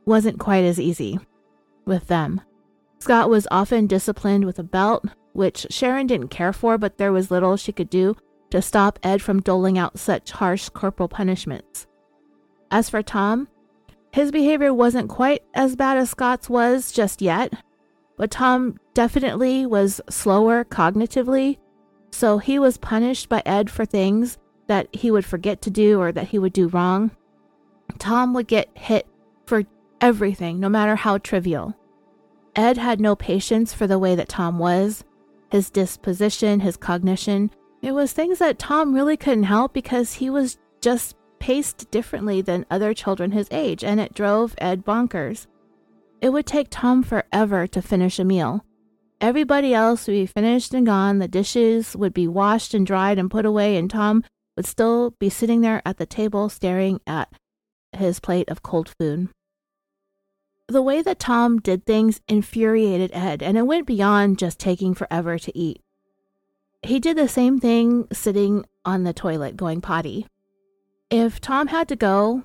wasn't 0.05 0.39
quite 0.39 0.63
as 0.63 0.79
easy 0.79 1.19
with 1.85 2.07
them. 2.07 2.41
Scott 2.99 3.29
was 3.29 3.47
often 3.51 3.87
disciplined 3.87 4.45
with 4.45 4.59
a 4.59 4.63
belt, 4.63 5.05
which 5.33 5.67
Sharon 5.69 6.07
didn't 6.07 6.29
care 6.29 6.53
for, 6.53 6.77
but 6.77 6.97
there 6.97 7.11
was 7.11 7.31
little 7.31 7.57
she 7.57 7.71
could 7.71 7.89
do 7.89 8.15
to 8.49 8.61
stop 8.61 8.99
Ed 9.03 9.21
from 9.21 9.41
doling 9.41 9.77
out 9.77 9.97
such 9.97 10.31
harsh 10.31 10.69
corporal 10.69 11.09
punishments. 11.09 11.87
As 12.71 12.89
for 12.89 13.01
Tom, 13.01 13.47
his 14.11 14.31
behavior 14.31 14.73
wasn't 14.73 15.09
quite 15.09 15.41
as 15.53 15.75
bad 15.75 15.97
as 15.97 16.11
Scott's 16.11 16.49
was 16.49 16.91
just 16.91 17.21
yet, 17.21 17.53
but 18.15 18.31
Tom 18.31 18.77
definitely 18.93 19.65
was 19.65 19.99
slower 20.09 20.63
cognitively, 20.63 21.57
so 22.13 22.37
he 22.37 22.59
was 22.59 22.77
punished 22.77 23.27
by 23.27 23.41
Ed 23.45 23.71
for 23.71 23.85
things 23.85 24.37
that 24.67 24.87
he 24.93 25.09
would 25.09 25.25
forget 25.25 25.61
to 25.63 25.71
do 25.71 25.99
or 25.99 26.11
that 26.11 26.27
he 26.27 26.37
would 26.37 26.53
do 26.53 26.67
wrong. 26.67 27.11
Tom 27.97 28.33
would 28.33 28.47
get 28.47 28.69
hit 28.75 29.07
for 29.45 29.63
everything, 29.99 30.59
no 30.59 30.69
matter 30.69 30.95
how 30.95 31.17
trivial. 31.17 31.75
Ed 32.55 32.77
had 32.77 33.01
no 33.01 33.15
patience 33.15 33.73
for 33.73 33.87
the 33.87 33.97
way 33.97 34.13
that 34.13 34.29
Tom 34.29 34.59
was, 34.59 35.03
his 35.51 35.71
disposition, 35.71 36.59
his 36.59 36.77
cognition. 36.77 37.49
It 37.81 37.93
was 37.93 38.13
things 38.13 38.37
that 38.39 38.59
Tom 38.59 38.93
really 38.93 39.17
couldn't 39.17 39.43
help 39.43 39.73
because 39.73 40.13
he 40.13 40.29
was 40.29 40.59
just 40.81 41.15
paced 41.39 41.89
differently 41.89 42.41
than 42.41 42.65
other 42.69 42.93
children 42.93 43.31
his 43.31 43.47
age, 43.49 43.83
and 43.83 43.99
it 43.99 44.13
drove 44.13 44.55
Ed 44.59 44.85
bonkers. 44.85 45.47
It 46.21 46.29
would 46.29 46.45
take 46.45 46.67
Tom 46.69 47.01
forever 47.01 47.65
to 47.67 47.81
finish 47.81 48.19
a 48.19 48.23
meal. 48.23 48.63
Everybody 49.23 49.73
else 49.73 50.05
would 50.05 50.15
be 50.15 50.25
finished 50.25 50.73
and 50.73 50.85
gone, 50.85 51.19
the 51.19 51.29
dishes 51.29 51.95
would 51.95 52.13
be 52.13 52.27
washed 52.27 52.73
and 52.73 52.85
dried 52.85 53.17
and 53.17 53.31
put 53.31 53.45
away, 53.45 53.77
and 53.77 53.89
Tom 53.89 54.21
would 54.57 54.65
still 54.65 55.11
be 55.11 55.29
sitting 55.29 55.61
there 55.61 55.81
at 55.85 55.95
the 55.95 56.05
table 56.05 56.49
staring 56.49 56.99
at 57.07 57.31
his 57.93 58.19
plate 58.19 58.49
of 58.49 58.63
cold 58.63 58.93
food. 58.99 59.29
The 60.67 60.81
way 60.81 61.01
that 61.01 61.19
Tom 61.19 61.59
did 61.59 61.85
things 61.85 62.19
infuriated 62.27 63.11
Ed, 63.13 63.41
and 63.41 63.57
it 63.57 63.61
went 63.61 63.87
beyond 63.87 64.39
just 64.39 64.59
taking 64.59 64.93
forever 64.93 65.39
to 65.39 65.57
eat. 65.57 65.79
He 66.81 66.99
did 66.99 67.15
the 67.15 67.29
same 67.29 67.61
thing 67.61 68.09
sitting 68.11 68.65
on 68.83 69.05
the 69.05 69.13
toilet 69.13 69.55
going 69.55 69.79
potty. 69.79 70.27
If 71.09 71.39
Tom 71.39 71.67
had 71.67 71.87
to 71.87 71.95
go, 71.95 72.43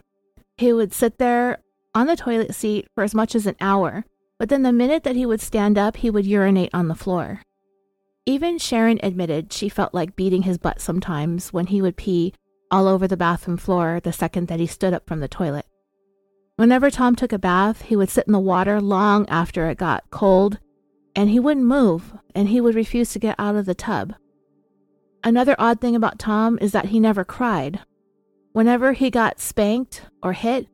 he 0.57 0.73
would 0.73 0.93
sit 0.93 1.19
there 1.19 1.59
on 1.93 2.07
the 2.07 2.15
toilet 2.15 2.55
seat 2.55 2.87
for 2.95 3.03
as 3.03 3.17
much 3.17 3.35
as 3.35 3.49
an 3.49 3.57
hour, 3.61 4.05
but 4.39 4.49
then 4.49 4.63
the 4.63 4.73
minute 4.73 5.03
that 5.03 5.17
he 5.17 5.27
would 5.27 5.41
stand 5.41 5.77
up, 5.77 5.97
he 5.97 6.11
would 6.11 6.27
urinate 6.27 6.71
on 6.73 6.89
the 6.89 6.95
floor. 6.95 7.43
Even 8.25 8.59
Sharon 8.59 9.01
admitted 9.03 9.53
she 9.53 9.69
felt 9.69 9.95
like 9.95 10.17
beating 10.17 10.43
his 10.43 10.59
butt 10.59 10.81
sometimes 10.81 11.53
when 11.53 11.67
he 11.67 11.81
would 11.81 11.97
pee 11.97 12.35
all 12.71 12.87
over 12.87 13.09
the 13.09 13.17
bathroom 13.17 13.57
floor 13.57 14.01
the 14.01 14.13
second 14.13 14.49
that 14.49 14.61
he 14.61 14.67
stood 14.67 14.93
up 14.93 15.07
from 15.07 15.21
the 15.21 15.29
toilet. 15.29 15.67
Whenever 16.57 16.91
Tom 16.91 17.15
took 17.15 17.33
a 17.33 17.39
bath, 17.39 17.83
he 17.83 17.97
would 17.97 18.11
sit 18.11 18.27
in 18.27 18.33
the 18.33 18.39
water 18.39 18.81
long 18.81 19.29
after 19.29 19.69
it 19.69 19.79
got 19.79 20.11
cold, 20.11 20.59
and 21.15 21.31
he 21.31 21.41
wouldn't 21.41 21.67
move, 21.67 22.13
and 22.35 22.49
he 22.49 22.61
would 22.61 22.75
refuse 22.75 23.13
to 23.13 23.19
get 23.19 23.37
out 23.39 23.57
of 23.57 23.65
the 23.65 23.75
tub. 23.75 24.15
Another 25.25 25.57
odd 25.59 25.81
thing 25.81 25.97
about 25.97 26.19
Tom 26.19 26.59
is 26.61 26.73
that 26.73 26.87
he 26.87 27.01
never 27.01 27.25
cried. 27.25 27.81
Whenever 28.53 28.93
he 28.93 29.11
got 29.11 29.41
spanked 29.41 30.03
or 30.23 30.33
hit, 30.33 30.67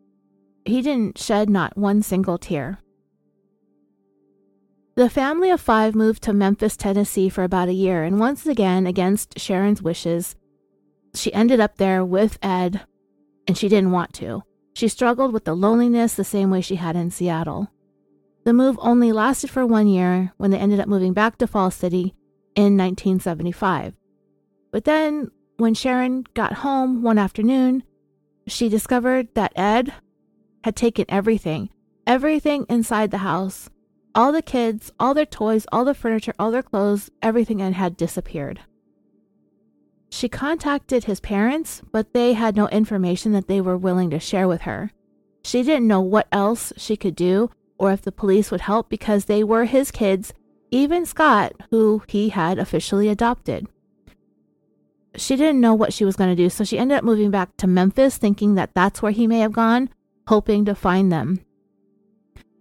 he 0.65 0.81
didn't 0.82 1.19
shed 1.19 1.49
not 1.49 1.77
one 1.77 2.03
single 2.03 2.39
tear. 2.39 2.78
The 4.97 5.11
family 5.11 5.51
of 5.51 5.61
five 5.61 5.97
moved 5.97 6.23
to 6.23 6.33
Memphis, 6.33 6.77
Tennessee 6.77 7.29
for 7.29 7.43
about 7.43 7.69
a 7.69 7.73
year, 7.73 8.05
and 8.05 8.21
once 8.21 8.47
again, 8.47 8.87
against 8.87 9.41
Sharon's 9.41 9.83
wishes, 9.83 10.37
she 11.15 11.35
ended 11.35 11.59
up 11.59 11.79
there 11.79 12.05
with 12.05 12.39
Ed, 12.41 12.83
and 13.49 13.59
she 13.59 13.69
didn't 13.69 13.91
want 13.91 14.12
to. 14.15 14.43
She 14.75 14.87
struggled 14.87 15.33
with 15.33 15.45
the 15.45 15.57
loneliness 15.57 16.15
the 16.15 16.23
same 16.23 16.49
way 16.49 16.61
she 16.61 16.77
had 16.77 16.95
in 16.95 17.11
Seattle. 17.11 17.73
The 18.45 18.53
move 18.53 18.79
only 18.81 19.11
lasted 19.11 19.51
for 19.51 19.66
one 19.66 19.89
year 19.89 20.33
when 20.37 20.53
they 20.53 20.59
ended 20.59 20.79
up 20.79 20.87
moving 20.87 21.12
back 21.12 21.39
to 21.39 21.49
Falls 21.49 21.75
City 21.75 22.15
in 22.55 22.77
1975. 22.77 23.95
But 24.71 24.85
then, 24.85 25.31
when 25.57 25.75
Sharon 25.75 26.25
got 26.35 26.53
home 26.53 27.03
one 27.03 27.19
afternoon, 27.19 27.83
she 28.47 28.69
discovered 28.69 29.29
that 29.35 29.53
Ed 29.57 29.93
had 30.62 30.77
taken 30.77 31.07
everything, 31.09 31.71
everything 32.07 32.65
inside 32.69 33.11
the 33.11 33.19
house, 33.19 33.71
all 34.15 34.32
the 34.32 34.43
kids, 34.43 34.93
all 34.99 35.15
their 35.15 35.27
toys, 35.27 35.66
all 35.73 35.85
the 35.85 35.95
furniture, 35.95 36.35
all 36.39 36.51
their 36.51 36.62
clothes, 36.62 37.11
everything 37.23 37.59
had 37.59 37.97
disappeared. 37.97 38.61
She 40.11 40.28
contacted 40.28 41.05
his 41.05 41.19
parents, 41.19 41.82
but 41.91 42.12
they 42.12 42.35
had 42.35 42.55
no 42.55 42.69
information 42.69 43.32
that 43.32 43.49
they 43.49 43.61
were 43.61 43.77
willing 43.77 44.11
to 44.11 44.20
share 44.20 44.47
with 44.47 44.62
her. 44.62 44.93
She 45.43 45.62
didn't 45.62 45.89
know 45.89 46.01
what 46.01 46.28
else 46.31 46.73
she 46.77 46.97
could 46.97 47.16
do 47.16 47.51
or 47.78 47.93
if 47.93 48.03
the 48.03 48.12
police 48.12 48.51
would 48.51 48.62
help 48.62 48.89
because 48.89 49.24
they 49.24 49.43
were 49.43 49.65
his 49.65 49.91
kids, 49.91 50.32
even 50.70 51.05
Scott, 51.05 51.53
who 51.70 52.03
he 52.07 52.28
had 52.28 52.59
officially 52.59 53.09
adopted. 53.09 53.66
She 55.16 55.36
didn't 55.36 55.61
know 55.61 55.74
what 55.74 55.93
she 55.93 56.05
was 56.05 56.16
going 56.16 56.31
to 56.31 56.43
do, 56.43 56.49
so 56.49 56.65
she 56.65 56.78
ended 56.78 56.99
up 56.99 57.05
moving 57.05 57.31
back 57.31 57.57
to 57.59 57.66
Memphis, 57.66 58.16
thinking 58.16 58.55
that 58.55 58.74
that's 58.74 59.03
where 59.03 59.12
he 59.12 59.27
may 59.27 59.41
have 59.41 59.53
gone, 59.53 59.91
hoping 60.28 60.65
to 60.65 60.74
find 60.74 61.12
them. 61.12 61.41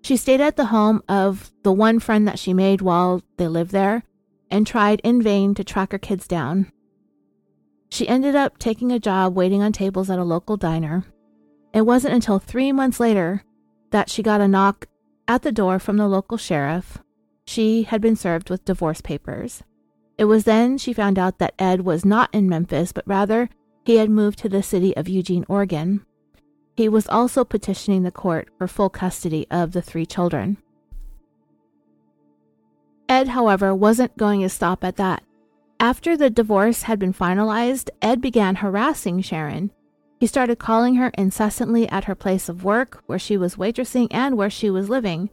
She 0.04 0.18
stayed 0.18 0.42
at 0.42 0.58
the 0.58 0.66
home 0.66 1.02
of 1.08 1.52
the 1.64 1.72
one 1.72 2.00
friend 2.00 2.28
that 2.28 2.38
she 2.38 2.54
made 2.54 2.82
while 2.82 3.22
they 3.38 3.48
lived 3.48 3.72
there 3.72 4.04
and 4.52 4.68
tried 4.68 5.00
in 5.04 5.22
vain 5.22 5.56
to 5.56 5.64
track 5.64 5.94
her 5.94 5.98
kids 5.98 6.28
down. 6.28 6.72
She 7.90 8.08
ended 8.08 8.36
up 8.36 8.58
taking 8.58 8.92
a 8.92 9.00
job 9.00 9.34
waiting 9.34 9.62
on 9.62 9.72
tables 9.72 10.10
at 10.10 10.20
a 10.20 10.24
local 10.24 10.58
diner. 10.58 11.06
It 11.74 11.86
wasn't 11.86 12.16
until 12.16 12.38
three 12.38 12.72
months 12.72 13.00
later 13.00 13.44
that 13.92 14.10
she 14.10 14.22
got 14.22 14.42
a 14.42 14.48
knock 14.48 14.88
at 15.28 15.42
the 15.42 15.52
door 15.54 15.80
from 15.80 15.96
the 15.98 16.08
local 16.08 16.38
sheriff. 16.38 16.98
She 17.46 17.84
had 17.84 18.02
been 18.02 18.18
served 18.18 18.50
with 18.50 18.66
divorce 18.66 19.00
papers. 19.00 19.64
It 20.18 20.26
was 20.26 20.44
then 20.44 20.78
she 20.78 20.92
found 20.92 21.18
out 21.18 21.40
that 21.40 21.56
Ed 21.58 21.82
was 21.82 22.04
not 22.04 22.30
in 22.34 22.50
Memphis, 22.50 22.92
but 22.92 23.08
rather 23.08 23.50
he 23.86 23.98
had 23.98 24.10
moved 24.10 24.40
to 24.40 24.50
the 24.50 24.64
city 24.64 24.96
of 24.98 25.08
Eugene, 25.08 25.46
Oregon. 25.48 26.06
He 26.76 26.90
was 26.90 27.08
also 27.08 27.44
petitioning 27.44 28.04
the 28.04 28.12
court 28.12 28.50
for 28.58 28.68
full 28.68 28.90
custody 28.90 29.46
of 29.52 29.74
the 29.74 29.82
three 29.82 30.06
children. 30.06 30.58
Ed, 33.08 33.30
however, 33.30 33.76
wasn't 33.76 34.18
going 34.18 34.42
to 34.42 34.50
stop 34.50 34.84
at 34.84 34.96
that. 34.96 35.24
After 35.80 36.18
the 36.18 36.30
divorce 36.30 36.84
had 36.84 36.98
been 36.98 37.14
finalized, 37.14 37.90
Ed 38.02 38.22
began 38.22 38.56
harassing 38.56 39.22
Sharon. 39.22 39.72
He 40.20 40.28
started 40.28 40.58
calling 40.58 40.96
her 40.96 41.12
incessantly 41.18 41.88
at 41.90 42.06
her 42.06 42.16
place 42.16 42.48
of 42.48 42.64
work, 42.64 43.04
where 43.06 43.20
she 43.20 43.38
was 43.38 43.58
waitressing, 43.58 44.08
and 44.10 44.38
where 44.38 44.50
she 44.50 44.70
was 44.70 44.90
living. 44.90 45.30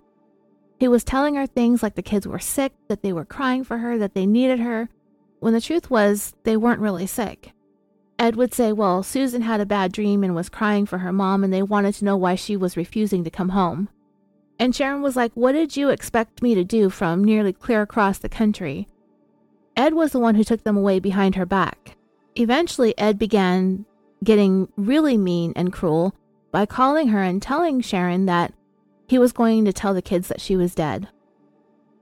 He 0.78 0.88
was 0.88 1.04
telling 1.04 1.36
her 1.36 1.46
things 1.46 1.82
like 1.82 1.94
the 1.94 2.02
kids 2.02 2.26
were 2.26 2.38
sick, 2.38 2.72
that 2.88 3.02
they 3.02 3.12
were 3.12 3.24
crying 3.24 3.64
for 3.64 3.78
her, 3.78 3.96
that 3.98 4.14
they 4.14 4.26
needed 4.26 4.58
her, 4.60 4.88
when 5.38 5.52
the 5.52 5.60
truth 5.60 5.90
was 5.90 6.34
they 6.42 6.56
weren't 6.56 6.80
really 6.80 7.06
sick. 7.06 7.52
Ed 8.20 8.36
would 8.36 8.52
say, 8.52 8.70
Well, 8.70 9.02
Susan 9.02 9.40
had 9.40 9.62
a 9.62 9.66
bad 9.66 9.92
dream 9.92 10.22
and 10.22 10.34
was 10.34 10.50
crying 10.50 10.84
for 10.84 10.98
her 10.98 11.10
mom, 11.10 11.42
and 11.42 11.50
they 11.50 11.62
wanted 11.62 11.94
to 11.94 12.04
know 12.04 12.18
why 12.18 12.34
she 12.34 12.54
was 12.54 12.76
refusing 12.76 13.24
to 13.24 13.30
come 13.30 13.48
home. 13.48 13.88
And 14.58 14.76
Sharon 14.76 15.00
was 15.00 15.16
like, 15.16 15.32
What 15.32 15.52
did 15.52 15.74
you 15.74 15.88
expect 15.88 16.42
me 16.42 16.54
to 16.54 16.62
do 16.62 16.90
from 16.90 17.24
nearly 17.24 17.54
clear 17.54 17.80
across 17.80 18.18
the 18.18 18.28
country? 18.28 18.86
Ed 19.74 19.94
was 19.94 20.12
the 20.12 20.18
one 20.18 20.34
who 20.34 20.44
took 20.44 20.64
them 20.64 20.76
away 20.76 21.00
behind 21.00 21.34
her 21.36 21.46
back. 21.46 21.96
Eventually, 22.36 22.96
Ed 22.98 23.18
began 23.18 23.86
getting 24.22 24.68
really 24.76 25.16
mean 25.16 25.54
and 25.56 25.72
cruel 25.72 26.14
by 26.52 26.66
calling 26.66 27.08
her 27.08 27.22
and 27.22 27.40
telling 27.40 27.80
Sharon 27.80 28.26
that 28.26 28.52
he 29.08 29.18
was 29.18 29.32
going 29.32 29.64
to 29.64 29.72
tell 29.72 29.94
the 29.94 30.02
kids 30.02 30.28
that 30.28 30.42
she 30.42 30.56
was 30.56 30.74
dead. 30.74 31.08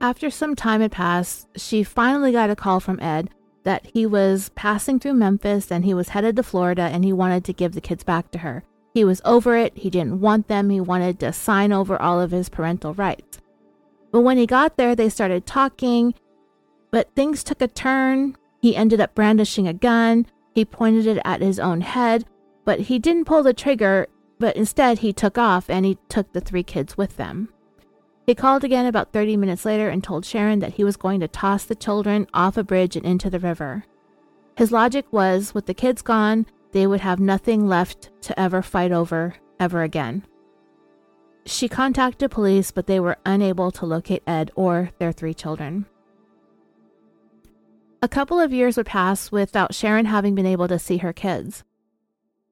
After 0.00 0.30
some 0.30 0.56
time 0.56 0.80
had 0.80 0.90
passed, 0.90 1.46
she 1.56 1.84
finally 1.84 2.32
got 2.32 2.50
a 2.50 2.56
call 2.56 2.80
from 2.80 2.98
Ed 2.98 3.30
that 3.68 3.90
he 3.92 4.06
was 4.06 4.48
passing 4.54 4.98
through 4.98 5.12
Memphis 5.12 5.70
and 5.70 5.84
he 5.84 5.92
was 5.92 6.08
headed 6.08 6.36
to 6.36 6.42
Florida 6.42 6.80
and 6.82 7.04
he 7.04 7.12
wanted 7.12 7.44
to 7.44 7.52
give 7.52 7.74
the 7.74 7.82
kids 7.82 8.02
back 8.02 8.30
to 8.30 8.38
her. 8.38 8.64
He 8.94 9.04
was 9.04 9.20
over 9.26 9.58
it, 9.58 9.76
he 9.76 9.90
didn't 9.90 10.22
want 10.22 10.48
them, 10.48 10.70
he 10.70 10.80
wanted 10.80 11.20
to 11.20 11.34
sign 11.34 11.70
over 11.70 12.00
all 12.00 12.18
of 12.18 12.30
his 12.30 12.48
parental 12.48 12.94
rights. 12.94 13.42
But 14.10 14.22
when 14.22 14.38
he 14.38 14.46
got 14.46 14.78
there, 14.78 14.96
they 14.96 15.10
started 15.10 15.44
talking 15.44 16.14
but 16.90 17.14
things 17.14 17.44
took 17.44 17.60
a 17.60 17.68
turn. 17.68 18.36
He 18.62 18.74
ended 18.74 19.02
up 19.02 19.14
brandishing 19.14 19.68
a 19.68 19.74
gun. 19.74 20.24
He 20.54 20.64
pointed 20.64 21.06
it 21.06 21.20
at 21.22 21.42
his 21.42 21.60
own 21.60 21.82
head, 21.82 22.24
but 22.64 22.80
he 22.80 22.98
didn't 22.98 23.26
pull 23.26 23.42
the 23.42 23.52
trigger, 23.52 24.06
but 24.38 24.56
instead 24.56 25.00
he 25.00 25.12
took 25.12 25.36
off 25.36 25.68
and 25.68 25.84
he 25.84 25.98
took 26.08 26.32
the 26.32 26.40
three 26.40 26.62
kids 26.62 26.96
with 26.96 27.18
them. 27.18 27.50
He 28.28 28.34
called 28.34 28.62
again 28.62 28.84
about 28.84 29.10
30 29.14 29.38
minutes 29.38 29.64
later 29.64 29.88
and 29.88 30.04
told 30.04 30.26
Sharon 30.26 30.58
that 30.58 30.74
he 30.74 30.84
was 30.84 30.98
going 30.98 31.20
to 31.20 31.28
toss 31.28 31.64
the 31.64 31.74
children 31.74 32.26
off 32.34 32.58
a 32.58 32.62
bridge 32.62 32.94
and 32.94 33.06
into 33.06 33.30
the 33.30 33.38
river. 33.38 33.86
His 34.54 34.70
logic 34.70 35.06
was 35.10 35.54
with 35.54 35.64
the 35.64 35.72
kids 35.72 36.02
gone, 36.02 36.44
they 36.72 36.86
would 36.86 37.00
have 37.00 37.20
nothing 37.20 37.66
left 37.66 38.10
to 38.20 38.38
ever 38.38 38.60
fight 38.60 38.92
over 38.92 39.36
ever 39.58 39.82
again. 39.82 40.26
She 41.46 41.70
contacted 41.70 42.30
police, 42.30 42.70
but 42.70 42.86
they 42.86 43.00
were 43.00 43.16
unable 43.24 43.70
to 43.70 43.86
locate 43.86 44.24
Ed 44.26 44.50
or 44.54 44.90
their 44.98 45.10
three 45.10 45.32
children. 45.32 45.86
A 48.02 48.08
couple 48.08 48.38
of 48.38 48.52
years 48.52 48.76
would 48.76 48.84
pass 48.84 49.32
without 49.32 49.74
Sharon 49.74 50.04
having 50.04 50.34
been 50.34 50.44
able 50.44 50.68
to 50.68 50.78
see 50.78 50.98
her 50.98 51.14
kids. 51.14 51.64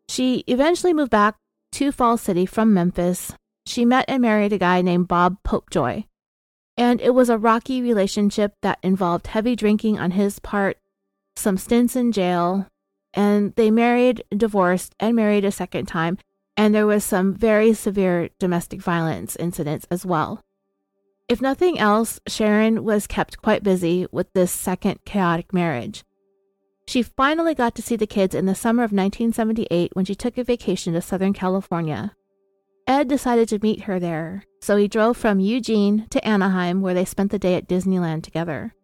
She 0.09 0.43
eventually 0.47 0.95
moved 0.95 1.11
back 1.11 1.37
to 1.73 1.93
Falls 1.93 2.23
City 2.23 2.47
from 2.47 2.73
Memphis. 2.73 3.35
She 3.67 3.85
met 3.85 4.05
and 4.09 4.23
married 4.23 4.53
a 4.53 4.59
guy 4.59 4.81
named 4.81 5.09
Bob 5.09 5.43
Popejoy. 5.43 6.05
And 6.79 7.01
it 7.01 7.15
was 7.15 7.29
a 7.29 7.39
rocky 7.39 7.83
relationship 7.83 8.55
that 8.63 8.79
involved 8.83 9.29
heavy 9.29 9.57
drinking 9.57 9.99
on 9.99 10.13
his 10.13 10.39
part, 10.39 10.79
some 11.35 11.57
stints 11.57 11.97
in 11.97 12.13
jail, 12.13 12.69
and 13.13 13.55
they 13.57 13.71
married, 13.71 14.23
divorced, 14.31 14.95
and 15.01 15.17
married 15.17 15.45
a 15.45 15.51
second 15.51 15.87
time. 15.87 16.19
And 16.57 16.75
there 16.75 16.87
was 16.87 17.05
some 17.05 17.35
very 17.35 17.75
severe 17.75 18.31
domestic 18.39 18.81
violence 18.81 19.37
incidents 19.37 19.87
as 19.91 20.07
well. 20.07 20.43
If 21.29 21.43
nothing 21.43 21.79
else, 21.79 22.21
Sharon 22.29 22.85
was 22.85 23.07
kept 23.07 23.43
quite 23.43 23.65
busy 23.65 24.07
with 24.13 24.33
this 24.33 24.53
second 24.53 25.01
chaotic 25.05 25.53
marriage. 25.53 26.05
She 26.87 27.03
finally 27.03 27.55
got 27.55 27.75
to 27.75 27.83
see 27.83 27.97
the 27.97 28.07
kids 28.07 28.35
in 28.35 28.47
the 28.47 28.55
summer 28.55 28.85
of 28.85 28.93
1978 28.93 29.97
when 29.97 30.05
she 30.05 30.15
took 30.15 30.39
a 30.39 30.45
vacation 30.45 30.93
to 30.93 31.03
Southern 31.03 31.33
California. 31.33 32.15
Ed 32.87 33.09
decided 33.09 33.49
to 33.49 33.59
meet 33.59 33.83
her 33.83 33.99
there, 33.99 34.45
so 34.61 34.77
he 34.77 34.87
drove 34.87 35.17
from 35.17 35.41
Eugene 35.41 36.07
to 36.11 36.25
Anaheim, 36.27 36.83
where 36.83 36.95
they 36.95 37.05
spent 37.05 37.33
the 37.33 37.39
day 37.39 37.57
at 37.57 37.69
Disneyland 37.69 38.23
together. 38.23 38.75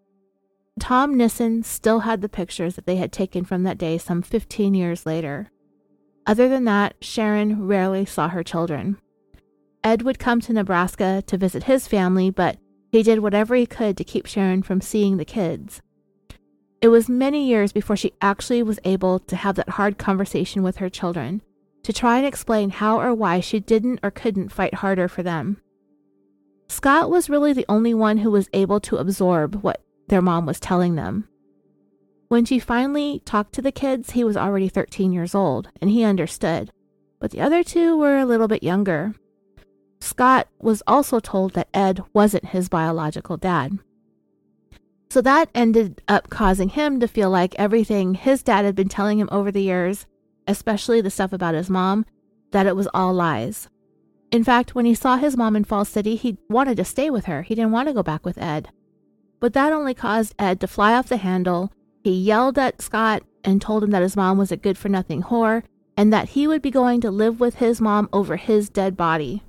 Tom 0.80 1.16
Nissen 1.16 1.62
still 1.62 2.00
had 2.00 2.20
the 2.20 2.28
pictures 2.28 2.74
that 2.74 2.86
they 2.86 2.96
had 2.96 3.12
taken 3.12 3.44
from 3.44 3.62
that 3.62 3.78
day 3.78 3.98
some 3.98 4.20
15 4.20 4.74
years 4.74 5.06
later. 5.06 5.50
Other 6.26 6.48
than 6.48 6.64
that, 6.64 6.96
Sharon 7.00 7.66
rarely 7.66 8.04
saw 8.04 8.28
her 8.28 8.42
children. 8.42 8.98
Ed 9.84 10.02
would 10.02 10.18
come 10.18 10.40
to 10.40 10.52
Nebraska 10.52 11.22
to 11.26 11.36
visit 11.36 11.64
his 11.64 11.86
family, 11.86 12.30
but 12.30 12.58
he 12.90 13.02
did 13.02 13.20
whatever 13.20 13.54
he 13.54 13.66
could 13.66 13.96
to 13.96 14.04
keep 14.04 14.26
Sharon 14.26 14.62
from 14.62 14.80
seeing 14.80 15.16
the 15.16 15.24
kids. 15.24 15.80
It 16.80 16.88
was 16.88 17.08
many 17.08 17.46
years 17.46 17.72
before 17.72 17.96
she 17.96 18.12
actually 18.20 18.62
was 18.62 18.80
able 18.84 19.20
to 19.20 19.36
have 19.36 19.54
that 19.56 19.70
hard 19.70 19.98
conversation 19.98 20.64
with 20.64 20.78
her 20.78 20.88
children 20.88 21.42
to 21.82 21.92
try 21.92 22.18
and 22.18 22.26
explain 22.26 22.70
how 22.70 23.00
or 23.00 23.14
why 23.14 23.40
she 23.40 23.60
didn't 23.60 24.00
or 24.02 24.10
couldn't 24.10 24.52
fight 24.52 24.74
harder 24.74 25.09
for 25.09 25.22
them. 25.22 25.60
Scott 26.68 27.10
was 27.10 27.28
really 27.28 27.52
the 27.52 27.66
only 27.68 27.92
one 27.92 28.18
who 28.18 28.30
was 28.30 28.48
able 28.52 28.80
to 28.80 28.96
absorb 28.96 29.62
what 29.62 29.82
their 30.09 30.22
mom 30.22 30.46
was 30.46 30.60
telling 30.60 30.94
them. 30.94 31.28
When 32.28 32.44
she 32.44 32.59
finally 32.59 33.20
talked 33.26 33.52
to 33.54 33.62
the 33.62 33.72
kids, 33.72 34.12
he 34.12 34.24
was 34.24 34.38
already 34.38 34.68
13 34.68 35.12
years 35.12 35.34
old, 35.34 35.68
and 35.80 35.90
he 35.90 36.02
understood, 36.02 36.70
but 37.20 37.30
the 37.30 37.40
other 37.42 37.62
two 37.62 37.96
were 37.96 38.18
a 38.18 38.24
little 38.24 38.48
bit 38.48 38.62
younger. 38.62 39.14
Scott 40.00 40.48
was 40.59 40.82
also 40.86 41.20
told 41.20 41.52
that 41.52 41.68
Ed 41.74 42.02
wasn't 42.12 42.46
his 42.46 42.68
biological 42.68 43.36
dad. 43.36 43.78
So 45.10 45.20
that 45.20 45.50
ended 45.54 46.00
up 46.09 46.30
causing 46.30 46.70
him 46.70 46.98
to 47.00 47.06
feel 47.06 47.28
like 47.28 47.54
everything 47.56 48.14
his 48.14 48.42
dad 48.42 48.64
had 48.64 48.74
been 48.74 48.88
telling 48.88 49.18
him 49.18 49.28
over 49.30 49.52
the 49.52 49.60
years, 49.60 50.06
especially 50.47 51.01
the 51.01 51.10
stuff 51.10 51.32
about 51.32 51.55
his 51.55 51.70
mom, 51.70 52.06
that 52.51 52.66
it 52.66 52.77
was 52.77 52.89
all 52.93 53.12
lies. 53.12 53.69
In 54.31 54.44
fact, 54.44 54.74
when 54.74 54.86
he 54.86 54.94
saw 54.94 55.16
his 55.16 55.36
mom 55.36 55.56
in 55.56 55.64
Falls 55.64 55.89
City, 55.89 56.16
he 56.16 56.39
wanted 56.48 56.77
to 56.78 56.85
stay 56.85 57.10
with 57.10 57.27
her. 57.27 57.43
He 57.43 57.55
didn't 57.55 57.73
want 57.73 57.89
to 57.89 57.94
go 57.94 58.02
back 58.02 58.24
with 58.24 58.39
Ed. 58.39 58.70
But 59.40 59.52
that 59.52 59.73
only 59.73 59.94
caused 59.94 60.35
Ed 60.39 60.60
to 60.60 60.66
fly 60.66 60.94
off 60.94 61.09
the 61.09 61.19
handle. 61.19 61.73
He 62.02 62.12
yelled 62.12 62.59
at 62.59 62.81
Scott 62.81 63.23
and 63.44 63.60
told 63.60 63.85
him 63.85 63.90
that 63.90 64.02
his 64.02 64.16
mom 64.16 64.39
was 64.39 64.51
a 64.51 64.56
good 64.56 64.78
for 64.78 64.89
nothing 64.89 65.23
whore 65.23 65.64
and 65.97 66.12
that 66.12 66.31
he 66.31 66.47
would 66.47 66.62
be 66.62 66.70
going 66.70 67.01
to 67.02 67.10
live 67.10 67.40
with 67.40 67.56
his 67.56 67.81
mom 67.81 68.09
over 68.12 68.36
his 68.36 68.70
dead 68.70 68.97
body. 68.97 69.43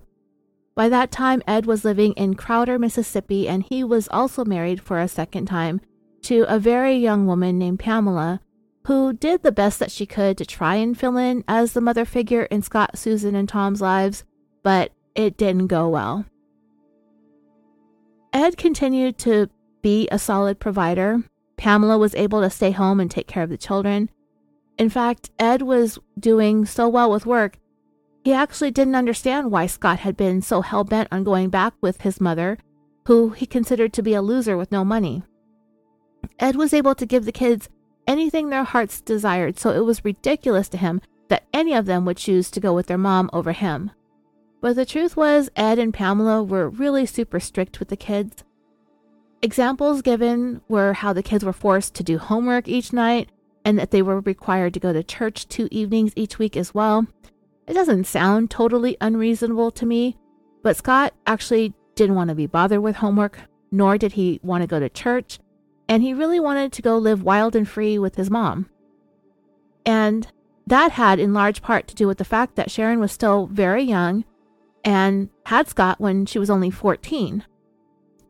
By 0.75 0.89
that 0.89 1.11
time, 1.11 1.43
Ed 1.47 1.65
was 1.65 1.85
living 1.85 2.13
in 2.13 2.33
Crowder, 2.33 2.79
Mississippi, 2.79 3.47
and 3.47 3.63
he 3.63 3.83
was 3.83 4.07
also 4.09 4.43
married 4.43 4.81
for 4.81 4.99
a 4.99 5.07
second 5.07 5.45
time 5.45 5.79
to 6.23 6.45
a 6.47 6.57
very 6.57 6.95
young 6.95 7.27
woman 7.27 7.59
named 7.59 7.79
Pamela, 7.79 8.41
who 8.87 9.13
did 9.13 9.43
the 9.43 9.51
best 9.51 9.79
that 9.79 9.91
she 9.91 10.05
could 10.05 10.37
to 10.37 10.45
try 10.45 10.75
and 10.75 10.97
fill 10.97 11.17
in 11.17 11.43
as 11.47 11.73
the 11.73 11.81
mother 11.81 12.05
figure 12.05 12.43
in 12.43 12.61
Scott, 12.61 12.97
Susan, 12.97 13.35
and 13.35 13.47
Tom's 13.47 13.81
lives, 13.81 14.23
but 14.61 14.91
it 15.15 15.37
didn't 15.37 15.67
go 15.67 15.87
well. 15.87 16.25
Ed 18.33 18.57
continued 18.57 19.17
to 19.19 19.49
be 19.81 20.07
a 20.11 20.19
solid 20.19 20.59
provider. 20.59 21.23
Pamela 21.55 21.97
was 21.97 22.15
able 22.15 22.41
to 22.41 22.49
stay 22.49 22.71
home 22.71 22.99
and 22.99 23.09
take 23.09 23.27
care 23.27 23.43
of 23.43 23.49
the 23.49 23.57
children. 23.57 24.09
In 24.77 24.89
fact, 24.89 25.29
Ed 25.37 25.61
was 25.61 25.99
doing 26.19 26.65
so 26.65 26.89
well 26.89 27.11
with 27.11 27.25
work, 27.25 27.59
he 28.23 28.31
actually 28.31 28.71
didn't 28.71 28.95
understand 28.95 29.51
why 29.51 29.67
Scott 29.67 29.99
had 29.99 30.15
been 30.15 30.41
so 30.41 30.61
hell 30.61 30.85
bent 30.85 31.09
on 31.11 31.25
going 31.25 31.49
back 31.49 31.73
with 31.81 32.01
his 32.01 32.21
mother, 32.21 32.57
who 33.07 33.31
he 33.31 33.45
considered 33.45 33.91
to 33.93 34.01
be 34.01 34.13
a 34.13 34.21
loser 34.21 34.55
with 34.55 34.71
no 34.71 34.85
money. 34.85 35.23
Ed 36.39 36.55
was 36.55 36.73
able 36.73 36.95
to 36.95 37.05
give 37.05 37.25
the 37.25 37.33
kids 37.33 37.67
anything 38.07 38.49
their 38.49 38.63
hearts 38.63 39.01
desired, 39.01 39.59
so 39.59 39.71
it 39.71 39.85
was 39.85 40.05
ridiculous 40.05 40.69
to 40.69 40.77
him 40.77 41.01
that 41.29 41.45
any 41.53 41.73
of 41.73 41.85
them 41.85 42.05
would 42.05 42.17
choose 42.17 42.51
to 42.51 42.59
go 42.59 42.73
with 42.73 42.87
their 42.87 42.97
mom 42.97 43.29
over 43.33 43.51
him. 43.51 43.91
But 44.61 44.75
the 44.75 44.85
truth 44.85 45.17
was, 45.17 45.49
Ed 45.55 45.79
and 45.79 45.93
Pamela 45.93 46.43
were 46.43 46.69
really 46.69 47.05
super 47.05 47.39
strict 47.39 47.79
with 47.79 47.89
the 47.89 47.97
kids. 47.97 48.43
Examples 49.41 50.01
given 50.01 50.61
were 50.69 50.93
how 50.93 51.11
the 51.11 51.23
kids 51.23 51.43
were 51.43 51.51
forced 51.51 51.93
to 51.95 52.03
do 52.03 52.17
homework 52.17 52.67
each 52.67 52.93
night 52.93 53.29
and 53.65 53.77
that 53.77 53.91
they 53.91 54.01
were 54.01 54.21
required 54.21 54.73
to 54.73 54.79
go 54.79 54.93
to 54.93 55.03
church 55.03 55.47
two 55.47 55.67
evenings 55.71 56.13
each 56.15 56.39
week 56.39 56.55
as 56.55 56.73
well. 56.73 57.07
It 57.67 57.73
doesn't 57.73 58.05
sound 58.05 58.49
totally 58.49 58.97
unreasonable 59.01 59.71
to 59.71 59.85
me, 59.85 60.17
but 60.61 60.77
Scott 60.77 61.13
actually 61.27 61.73
didn't 61.95 62.15
want 62.15 62.29
to 62.29 62.35
be 62.35 62.47
bothered 62.47 62.81
with 62.81 62.97
homework, 62.97 63.39
nor 63.71 63.97
did 63.97 64.13
he 64.13 64.39
want 64.43 64.61
to 64.61 64.67
go 64.67 64.79
to 64.79 64.89
church, 64.89 65.39
and 65.87 66.01
he 66.03 66.13
really 66.13 66.39
wanted 66.39 66.71
to 66.73 66.81
go 66.81 66.97
live 66.97 67.23
wild 67.23 67.55
and 67.55 67.67
free 67.67 67.97
with 67.99 68.15
his 68.15 68.29
mom. 68.29 68.69
And 69.85 70.27
that 70.65 70.93
had 70.93 71.19
in 71.19 71.33
large 71.33 71.61
part 71.61 71.87
to 71.87 71.95
do 71.95 72.07
with 72.07 72.17
the 72.17 72.25
fact 72.25 72.55
that 72.55 72.71
Sharon 72.71 72.99
was 72.99 73.11
still 73.11 73.47
very 73.47 73.83
young 73.83 74.23
and 74.83 75.29
had 75.45 75.67
Scott 75.67 75.99
when 75.99 76.25
she 76.25 76.39
was 76.39 76.49
only 76.49 76.69
14. 76.69 77.43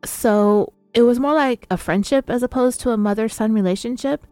So 0.04 0.72
it 0.92 1.02
was 1.02 1.20
more 1.20 1.34
like 1.34 1.66
a 1.70 1.76
friendship 1.76 2.28
as 2.28 2.42
opposed 2.42 2.80
to 2.80 2.90
a 2.90 2.96
mother 2.96 3.28
son 3.28 3.52
relationship. 3.52 4.26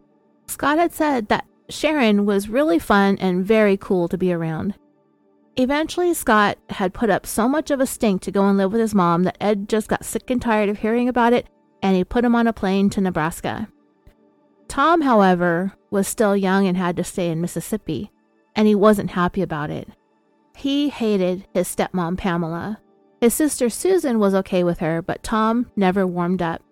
Scott 0.47 0.77
had 0.77 0.93
said 0.93 1.29
that 1.29 1.45
Sharon 1.69 2.25
was 2.25 2.49
really 2.49 2.79
fun 2.79 3.17
and 3.19 3.45
very 3.45 3.77
cool 3.77 4.07
to 4.09 4.17
be 4.17 4.33
around. 4.33 4.75
Eventually, 5.55 6.13
Scott 6.13 6.57
had 6.69 6.93
put 6.93 7.09
up 7.09 7.25
so 7.25 7.47
much 7.47 7.69
of 7.69 7.79
a 7.79 7.85
stink 7.85 8.21
to 8.23 8.31
go 8.31 8.47
and 8.47 8.57
live 8.57 8.71
with 8.71 8.81
his 8.81 8.95
mom 8.95 9.23
that 9.23 9.37
Ed 9.39 9.69
just 9.69 9.87
got 9.87 10.03
sick 10.03 10.29
and 10.29 10.41
tired 10.41 10.67
of 10.67 10.79
hearing 10.79 11.07
about 11.07 11.31
it 11.31 11.47
and 11.83 11.95
he 11.95 12.03
put 12.03 12.25
him 12.25 12.33
on 12.33 12.47
a 12.47 12.53
plane 12.53 12.89
to 12.89 13.01
Nebraska. 13.01 13.67
Tom, 14.67 15.01
however, 15.01 15.73
was 15.91 16.07
still 16.07 16.35
young 16.35 16.65
and 16.65 16.77
had 16.77 16.95
to 16.95 17.03
stay 17.03 17.29
in 17.29 17.41
Mississippi, 17.41 18.09
and 18.55 18.67
he 18.67 18.73
wasn't 18.73 19.11
happy 19.11 19.41
about 19.41 19.69
it. 19.69 19.89
He 20.55 20.89
hated 20.89 21.45
his 21.53 21.67
stepmom, 21.67 22.17
Pamela. 22.17 22.79
His 23.19 23.33
sister 23.33 23.69
Susan 23.69 24.17
was 24.17 24.33
okay 24.33 24.63
with 24.63 24.79
her, 24.79 25.01
but 25.01 25.23
Tom 25.23 25.69
never 25.75 26.07
warmed 26.07 26.41
up. 26.41 26.63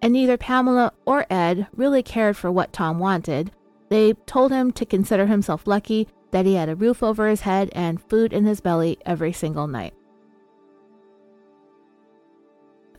And 0.00 0.12
neither 0.12 0.36
Pamela 0.36 0.92
or 1.04 1.26
Ed 1.28 1.66
really 1.74 2.02
cared 2.02 2.36
for 2.36 2.50
what 2.52 2.72
Tom 2.72 2.98
wanted. 2.98 3.50
They 3.88 4.12
told 4.26 4.52
him 4.52 4.70
to 4.72 4.86
consider 4.86 5.26
himself 5.26 5.66
lucky 5.66 6.08
that 6.30 6.46
he 6.46 6.54
had 6.54 6.68
a 6.68 6.76
roof 6.76 7.02
over 7.02 7.28
his 7.28 7.40
head 7.40 7.70
and 7.72 8.02
food 8.02 8.32
in 8.32 8.44
his 8.44 8.60
belly 8.60 8.98
every 9.06 9.32
single 9.32 9.66
night. 9.66 9.94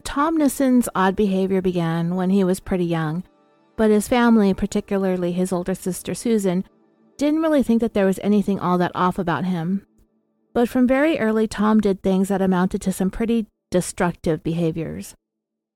Tom 0.07 0.37
Nissen's 0.37 0.87
odd 0.95 1.17
behavior 1.17 1.61
began 1.61 2.15
when 2.15 2.29
he 2.29 2.41
was 2.41 2.61
pretty 2.61 2.85
young, 2.85 3.25
but 3.75 3.91
his 3.91 4.07
family, 4.07 4.53
particularly 4.53 5.33
his 5.33 5.51
older 5.51 5.75
sister 5.75 6.15
Susan, 6.15 6.63
didn't 7.17 7.41
really 7.41 7.61
think 7.61 7.81
that 7.81 7.93
there 7.93 8.05
was 8.05 8.17
anything 8.23 8.57
all 8.57 8.77
that 8.77 8.93
off 8.95 9.19
about 9.19 9.43
him. 9.43 9.85
But 10.53 10.69
from 10.69 10.87
very 10.87 11.19
early, 11.19 11.45
Tom 11.45 11.81
did 11.81 12.01
things 12.01 12.29
that 12.29 12.41
amounted 12.41 12.81
to 12.83 12.93
some 12.93 13.11
pretty 13.11 13.47
destructive 13.69 14.41
behaviors. 14.43 15.13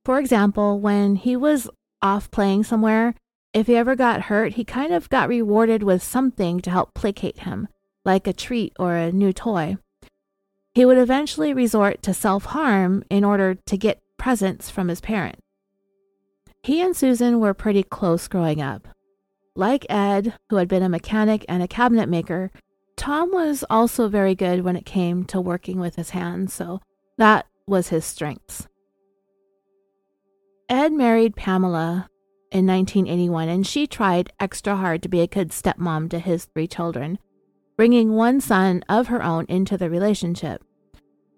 For 0.05 0.17
example, 0.17 0.79
when 0.79 1.17
he 1.17 1.35
was 1.35 1.69
off 2.01 2.31
playing 2.31 2.63
somewhere, 2.63 3.13
if 3.53 3.67
he 3.67 3.75
ever 3.75 3.97
got 3.97 4.21
hurt, 4.21 4.53
he 4.53 4.63
kind 4.63 4.93
of 4.93 5.09
got 5.09 5.27
rewarded 5.27 5.83
with 5.83 6.01
something 6.01 6.61
to 6.61 6.71
help 6.71 6.93
placate 6.93 7.39
him, 7.39 7.67
like 8.05 8.27
a 8.27 8.33
treat 8.33 8.71
or 8.79 8.95
a 8.95 9.11
new 9.11 9.33
toy. 9.33 9.75
He 10.73 10.85
would 10.85 10.97
eventually 10.97 11.53
resort 11.53 12.01
to 12.03 12.13
self 12.13 12.45
harm 12.45 13.03
in 13.09 13.25
order 13.25 13.55
to 13.55 13.77
get 13.77 14.01
presents 14.21 14.69
from 14.69 14.87
his 14.87 15.01
parents. 15.01 15.41
He 16.61 16.79
and 16.79 16.95
Susan 16.95 17.39
were 17.39 17.55
pretty 17.55 17.81
close 17.81 18.27
growing 18.27 18.61
up. 18.61 18.87
Like 19.55 19.83
Ed, 19.89 20.35
who 20.49 20.57
had 20.57 20.67
been 20.67 20.83
a 20.83 20.89
mechanic 20.89 21.43
and 21.49 21.63
a 21.63 21.67
cabinet 21.67 22.07
maker, 22.07 22.51
Tom 22.95 23.31
was 23.31 23.65
also 23.67 24.07
very 24.07 24.35
good 24.35 24.63
when 24.63 24.75
it 24.75 24.85
came 24.85 25.25
to 25.25 25.41
working 25.41 25.79
with 25.79 25.95
his 25.95 26.11
hands, 26.11 26.53
so 26.53 26.81
that 27.17 27.47
was 27.65 27.87
his 27.87 28.05
strengths. 28.05 28.67
Ed 30.69 30.93
married 30.93 31.35
Pamela 31.35 32.07
in 32.51 32.67
1981, 32.67 33.49
and 33.49 33.65
she 33.65 33.87
tried 33.87 34.31
extra 34.39 34.75
hard 34.75 35.01
to 35.01 35.09
be 35.09 35.21
a 35.21 35.27
good 35.27 35.49
stepmom 35.49 36.11
to 36.11 36.19
his 36.19 36.45
three 36.45 36.67
children, 36.67 37.17
bringing 37.75 38.13
one 38.13 38.39
son 38.39 38.83
of 38.87 39.07
her 39.07 39.23
own 39.23 39.47
into 39.49 39.77
the 39.77 39.89
relationship. 39.89 40.63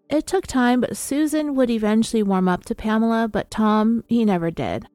It 0.10 0.28
took 0.28 0.46
time, 0.46 0.82
but 0.82 0.98
Susan 0.98 1.56
would 1.56 1.70
eventually 1.70 2.24
warm 2.24 2.48
up 2.48 2.66
to 2.66 2.76
Pamela, 2.76 3.28
but 3.28 3.50
Tom, 3.50 4.04
he 4.08 4.26
never 4.26 4.52
did. 4.52 4.88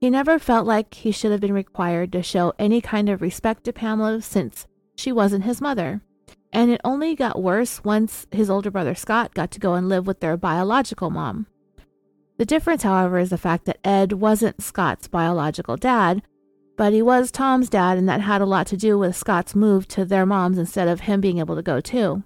He 0.00 0.08
never 0.08 0.38
felt 0.38 0.66
like 0.66 0.94
he 0.94 1.10
should 1.10 1.30
have 1.30 1.40
been 1.40 1.52
required 1.52 2.12
to 2.12 2.22
show 2.22 2.52
any 2.58 2.80
kind 2.80 3.08
of 3.08 3.20
respect 3.20 3.64
to 3.64 3.72
Pamela 3.72 4.22
since 4.22 4.66
she 4.96 5.12
wasn't 5.12 5.44
his 5.44 5.60
mother. 5.60 6.00
And 6.52 6.70
it 6.70 6.80
only 6.84 7.14
got 7.14 7.42
worse 7.42 7.84
once 7.84 8.26
his 8.30 8.50
older 8.50 8.70
brother 8.70 8.94
Scott 8.94 9.34
got 9.34 9.50
to 9.52 9.60
go 9.60 9.74
and 9.74 9.88
live 9.88 10.06
with 10.06 10.20
their 10.20 10.36
biological 10.36 11.10
mom. 11.10 11.46
The 12.38 12.46
difference, 12.46 12.82
however, 12.82 13.18
is 13.18 13.30
the 13.30 13.36
fact 13.36 13.66
that 13.66 13.86
Ed 13.86 14.14
wasn't 14.14 14.62
Scott's 14.62 15.06
biological 15.06 15.76
dad, 15.76 16.22
but 16.78 16.94
he 16.94 17.02
was 17.02 17.30
Tom's 17.30 17.68
dad, 17.68 17.98
and 17.98 18.08
that 18.08 18.22
had 18.22 18.40
a 18.40 18.46
lot 18.46 18.66
to 18.68 18.76
do 18.78 18.98
with 18.98 19.14
Scott's 19.14 19.54
move 19.54 19.86
to 19.88 20.06
their 20.06 20.24
moms 20.24 20.56
instead 20.56 20.88
of 20.88 21.00
him 21.00 21.20
being 21.20 21.38
able 21.38 21.56
to 21.56 21.62
go 21.62 21.80
too. 21.80 22.22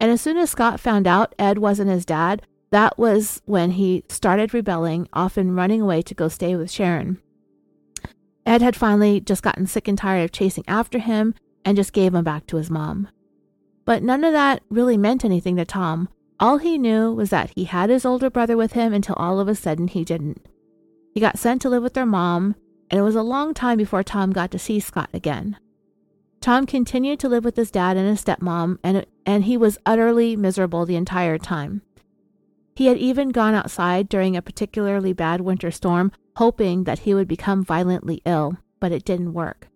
And 0.00 0.10
as 0.10 0.20
soon 0.20 0.36
as 0.36 0.50
Scott 0.50 0.80
found 0.80 1.06
out 1.06 1.34
Ed 1.38 1.58
wasn't 1.58 1.90
his 1.90 2.04
dad, 2.04 2.42
that 2.70 2.98
was 2.98 3.42
when 3.46 3.72
he 3.72 4.04
started 4.08 4.54
rebelling, 4.54 5.08
often 5.12 5.54
running 5.54 5.80
away 5.80 6.02
to 6.02 6.14
go 6.14 6.28
stay 6.28 6.54
with 6.54 6.70
Sharon. 6.70 7.20
Ed 8.46 8.62
had 8.62 8.76
finally 8.76 9.20
just 9.20 9.42
gotten 9.42 9.66
sick 9.66 9.88
and 9.88 9.98
tired 9.98 10.24
of 10.24 10.32
chasing 10.32 10.64
after 10.68 10.98
him 10.98 11.34
and 11.64 11.76
just 11.76 11.92
gave 11.92 12.14
him 12.14 12.24
back 12.24 12.46
to 12.46 12.56
his 12.56 12.70
mom. 12.70 13.08
But 13.84 14.02
none 14.02 14.24
of 14.24 14.32
that 14.32 14.62
really 14.70 14.96
meant 14.96 15.24
anything 15.24 15.56
to 15.56 15.64
Tom. 15.64 16.08
All 16.40 16.58
he 16.58 16.78
knew 16.78 17.12
was 17.12 17.30
that 17.30 17.50
he 17.56 17.64
had 17.64 17.90
his 17.90 18.04
older 18.04 18.30
brother 18.30 18.56
with 18.56 18.72
him 18.72 18.92
until 18.92 19.16
all 19.16 19.40
of 19.40 19.48
a 19.48 19.54
sudden 19.54 19.88
he 19.88 20.04
didn't. 20.04 20.46
He 21.14 21.20
got 21.20 21.38
sent 21.38 21.62
to 21.62 21.68
live 21.68 21.82
with 21.82 21.94
their 21.94 22.06
mom, 22.06 22.54
and 22.90 23.00
it 23.00 23.02
was 23.02 23.16
a 23.16 23.22
long 23.22 23.54
time 23.54 23.76
before 23.76 24.02
Tom 24.02 24.32
got 24.32 24.50
to 24.52 24.58
see 24.58 24.78
Scott 24.78 25.10
again. 25.12 25.58
Tom 26.40 26.66
continued 26.66 27.18
to 27.20 27.28
live 27.28 27.44
with 27.44 27.56
his 27.56 27.70
dad 27.70 27.96
and 27.96 28.08
his 28.08 28.22
stepmom, 28.22 28.78
and, 28.82 29.04
and 29.26 29.44
he 29.44 29.56
was 29.56 29.78
utterly 29.84 30.36
miserable 30.36 30.86
the 30.86 30.96
entire 30.96 31.38
time. 31.38 31.82
He 32.76 32.86
had 32.86 32.96
even 32.96 33.30
gone 33.30 33.54
outside 33.54 34.08
during 34.08 34.36
a 34.36 34.42
particularly 34.42 35.12
bad 35.12 35.40
winter 35.40 35.70
storm, 35.70 36.12
hoping 36.36 36.84
that 36.84 37.00
he 37.00 37.12
would 37.12 37.26
become 37.26 37.64
violently 37.64 38.22
ill, 38.24 38.58
but 38.78 38.92
it 38.92 39.04
didn't 39.04 39.32
work. 39.32 39.68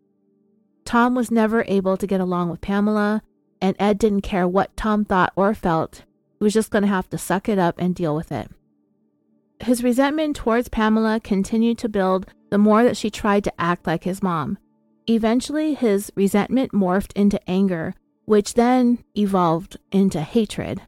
Tom 0.85 1.15
was 1.15 1.31
never 1.31 1.65
able 1.67 1.97
to 1.97 2.07
get 2.07 2.21
along 2.21 2.49
with 2.49 2.61
Pamela, 2.61 3.23
and 3.61 3.75
Ed 3.79 3.99
didn't 3.99 4.21
care 4.21 4.47
what 4.47 4.77
Tom 4.77 5.05
thought 5.05 5.33
or 5.35 5.55
felt. 5.55 6.05
He 6.39 6.45
was 6.45 6.53
just 6.53 6.71
going 6.71 6.83
to 6.83 6.89
have 6.89 7.11
to 7.11 7.19
suck 7.19 7.49
it 7.49 7.59
up 7.59 7.77
and 7.79 7.95
deal 7.95 8.15
with 8.15 8.31
it. 8.31 8.51
His 9.61 9.83
resentment 9.83 10.37
towards 10.37 10.69
Pamela 10.69 11.21
continued 11.21 11.79
to 11.79 11.89
build 11.89 12.27
the 12.51 12.59
more 12.59 12.83
that 12.85 12.97
she 12.97 13.11
tried 13.11 13.45
to 13.45 13.61
act 13.61 13.87
like 13.87 14.05
his 14.05 14.23
mom. 14.23 14.59
Eventually, 15.13 15.75
his 15.75 16.11
resentment 16.17 16.73
morphed 16.73 17.13
into 17.15 17.41
anger, 17.49 17.95
which 18.25 18.55
then 18.55 19.05
evolved 19.15 19.77
into 19.91 20.21
hatred 20.21 20.83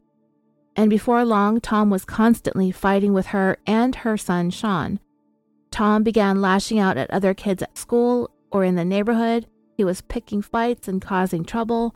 and 0.75 0.89
before 0.89 1.23
long, 1.23 1.61
Tom 1.61 1.89
was 1.89 2.03
constantly 2.03 2.71
fighting 2.71 3.13
with 3.13 3.27
her 3.27 3.57
and 3.65 3.95
her 3.95 4.17
son, 4.17 4.49
Sean. 4.49 4.99
Tom 5.71 6.03
began 6.03 6.41
lashing 6.41 6.79
out 6.79 6.97
at 6.97 7.09
other 7.11 7.33
kids 7.33 7.63
at 7.63 7.77
school 7.77 8.29
or 8.51 8.63
in 8.63 8.75
the 8.75 8.85
neighborhood. 8.85 9.47
He 9.77 9.83
was 9.83 10.01
picking 10.01 10.41
fights 10.41 10.87
and 10.87 11.01
causing 11.01 11.43
trouble. 11.43 11.95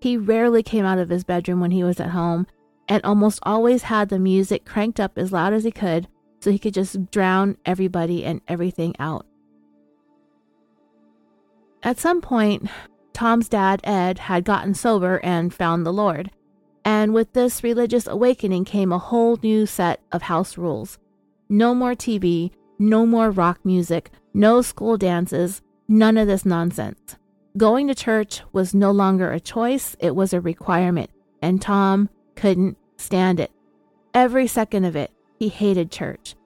He 0.00 0.16
rarely 0.16 0.62
came 0.62 0.84
out 0.84 0.98
of 0.98 1.08
his 1.08 1.24
bedroom 1.24 1.60
when 1.60 1.70
he 1.70 1.84
was 1.84 2.00
at 2.00 2.10
home 2.10 2.46
and 2.88 3.04
almost 3.04 3.40
always 3.42 3.84
had 3.84 4.08
the 4.08 4.18
music 4.18 4.64
cranked 4.64 4.98
up 4.98 5.16
as 5.16 5.32
loud 5.32 5.52
as 5.52 5.64
he 5.64 5.70
could 5.70 6.08
so 6.40 6.50
he 6.50 6.58
could 6.58 6.74
just 6.74 7.10
drown 7.10 7.56
everybody 7.66 8.24
and 8.24 8.40
everything 8.48 8.94
out. 8.98 9.26
At 11.82 11.98
some 11.98 12.20
point, 12.20 12.68
Tom's 13.12 13.48
dad, 13.48 13.80
Ed, 13.84 14.18
had 14.18 14.44
gotten 14.44 14.74
sober 14.74 15.20
and 15.22 15.52
found 15.52 15.84
the 15.84 15.92
Lord. 15.92 16.30
And 16.84 17.12
with 17.12 17.32
this 17.32 17.62
religious 17.62 18.06
awakening 18.06 18.64
came 18.64 18.92
a 18.92 18.98
whole 18.98 19.38
new 19.42 19.66
set 19.66 20.00
of 20.12 20.22
house 20.22 20.56
rules. 20.56 20.98
No 21.48 21.74
more 21.74 21.94
TV, 21.94 22.50
no 22.78 23.04
more 23.06 23.30
rock 23.30 23.60
music, 23.64 24.10
no 24.32 24.62
school 24.62 24.96
dances, 24.96 25.62
none 25.88 26.16
of 26.16 26.26
this 26.26 26.46
nonsense. 26.46 27.16
Going 27.56 27.88
to 27.88 27.94
church 27.94 28.42
was 28.52 28.74
no 28.74 28.90
longer 28.90 29.32
a 29.32 29.40
choice, 29.40 29.96
it 29.98 30.14
was 30.14 30.32
a 30.32 30.40
requirement, 30.40 31.10
and 31.42 31.60
Tom 31.60 32.08
couldn't 32.36 32.78
stand 32.96 33.40
it. 33.40 33.50
Every 34.14 34.46
second 34.46 34.84
of 34.84 34.96
it, 34.96 35.10
he 35.38 35.48
hated 35.48 35.90
church. 35.90 36.36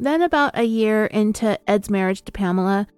Then, 0.00 0.20
about 0.20 0.58
a 0.58 0.64
year 0.64 1.06
into 1.06 1.58
Ed's 1.70 1.88
marriage 1.88 2.22
to 2.22 2.32
Pamela, 2.32 2.88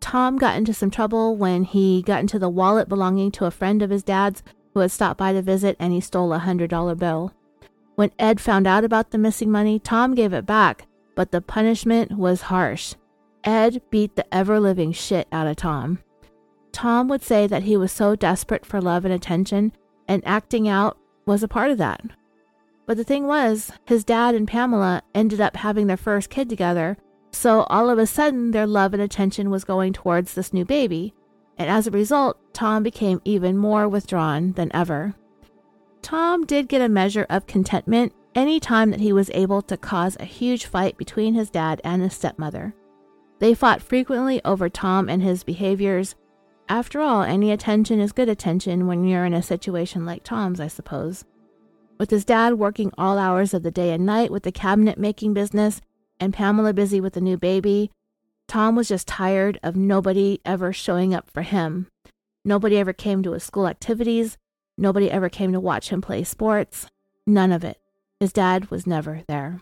Tom 0.00 0.38
got 0.38 0.56
into 0.56 0.74
some 0.74 0.90
trouble 0.90 1.36
when 1.36 1.64
he 1.64 2.02
got 2.02 2.20
into 2.20 2.38
the 2.38 2.48
wallet 2.48 2.88
belonging 2.88 3.30
to 3.32 3.44
a 3.44 3.50
friend 3.50 3.82
of 3.82 3.90
his 3.90 4.02
dad's 4.02 4.42
who 4.72 4.80
had 4.80 4.90
stopped 4.90 5.18
by 5.18 5.32
to 5.32 5.42
visit 5.42 5.76
and 5.78 5.92
he 5.92 6.00
stole 6.00 6.32
a 6.32 6.38
hundred 6.38 6.70
dollar 6.70 6.94
bill. 6.94 7.32
When 7.96 8.10
Ed 8.18 8.40
found 8.40 8.66
out 8.66 8.84
about 8.84 9.10
the 9.10 9.18
missing 9.18 9.50
money, 9.50 9.78
Tom 9.78 10.14
gave 10.14 10.32
it 10.32 10.46
back, 10.46 10.86
but 11.14 11.32
the 11.32 11.40
punishment 11.40 12.12
was 12.12 12.42
harsh. 12.42 12.94
Ed 13.44 13.82
beat 13.90 14.16
the 14.16 14.34
ever 14.34 14.58
living 14.58 14.92
shit 14.92 15.28
out 15.32 15.46
of 15.46 15.56
Tom. 15.56 15.98
Tom 16.72 17.08
would 17.08 17.22
say 17.22 17.46
that 17.46 17.64
he 17.64 17.76
was 17.76 17.92
so 17.92 18.14
desperate 18.16 18.64
for 18.64 18.80
love 18.80 19.04
and 19.04 19.12
attention, 19.12 19.72
and 20.08 20.22
acting 20.26 20.68
out 20.68 20.96
was 21.26 21.42
a 21.42 21.48
part 21.48 21.70
of 21.70 21.78
that. 21.78 22.02
But 22.86 22.96
the 22.96 23.04
thing 23.04 23.26
was, 23.26 23.70
his 23.84 24.04
dad 24.04 24.34
and 24.34 24.48
Pamela 24.48 25.02
ended 25.14 25.40
up 25.40 25.56
having 25.56 25.86
their 25.86 25.96
first 25.96 26.30
kid 26.30 26.48
together, 26.48 26.96
so 27.32 27.62
all 27.64 27.90
of 27.90 27.98
a 27.98 28.06
sudden 28.06 28.50
their 28.50 28.66
love 28.66 28.92
and 28.92 29.02
attention 29.02 29.50
was 29.50 29.64
going 29.64 29.92
towards 29.92 30.34
this 30.34 30.52
new 30.52 30.64
baby, 30.64 31.14
and 31.56 31.68
as 31.68 31.86
a 31.86 31.90
result, 31.90 32.38
Tom 32.52 32.82
became 32.82 33.20
even 33.24 33.56
more 33.56 33.88
withdrawn 33.88 34.52
than 34.52 34.74
ever. 34.74 35.14
Tom 36.02 36.44
did 36.46 36.68
get 36.68 36.80
a 36.80 36.88
measure 36.88 37.26
of 37.28 37.46
contentment 37.46 38.12
any 38.34 38.60
time 38.60 38.90
that 38.90 39.00
he 39.00 39.12
was 39.12 39.30
able 39.34 39.60
to 39.62 39.76
cause 39.76 40.16
a 40.18 40.24
huge 40.24 40.64
fight 40.64 40.96
between 40.96 41.34
his 41.34 41.50
dad 41.50 41.80
and 41.84 42.02
his 42.02 42.14
stepmother. 42.14 42.74
They 43.38 43.54
fought 43.54 43.82
frequently 43.82 44.40
over 44.44 44.68
Tom 44.68 45.08
and 45.08 45.22
his 45.22 45.44
behaviors. 45.44 46.14
After 46.68 47.00
all, 47.00 47.22
any 47.22 47.50
attention 47.50 48.00
is 48.00 48.12
good 48.12 48.28
attention 48.28 48.86
when 48.86 49.04
you're 49.04 49.24
in 49.24 49.34
a 49.34 49.42
situation 49.42 50.06
like 50.06 50.22
Tom's, 50.22 50.60
I 50.60 50.68
suppose. 50.68 51.24
With 51.98 52.10
his 52.10 52.24
dad 52.24 52.54
working 52.54 52.92
all 52.96 53.18
hours 53.18 53.52
of 53.52 53.62
the 53.62 53.70
day 53.70 53.92
and 53.92 54.06
night 54.06 54.30
with 54.30 54.44
the 54.44 54.52
cabinet 54.52 54.98
making 54.98 55.34
business, 55.34 55.80
and 56.20 56.34
Pamela 56.34 56.72
busy 56.72 57.00
with 57.00 57.14
the 57.14 57.20
new 57.20 57.36
baby, 57.36 57.90
Tom 58.46 58.76
was 58.76 58.88
just 58.88 59.08
tired 59.08 59.58
of 59.62 59.74
nobody 59.74 60.40
ever 60.44 60.72
showing 60.72 61.14
up 61.14 61.30
for 61.30 61.42
him. 61.42 61.88
Nobody 62.44 62.78
ever 62.78 62.92
came 62.92 63.22
to 63.22 63.32
his 63.32 63.44
school 63.44 63.66
activities. 63.66 64.36
Nobody 64.76 65.10
ever 65.10 65.28
came 65.28 65.52
to 65.52 65.60
watch 65.60 65.88
him 65.90 66.00
play 66.00 66.24
sports. 66.24 66.86
None 67.26 67.52
of 67.52 67.64
it. 67.64 67.78
His 68.18 68.32
dad 68.32 68.70
was 68.70 68.86
never 68.86 69.22
there. 69.28 69.60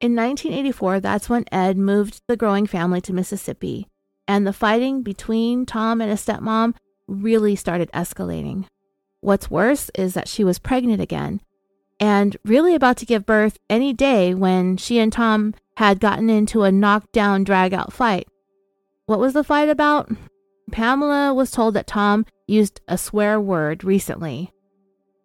In 0.00 0.16
1984, 0.16 1.00
that's 1.00 1.28
when 1.28 1.44
Ed 1.52 1.76
moved 1.76 2.22
the 2.26 2.36
growing 2.36 2.66
family 2.66 3.02
to 3.02 3.12
Mississippi, 3.12 3.86
and 4.26 4.46
the 4.46 4.52
fighting 4.52 5.02
between 5.02 5.66
Tom 5.66 6.00
and 6.00 6.10
his 6.10 6.24
stepmom 6.24 6.74
really 7.06 7.54
started 7.54 7.90
escalating. 7.92 8.64
What's 9.20 9.50
worse 9.50 9.90
is 9.94 10.14
that 10.14 10.28
she 10.28 10.42
was 10.42 10.58
pregnant 10.58 11.02
again, 11.02 11.42
and 12.00 12.36
really 12.44 12.74
about 12.74 12.96
to 12.96 13.06
give 13.06 13.26
birth 13.26 13.58
any 13.68 13.92
day 13.92 14.34
when 14.34 14.78
she 14.78 14.98
and 14.98 15.12
Tom 15.12 15.54
had 15.76 16.00
gotten 16.00 16.30
into 16.30 16.62
a 16.62 16.72
knockdown, 16.72 17.44
drag 17.44 17.74
out 17.74 17.92
fight. 17.92 18.26
What 19.06 19.20
was 19.20 19.34
the 19.34 19.44
fight 19.44 19.68
about? 19.68 20.10
Pamela 20.72 21.34
was 21.34 21.50
told 21.50 21.74
that 21.74 21.86
Tom 21.86 22.24
used 22.46 22.80
a 22.88 22.96
swear 22.96 23.40
word 23.40 23.84
recently. 23.84 24.50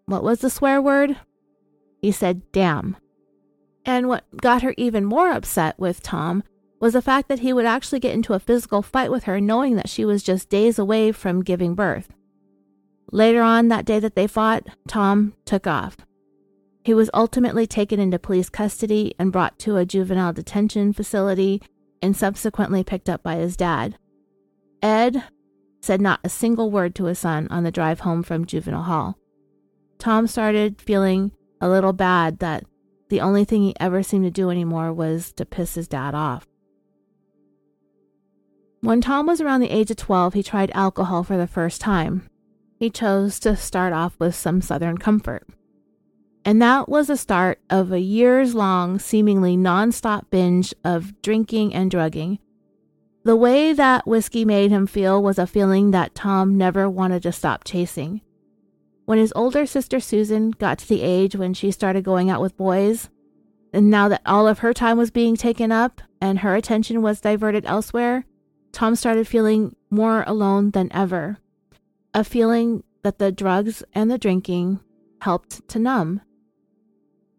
What 0.06 0.24
was 0.24 0.40
the 0.40 0.50
swear 0.50 0.82
word? 0.82 1.18
He 2.02 2.12
said, 2.12 2.42
damn. 2.52 2.98
And 3.86 4.08
what 4.08 4.26
got 4.38 4.62
her 4.64 4.74
even 4.78 5.06
more 5.06 5.32
upset 5.32 5.80
with 5.80 6.04
Tom 6.04 6.44
was 6.80 6.94
the 6.94 7.02
fact 7.02 7.30
that 7.30 7.40
he 7.40 7.54
would 7.54 7.66
actually 7.66 8.00
get 8.00 8.14
into 8.14 8.34
a 8.34 8.40
physical 8.40 8.82
fight 8.82 9.12
with 9.12 9.24
her, 9.24 9.40
knowing 9.40 9.76
that 9.76 9.90
she 9.90 10.04
was 10.04 10.24
just 10.24 10.50
days 10.50 10.78
away 10.78 11.12
from 11.12 11.44
giving 11.44 11.74
birth. 11.74 12.10
Later 13.12 13.42
on 13.42 13.70
that 13.70 13.86
day 13.86 14.00
that 14.00 14.16
they 14.16 14.28
fought, 14.28 14.68
Tom 14.88 15.34
took 15.46 15.68
off. 15.68 15.98
He 16.86 16.94
was 16.94 17.10
ultimately 17.16 17.66
taken 17.66 18.00
into 18.00 18.20
police 18.20 18.48
custody 18.48 19.16
and 19.18 19.32
brought 19.32 19.58
to 19.60 19.76
a 19.76 19.88
juvenile 19.88 20.34
detention 20.34 20.94
facility 20.94 21.60
and 22.00 22.16
subsequently 22.16 22.84
picked 22.84 23.10
up 23.10 23.24
by 23.24 23.38
his 23.38 23.58
dad. 23.58 23.98
Ed 24.84 25.24
said 25.82 26.00
not 26.00 26.20
a 26.24 26.30
single 26.30 26.70
word 26.70 26.94
to 26.94 27.06
his 27.06 27.18
son 27.18 27.48
on 27.50 27.64
the 27.64 27.72
drive 27.72 28.02
home 28.02 28.22
from 28.22 28.46
juvenile 28.46 28.84
hall. 28.84 29.18
Tom 29.98 30.28
started 30.28 30.80
feeling 30.80 31.32
a 31.60 31.68
little 31.68 31.92
bad 31.92 32.38
that 32.38 32.66
the 33.10 33.20
only 33.20 33.46
thing 33.46 33.64
he 33.64 33.76
ever 33.80 34.04
seemed 34.04 34.26
to 34.26 34.30
do 34.30 34.52
anymore 34.52 34.94
was 34.94 35.34
to 35.34 35.46
piss 35.46 35.74
his 35.74 35.88
dad 35.88 36.14
off. 36.14 36.46
When 38.82 39.02
Tom 39.02 39.26
was 39.26 39.42
around 39.42 39.62
the 39.62 39.76
age 39.76 39.90
of 39.90 39.98
12, 39.98 40.36
he 40.36 40.44
tried 40.44 40.70
alcohol 40.76 41.24
for 41.24 41.36
the 41.36 41.48
first 41.48 41.82
time. 41.82 42.30
He 42.78 42.92
chose 42.92 43.40
to 43.40 43.56
start 43.56 43.92
off 43.92 44.16
with 44.20 44.36
some 44.36 44.62
Southern 44.62 45.00
Comfort. 45.00 45.48
And 46.46 46.62
that 46.62 46.88
was 46.88 47.08
the 47.08 47.18
start 47.18 47.60
of 47.72 47.92
a 47.92 48.00
years 48.00 48.54
long, 48.54 49.00
seemingly 49.00 49.58
nonstop 49.58 50.30
binge 50.30 50.76
of 50.84 51.20
drinking 51.24 51.74
and 51.74 51.90
drugging. 51.90 52.38
The 53.24 53.36
way 53.36 53.74
that 53.74 54.06
whiskey 54.06 54.46
made 54.46 54.70
him 54.70 54.86
feel 54.86 55.24
was 55.24 55.40
a 55.40 55.48
feeling 55.48 55.90
that 55.90 56.14
Tom 56.14 56.56
never 56.56 56.88
wanted 56.88 57.24
to 57.24 57.32
stop 57.32 57.64
chasing. 57.64 58.22
When 59.06 59.18
his 59.18 59.34
older 59.36 59.66
sister 59.66 60.00
Susan 60.00 60.52
got 60.52 60.78
to 60.80 60.88
the 60.88 61.02
age 61.02 61.36
when 61.36 61.56
she 61.56 61.72
started 61.72 62.04
going 62.04 62.30
out 62.30 62.42
with 62.42 62.56
boys, 62.56 63.10
and 63.74 63.90
now 63.90 64.08
that 64.10 64.22
all 64.28 64.48
of 64.48 64.60
her 64.60 64.74
time 64.74 65.00
was 65.00 65.10
being 65.10 65.36
taken 65.36 65.72
up 65.72 66.04
and 66.22 66.40
her 66.40 66.56
attention 66.56 67.02
was 67.02 67.22
diverted 67.22 67.66
elsewhere, 67.66 68.26
Tom 68.72 68.96
started 68.96 69.28
feeling 69.28 69.76
more 69.90 70.24
alone 70.28 70.72
than 70.72 70.94
ever. 70.94 71.40
A 72.14 72.24
feeling 72.24 72.84
that 73.02 73.18
the 73.18 73.32
drugs 73.32 73.84
and 73.94 74.12
the 74.12 74.20
drinking 74.20 74.80
helped 75.22 75.68
to 75.70 75.80
numb. 75.80 76.22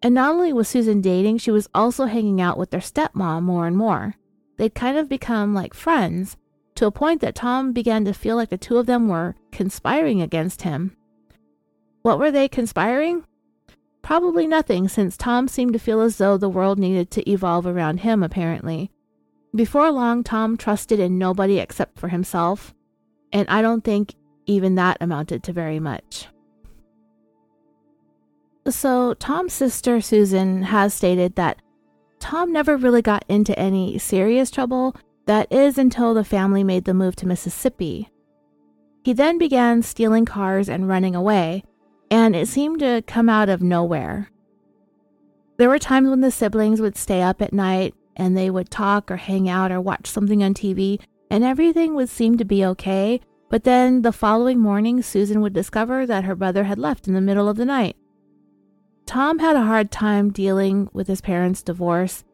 And 0.06 0.14
not 0.14 0.34
only 0.34 0.52
was 0.52 0.68
Susan 0.68 1.00
dating, 1.00 1.38
she 1.38 1.50
was 1.50 1.68
also 1.74 2.04
hanging 2.04 2.40
out 2.40 2.56
with 2.56 2.70
their 2.70 2.78
stepmom 2.78 3.42
more 3.42 3.66
and 3.66 3.76
more. 3.76 4.14
They'd 4.56 4.72
kind 4.72 4.96
of 4.96 5.08
become 5.08 5.52
like 5.52 5.74
friends 5.74 6.36
to 6.76 6.86
a 6.86 6.92
point 6.92 7.20
that 7.22 7.34
Tom 7.34 7.72
began 7.72 8.04
to 8.04 8.12
feel 8.12 8.36
like 8.36 8.50
the 8.50 8.56
two 8.56 8.76
of 8.76 8.86
them 8.86 9.08
were 9.08 9.34
conspiring 9.50 10.22
against 10.22 10.62
him. 10.62 10.96
What 12.02 12.20
were 12.20 12.30
they 12.30 12.46
conspiring? 12.46 13.24
Probably 14.00 14.46
nothing, 14.46 14.86
since 14.86 15.16
Tom 15.16 15.48
seemed 15.48 15.72
to 15.72 15.80
feel 15.80 16.00
as 16.00 16.18
though 16.18 16.36
the 16.36 16.48
world 16.48 16.78
needed 16.78 17.10
to 17.10 17.28
evolve 17.28 17.66
around 17.66 18.02
him, 18.02 18.22
apparently. 18.22 18.92
Before 19.56 19.90
long, 19.90 20.22
Tom 20.22 20.56
trusted 20.56 21.00
in 21.00 21.18
nobody 21.18 21.58
except 21.58 21.98
for 21.98 22.10
himself, 22.10 22.72
and 23.32 23.48
I 23.48 23.60
don't 23.60 23.82
think 23.82 24.14
even 24.46 24.76
that 24.76 24.98
amounted 25.00 25.42
to 25.42 25.52
very 25.52 25.80
much. 25.80 26.28
So, 28.68 29.14
Tom's 29.14 29.52
sister 29.52 30.00
Susan 30.00 30.64
has 30.64 30.92
stated 30.92 31.36
that 31.36 31.62
Tom 32.18 32.52
never 32.52 32.76
really 32.76 33.02
got 33.02 33.24
into 33.28 33.56
any 33.58 33.98
serious 33.98 34.50
trouble, 34.50 34.96
that 35.26 35.50
is, 35.52 35.78
until 35.78 36.14
the 36.14 36.24
family 36.24 36.64
made 36.64 36.84
the 36.84 36.94
move 36.94 37.14
to 37.16 37.28
Mississippi. 37.28 38.08
He 39.04 39.12
then 39.12 39.38
began 39.38 39.82
stealing 39.82 40.24
cars 40.24 40.68
and 40.68 40.88
running 40.88 41.14
away, 41.14 41.62
and 42.10 42.34
it 42.34 42.48
seemed 42.48 42.80
to 42.80 43.02
come 43.06 43.28
out 43.28 43.48
of 43.48 43.62
nowhere. 43.62 44.30
There 45.58 45.68
were 45.68 45.78
times 45.78 46.10
when 46.10 46.20
the 46.20 46.30
siblings 46.32 46.80
would 46.80 46.96
stay 46.96 47.22
up 47.22 47.40
at 47.40 47.52
night 47.52 47.94
and 48.16 48.36
they 48.36 48.50
would 48.50 48.70
talk 48.70 49.10
or 49.10 49.16
hang 49.16 49.48
out 49.48 49.70
or 49.70 49.80
watch 49.80 50.06
something 50.08 50.42
on 50.42 50.54
TV, 50.54 51.00
and 51.30 51.44
everything 51.44 51.94
would 51.94 52.08
seem 52.08 52.36
to 52.38 52.44
be 52.44 52.64
okay. 52.64 53.20
But 53.48 53.64
then 53.64 54.02
the 54.02 54.12
following 54.12 54.58
morning, 54.58 55.02
Susan 55.02 55.40
would 55.40 55.52
discover 55.52 56.06
that 56.06 56.24
her 56.24 56.34
brother 56.34 56.64
had 56.64 56.78
left 56.78 57.06
in 57.06 57.14
the 57.14 57.20
middle 57.20 57.48
of 57.48 57.56
the 57.56 57.64
night. 57.64 57.96
Tom 59.06 59.38
had 59.38 59.54
a 59.54 59.62
hard 59.62 59.90
time 59.90 60.30
dealing 60.30 60.90
with 60.92 61.06
his 61.06 61.20
parents' 61.20 61.62
divorce, 61.62 62.24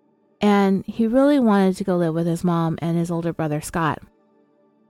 and 0.41 0.85
he 0.87 1.07
really 1.07 1.39
wanted 1.39 1.77
to 1.77 1.85
go 1.85 1.97
live 1.97 2.15
with 2.15 2.27
his 2.27 2.43
mom 2.43 2.79
and 2.81 2.97
his 2.97 3.11
older 3.11 3.33
brother, 3.33 3.61
Scott. 3.61 4.01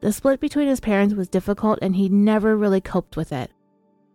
The 0.01 0.13
split 0.13 0.41
between 0.41 0.69
his 0.69 0.81
parents 0.81 1.15
was 1.15 1.29
difficult, 1.29 1.81
and 1.83 1.97
he 1.97 2.09
never 2.09 2.57
really 2.57 2.81
coped 2.81 3.17
with 3.17 3.33
it. 3.33 3.51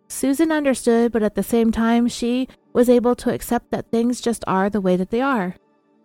Susan 0.08 0.52
understood, 0.52 1.12
but 1.12 1.24
at 1.24 1.36
the 1.36 1.44
same 1.44 1.72
time, 1.72 2.08
she 2.08 2.48
was 2.72 2.90
able 2.90 3.16
to 3.16 3.34
accept 3.34 3.72
that 3.72 3.92
things 3.92 4.22
just 4.22 4.44
are 4.48 4.70
the 4.70 4.82
way 4.82 4.96
that 4.96 5.12
they 5.12 5.22
are. 5.22 5.56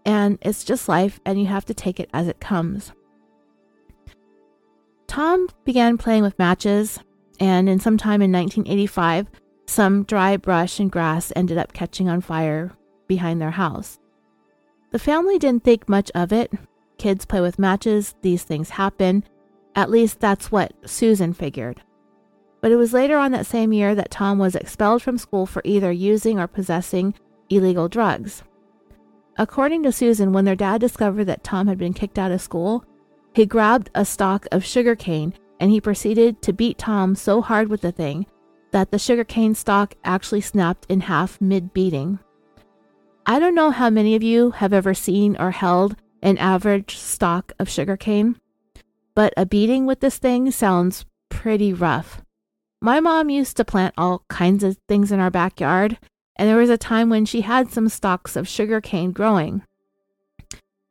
And 0.05 0.39
it's 0.43 0.65
just 0.65 0.89
life, 0.89 1.21
and 1.25 1.39
you 1.41 1.47
have 1.47 1.65
to 1.67 1.75
take 1.75 2.01
it 2.01 2.11
as 2.13 2.27
it 2.27 2.41
comes. 2.41 2.93
Tom 5.07 5.49
began 5.65 5.97
playing 5.99 6.23
with 6.25 6.39
matches, 6.39 6.99
and 7.39 7.69
in 7.69 7.79
some 7.79 7.97
time 7.97 8.23
in 8.23 8.33
1985, 8.33 9.29
some 9.73 10.05
dry 10.05 10.37
brush 10.37 10.79
and 10.79 10.93
grass 10.93 11.33
ended 11.35 11.59
up 11.59 11.73
catching 11.73 12.09
on 12.09 12.21
fire 12.21 12.73
behind 13.09 13.41
their 13.41 13.53
house. 13.53 13.99
The 14.91 14.99
family 14.99 15.39
didn't 15.39 15.65
think 15.65 15.89
much 15.89 16.11
of 16.15 16.33
it. 16.33 16.53
Kids 16.99 17.25
play 17.25 17.41
with 17.41 17.59
matches, 17.59 18.15
these 18.21 18.45
things 18.45 18.71
happen. 18.71 19.25
At 19.75 19.91
least 19.91 20.21
that's 20.21 20.53
what 20.53 20.73
Susan 20.85 21.33
figured. 21.33 21.81
But 22.61 22.71
it 22.71 22.77
was 22.77 22.93
later 22.93 23.17
on 23.17 23.33
that 23.33 23.47
same 23.47 23.73
year 23.73 23.95
that 23.95 24.11
Tom 24.11 24.39
was 24.39 24.55
expelled 24.55 25.03
from 25.03 25.19
school 25.19 25.47
for 25.47 25.63
either 25.65 25.91
using 25.91 26.39
or 26.39 26.47
possessing 26.47 27.15
illegal 27.49 27.89
drugs. 27.89 28.43
According 29.39 29.83
to 29.85 29.93
Susan, 29.93 30.33
when 30.33 30.45
their 30.45 30.55
dad 30.55 30.81
discovered 30.81 31.25
that 31.25 31.43
Tom 31.43 31.67
had 31.67 31.79
been 31.79 31.95
kicked 31.95 32.19
out 32.19 32.31
of 32.31 32.43
school, 32.43 32.85
he 33.35 33.47
grabbed 33.47 33.91
a 33.95 34.05
stalk 34.05 34.47
of 34.53 34.65
sugarcane 34.65 35.33
and 35.59 35.71
he 35.71 35.81
proceeded 35.81 36.43
to 36.43 36.53
beat 36.53 36.77
Tom 36.77 37.15
so 37.15 37.41
hard 37.41 37.69
with 37.69 37.81
the 37.81 37.93
thing 37.93 38.27
that 38.73 38.91
the 38.91 38.99
sugarcane 38.99 39.55
stalk 39.55 39.95
actually 40.05 40.41
snapped 40.41 40.87
in 40.89 41.01
half 41.01 41.41
mid 41.41 41.73
beating. 41.73 42.19
I 43.25 43.39
don't 43.39 43.55
know 43.55 43.71
how 43.71 43.89
many 43.89 44.17
of 44.17 44.23
you 44.23 44.51
have 44.51 44.73
ever 44.73 44.95
seen 44.95 45.37
or 45.39 45.53
held 45.53 45.95
an 46.23 46.39
average 46.39 46.97
stalk 46.97 47.53
of 47.59 47.69
sugarcane, 47.69 48.41
but 49.15 49.33
a 49.37 49.47
beating 49.47 49.87
with 49.87 50.01
this 50.01 50.19
thing 50.19 50.51
sounds 50.51 51.05
pretty 51.29 51.73
rough. 51.73 52.23
My 52.81 52.99
mom 52.99 53.31
used 53.31 53.57
to 53.59 53.65
plant 53.65 53.95
all 53.97 54.25
kinds 54.29 54.65
of 54.65 54.77
things 54.89 55.13
in 55.13 55.21
our 55.21 55.31
backyard, 55.31 55.99
and 56.35 56.49
there 56.49 56.57
was 56.57 56.71
a 56.71 56.79
time 56.79 57.11
when 57.11 57.25
she 57.25 57.43
had 57.43 57.71
some 57.71 57.89
stalks 57.89 58.35
of 58.35 58.49
sugarcane 58.49 59.13
growing. 59.13 59.63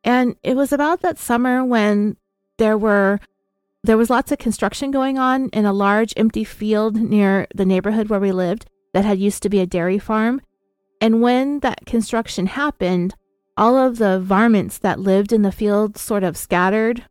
And 0.04 0.36
it 0.42 0.56
was 0.56 0.72
about 0.72 1.02
that 1.02 1.20
summer 1.20 1.66
when 1.66 2.16
there 2.58 2.78
were 2.78 3.20
there 3.84 3.98
was 3.98 4.10
lots 4.10 4.32
of 4.32 4.38
construction 4.38 4.92
going 4.92 5.18
on 5.18 5.50
in 5.50 5.66
a 5.66 5.74
large 5.74 6.14
empty 6.16 6.44
field 6.44 6.96
near 6.96 7.48
the 7.56 7.66
neighborhood 7.66 8.10
where 8.10 8.20
we 8.20 8.32
lived 8.32 8.66
that 8.94 9.06
had 9.06 9.20
used 9.20 9.42
to 9.44 9.50
be 9.50 9.60
a 9.60 9.66
dairy 9.66 10.00
farm. 10.00 10.42
And 11.00 11.22
when 11.22 11.60
that 11.62 11.86
construction 11.86 12.46
happened, 12.46 13.16
all 13.58 13.78
of 13.78 13.98
the 13.98 14.20
varmints 14.20 14.78
that 14.80 15.00
lived 15.00 15.34
in 15.34 15.42
the 15.42 15.52
field 15.52 15.98
sort 15.98 16.24
of 16.24 16.38
scattered, 16.38 17.06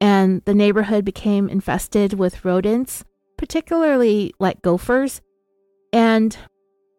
and 0.00 0.42
the 0.44 0.54
neighborhood 0.54 1.04
became 1.04 1.48
infested 1.48 2.14
with 2.14 2.44
rodents 2.44 3.04
particularly 3.42 4.32
like 4.38 4.62
gophers. 4.62 5.20
And 5.92 6.38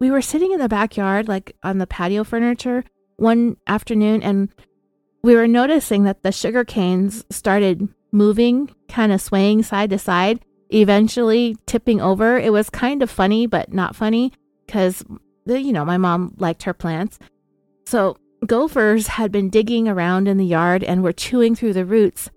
we 0.01 0.11
were 0.11 0.21
sitting 0.21 0.51
in 0.51 0.59
the 0.59 0.67
backyard, 0.67 1.29
like 1.29 1.55
on 1.63 1.77
the 1.77 1.87
patio 1.87 2.25
furniture, 2.25 2.83
one 3.15 3.55
afternoon, 3.65 4.21
and 4.21 4.49
we 5.23 5.35
were 5.37 5.47
noticing 5.47 6.03
that 6.03 6.21
the 6.21 6.33
sugar 6.33 6.65
canes 6.65 7.25
started 7.29 7.87
moving, 8.11 8.69
kind 8.93 9.11
of 9.11 9.21
swaying 9.21 9.63
side 9.63 9.89
to 9.89 9.99
side, 9.99 10.39
eventually 10.69 11.57
tipping 11.65 11.99
over. 11.99 12.37
It 12.37 12.51
was 12.51 12.69
kind 12.69 13.03
of 13.03 13.09
funny, 13.09 13.47
but 13.47 13.73
not 13.73 13.95
funny 13.95 14.31
because, 14.65 15.03
you 15.45 15.73
know, 15.73 15.85
my 15.85 15.97
mom 15.97 16.33
liked 16.37 16.63
her 16.63 16.73
plants. 16.73 17.19
So 17.85 18.17
gophers 18.45 19.07
had 19.07 19.31
been 19.31 19.49
digging 19.49 19.87
around 19.87 20.27
in 20.27 20.37
the 20.37 20.45
yard 20.45 20.83
and 20.83 21.03
were 21.03 21.13
chewing 21.13 21.55
through 21.55 21.73
the 21.73 21.85
roots, 21.85 22.29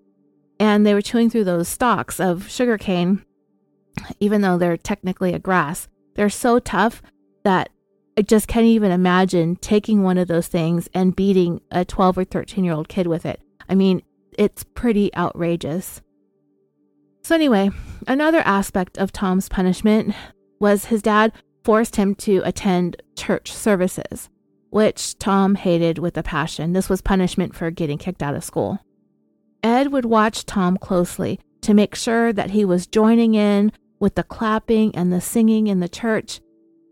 and 0.59 0.87
they 0.87 0.95
were 0.95 1.03
chewing 1.03 1.31
through 1.31 1.45
those 1.45 1.69
stalks 1.69 2.19
of 2.19 2.51
sugarcane 2.51 3.25
even 4.21 4.41
though 4.41 4.59
they're 4.59 4.77
technically 4.77 5.33
a 5.33 5.39
grass, 5.39 5.89
they're 6.15 6.31
so 6.31 6.59
tough 6.59 7.03
that 7.45 7.71
I 8.19 8.23
just 8.23 8.49
can't 8.49 8.67
even 8.67 8.91
imagine 8.91 9.57
taking 9.57 10.03
one 10.03 10.19
of 10.19 10.29
those 10.29 10.49
things 10.49 10.89
and 10.95 11.15
beating 11.15 11.61
a 11.71 11.85
12 11.85 12.19
or 12.19 12.25
13 12.25 12.65
year 12.65 12.73
old 12.73 12.89
kid 12.89 13.07
with 13.07 13.27
it. 13.27 13.41
I 13.69 13.75
mean, 13.75 14.03
it's 14.39 14.65
pretty 14.65 15.15
outrageous. 15.15 16.01
So, 17.27 17.35
anyway, 17.35 17.71
another 18.07 18.39
aspect 18.45 18.99
of 18.99 19.11
Tom's 19.11 19.49
punishment 19.49 20.15
was 20.61 20.85
his 20.85 21.03
dad 21.03 21.33
forced 21.65 21.97
him 21.97 22.15
to 22.15 22.41
attend 22.45 23.03
church 23.17 23.53
services, 23.53 24.31
which 24.71 25.19
Tom 25.19 25.57
hated 25.57 25.99
with 25.99 26.17
a 26.17 26.23
passion. 26.23 26.73
This 26.73 26.89
was 26.89 27.01
punishment 27.01 27.57
for 27.57 27.73
getting 27.73 27.99
kicked 27.99 28.23
out 28.23 28.37
of 28.37 28.45
school. 28.45 28.79
Ed 29.65 29.91
would 29.91 30.05
watch 30.05 30.47
Tom 30.47 30.77
closely 30.77 31.41
to 31.63 31.75
make 31.75 31.97
sure 31.97 32.33
that 32.33 32.51
he 32.51 32.65
was 32.65 32.87
joining 32.87 33.35
in 33.35 33.73
with 33.99 34.15
the 34.15 34.23
clapping 34.23 34.95
and 34.95 35.13
the 35.13 35.21
singing 35.21 35.67
in 35.67 35.81
the 35.81 35.89
church. 35.89 36.39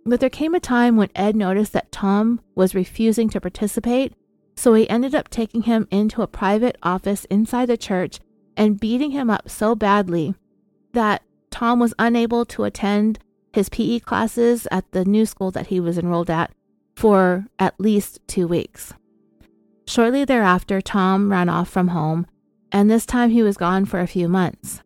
But 0.04 0.18
there 0.18 0.30
came 0.30 0.56
a 0.56 0.58
time 0.58 0.96
when 0.96 1.10
Ed 1.14 1.36
noticed 1.36 1.74
that 1.74 1.92
Tom 1.92 2.40
was 2.56 2.74
refusing 2.74 3.28
to 3.28 3.40
participate, 3.40 4.14
so 4.56 4.74
he 4.74 4.90
ended 4.90 5.14
up 5.14 5.28
taking 5.28 5.62
him 5.62 5.86
into 5.92 6.22
a 6.22 6.26
private 6.26 6.76
office 6.82 7.24
inside 7.26 7.66
the 7.66 7.76
church 7.76 8.18
and 8.56 8.80
beating 8.80 9.10
him 9.10 9.30
up 9.30 9.48
so 9.48 9.74
badly 9.74 10.34
that 10.92 11.22
Tom 11.50 11.78
was 11.78 11.94
unable 11.98 12.44
to 12.46 12.64
attend 12.64 13.18
his 13.52 13.68
PE 13.68 14.00
classes 14.00 14.66
at 14.70 14.90
the 14.92 15.04
new 15.04 15.24
school 15.26 15.50
that 15.52 15.68
he 15.68 15.78
was 15.80 15.98
enrolled 15.98 16.30
at 16.30 16.52
for 16.96 17.46
at 17.58 17.78
least 17.78 18.20
two 18.26 18.48
weeks. 18.48 18.94
Shortly 19.86 20.24
thereafter, 20.24 20.80
Tom 20.80 21.30
ran 21.30 21.48
off 21.48 21.68
from 21.68 21.88
home, 21.88 22.26
and 22.72 22.90
this 22.90 23.06
time 23.06 23.30
he 23.30 23.42
was 23.42 23.56
gone 23.56 23.84
for 23.84 24.00
a 24.00 24.06
few 24.06 24.28
months. 24.28 24.82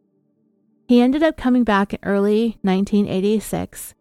He 0.87 1.01
ended 1.01 1.23
up 1.23 1.37
coming 1.37 1.65
back 1.65 1.93
in 1.93 2.01
early 2.03 2.59
1986, 2.63 3.95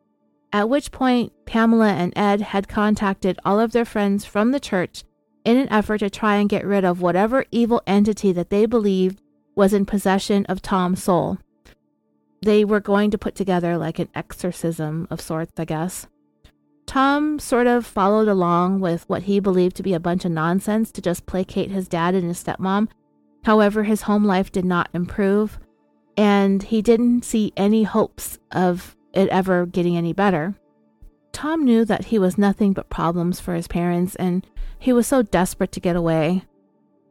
at 0.51 0.69
which 0.69 0.91
point 0.91 1.33
Pamela 1.45 1.93
and 1.93 2.13
Ed 2.15 2.41
had 2.41 2.67
contacted 2.67 3.39
all 3.45 3.59
of 3.59 3.73
their 3.73 3.85
friends 3.85 4.25
from 4.25 4.51
the 4.51 4.59
church 4.59 5.03
in 5.45 5.57
an 5.57 5.69
effort 5.69 5.99
to 5.99 6.09
try 6.09 6.35
and 6.35 6.49
get 6.49 6.65
rid 6.65 6.83
of 6.83 7.01
whatever 7.01 7.45
evil 7.51 7.81
entity 7.85 8.31
that 8.31 8.49
they 8.49 8.65
believed 8.65 9.21
was 9.57 9.73
in 9.73 9.85
possession 9.85 10.45
of 10.45 10.61
Tom's 10.61 11.03
soul. 11.03 11.39
They 12.41 12.63
were 12.63 12.79
going 12.79 13.11
to 13.11 13.17
put 13.17 13.35
together 13.35 13.77
like 13.77 13.99
an 13.99 14.09
exorcism 14.13 15.07
of 15.09 15.19
sorts, 15.19 15.53
I 15.57 15.65
guess. 15.65 16.07
Tom 16.85 17.39
sort 17.39 17.67
of 17.67 17.85
followed 17.85 18.29
along 18.29 18.79
with 18.79 19.03
what 19.09 19.23
he 19.23 19.41
believed 19.41 19.75
to 19.77 19.83
be 19.83 19.93
a 19.93 19.99
bunch 19.99 20.23
of 20.23 20.31
nonsense 20.31 20.91
to 20.91 21.01
just 21.01 21.25
placate 21.25 21.71
his 21.71 21.87
dad 21.87 22.13
and 22.13 22.23
his 22.23 22.41
stepmom. 22.41 22.87
However, 23.43 23.83
his 23.83 24.03
home 24.03 24.23
life 24.23 24.51
did 24.51 24.63
not 24.63 24.89
improve 24.93 25.59
and 26.15 26.63
he 26.63 26.81
didn't 26.81 27.23
see 27.23 27.51
any 27.57 27.83
hopes 27.83 28.39
of 28.51 28.95
it 29.13 29.27
ever 29.29 29.65
getting 29.65 29.97
any 29.97 30.13
better. 30.13 30.55
Tom 31.31 31.63
knew 31.63 31.85
that 31.85 32.05
he 32.05 32.17
was 32.17 32.37
nothing 32.37 32.73
but 32.73 32.89
problems 32.89 33.39
for 33.39 33.53
his 33.53 33.67
parents, 33.67 34.15
and 34.15 34.45
he 34.79 34.91
was 34.91 35.05
so 35.05 35.21
desperate 35.21 35.71
to 35.71 35.79
get 35.79 35.95
away. 35.95 36.43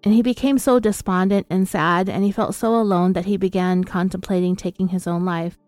And 0.05 0.14
he 0.14 0.23
became 0.23 0.59
so 0.59 0.78
despondent 0.78 1.47
and 1.51 1.68
sad, 1.68 2.09
and 2.09 2.23
he 2.24 2.31
felt 2.31 2.55
so 2.55 2.77
alone 2.77 3.12
that 3.14 3.24
he 3.24 3.36
began 3.36 3.85
contemplating 3.85 4.55
taking 4.55 4.89
his 4.89 5.06
own 5.06 5.24
life. 5.24 5.59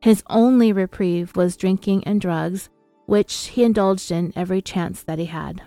His 0.00 0.22
only 0.28 0.72
reprieve 0.72 1.36
was 1.36 1.56
drinking 1.56 2.04
and 2.04 2.20
drugs, 2.20 2.68
which 3.06 3.46
he 3.48 3.64
indulged 3.64 4.10
in 4.10 4.32
every 4.36 4.60
chance 4.60 5.02
that 5.04 5.18
he 5.18 5.26
had. 5.26 5.62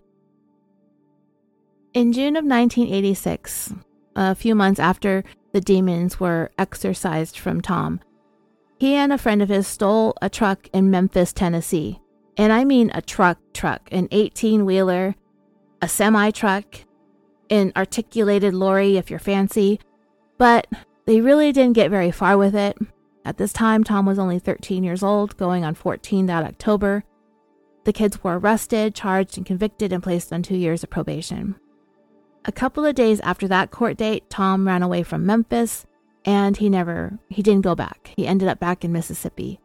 In 1.94 2.12
June 2.12 2.36
of 2.36 2.44
1986, 2.44 3.74
a 4.16 4.36
few 4.36 4.56
months 4.56 4.80
after 4.80 5.24
the 5.54 5.62
demons 5.62 6.20
were 6.20 6.52
exorcised 6.58 7.40
from 7.40 7.62
Tom. 7.62 8.02
He 8.78 8.96
and 8.96 9.14
a 9.14 9.18
friend 9.18 9.42
of 9.42 9.50
his 9.50 9.68
stole 9.68 10.14
a 10.22 10.30
truck 10.30 10.68
in 10.74 10.92
Memphis, 10.92 11.32
Tennessee. 11.32 12.02
And 12.36 12.52
I 12.52 12.66
mean 12.66 12.92
a 12.94 13.02
truck 13.02 13.38
truck, 13.54 13.88
an 13.92 14.10
18 14.12 14.66
wheeler, 14.66 15.16
a 15.82 15.88
semi 15.88 16.32
truck, 16.32 16.66
an 17.50 17.72
articulated 17.76 18.54
lorry 18.54 18.98
if 18.98 19.10
you're 19.10 19.20
fancy. 19.20 19.80
But 20.38 20.68
they 21.06 21.22
really 21.22 21.52
didn't 21.52 21.74
get 21.74 21.92
very 21.92 22.12
far 22.12 22.38
with 22.38 22.56
it. 22.56 22.78
At 23.24 23.38
this 23.38 23.54
time, 23.54 23.84
Tom 23.84 24.06
was 24.06 24.20
only 24.20 24.40
13 24.40 24.84
years 24.84 25.02
old, 25.02 25.38
going 25.38 25.64
on 25.64 25.76
14 25.76 26.26
that 26.28 26.44
October. 26.44 27.04
The 27.84 27.94
kids 27.94 28.24
were 28.24 28.40
arrested, 28.40 28.96
charged, 28.96 29.38
and 29.38 29.46
convicted 29.46 29.94
and 29.94 30.04
placed 30.04 30.34
on 30.34 30.44
two 30.44 30.58
years 30.58 30.84
of 30.84 30.90
probation. 30.90 31.56
A 32.46 32.52
couple 32.52 32.86
of 32.86 32.96
days 32.96 33.20
after 33.22 33.48
that 33.48 33.72
court 33.72 33.98
date, 33.98 34.30
Tom 34.30 34.68
ran 34.68 34.84
away 34.84 35.02
from 35.02 35.26
Memphis 35.26 35.86
and 36.26 36.58
he 36.58 36.70
never 36.70 37.18
he 37.30 37.42
didn't 37.42 37.64
go 37.64 37.76
back. 37.76 38.12
He 38.16 38.28
ended 38.28 38.48
up 38.48 38.60
back 38.60 38.84
in 38.84 38.92
Mississippi. 38.92 39.60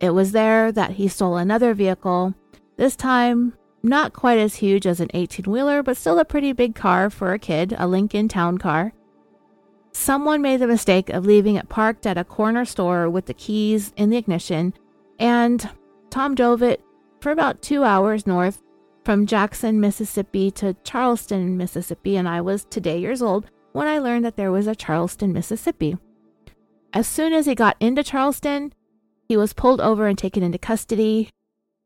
It 0.00 0.10
was 0.10 0.32
there 0.32 0.70
that 0.72 0.92
he 0.92 1.08
stole 1.08 1.36
another 1.36 1.74
vehicle, 1.74 2.34
this 2.76 2.96
time 2.96 3.54
not 3.82 4.12
quite 4.12 4.38
as 4.38 4.56
huge 4.56 4.86
as 4.86 5.00
an 5.00 5.08
18-wheeler, 5.08 5.82
but 5.82 5.96
still 5.96 6.18
a 6.18 6.24
pretty 6.24 6.52
big 6.52 6.74
car 6.74 7.10
for 7.10 7.32
a 7.32 7.38
kid, 7.38 7.74
a 7.78 7.86
Lincoln 7.86 8.28
Town 8.28 8.58
Car. 8.58 8.92
Someone 9.92 10.42
made 10.42 10.60
the 10.60 10.66
mistake 10.66 11.08
of 11.10 11.26
leaving 11.26 11.56
it 11.56 11.68
parked 11.68 12.06
at 12.06 12.18
a 12.18 12.24
corner 12.24 12.64
store 12.64 13.08
with 13.10 13.26
the 13.26 13.34
keys 13.34 13.92
in 13.96 14.10
the 14.10 14.16
ignition, 14.16 14.74
and 15.18 15.68
Tom 16.10 16.34
drove 16.34 16.62
it 16.62 16.82
for 17.20 17.32
about 17.32 17.62
2 17.62 17.82
hours 17.82 18.26
north 18.26 18.62
from 19.04 19.26
Jackson, 19.26 19.80
Mississippi 19.80 20.50
to 20.52 20.76
Charleston, 20.84 21.56
Mississippi, 21.56 22.16
and 22.16 22.28
I 22.28 22.40
was 22.40 22.66
today 22.66 22.98
years 22.98 23.22
old 23.22 23.50
when 23.72 23.88
I 23.88 23.98
learned 23.98 24.24
that 24.24 24.36
there 24.36 24.52
was 24.52 24.66
a 24.66 24.74
Charleston, 24.74 25.32
Mississippi. 25.32 25.96
As 26.92 27.06
soon 27.06 27.32
as 27.32 27.46
he 27.46 27.54
got 27.54 27.76
into 27.80 28.04
Charleston, 28.04 28.74
he 29.28 29.36
was 29.36 29.52
pulled 29.52 29.80
over 29.80 30.06
and 30.06 30.18
taken 30.18 30.42
into 30.42 30.58
custody. 30.58 31.30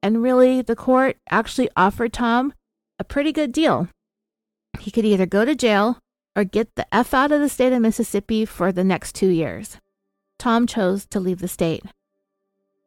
And 0.04 0.22
really, 0.22 0.60
the 0.60 0.76
court 0.76 1.16
actually 1.30 1.70
offered 1.78 2.12
Tom 2.12 2.52
a 2.98 3.04
pretty 3.04 3.32
good 3.32 3.52
deal. 3.52 3.88
He 4.78 4.90
could 4.90 5.06
either 5.06 5.24
go 5.24 5.46
to 5.46 5.54
jail 5.54 5.98
or 6.36 6.44
get 6.44 6.74
the 6.74 6.86
F 6.94 7.14
out 7.14 7.32
of 7.32 7.40
the 7.40 7.48
state 7.48 7.72
of 7.72 7.80
Mississippi 7.80 8.44
for 8.44 8.70
the 8.70 8.84
next 8.84 9.14
two 9.14 9.30
years. 9.30 9.78
Tom 10.38 10.66
chose 10.66 11.06
to 11.06 11.18
leave 11.18 11.38
the 11.38 11.48
state. 11.48 11.84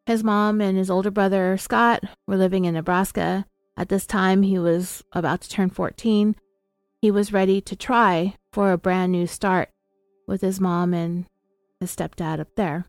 His 0.06 0.24
mom 0.24 0.62
and 0.62 0.78
his 0.78 0.92
older 0.92 1.10
brother, 1.10 1.58
Scott, 1.58 2.04
were 2.28 2.38
living 2.38 2.66
in 2.66 2.76
Nebraska. 2.76 3.48
At 3.76 3.90
this 3.90 4.06
time, 4.06 4.44
he 4.44 4.60
was 4.60 5.04
about 5.12 5.42
to 5.42 5.50
turn 5.50 5.72
14. 5.72 6.36
He 7.02 7.10
was 7.10 7.34
ready 7.34 7.62
to 7.62 7.76
try 7.76 8.36
for 8.54 8.72
a 8.72 8.78
brand 8.78 9.12
new 9.12 9.26
start 9.26 9.70
with 10.28 10.42
his 10.42 10.62
mom 10.62 10.94
and 10.94 11.26
his 11.80 11.96
stepdad 11.96 12.40
up 12.40 12.50
there. 12.56 12.86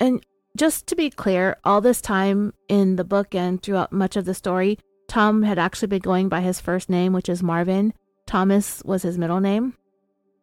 And 0.00 0.26
just 0.56 0.86
to 0.88 0.96
be 0.96 1.10
clear, 1.10 1.56
all 1.64 1.80
this 1.80 2.00
time 2.00 2.52
in 2.68 2.96
the 2.96 3.04
book 3.04 3.34
and 3.34 3.62
throughout 3.62 3.92
much 3.92 4.16
of 4.16 4.24
the 4.24 4.34
story, 4.34 4.78
Tom 5.08 5.42
had 5.42 5.58
actually 5.58 5.88
been 5.88 6.00
going 6.00 6.28
by 6.28 6.40
his 6.40 6.60
first 6.60 6.88
name, 6.88 7.12
which 7.12 7.28
is 7.28 7.42
Marvin. 7.42 7.94
Thomas 8.26 8.82
was 8.84 9.02
his 9.02 9.18
middle 9.18 9.40
name. 9.40 9.74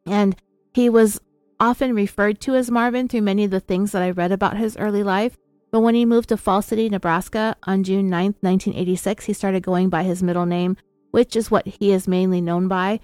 And 0.05 0.35
he 0.73 0.89
was 0.89 1.19
often 1.59 1.93
referred 1.93 2.39
to 2.41 2.55
as 2.55 2.71
Marvin 2.71 3.07
through 3.07 3.21
many 3.21 3.43
of 3.43 3.51
the 3.51 3.59
things 3.59 3.91
that 3.91 4.01
I 4.01 4.11
read 4.11 4.31
about 4.31 4.57
his 4.57 4.77
early 4.77 5.03
life. 5.03 5.37
But 5.71 5.81
when 5.81 5.95
he 5.95 6.05
moved 6.05 6.29
to 6.29 6.37
Falls 6.37 6.65
City, 6.65 6.89
Nebraska 6.89 7.55
on 7.63 7.83
June 7.83 8.09
9, 8.09 8.35
1986, 8.41 9.25
he 9.25 9.33
started 9.33 9.61
going 9.63 9.89
by 9.89 10.03
his 10.03 10.23
middle 10.23 10.45
name, 10.45 10.77
which 11.11 11.35
is 11.35 11.51
what 11.51 11.67
he 11.67 11.91
is 11.91 12.07
mainly 12.07 12.41
known 12.41 12.67
by. 12.67 12.99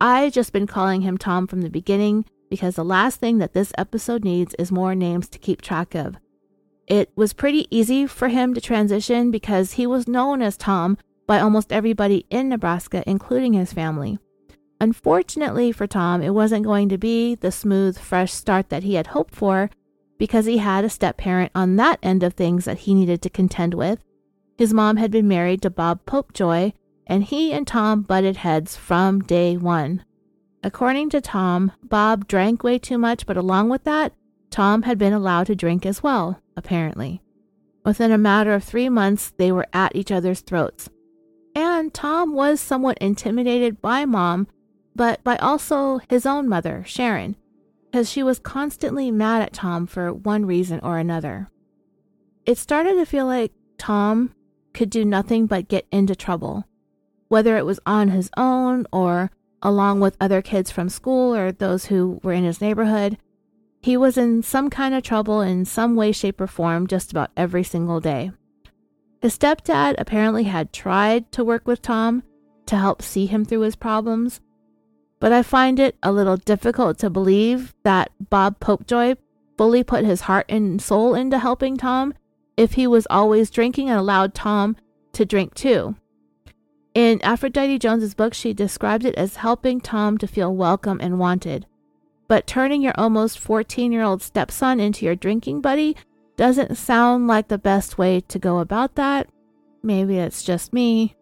I've 0.00 0.32
just 0.32 0.52
been 0.52 0.66
calling 0.66 1.02
him 1.02 1.16
Tom 1.16 1.46
from 1.46 1.62
the 1.62 1.70
beginning 1.70 2.24
because 2.50 2.76
the 2.76 2.84
last 2.84 3.20
thing 3.20 3.38
that 3.38 3.54
this 3.54 3.72
episode 3.78 4.24
needs 4.24 4.54
is 4.58 4.72
more 4.72 4.94
names 4.94 5.28
to 5.30 5.38
keep 5.38 5.62
track 5.62 5.94
of. 5.94 6.16
It 6.90 7.12
was 7.14 7.32
pretty 7.32 7.68
easy 7.70 8.04
for 8.08 8.26
him 8.26 8.52
to 8.52 8.60
transition 8.60 9.30
because 9.30 9.74
he 9.74 9.86
was 9.86 10.08
known 10.08 10.42
as 10.42 10.56
Tom 10.56 10.98
by 11.24 11.38
almost 11.38 11.72
everybody 11.72 12.26
in 12.30 12.48
Nebraska, 12.48 13.04
including 13.06 13.52
his 13.52 13.72
family. 13.72 14.18
Unfortunately 14.80 15.70
for 15.70 15.86
Tom, 15.86 16.20
it 16.20 16.34
wasn't 16.34 16.64
going 16.64 16.88
to 16.88 16.98
be 16.98 17.36
the 17.36 17.52
smooth, 17.52 17.96
fresh 17.96 18.32
start 18.32 18.70
that 18.70 18.82
he 18.82 18.94
had 18.94 19.06
hoped 19.06 19.36
for 19.36 19.70
because 20.18 20.46
he 20.46 20.58
had 20.58 20.84
a 20.84 20.90
step 20.90 21.16
parent 21.16 21.52
on 21.54 21.76
that 21.76 22.00
end 22.02 22.24
of 22.24 22.34
things 22.34 22.64
that 22.64 22.78
he 22.78 22.92
needed 22.92 23.22
to 23.22 23.30
contend 23.30 23.72
with. 23.72 24.02
His 24.58 24.74
mom 24.74 24.96
had 24.96 25.12
been 25.12 25.28
married 25.28 25.62
to 25.62 25.70
Bob 25.70 26.04
Popejoy, 26.06 26.72
and 27.06 27.22
he 27.22 27.52
and 27.52 27.68
Tom 27.68 28.02
butted 28.02 28.38
heads 28.38 28.76
from 28.76 29.20
day 29.20 29.56
one. 29.56 30.04
According 30.64 31.10
to 31.10 31.20
Tom, 31.20 31.70
Bob 31.84 32.26
drank 32.26 32.64
way 32.64 32.80
too 32.80 32.98
much, 32.98 33.26
but 33.26 33.36
along 33.36 33.68
with 33.68 33.84
that, 33.84 34.12
Tom 34.50 34.82
had 34.82 34.98
been 34.98 35.12
allowed 35.12 35.46
to 35.46 35.54
drink 35.54 35.86
as 35.86 36.02
well, 36.02 36.40
apparently. 36.56 37.22
Within 37.84 38.12
a 38.12 38.18
matter 38.18 38.52
of 38.52 38.64
three 38.64 38.88
months, 38.88 39.32
they 39.36 39.50
were 39.52 39.66
at 39.72 39.94
each 39.94 40.10
other's 40.10 40.40
throats. 40.40 40.90
And 41.54 41.92
Tom 41.94 42.34
was 42.34 42.60
somewhat 42.60 42.98
intimidated 42.98 43.80
by 43.80 44.04
Mom, 44.04 44.46
but 44.94 45.22
by 45.24 45.36
also 45.36 46.00
his 46.08 46.26
own 46.26 46.48
mother, 46.48 46.84
Sharon, 46.86 47.36
because 47.90 48.10
she 48.10 48.22
was 48.22 48.38
constantly 48.38 49.10
mad 49.10 49.42
at 49.42 49.52
Tom 49.52 49.86
for 49.86 50.12
one 50.12 50.44
reason 50.46 50.80
or 50.82 50.98
another. 50.98 51.50
It 52.44 52.58
started 52.58 52.94
to 52.94 53.06
feel 53.06 53.26
like 53.26 53.52
Tom 53.78 54.34
could 54.74 54.90
do 54.90 55.04
nothing 55.04 55.46
but 55.46 55.68
get 55.68 55.86
into 55.90 56.14
trouble 56.14 56.66
whether 57.30 57.56
it 57.56 57.64
was 57.64 57.80
on 57.86 58.08
his 58.08 58.28
own 58.36 58.84
or 58.92 59.30
along 59.62 60.00
with 60.00 60.16
other 60.20 60.42
kids 60.42 60.70
from 60.70 60.88
school 60.88 61.34
or 61.34 61.52
those 61.52 61.86
who 61.86 62.20
were 62.22 62.32
in 62.32 62.44
his 62.44 62.60
neighborhood. 62.60 63.16
He 63.82 63.96
was 63.96 64.18
in 64.18 64.42
some 64.42 64.68
kind 64.68 64.94
of 64.94 65.02
trouble 65.02 65.40
in 65.40 65.64
some 65.64 65.96
way, 65.96 66.12
shape, 66.12 66.40
or 66.40 66.46
form 66.46 66.86
just 66.86 67.10
about 67.10 67.30
every 67.36 67.64
single 67.64 68.00
day. 68.00 68.30
His 69.22 69.38
stepdad 69.38 69.94
apparently 69.98 70.44
had 70.44 70.72
tried 70.72 71.32
to 71.32 71.44
work 71.44 71.66
with 71.66 71.82
Tom 71.82 72.22
to 72.66 72.76
help 72.76 73.02
see 73.02 73.26
him 73.26 73.44
through 73.44 73.60
his 73.60 73.76
problems, 73.76 74.40
but 75.18 75.32
I 75.32 75.42
find 75.42 75.78
it 75.78 75.96
a 76.02 76.12
little 76.12 76.36
difficult 76.36 76.98
to 76.98 77.10
believe 77.10 77.74
that 77.82 78.10
Bob 78.30 78.60
Popejoy 78.60 79.16
fully 79.58 79.84
put 79.84 80.04
his 80.04 80.22
heart 80.22 80.46
and 80.48 80.80
soul 80.80 81.14
into 81.14 81.38
helping 81.38 81.76
Tom 81.76 82.14
if 82.56 82.74
he 82.74 82.86
was 82.86 83.06
always 83.10 83.50
drinking 83.50 83.90
and 83.90 83.98
allowed 83.98 84.34
Tom 84.34 84.76
to 85.12 85.26
drink 85.26 85.54
too. 85.54 85.96
In 86.94 87.20
Aphrodite 87.22 87.78
Jones's 87.78 88.14
book, 88.14 88.34
she 88.34 88.52
described 88.52 89.04
it 89.04 89.14
as 89.14 89.36
helping 89.36 89.80
Tom 89.80 90.18
to 90.18 90.26
feel 90.26 90.54
welcome 90.54 90.98
and 91.00 91.18
wanted. 91.18 91.66
But 92.30 92.46
turning 92.46 92.80
your 92.80 92.94
almost 92.96 93.40
14 93.40 93.90
year 93.90 94.04
old 94.04 94.22
stepson 94.22 94.78
into 94.78 95.04
your 95.04 95.16
drinking 95.16 95.62
buddy 95.62 95.96
doesn't 96.36 96.76
sound 96.76 97.26
like 97.26 97.48
the 97.48 97.58
best 97.58 97.98
way 97.98 98.20
to 98.20 98.38
go 98.38 98.60
about 98.60 98.94
that. 98.94 99.28
Maybe 99.82 100.16
it's 100.16 100.44
just 100.44 100.72
me. 100.72 101.16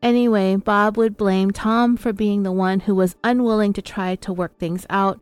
Anyway, 0.00 0.56
Bob 0.56 0.96
would 0.96 1.18
blame 1.18 1.50
Tom 1.50 1.98
for 1.98 2.10
being 2.14 2.42
the 2.42 2.52
one 2.52 2.80
who 2.80 2.94
was 2.94 3.16
unwilling 3.22 3.74
to 3.74 3.82
try 3.82 4.14
to 4.14 4.32
work 4.32 4.58
things 4.58 4.86
out. 4.88 5.20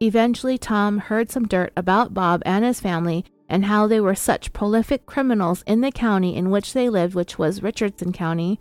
Eventually, 0.00 0.58
Tom 0.58 0.98
heard 0.98 1.28
some 1.28 1.48
dirt 1.48 1.72
about 1.76 2.14
Bob 2.14 2.40
and 2.46 2.64
his 2.64 2.78
family 2.78 3.24
and 3.48 3.64
how 3.64 3.88
they 3.88 3.98
were 3.98 4.14
such 4.14 4.52
prolific 4.52 5.06
criminals 5.06 5.64
in 5.66 5.80
the 5.80 5.90
county 5.90 6.36
in 6.36 6.50
which 6.50 6.72
they 6.72 6.88
lived, 6.88 7.16
which 7.16 7.36
was 7.36 7.64
Richardson 7.64 8.12
County. 8.12 8.60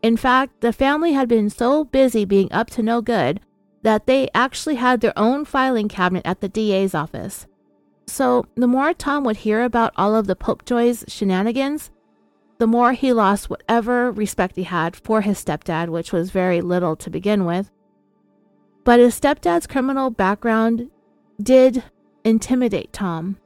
In 0.00 0.16
fact, 0.16 0.62
the 0.62 0.72
family 0.72 1.12
had 1.12 1.28
been 1.28 1.50
so 1.50 1.84
busy 1.84 2.24
being 2.24 2.50
up 2.50 2.70
to 2.70 2.82
no 2.82 3.02
good 3.02 3.38
that 3.82 4.06
they 4.06 4.28
actually 4.34 4.76
had 4.76 5.00
their 5.00 5.16
own 5.18 5.44
filing 5.44 5.88
cabinet 5.88 6.24
at 6.24 6.40
the 6.40 6.48
DA's 6.48 6.94
office. 6.94 7.46
So, 8.06 8.46
the 8.56 8.66
more 8.66 8.92
Tom 8.92 9.24
would 9.24 9.38
hear 9.38 9.62
about 9.62 9.92
all 9.96 10.14
of 10.14 10.26
the 10.26 10.36
Popejoy's 10.36 11.04
shenanigans, 11.08 11.90
the 12.58 12.66
more 12.66 12.92
he 12.92 13.12
lost 13.12 13.50
whatever 13.50 14.10
respect 14.12 14.56
he 14.56 14.64
had 14.64 14.94
for 14.96 15.20
his 15.20 15.42
stepdad, 15.42 15.88
which 15.88 16.12
was 16.12 16.30
very 16.30 16.60
little 16.60 16.94
to 16.96 17.10
begin 17.10 17.44
with. 17.44 17.70
But 18.84 19.00
his 19.00 19.18
stepdad's 19.18 19.66
criminal 19.66 20.10
background 20.10 20.90
did 21.40 21.82
intimidate 22.24 22.92
Tom. 22.92 23.38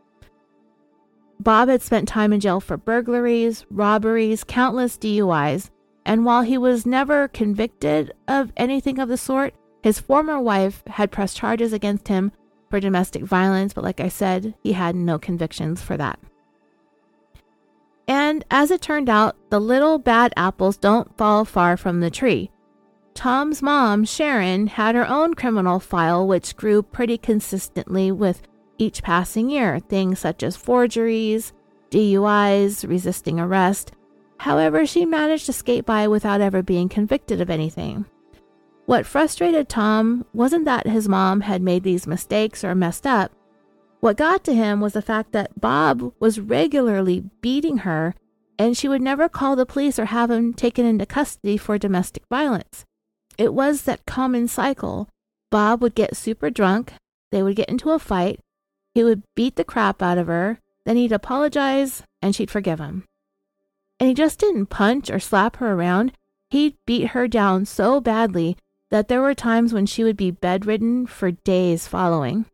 Bob 1.38 1.68
had 1.68 1.82
spent 1.82 2.08
time 2.08 2.32
in 2.32 2.40
jail 2.40 2.60
for 2.60 2.76
burglaries, 2.76 3.66
robberies, 3.70 4.44
countless 4.44 4.96
DUIs, 4.96 5.70
and 6.04 6.24
while 6.24 6.42
he 6.42 6.56
was 6.56 6.86
never 6.86 7.28
convicted 7.28 8.12
of 8.26 8.52
anything 8.56 8.98
of 8.98 9.08
the 9.08 9.18
sort, 9.18 9.54
his 9.86 10.00
former 10.00 10.40
wife 10.40 10.82
had 10.88 11.12
pressed 11.12 11.36
charges 11.36 11.72
against 11.72 12.08
him 12.08 12.32
for 12.68 12.80
domestic 12.80 13.22
violence, 13.22 13.72
but 13.72 13.84
like 13.84 14.00
I 14.00 14.08
said, 14.08 14.52
he 14.64 14.72
had 14.72 14.96
no 14.96 15.16
convictions 15.16 15.80
for 15.80 15.96
that. 15.96 16.18
And 18.08 18.44
as 18.50 18.72
it 18.72 18.82
turned 18.82 19.08
out, 19.08 19.36
the 19.48 19.60
little 19.60 20.00
bad 20.00 20.32
apples 20.36 20.76
don't 20.76 21.16
fall 21.16 21.44
far 21.44 21.76
from 21.76 22.00
the 22.00 22.10
tree. 22.10 22.50
Tom's 23.14 23.62
mom, 23.62 24.04
Sharon, 24.04 24.66
had 24.66 24.96
her 24.96 25.06
own 25.06 25.34
criminal 25.34 25.78
file, 25.78 26.26
which 26.26 26.56
grew 26.56 26.82
pretty 26.82 27.16
consistently 27.16 28.10
with 28.10 28.42
each 28.78 29.04
passing 29.04 29.50
year. 29.50 29.78
Things 29.78 30.18
such 30.18 30.42
as 30.42 30.56
forgeries, 30.56 31.52
DUIs, 31.92 32.88
resisting 32.88 33.38
arrest, 33.38 33.92
However, 34.38 34.84
she 34.84 35.06
managed 35.06 35.46
to 35.46 35.52
skate 35.52 35.86
by 35.86 36.08
without 36.08 36.40
ever 36.40 36.62
being 36.62 36.88
convicted 36.88 37.40
of 37.40 37.50
anything. 37.50 38.04
What 38.86 39.04
frustrated 39.04 39.68
Tom 39.68 40.24
wasn't 40.32 40.64
that 40.64 40.86
his 40.86 41.08
mom 41.08 41.40
had 41.40 41.60
made 41.60 41.82
these 41.82 42.06
mistakes 42.06 42.62
or 42.62 42.72
messed 42.76 43.04
up. 43.04 43.32
What 43.98 44.16
got 44.16 44.44
to 44.44 44.54
him 44.54 44.80
was 44.80 44.92
the 44.92 45.02
fact 45.02 45.32
that 45.32 45.60
Bob 45.60 46.12
was 46.20 46.38
regularly 46.38 47.24
beating 47.40 47.78
her 47.78 48.14
and 48.58 48.76
she 48.76 48.88
would 48.88 49.02
never 49.02 49.28
call 49.28 49.56
the 49.56 49.66
police 49.66 49.98
or 49.98 50.06
have 50.06 50.30
him 50.30 50.54
taken 50.54 50.86
into 50.86 51.04
custody 51.04 51.56
for 51.56 51.78
domestic 51.78 52.22
violence. 52.30 52.84
It 53.36 53.52
was 53.52 53.82
that 53.82 54.06
common 54.06 54.46
cycle. 54.46 55.08
Bob 55.50 55.82
would 55.82 55.96
get 55.96 56.16
super 56.16 56.48
drunk, 56.48 56.92
they 57.32 57.42
would 57.42 57.56
get 57.56 57.68
into 57.68 57.90
a 57.90 57.98
fight, 57.98 58.38
He 58.94 59.02
would 59.04 59.22
beat 59.34 59.56
the 59.56 59.64
crap 59.64 60.00
out 60.00 60.16
of 60.16 60.28
her, 60.28 60.60
then 60.84 60.96
he'd 60.96 61.12
apologize, 61.12 62.02
and 62.22 62.34
she'd 62.34 62.50
forgive 62.50 62.78
him. 62.78 63.04
And 63.98 64.08
he 64.08 64.14
just 64.14 64.38
didn't 64.38 64.66
punch 64.66 65.10
or 65.10 65.18
slap 65.18 65.56
her 65.56 65.72
around. 65.72 66.12
He'd 66.50 66.76
beat 66.86 67.08
her 67.08 67.26
down 67.26 67.66
so 67.66 68.00
badly 68.00 68.56
that 68.90 69.08
there 69.08 69.20
were 69.20 69.34
times 69.34 69.72
when 69.72 69.86
she 69.86 70.04
would 70.04 70.16
be 70.16 70.30
bedridden 70.30 71.06
for 71.06 71.30
days 71.30 71.88
following. 71.88 72.46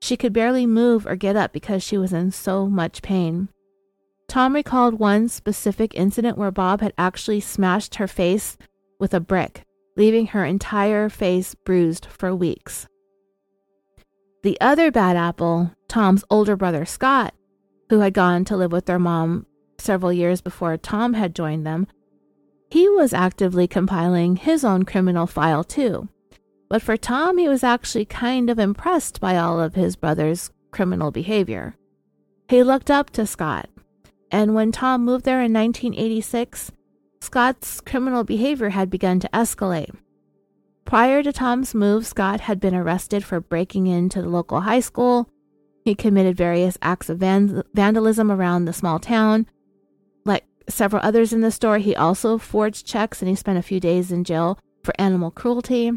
She 0.00 0.16
could 0.16 0.32
barely 0.32 0.66
move 0.66 1.06
or 1.06 1.16
get 1.16 1.36
up 1.36 1.52
because 1.52 1.82
she 1.82 1.98
was 1.98 2.12
in 2.12 2.30
so 2.30 2.66
much 2.66 3.02
pain. 3.02 3.48
Tom 4.28 4.54
recalled 4.54 4.98
one 4.98 5.28
specific 5.28 5.94
incident 5.94 6.36
where 6.36 6.50
Bob 6.50 6.80
had 6.80 6.92
actually 6.98 7.40
smashed 7.40 7.96
her 7.96 8.06
face 8.06 8.56
with 9.00 9.14
a 9.14 9.20
brick, 9.20 9.64
leaving 9.96 10.28
her 10.28 10.44
entire 10.44 11.08
face 11.08 11.54
bruised 11.54 12.06
for 12.06 12.34
weeks. 12.34 12.86
The 14.42 14.60
other 14.60 14.90
bad 14.90 15.16
apple, 15.16 15.72
Tom's 15.88 16.24
older 16.30 16.56
brother 16.56 16.84
Scott, 16.84 17.34
who 17.90 18.00
had 18.00 18.14
gone 18.14 18.44
to 18.44 18.56
live 18.56 18.70
with 18.70 18.86
their 18.86 18.98
mom 18.98 19.46
several 19.78 20.12
years 20.12 20.40
before 20.40 20.76
Tom 20.76 21.14
had 21.14 21.34
joined 21.34 21.66
them, 21.66 21.86
he 22.70 22.88
was 22.88 23.12
actively 23.12 23.66
compiling 23.66 24.36
his 24.36 24.64
own 24.64 24.84
criminal 24.84 25.26
file 25.26 25.64
too. 25.64 26.08
But 26.68 26.82
for 26.82 26.96
Tom, 26.96 27.38
he 27.38 27.48
was 27.48 27.64
actually 27.64 28.04
kind 28.04 28.50
of 28.50 28.58
impressed 28.58 29.20
by 29.20 29.36
all 29.36 29.60
of 29.60 29.74
his 29.74 29.96
brother's 29.96 30.50
criminal 30.70 31.10
behavior. 31.10 31.74
He 32.48 32.62
looked 32.62 32.90
up 32.90 33.10
to 33.10 33.26
Scott, 33.26 33.68
and 34.30 34.54
when 34.54 34.72
Tom 34.72 35.04
moved 35.04 35.24
there 35.24 35.40
in 35.40 35.52
1986, 35.52 36.72
Scott's 37.20 37.80
criminal 37.80 38.24
behavior 38.24 38.70
had 38.70 38.90
begun 38.90 39.18
to 39.20 39.30
escalate. 39.32 39.94
Prior 40.84 41.22
to 41.22 41.32
Tom's 41.32 41.74
move, 41.74 42.06
Scott 42.06 42.40
had 42.40 42.60
been 42.60 42.74
arrested 42.74 43.24
for 43.24 43.40
breaking 43.40 43.86
into 43.86 44.22
the 44.22 44.28
local 44.28 44.62
high 44.62 44.80
school. 44.80 45.28
He 45.84 45.94
committed 45.94 46.36
various 46.36 46.78
acts 46.80 47.08
of 47.08 47.18
van- 47.18 47.62
vandalism 47.74 48.30
around 48.30 48.64
the 48.64 48.72
small 48.72 48.98
town. 48.98 49.46
Several 50.68 51.02
others 51.02 51.32
in 51.32 51.40
the 51.40 51.50
story, 51.50 51.82
he 51.82 51.96
also 51.96 52.38
forged 52.38 52.86
checks 52.86 53.22
and 53.22 53.28
he 53.28 53.34
spent 53.34 53.58
a 53.58 53.62
few 53.62 53.80
days 53.80 54.12
in 54.12 54.24
jail 54.24 54.58
for 54.84 54.94
animal 54.98 55.30
cruelty. 55.30 55.92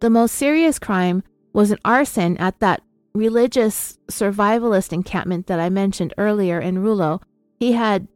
The 0.00 0.10
most 0.10 0.34
serious 0.34 0.78
crime 0.78 1.22
was 1.52 1.70
an 1.70 1.78
arson 1.84 2.36
at 2.38 2.60
that 2.60 2.82
religious 3.14 3.98
survivalist 4.08 4.92
encampment 4.92 5.46
that 5.46 5.60
I 5.60 5.68
mentioned 5.68 6.14
earlier 6.18 6.60
in 6.60 6.78
Rulo. 6.78 7.22
He 7.58 7.72
had 7.72 8.08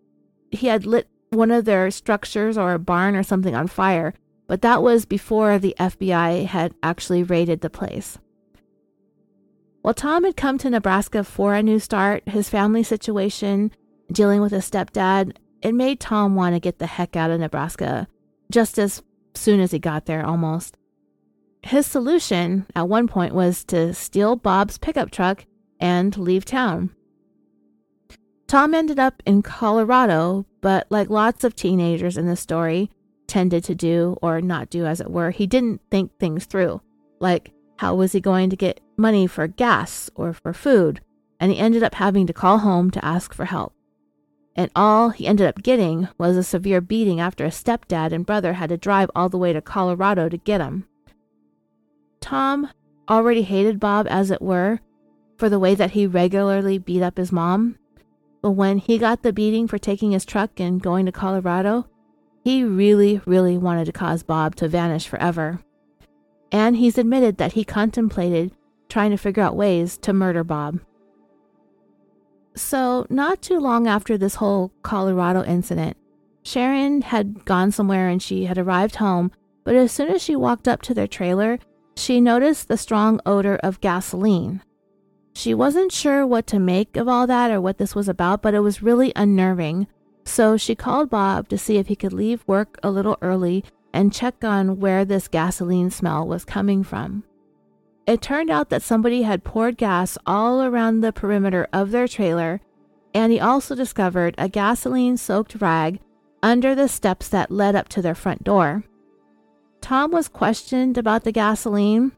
he 0.50 0.66
had 0.66 0.86
lit 0.86 1.08
one 1.30 1.50
of 1.50 1.64
their 1.64 1.90
structures 1.90 2.56
or 2.56 2.72
a 2.72 2.78
barn 2.78 3.14
or 3.14 3.22
something 3.22 3.54
on 3.54 3.66
fire, 3.66 4.14
but 4.46 4.62
that 4.62 4.82
was 4.82 5.04
before 5.04 5.58
the 5.58 5.74
FBI 5.78 6.46
had 6.46 6.74
actually 6.82 7.22
raided 7.22 7.60
the 7.60 7.70
place. 7.70 8.18
While 9.82 9.94
Tom 9.94 10.24
had 10.24 10.36
come 10.36 10.58
to 10.58 10.70
Nebraska 10.70 11.22
for 11.22 11.54
a 11.54 11.62
new 11.62 11.78
start, 11.78 12.28
his 12.28 12.48
family 12.48 12.82
situation, 12.82 13.70
dealing 14.12 14.40
with 14.40 14.52
his 14.52 14.68
stepdad, 14.68 15.36
it 15.62 15.74
made 15.74 16.00
Tom 16.00 16.34
want 16.34 16.54
to 16.54 16.60
get 16.60 16.78
the 16.78 16.86
heck 16.86 17.16
out 17.16 17.30
of 17.30 17.40
Nebraska 17.40 18.08
just 18.50 18.78
as 18.78 19.02
soon 19.34 19.60
as 19.60 19.70
he 19.70 19.78
got 19.78 20.06
there 20.06 20.24
almost. 20.24 20.76
His 21.62 21.86
solution 21.86 22.66
at 22.74 22.88
one 22.88 23.08
point 23.08 23.34
was 23.34 23.64
to 23.64 23.92
steal 23.92 24.36
Bob's 24.36 24.78
pickup 24.78 25.10
truck 25.10 25.44
and 25.80 26.16
leave 26.16 26.44
town. 26.44 26.90
Tom 28.46 28.74
ended 28.74 28.98
up 28.98 29.22
in 29.26 29.42
Colorado, 29.42 30.46
but 30.60 30.86
like 30.88 31.10
lots 31.10 31.44
of 31.44 31.54
teenagers 31.54 32.16
in 32.16 32.26
the 32.26 32.36
story 32.36 32.90
tended 33.26 33.62
to 33.64 33.74
do 33.74 34.16
or 34.22 34.40
not 34.40 34.70
do, 34.70 34.86
as 34.86 35.00
it 35.00 35.10
were, 35.10 35.30
he 35.30 35.46
didn't 35.46 35.82
think 35.90 36.10
things 36.18 36.46
through. 36.46 36.80
Like, 37.20 37.52
how 37.76 37.94
was 37.94 38.12
he 38.12 38.20
going 38.20 38.50
to 38.50 38.56
get 38.56 38.80
money 38.96 39.26
for 39.26 39.46
gas 39.46 40.08
or 40.14 40.32
for 40.32 40.54
food? 40.54 41.00
And 41.38 41.52
he 41.52 41.58
ended 41.58 41.82
up 41.82 41.94
having 41.94 42.26
to 42.26 42.32
call 42.32 42.58
home 42.58 42.90
to 42.92 43.04
ask 43.04 43.34
for 43.34 43.44
help. 43.44 43.74
And 44.58 44.72
all 44.74 45.10
he 45.10 45.28
ended 45.28 45.46
up 45.46 45.62
getting 45.62 46.08
was 46.18 46.36
a 46.36 46.42
severe 46.42 46.80
beating 46.80 47.20
after 47.20 47.44
a 47.44 47.50
stepdad 47.50 48.10
and 48.10 48.26
brother 48.26 48.54
had 48.54 48.70
to 48.70 48.76
drive 48.76 49.08
all 49.14 49.28
the 49.28 49.38
way 49.38 49.52
to 49.52 49.62
Colorado 49.62 50.28
to 50.28 50.36
get 50.36 50.60
him. 50.60 50.88
Tom 52.20 52.68
already 53.08 53.42
hated 53.42 53.78
Bob, 53.78 54.08
as 54.10 54.32
it 54.32 54.42
were, 54.42 54.80
for 55.36 55.48
the 55.48 55.60
way 55.60 55.76
that 55.76 55.92
he 55.92 56.08
regularly 56.08 56.76
beat 56.76 57.02
up 57.02 57.18
his 57.18 57.30
mom. 57.30 57.78
But 58.42 58.50
when 58.50 58.78
he 58.78 58.98
got 58.98 59.22
the 59.22 59.32
beating 59.32 59.68
for 59.68 59.78
taking 59.78 60.10
his 60.10 60.24
truck 60.24 60.58
and 60.58 60.82
going 60.82 61.06
to 61.06 61.12
Colorado, 61.12 61.86
he 62.42 62.64
really, 62.64 63.20
really 63.26 63.56
wanted 63.56 63.84
to 63.84 63.92
cause 63.92 64.24
Bob 64.24 64.56
to 64.56 64.66
vanish 64.66 65.06
forever. 65.06 65.60
And 66.50 66.76
he's 66.76 66.98
admitted 66.98 67.36
that 67.36 67.52
he 67.52 67.62
contemplated 67.62 68.50
trying 68.88 69.12
to 69.12 69.18
figure 69.18 69.44
out 69.44 69.54
ways 69.54 69.96
to 69.98 70.12
murder 70.12 70.42
Bob. 70.42 70.80
So, 72.58 73.06
not 73.08 73.40
too 73.40 73.60
long 73.60 73.86
after 73.86 74.18
this 74.18 74.34
whole 74.34 74.72
Colorado 74.82 75.44
incident, 75.44 75.96
Sharon 76.42 77.02
had 77.02 77.44
gone 77.44 77.70
somewhere 77.70 78.08
and 78.08 78.20
she 78.20 78.46
had 78.46 78.58
arrived 78.58 78.96
home, 78.96 79.30
but 79.62 79.76
as 79.76 79.92
soon 79.92 80.08
as 80.08 80.22
she 80.22 80.34
walked 80.34 80.66
up 80.66 80.82
to 80.82 80.94
their 80.94 81.06
trailer, 81.06 81.60
she 81.96 82.20
noticed 82.20 82.66
the 82.66 82.76
strong 82.76 83.20
odor 83.24 83.56
of 83.62 83.80
gasoline. 83.80 84.60
She 85.34 85.54
wasn't 85.54 85.92
sure 85.92 86.26
what 86.26 86.48
to 86.48 86.58
make 86.58 86.96
of 86.96 87.06
all 87.06 87.28
that 87.28 87.52
or 87.52 87.60
what 87.60 87.78
this 87.78 87.94
was 87.94 88.08
about, 88.08 88.42
but 88.42 88.54
it 88.54 88.60
was 88.60 88.82
really 88.82 89.12
unnerving. 89.14 89.86
So 90.24 90.56
she 90.56 90.74
called 90.74 91.10
Bob 91.10 91.48
to 91.50 91.58
see 91.58 91.76
if 91.76 91.86
he 91.86 91.94
could 91.94 92.12
leave 92.12 92.42
work 92.48 92.78
a 92.82 92.90
little 92.90 93.18
early 93.22 93.64
and 93.92 94.12
check 94.12 94.42
on 94.42 94.80
where 94.80 95.04
this 95.04 95.28
gasoline 95.28 95.90
smell 95.90 96.26
was 96.26 96.44
coming 96.44 96.82
from. 96.82 97.22
It 98.08 98.22
turned 98.22 98.48
out 98.48 98.70
that 98.70 98.80
somebody 98.80 99.20
had 99.20 99.44
poured 99.44 99.76
gas 99.76 100.16
all 100.24 100.62
around 100.62 101.02
the 101.02 101.12
perimeter 101.12 101.68
of 101.74 101.90
their 101.90 102.08
trailer, 102.08 102.62
and 103.12 103.30
he 103.30 103.38
also 103.38 103.74
discovered 103.74 104.34
a 104.38 104.48
gasoline 104.48 105.18
soaked 105.18 105.56
rag 105.60 106.00
under 106.42 106.74
the 106.74 106.88
steps 106.88 107.28
that 107.28 107.50
led 107.50 107.76
up 107.76 107.86
to 107.90 108.00
their 108.00 108.14
front 108.14 108.44
door. 108.44 108.82
Tom 109.82 110.10
was 110.10 110.26
questioned 110.26 110.96
about 110.96 111.24
the 111.24 111.32
gasoline, 111.32 112.12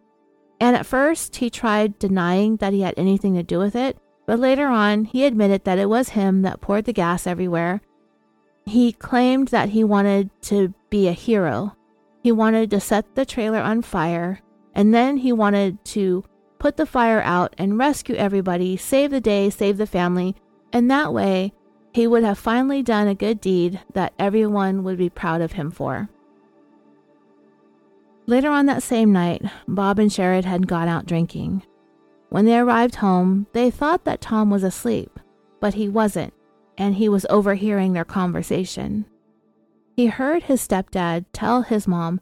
and 0.60 0.76
at 0.76 0.86
first 0.86 1.34
he 1.34 1.50
tried 1.50 1.98
denying 1.98 2.58
that 2.58 2.72
he 2.72 2.82
had 2.82 2.94
anything 2.96 3.34
to 3.34 3.42
do 3.42 3.58
with 3.58 3.74
it, 3.74 3.98
but 4.28 4.38
later 4.38 4.68
on 4.68 5.06
he 5.06 5.24
admitted 5.24 5.64
that 5.64 5.80
it 5.80 5.88
was 5.88 6.10
him 6.10 6.42
that 6.42 6.60
poured 6.60 6.84
the 6.84 6.92
gas 6.92 7.26
everywhere. 7.26 7.80
He 8.64 8.92
claimed 8.92 9.48
that 9.48 9.70
he 9.70 9.82
wanted 9.82 10.30
to 10.42 10.72
be 10.88 11.08
a 11.08 11.12
hero. 11.12 11.74
He 12.22 12.30
wanted 12.30 12.70
to 12.70 12.78
set 12.78 13.16
the 13.16 13.26
trailer 13.26 13.58
on 13.58 13.82
fire, 13.82 14.40
and 14.74 14.94
then 14.94 15.18
he 15.18 15.32
wanted 15.32 15.84
to 15.84 16.24
put 16.59 16.76
the 16.76 16.86
fire 16.86 17.22
out 17.22 17.55
and 17.59 17.78
rescue 17.78 18.14
everybody, 18.14 18.76
save 18.76 19.10
the 19.10 19.20
day, 19.20 19.51
save 19.51 19.78
the 19.78 19.86
family, 19.86 20.36
and 20.72 20.90
that 20.90 21.12
way 21.12 21.52
he 21.92 22.06
would 22.06 22.22
have 22.22 22.38
finally 22.38 22.82
done 22.82 23.09
a 23.09 23.14
good 23.14 23.40
deed 23.40 23.80
that 23.94 24.12
everyone 24.18 24.84
would 24.84 24.98
be 24.98 25.10
proud 25.10 25.40
of 25.40 25.52
him 25.52 25.70
for. 25.70 26.09
Later 28.26 28.51
on 28.51 28.66
that 28.66 28.82
same 28.82 29.12
night, 29.12 29.42
Bob 29.66 29.98
and 29.98 30.12
Sharon 30.12 30.44
had 30.44 30.68
gone 30.68 30.88
out 30.88 31.06
drinking. 31.06 31.64
When 32.28 32.44
they 32.44 32.56
arrived 32.56 32.97
home, 32.97 33.48
they 33.52 33.70
thought 33.70 34.05
that 34.05 34.20
Tom 34.20 34.51
was 34.51 34.62
asleep, 34.62 35.18
but 35.59 35.74
he 35.74 35.88
wasn't, 35.88 36.32
and 36.78 36.94
he 36.94 37.09
was 37.09 37.26
overhearing 37.28 37.92
their 37.92 38.05
conversation. 38.05 39.05
He 39.97 40.06
heard 40.06 40.44
his 40.44 40.66
stepdad 40.66 41.24
tell 41.32 41.62
his 41.62 41.88
mom 41.88 42.20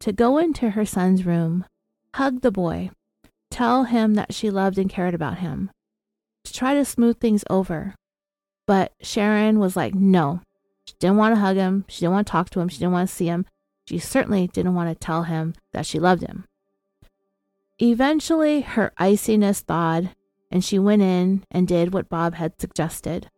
to 0.00 0.12
go 0.12 0.36
into 0.36 0.70
her 0.70 0.84
son's 0.84 1.24
room, 1.24 1.64
hug 2.14 2.40
the 2.40 2.50
boy, 2.50 2.90
tell 3.50 3.84
him 3.84 4.14
that 4.14 4.34
she 4.34 4.50
loved 4.50 4.78
and 4.78 4.90
cared 4.90 5.14
about 5.14 5.38
him, 5.38 5.70
to 6.44 6.52
try 6.52 6.74
to 6.74 6.84
smooth 6.84 7.18
things 7.18 7.44
over. 7.50 7.94
But 8.66 8.92
Sharon 9.00 9.58
was 9.58 9.76
like, 9.76 9.94
no. 9.94 10.40
She 10.86 10.94
didn't 10.98 11.16
want 11.16 11.34
to 11.34 11.40
hug 11.40 11.56
him. 11.56 11.84
She 11.88 12.00
didn't 12.00 12.12
want 12.12 12.26
to 12.26 12.30
talk 12.30 12.50
to 12.50 12.60
him. 12.60 12.68
She 12.68 12.78
didn't 12.78 12.92
want 12.92 13.08
to 13.08 13.14
see 13.14 13.26
him. 13.26 13.46
She 13.86 13.98
certainly 13.98 14.46
didn't 14.48 14.74
want 14.74 14.90
to 14.90 14.94
tell 14.94 15.22
him 15.22 15.54
that 15.72 15.86
she 15.86 15.98
loved 15.98 16.22
him. 16.22 16.44
Eventually, 17.80 18.62
her 18.62 18.92
iciness 18.98 19.60
thawed, 19.60 20.10
and 20.50 20.64
she 20.64 20.78
went 20.78 21.02
in 21.02 21.44
and 21.50 21.68
did 21.68 21.92
what 21.92 22.08
Bob 22.08 22.34
had 22.34 22.60
suggested. 22.60 23.30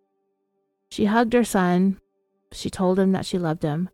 She 0.90 1.04
hugged 1.04 1.32
her 1.32 1.44
son. 1.44 2.00
She 2.52 2.70
told 2.70 2.98
him 2.98 3.12
that 3.12 3.26
she 3.26 3.38
loved 3.38 3.62
him. 3.62 3.90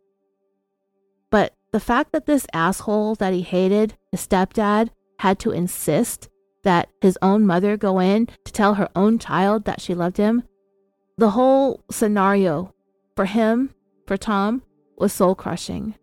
But 1.29 1.53
the 1.71 1.79
fact 1.79 2.11
that 2.13 2.25
this 2.25 2.47
asshole 2.53 3.15
that 3.15 3.33
he 3.33 3.41
hated, 3.41 3.96
his 4.11 4.25
stepdad, 4.25 4.89
had 5.19 5.39
to 5.39 5.51
insist 5.51 6.29
that 6.63 6.89
his 7.01 7.17
own 7.21 7.45
mother 7.45 7.77
go 7.77 7.99
in 7.99 8.27
to 8.45 8.51
tell 8.51 8.75
her 8.75 8.89
own 8.95 9.19
child 9.19 9.65
that 9.65 9.81
she 9.81 9.95
loved 9.95 10.17
him, 10.17 10.43
the 11.17 11.31
whole 11.31 11.83
scenario 11.89 12.73
for 13.15 13.25
him, 13.25 13.73
for 14.05 14.17
Tom, 14.17 14.61
was 14.97 15.13
soul 15.13 15.33
crushing. 15.33 15.95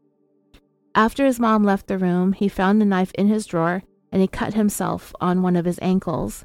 After 0.94 1.24
his 1.24 1.39
mom 1.39 1.64
left 1.64 1.86
the 1.86 1.98
room, 1.98 2.32
he 2.32 2.48
found 2.48 2.81
a 2.82 2.85
knife 2.85 3.12
in 3.14 3.28
his 3.28 3.47
drawer 3.47 3.82
and 4.10 4.20
he 4.20 4.28
cut 4.28 4.55
himself 4.55 5.12
on 5.20 5.43
one 5.43 5.56
of 5.56 5.64
his 5.64 5.78
ankles. 5.82 6.44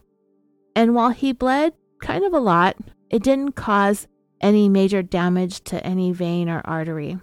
And 0.75 0.95
while 0.95 1.09
he 1.09 1.33
bled 1.33 1.73
kind 2.01 2.23
of 2.23 2.33
a 2.33 2.39
lot, 2.39 2.75
it 3.09 3.23
didn't 3.23 3.53
cause 3.53 4.07
any 4.41 4.69
major 4.69 5.01
damage 5.01 5.63
to 5.65 5.83
any 5.85 6.11
vein 6.11 6.49
or 6.49 6.61
artery. 6.63 7.19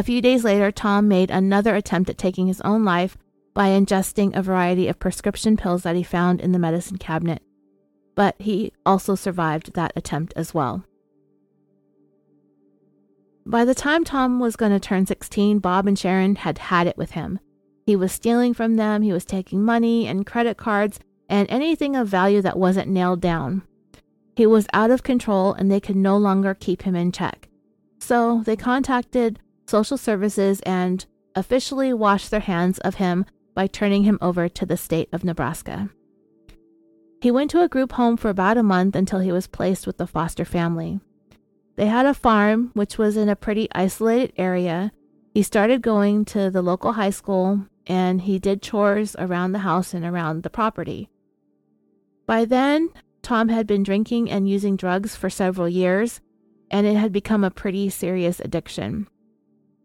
A 0.00 0.02
few 0.02 0.22
days 0.22 0.44
later, 0.44 0.72
Tom 0.72 1.08
made 1.08 1.30
another 1.30 1.76
attempt 1.76 2.08
at 2.08 2.16
taking 2.16 2.46
his 2.46 2.62
own 2.62 2.86
life 2.86 3.18
by 3.52 3.68
ingesting 3.68 4.34
a 4.34 4.40
variety 4.40 4.88
of 4.88 4.98
prescription 4.98 5.58
pills 5.58 5.82
that 5.82 5.94
he 5.94 6.02
found 6.02 6.40
in 6.40 6.52
the 6.52 6.58
medicine 6.58 6.96
cabinet. 6.96 7.42
But 8.14 8.34
he 8.38 8.72
also 8.86 9.14
survived 9.14 9.74
that 9.74 9.92
attempt 9.94 10.32
as 10.36 10.54
well. 10.54 10.86
By 13.44 13.66
the 13.66 13.74
time 13.74 14.02
Tom 14.02 14.40
was 14.40 14.56
going 14.56 14.72
to 14.72 14.80
turn 14.80 15.04
16, 15.04 15.58
Bob 15.58 15.86
and 15.86 15.98
Sharon 15.98 16.36
had 16.36 16.56
had 16.56 16.86
it 16.86 16.96
with 16.96 17.10
him. 17.10 17.38
He 17.84 17.94
was 17.94 18.10
stealing 18.10 18.54
from 18.54 18.76
them, 18.76 19.02
he 19.02 19.12
was 19.12 19.26
taking 19.26 19.62
money 19.62 20.06
and 20.06 20.24
credit 20.24 20.56
cards 20.56 20.98
and 21.28 21.46
anything 21.50 21.94
of 21.94 22.08
value 22.08 22.40
that 22.40 22.58
wasn't 22.58 22.88
nailed 22.88 23.20
down. 23.20 23.64
He 24.34 24.46
was 24.46 24.66
out 24.72 24.90
of 24.90 25.02
control 25.02 25.52
and 25.52 25.70
they 25.70 25.78
could 25.78 25.94
no 25.94 26.16
longer 26.16 26.54
keep 26.54 26.84
him 26.84 26.96
in 26.96 27.12
check. 27.12 27.50
So 27.98 28.42
they 28.46 28.56
contacted 28.56 29.38
social 29.70 29.96
services 29.96 30.60
and 30.66 31.06
officially 31.34 31.92
washed 31.92 32.30
their 32.30 32.40
hands 32.40 32.78
of 32.80 32.96
him 32.96 33.24
by 33.54 33.66
turning 33.66 34.02
him 34.02 34.18
over 34.20 34.48
to 34.48 34.66
the 34.66 34.76
state 34.76 35.08
of 35.12 35.24
Nebraska. 35.24 35.88
He 37.22 37.30
went 37.30 37.50
to 37.52 37.62
a 37.62 37.68
group 37.68 37.92
home 37.92 38.16
for 38.16 38.30
about 38.30 38.56
a 38.56 38.62
month 38.62 38.96
until 38.96 39.20
he 39.20 39.32
was 39.32 39.46
placed 39.46 39.86
with 39.86 39.98
the 39.98 40.06
foster 40.06 40.44
family. 40.44 41.00
They 41.76 41.86
had 41.86 42.06
a 42.06 42.14
farm, 42.14 42.70
which 42.74 42.98
was 42.98 43.16
in 43.16 43.28
a 43.28 43.36
pretty 43.36 43.68
isolated 43.72 44.32
area. 44.36 44.92
He 45.32 45.42
started 45.42 45.82
going 45.82 46.24
to 46.26 46.50
the 46.50 46.62
local 46.62 46.92
high 46.92 47.10
school 47.10 47.66
and 47.86 48.22
he 48.22 48.38
did 48.38 48.62
chores 48.62 49.16
around 49.18 49.52
the 49.52 49.60
house 49.60 49.94
and 49.94 50.04
around 50.04 50.42
the 50.42 50.50
property. 50.50 51.08
By 52.26 52.44
then, 52.44 52.90
Tom 53.22 53.48
had 53.48 53.66
been 53.66 53.82
drinking 53.82 54.30
and 54.30 54.48
using 54.48 54.76
drugs 54.76 55.16
for 55.16 55.28
several 55.28 55.68
years, 55.68 56.20
and 56.70 56.86
it 56.86 56.96
had 56.96 57.12
become 57.12 57.42
a 57.44 57.50
pretty 57.50 57.90
serious 57.90 58.40
addiction. 58.40 59.08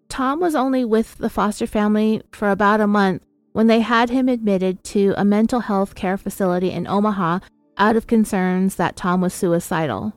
Tom 0.09 0.39
was 0.39 0.55
only 0.55 0.85
with 0.85 1.17
the 1.17 1.29
foster 1.29 1.67
family 1.67 2.21
for 2.31 2.49
about 2.49 2.81
a 2.81 2.87
month 2.87 3.23
when 3.53 3.67
they 3.67 3.79
had 3.79 4.09
him 4.09 4.27
admitted 4.27 4.83
to 4.83 5.13
a 5.17 5.25
mental 5.25 5.61
health 5.61 5.95
care 5.95 6.17
facility 6.17 6.71
in 6.71 6.87
Omaha 6.87 7.39
out 7.77 7.95
of 7.95 8.07
concerns 8.07 8.75
that 8.75 8.95
Tom 8.95 9.21
was 9.21 9.33
suicidal. 9.33 10.13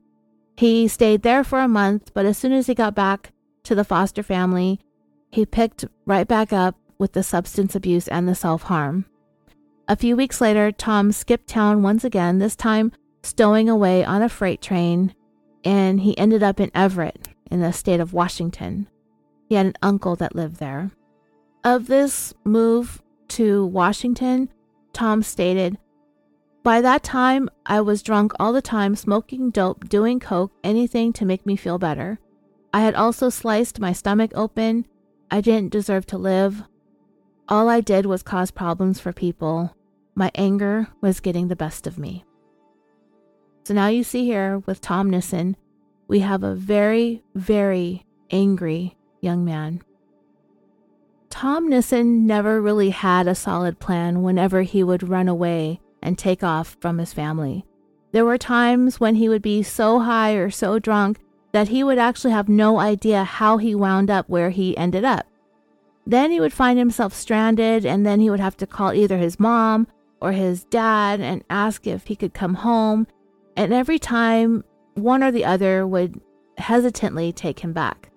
He 0.57 0.89
stayed 0.89 1.23
there 1.23 1.45
for 1.45 1.61
a 1.61 1.69
month, 1.69 2.13
but 2.15 2.27
as 2.27 2.37
soon 2.37 2.53
as 2.53 2.67
he 2.67 2.75
got 2.75 2.95
back 2.95 3.33
to 3.65 3.75
the 3.75 3.85
foster 3.85 4.23
family, 4.23 4.81
he 5.31 5.47
picked 5.47 5.85
right 6.05 6.27
back 6.27 6.53
up 6.53 6.77
with 6.99 7.13
the 7.13 7.23
substance 7.23 7.75
abuse 7.75 8.09
and 8.09 8.29
the 8.29 8.35
self 8.35 8.65
harm. 8.65 9.05
A 9.87 9.97
few 9.97 10.17
weeks 10.17 10.41
later, 10.41 10.73
Tom 10.73 11.13
skipped 11.13 11.49
town 11.49 11.83
once 11.83 12.05
again, 12.05 12.39
this 12.39 12.57
time 12.57 12.93
stowing 13.23 13.69
away 13.69 14.05
on 14.05 14.23
a 14.23 14.29
freight 14.29 14.61
train, 14.61 15.15
and 15.65 16.01
he 16.01 16.19
ended 16.19 16.43
up 16.43 16.61
in 16.61 16.71
Everett, 16.75 17.29
in 17.51 17.61
the 17.61 17.73
state 17.73 18.01
of 18.01 18.13
Washington. 18.13 18.89
He 19.49 19.55
had 19.55 19.67
an 19.67 19.75
uncle 19.83 20.15
that 20.17 20.35
lived 20.35 20.57
there. 20.57 20.91
Of 21.65 21.87
this 21.87 22.35
move 22.45 23.03
to 23.29 23.67
Washington, 23.67 24.51
Tom 24.93 25.23
stated, 25.23 25.79
by 26.69 26.83
that 26.83 27.03
time, 27.03 27.49
I 27.65 27.81
was 27.81 28.03
drunk 28.03 28.33
all 28.39 28.53
the 28.53 28.61
time, 28.61 28.95
smoking 28.95 29.49
dope, 29.49 29.89
doing 29.89 30.21
coke, 30.21 30.53
anything 30.63 31.15
to 31.15 31.25
make 31.25 31.47
me 31.47 31.57
feel 31.57 31.79
better. 31.79 32.19
I 32.75 32.81
had 32.81 32.95
also 32.95 33.31
sliced 33.31 33.81
my 33.81 33.95
stomach 33.95 34.33
open. 34.35 34.87
I 35.31 35.41
didn't 35.41 35.73
deserve 35.73 36.05
to 36.07 36.19
live. 36.19 36.63
All 37.49 37.71
I 37.71 37.81
did 37.81 38.05
was 38.05 38.23
cause 38.23 38.51
problems 38.51 39.01
for 39.01 39.15
people. 39.15 39.75
My 40.15 40.31
anger 40.35 40.89
was 41.01 41.21
getting 41.21 41.49
the 41.49 41.57
best 41.57 41.87
of 41.87 41.99
me. 41.99 42.27
So 43.65 43.73
now 43.73 43.87
you 43.87 44.05
see 44.05 44.27
here 44.27 44.59
with 44.67 44.83
Tom 44.83 45.09
Nissen, 45.09 45.57
we 46.07 46.21
have 46.21 46.43
a 46.43 46.55
very, 46.55 47.23
very 47.35 48.05
angry 48.31 48.98
young 49.21 49.45
man. 49.45 49.83
Tom 51.31 51.69
Nissen 51.69 52.27
never 52.27 52.61
really 52.61 52.91
had 52.91 53.27
a 53.27 53.35
solid 53.35 53.79
plan 53.79 54.23
whenever 54.23 54.63
he 54.63 54.83
would 54.83 55.09
run 55.09 55.29
away 55.29 55.81
and 56.03 56.17
take 56.17 56.43
off 56.43 56.77
from 56.81 56.99
his 56.99 57.13
family. 57.13 57.65
There 58.13 58.25
were 58.25 58.39
times 58.39 58.99
when 58.99 59.17
he 59.17 59.29
would 59.29 59.43
be 59.43 59.63
so 59.63 60.01
high 60.01 60.33
or 60.33 60.51
so 60.51 60.79
drunk 60.79 61.19
that 61.53 61.69
he 61.69 61.85
would 61.85 61.99
actually 61.99 62.33
have 62.33 62.49
no 62.49 62.79
idea 62.79 63.25
how 63.25 63.59
he 63.59 63.75
wound 63.75 64.11
up 64.11 64.29
where 64.29 64.51
he 64.51 64.77
ended 64.77 65.05
up. 65.05 65.27
Then 66.07 66.31
he 66.31 66.41
would 66.41 66.55
find 66.55 66.79
himself 66.79 67.13
stranded, 67.13 67.85
and 67.85 68.07
then 68.07 68.21
he 68.21 68.31
would 68.31 68.41
have 68.41 68.57
to 68.59 68.67
call 68.67 68.95
either 68.95 69.19
his 69.19 69.39
mom 69.39 69.87
or 70.23 70.33
his 70.33 70.65
dad 70.65 71.21
and 71.21 71.45
ask 71.51 71.87
if 71.87 72.07
he 72.07 72.17
could 72.17 72.33
come 72.33 72.55
home. 72.55 73.07
And 73.57 73.75
every 73.75 73.99
time, 73.99 74.65
one 74.95 75.23
or 75.23 75.31
the 75.31 75.45
other 75.45 75.87
would 75.87 76.21
hesitantly 76.57 77.33
take 77.33 77.61
him 77.61 77.73
back. 77.73 78.08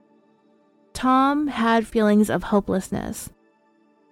Tom 0.94 1.48
had 1.48 1.88
feelings 1.88 2.30
of 2.30 2.44
hopelessness. 2.44 3.30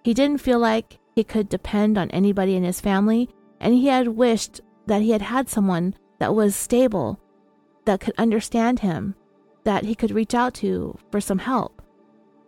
He 0.02 0.14
didn't 0.14 0.40
feel 0.40 0.58
like 0.58 0.98
he 1.14 1.24
could 1.24 1.48
depend 1.48 1.98
on 1.98 2.10
anybody 2.10 2.56
in 2.56 2.64
his 2.64 2.80
family, 2.80 3.28
and 3.60 3.74
he 3.74 3.86
had 3.88 4.08
wished 4.08 4.60
that 4.86 5.02
he 5.02 5.10
had 5.10 5.22
had 5.22 5.48
someone 5.48 5.94
that 6.18 6.34
was 6.34 6.56
stable, 6.56 7.20
that 7.84 8.00
could 8.00 8.14
understand 8.18 8.80
him, 8.80 9.14
that 9.64 9.84
he 9.84 9.94
could 9.94 10.10
reach 10.10 10.34
out 10.34 10.54
to 10.54 10.98
for 11.10 11.20
some 11.20 11.38
help. 11.38 11.82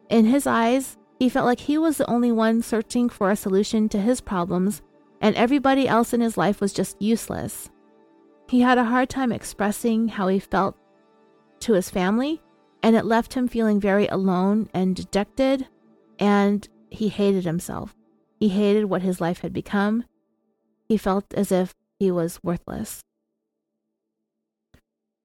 In 0.08 0.24
his 0.24 0.46
eyes, 0.46 0.96
he 1.18 1.28
felt 1.28 1.46
like 1.46 1.60
he 1.60 1.78
was 1.78 1.98
the 1.98 2.10
only 2.10 2.32
one 2.32 2.62
searching 2.62 3.08
for 3.08 3.30
a 3.30 3.36
solution 3.36 3.88
to 3.90 4.00
his 4.00 4.20
problems, 4.20 4.82
and 5.20 5.36
everybody 5.36 5.86
else 5.86 6.12
in 6.12 6.20
his 6.20 6.36
life 6.36 6.60
was 6.60 6.72
just 6.72 7.00
useless. 7.00 7.70
He 8.48 8.60
had 8.60 8.76
a 8.76 8.84
hard 8.84 9.08
time 9.08 9.32
expressing 9.32 10.08
how 10.08 10.28
he 10.28 10.38
felt 10.38 10.76
to 11.60 11.74
his 11.74 11.88
family, 11.88 12.42
and 12.82 12.96
it 12.96 13.04
left 13.04 13.34
him 13.34 13.48
feeling 13.48 13.80
very 13.80 14.06
alone 14.08 14.68
and 14.74 14.96
dejected, 14.96 15.68
and 16.18 16.68
he 16.90 17.08
hated 17.08 17.44
himself. 17.44 17.94
He 18.38 18.48
hated 18.48 18.86
what 18.86 19.02
his 19.02 19.20
life 19.20 19.40
had 19.40 19.52
become, 19.52 20.04
he 20.88 20.96
felt 20.96 21.32
as 21.34 21.50
if 21.50 21.74
he 21.98 22.10
was 22.10 22.38
worthless. 22.42 23.00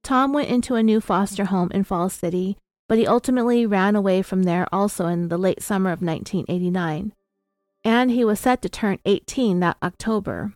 Tom 0.04 0.32
went 0.32 0.48
into 0.48 0.76
a 0.76 0.84
new 0.84 1.02
foster 1.02 1.46
home 1.46 1.70
in 1.74 1.84
Falls 1.84 2.14
City, 2.14 2.58
but 2.88 2.98
he 2.98 3.06
ultimately 3.06 3.66
ran 3.66 3.96
away 3.96 4.22
from 4.22 4.44
there 4.44 4.66
also 4.72 5.08
in 5.08 5.28
the 5.28 5.38
late 5.38 5.62
summer 5.62 5.90
of 5.90 6.02
1989. 6.02 7.12
And 7.84 8.12
he 8.12 8.24
was 8.24 8.40
set 8.40 8.62
to 8.62 8.70
turn 8.70 9.00
18 9.06 9.60
that 9.60 9.76
October. 9.84 10.54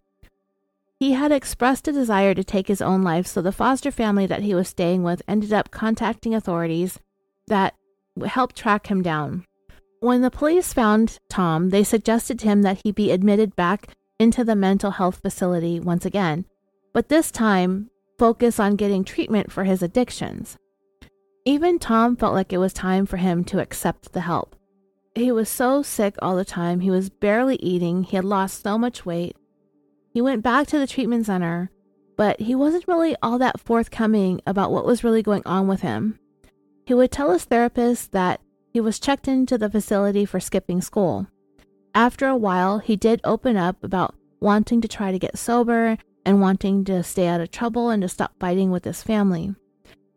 He 1.02 1.14
had 1.14 1.32
expressed 1.32 1.88
a 1.88 1.91
desire 1.91 2.36
to 2.36 2.44
take 2.44 2.68
his 2.68 2.80
own 2.80 3.02
life, 3.02 3.26
so 3.26 3.41
the 3.41 3.52
foster 3.52 3.90
family 3.90 4.28
that 4.28 4.44
he 4.44 4.53
was 4.53 4.68
staying 4.68 5.02
with 5.02 5.23
ended 5.28 5.52
up 5.52 5.72
contacting 5.72 6.36
authorities 6.36 6.99
that 7.48 7.73
helped 8.23 8.56
track 8.56 8.86
him 8.86 9.02
down. 9.02 9.44
When 10.02 10.22
the 10.22 10.30
police 10.30 10.73
found 10.73 11.18
Tom, 11.28 11.69
they 11.69 11.84
suggested 11.84 12.38
to 12.38 12.45
him 12.45 12.61
that 12.61 12.82
he 12.84 12.91
be 12.91 13.10
admitted 13.10 13.56
back 13.56 13.95
into 14.19 14.44
the 14.44 14.56
mental 14.56 14.91
health 14.91 15.22
facility 15.23 15.80
once 15.80 16.06
again, 16.06 16.45
but 16.94 17.10
this 17.10 17.32
time 17.32 17.90
focus 18.19 18.60
on 18.60 18.76
getting 18.76 19.03
treatment 19.03 19.52
for 19.52 19.64
his 19.64 19.82
addictions. 19.82 20.56
Even 21.45 21.80
Tom 21.80 22.15
felt 22.15 22.36
like 22.36 22.53
it 22.53 22.60
was 22.60 22.73
time 22.73 23.07
for 23.07 23.18
him 23.18 23.44
to 23.45 23.60
accept 23.60 24.14
the 24.14 24.22
help. 24.22 24.56
He 25.15 25.32
was 25.32 25.49
so 25.49 25.82
sick 25.82 26.14
all 26.22 26.36
the 26.36 26.45
time, 26.45 26.82
he 26.82 26.91
was 26.91 27.10
barely 27.10 27.56
eating, 27.56 28.03
he 28.03 28.18
had 28.18 28.23
lost 28.23 28.61
so 28.61 28.78
much 28.78 29.03
weight. 29.03 29.36
He 30.14 30.22
went 30.22 30.44
back 30.44 30.68
to 30.68 30.80
the 30.80 30.88
treatment 30.88 31.26
center, 31.26 31.72
but 32.18 32.42
he 32.42 32.54
wasn't 32.54 32.88
really 32.88 33.16
all 33.24 33.38
that 33.40 33.60
forthcoming 33.60 34.42
about 34.46 34.72
what 34.72 34.86
was 34.86 35.04
really 35.04 35.24
going 35.24 35.44
on 35.46 35.68
with 35.68 35.82
him. 35.82 36.20
He 36.86 36.94
would 36.94 37.12
tell 37.12 37.32
his 37.32 37.46
therapist 37.46 38.12
that 38.12 38.42
he 38.74 38.82
was 38.82 39.00
checked 39.00 39.28
into 39.28 39.58
the 39.58 39.70
facility 39.70 40.26
for 40.26 40.40
skipping 40.40 40.82
school. 40.82 41.28
After 41.96 42.28
a 42.28 42.36
while, 42.36 42.80
he 42.80 42.96
did 42.96 43.22
open 43.24 43.58
up 43.58 43.84
about 43.84 44.16
wanting 44.40 44.82
to 44.82 44.88
try 44.88 45.12
to 45.12 45.20
get 45.20 45.38
sober 45.38 45.98
and 46.26 46.42
wanting 46.42 46.84
to 46.86 47.04
stay 47.04 47.28
out 47.28 47.42
of 47.42 47.52
trouble 47.52 47.90
and 47.90 48.02
to 48.02 48.10
stop 48.10 48.34
fighting 48.40 48.72
with 48.72 48.86
his 48.86 49.04
family. 49.04 49.56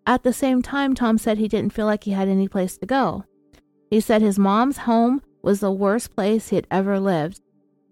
At 0.07 0.23
the 0.23 0.33
same 0.33 0.63
time, 0.63 0.95
Tom 0.95 1.19
said 1.19 1.39
he 1.39 1.49
didn't 1.49 1.73
feel 1.73 1.87
like 1.87 2.05
he 2.05 2.11
had 2.11 2.29
any 2.29 2.49
place 2.49 2.77
to 2.79 2.87
go. 2.87 3.25
He 3.91 4.01
said 4.01 4.23
his 4.23 4.39
mom's 4.39 4.79
home 4.79 5.23
was 5.43 5.61
the 5.61 5.73
worst 5.73 6.15
place 6.15 6.49
he 6.49 6.57
had 6.57 6.67
ever 6.71 7.01
lived. 7.01 7.41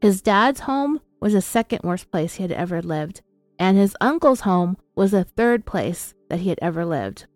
His 0.00 0.20
dad's 0.20 0.60
home 0.60 1.00
was 1.22 1.34
the 1.34 1.40
second 1.40 1.80
worst 1.84 2.10
place 2.10 2.34
he 2.34 2.42
had 2.42 2.50
ever 2.50 2.82
lived. 2.82 3.22
And 3.56 3.78
his 3.78 3.96
uncle's 4.00 4.40
home 4.40 4.76
was 4.96 5.12
the 5.12 5.22
third 5.22 5.64
place 5.64 6.14
that 6.28 6.40
he 6.40 6.48
had 6.48 6.58
ever 6.60 6.84
lived. 6.84 7.26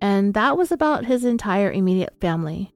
And 0.00 0.34
that 0.34 0.58
was 0.58 0.72
about 0.72 1.04
his 1.04 1.24
entire 1.24 1.70
immediate 1.70 2.16
family. 2.20 2.74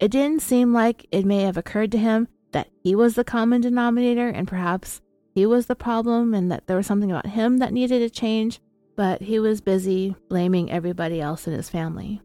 It 0.00 0.10
didn't 0.10 0.42
seem 0.42 0.72
like 0.72 1.06
it 1.12 1.24
may 1.24 1.42
have 1.42 1.56
occurred 1.56 1.92
to 1.92 1.98
him 1.98 2.26
that 2.50 2.68
he 2.82 2.96
was 2.96 3.14
the 3.14 3.22
common 3.22 3.60
denominator 3.60 4.28
and 4.28 4.48
perhaps 4.48 5.00
he 5.36 5.46
was 5.46 5.66
the 5.66 5.76
problem 5.76 6.34
and 6.34 6.50
that 6.50 6.66
there 6.66 6.76
was 6.76 6.88
something 6.88 7.10
about 7.12 7.26
him 7.26 7.58
that 7.58 7.72
needed 7.72 8.00
to 8.00 8.10
change, 8.10 8.60
but 8.96 9.22
he 9.22 9.38
was 9.38 9.60
busy 9.60 10.16
blaming 10.28 10.68
everybody 10.68 11.20
else 11.20 11.46
in 11.46 11.52
his 11.52 11.68
family. 11.68 12.20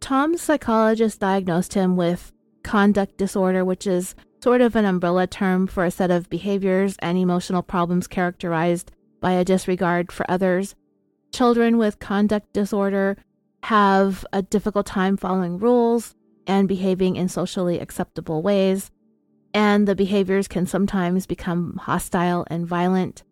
Tom's 0.00 0.40
psychologist 0.40 1.20
diagnosed 1.20 1.74
him 1.74 1.94
with 1.94 2.32
conduct 2.62 3.18
disorder, 3.18 3.66
which 3.66 3.86
is 3.86 4.14
sort 4.42 4.60
of 4.60 4.76
an 4.76 4.84
umbrella 4.84 5.26
term 5.26 5.66
for 5.66 5.84
a 5.84 5.90
set 5.90 6.10
of 6.10 6.30
behaviors 6.30 6.96
and 7.00 7.18
emotional 7.18 7.62
problems 7.62 8.06
characterized 8.06 8.92
by 9.20 9.32
a 9.32 9.44
disregard 9.44 10.12
for 10.12 10.30
others. 10.30 10.74
Children 11.32 11.76
with 11.76 11.98
conduct 11.98 12.52
disorder 12.52 13.16
have 13.64 14.24
a 14.32 14.40
difficult 14.42 14.86
time 14.86 15.16
following 15.16 15.58
rules 15.58 16.14
and 16.46 16.68
behaving 16.68 17.16
in 17.16 17.28
socially 17.28 17.80
acceptable 17.80 18.40
ways. 18.42 18.90
and 19.54 19.88
the 19.88 19.94
behaviors 19.94 20.48
can 20.48 20.66
sometimes 20.66 21.26
become 21.26 21.78
hostile 21.82 22.46
and 22.48 22.66
violent. 22.66 23.22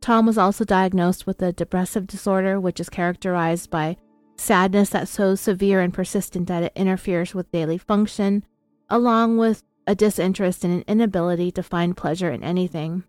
Tom 0.00 0.26
was 0.26 0.38
also 0.38 0.64
diagnosed 0.64 1.26
with 1.26 1.40
a 1.42 1.52
depressive 1.52 2.06
disorder, 2.06 2.60
which 2.60 2.80
is 2.80 2.88
characterized 2.88 3.70
by 3.70 3.96
sadness 4.36 4.90
that's 4.90 5.10
so 5.10 5.34
severe 5.34 5.80
and 5.80 5.94
persistent 5.94 6.46
that 6.48 6.62
it 6.62 6.72
interferes 6.76 7.34
with 7.34 7.50
daily 7.52 7.78
function, 7.78 8.44
along 8.90 9.38
with 9.38 9.62
a 9.86 9.94
disinterest 9.94 10.64
and 10.64 10.72
an 10.72 10.84
inability 10.86 11.50
to 11.52 11.62
find 11.62 11.96
pleasure 11.96 12.30
in 12.30 12.42
anything. 12.42 13.04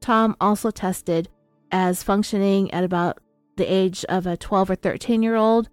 Tom 0.00 0.36
also 0.40 0.70
tested 0.70 1.28
as 1.70 2.02
functioning 2.02 2.70
at 2.72 2.84
about 2.84 3.18
the 3.56 3.70
age 3.70 4.04
of 4.08 4.26
a 4.26 4.36
12 4.36 4.70
or 4.70 4.74
13 4.74 5.22
year 5.22 5.36
old 5.36 5.68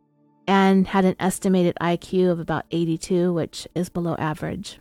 and 0.47 0.87
had 0.87 1.05
an 1.05 1.15
estimated 1.19 1.75
IQ 1.79 2.31
of 2.31 2.39
about 2.39 2.65
82, 2.71 3.31
which 3.33 3.67
is 3.75 3.89
below 3.89 4.15
average. 4.15 4.79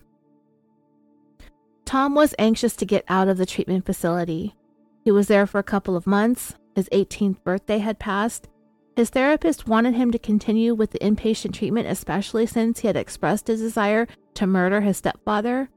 Tom 1.85 2.15
was 2.15 2.35
anxious 2.39 2.75
to 2.77 2.85
get 2.85 3.05
out 3.07 3.27
of 3.27 3.37
the 3.37 3.45
treatment 3.45 3.85
facility. 3.85 4.55
He 5.03 5.11
was 5.11 5.27
there 5.27 5.45
for 5.45 5.59
a 5.59 5.63
couple 5.63 5.95
of 5.95 6.07
months. 6.07 6.55
His 6.75 6.89
18th 6.89 7.43
birthday 7.43 7.77
had 7.79 7.99
passed. 7.99 8.47
His 8.95 9.09
therapist 9.09 9.67
wanted 9.67 9.95
him 9.95 10.11
to 10.11 10.19
continue 10.19 10.75
with 10.75 10.91
the 10.91 10.99
inpatient 10.99 11.53
treatment, 11.53 11.87
especially 11.87 12.45
since 12.45 12.79
he 12.79 12.87
had 12.87 12.95
expressed 12.95 13.47
his 13.47 13.61
desire 13.61 14.07
to 14.35 14.47
murder 14.47 14.81
his 14.81 14.97
stepfather. 14.97 15.69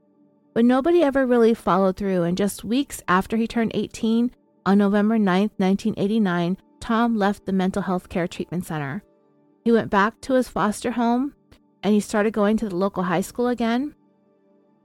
But 0.53 0.65
nobody 0.65 1.01
ever 1.01 1.25
really 1.25 1.53
followed 1.53 1.97
through, 1.97 2.23
and 2.23 2.37
just 2.37 2.63
weeks 2.63 3.01
after 3.07 3.37
he 3.37 3.47
turned 3.47 3.71
18, 3.73 4.31
on 4.65 4.77
November 4.77 5.17
9, 5.17 5.51
1989, 5.57 6.57
Tom 6.79 7.15
left 7.15 7.45
the 7.45 7.53
mental 7.53 7.83
health 7.83 8.09
care 8.09 8.27
treatment 8.27 8.65
center. 8.65 9.03
He 9.63 9.71
went 9.71 9.89
back 9.89 10.19
to 10.21 10.33
his 10.33 10.49
foster 10.49 10.91
home 10.91 11.33
and 11.83 11.93
he 11.93 11.99
started 11.99 12.33
going 12.33 12.57
to 12.57 12.69
the 12.69 12.75
local 12.75 13.03
high 13.03 13.21
school 13.21 13.47
again. 13.47 13.95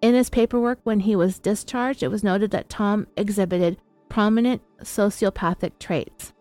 In 0.01 0.15
his 0.15 0.31
paperwork, 0.31 0.79
when 0.85 1.01
he 1.01 1.17
was 1.17 1.39
discharged, 1.39 2.03
it 2.03 2.11
was 2.11 2.25
noted 2.25 2.51
that 2.53 2.69
Tom 2.69 3.07
exhibited 3.17 3.79
prominent 4.09 4.63
sociopathic 4.83 5.79
traits. 5.79 6.33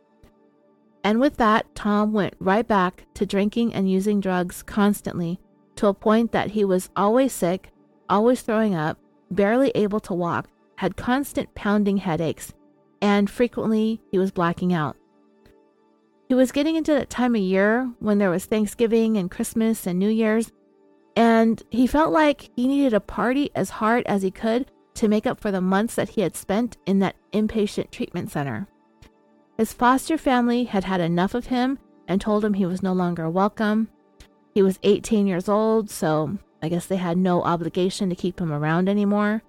And 1.03 1.19
with 1.19 1.37
that, 1.37 1.73
Tom 1.75 2.13
went 2.13 2.35
right 2.39 2.67
back 2.67 3.05
to 3.15 3.25
drinking 3.25 3.73
and 3.73 3.89
using 3.89 4.19
drugs 4.19 4.61
constantly 4.61 5.39
to 5.75 5.87
a 5.87 5.93
point 5.93 6.31
that 6.31 6.51
he 6.51 6.63
was 6.63 6.89
always 6.95 7.33
sick, 7.33 7.71
always 8.09 8.41
throwing 8.41 8.75
up, 8.75 8.99
barely 9.31 9.71
able 9.73 9.99
to 10.01 10.13
walk, 10.13 10.49
had 10.77 10.97
constant 10.97 11.53
pounding 11.55 11.97
headaches, 11.97 12.53
and 13.01 13.29
frequently 13.29 14.01
he 14.11 14.19
was 14.19 14.31
blacking 14.31 14.73
out. 14.73 14.95
He 16.27 16.35
was 16.35 16.51
getting 16.51 16.75
into 16.75 16.93
that 16.93 17.09
time 17.09 17.35
of 17.35 17.41
year 17.41 17.91
when 17.99 18.17
there 18.17 18.29
was 18.29 18.45
Thanksgiving 18.45 19.17
and 19.17 19.29
Christmas 19.29 19.87
and 19.87 19.97
New 19.97 20.09
Year's, 20.09 20.51
and 21.15 21.61
he 21.71 21.87
felt 21.87 22.11
like 22.11 22.49
he 22.55 22.67
needed 22.67 22.93
a 22.93 22.99
party 22.99 23.49
as 23.55 23.69
hard 23.69 24.05
as 24.05 24.21
he 24.21 24.31
could 24.31 24.71
to 24.93 25.07
make 25.07 25.25
up 25.25 25.39
for 25.39 25.51
the 25.51 25.61
months 25.61 25.95
that 25.95 26.09
he 26.09 26.21
had 26.21 26.35
spent 26.35 26.77
in 26.85 26.99
that 26.99 27.15
inpatient 27.33 27.91
treatment 27.91 28.31
center. 28.31 28.67
His 29.61 29.73
foster 29.73 30.17
family 30.17 30.63
had 30.63 30.85
had 30.85 31.01
enough 31.01 31.35
of 31.35 31.45
him 31.45 31.77
and 32.07 32.19
told 32.19 32.43
him 32.43 32.55
he 32.55 32.65
was 32.65 32.81
no 32.81 32.93
longer 32.93 33.29
welcome. 33.29 33.89
He 34.55 34.63
was 34.63 34.79
18 34.81 35.27
years 35.27 35.47
old, 35.47 35.87
so 35.87 36.39
I 36.63 36.67
guess 36.67 36.87
they 36.87 36.95
had 36.95 37.15
no 37.15 37.43
obligation 37.43 38.09
to 38.09 38.15
keep 38.15 38.41
him 38.41 38.51
around 38.51 38.89
anymore. 38.89 39.43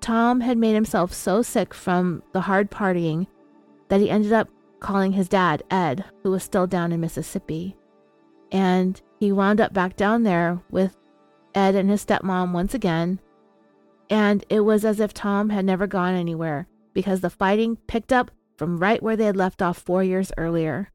Tom 0.00 0.42
had 0.42 0.56
made 0.56 0.74
himself 0.74 1.12
so 1.12 1.42
sick 1.42 1.74
from 1.74 2.22
the 2.34 2.42
hard 2.42 2.70
partying 2.70 3.26
that 3.88 4.00
he 4.00 4.08
ended 4.08 4.32
up 4.32 4.48
calling 4.78 5.10
his 5.10 5.28
dad, 5.28 5.64
Ed, 5.72 6.04
who 6.22 6.30
was 6.30 6.44
still 6.44 6.68
down 6.68 6.92
in 6.92 7.00
Mississippi. 7.00 7.74
And 8.52 9.02
he 9.18 9.32
wound 9.32 9.60
up 9.60 9.72
back 9.72 9.96
down 9.96 10.22
there 10.22 10.60
with 10.70 10.96
Ed 11.52 11.74
and 11.74 11.90
his 11.90 12.06
stepmom 12.06 12.52
once 12.52 12.74
again. 12.74 13.18
And 14.08 14.44
it 14.48 14.60
was 14.60 14.84
as 14.84 15.00
if 15.00 15.12
Tom 15.12 15.48
had 15.50 15.64
never 15.64 15.88
gone 15.88 16.14
anywhere 16.14 16.68
because 16.94 17.22
the 17.22 17.28
fighting 17.28 17.74
picked 17.88 18.12
up 18.12 18.30
from 18.56 18.78
right 18.78 19.02
where 19.02 19.16
they 19.16 19.26
had 19.26 19.36
left 19.36 19.62
off 19.62 19.78
four 19.78 20.02
years 20.02 20.32
earlier. 20.36 20.90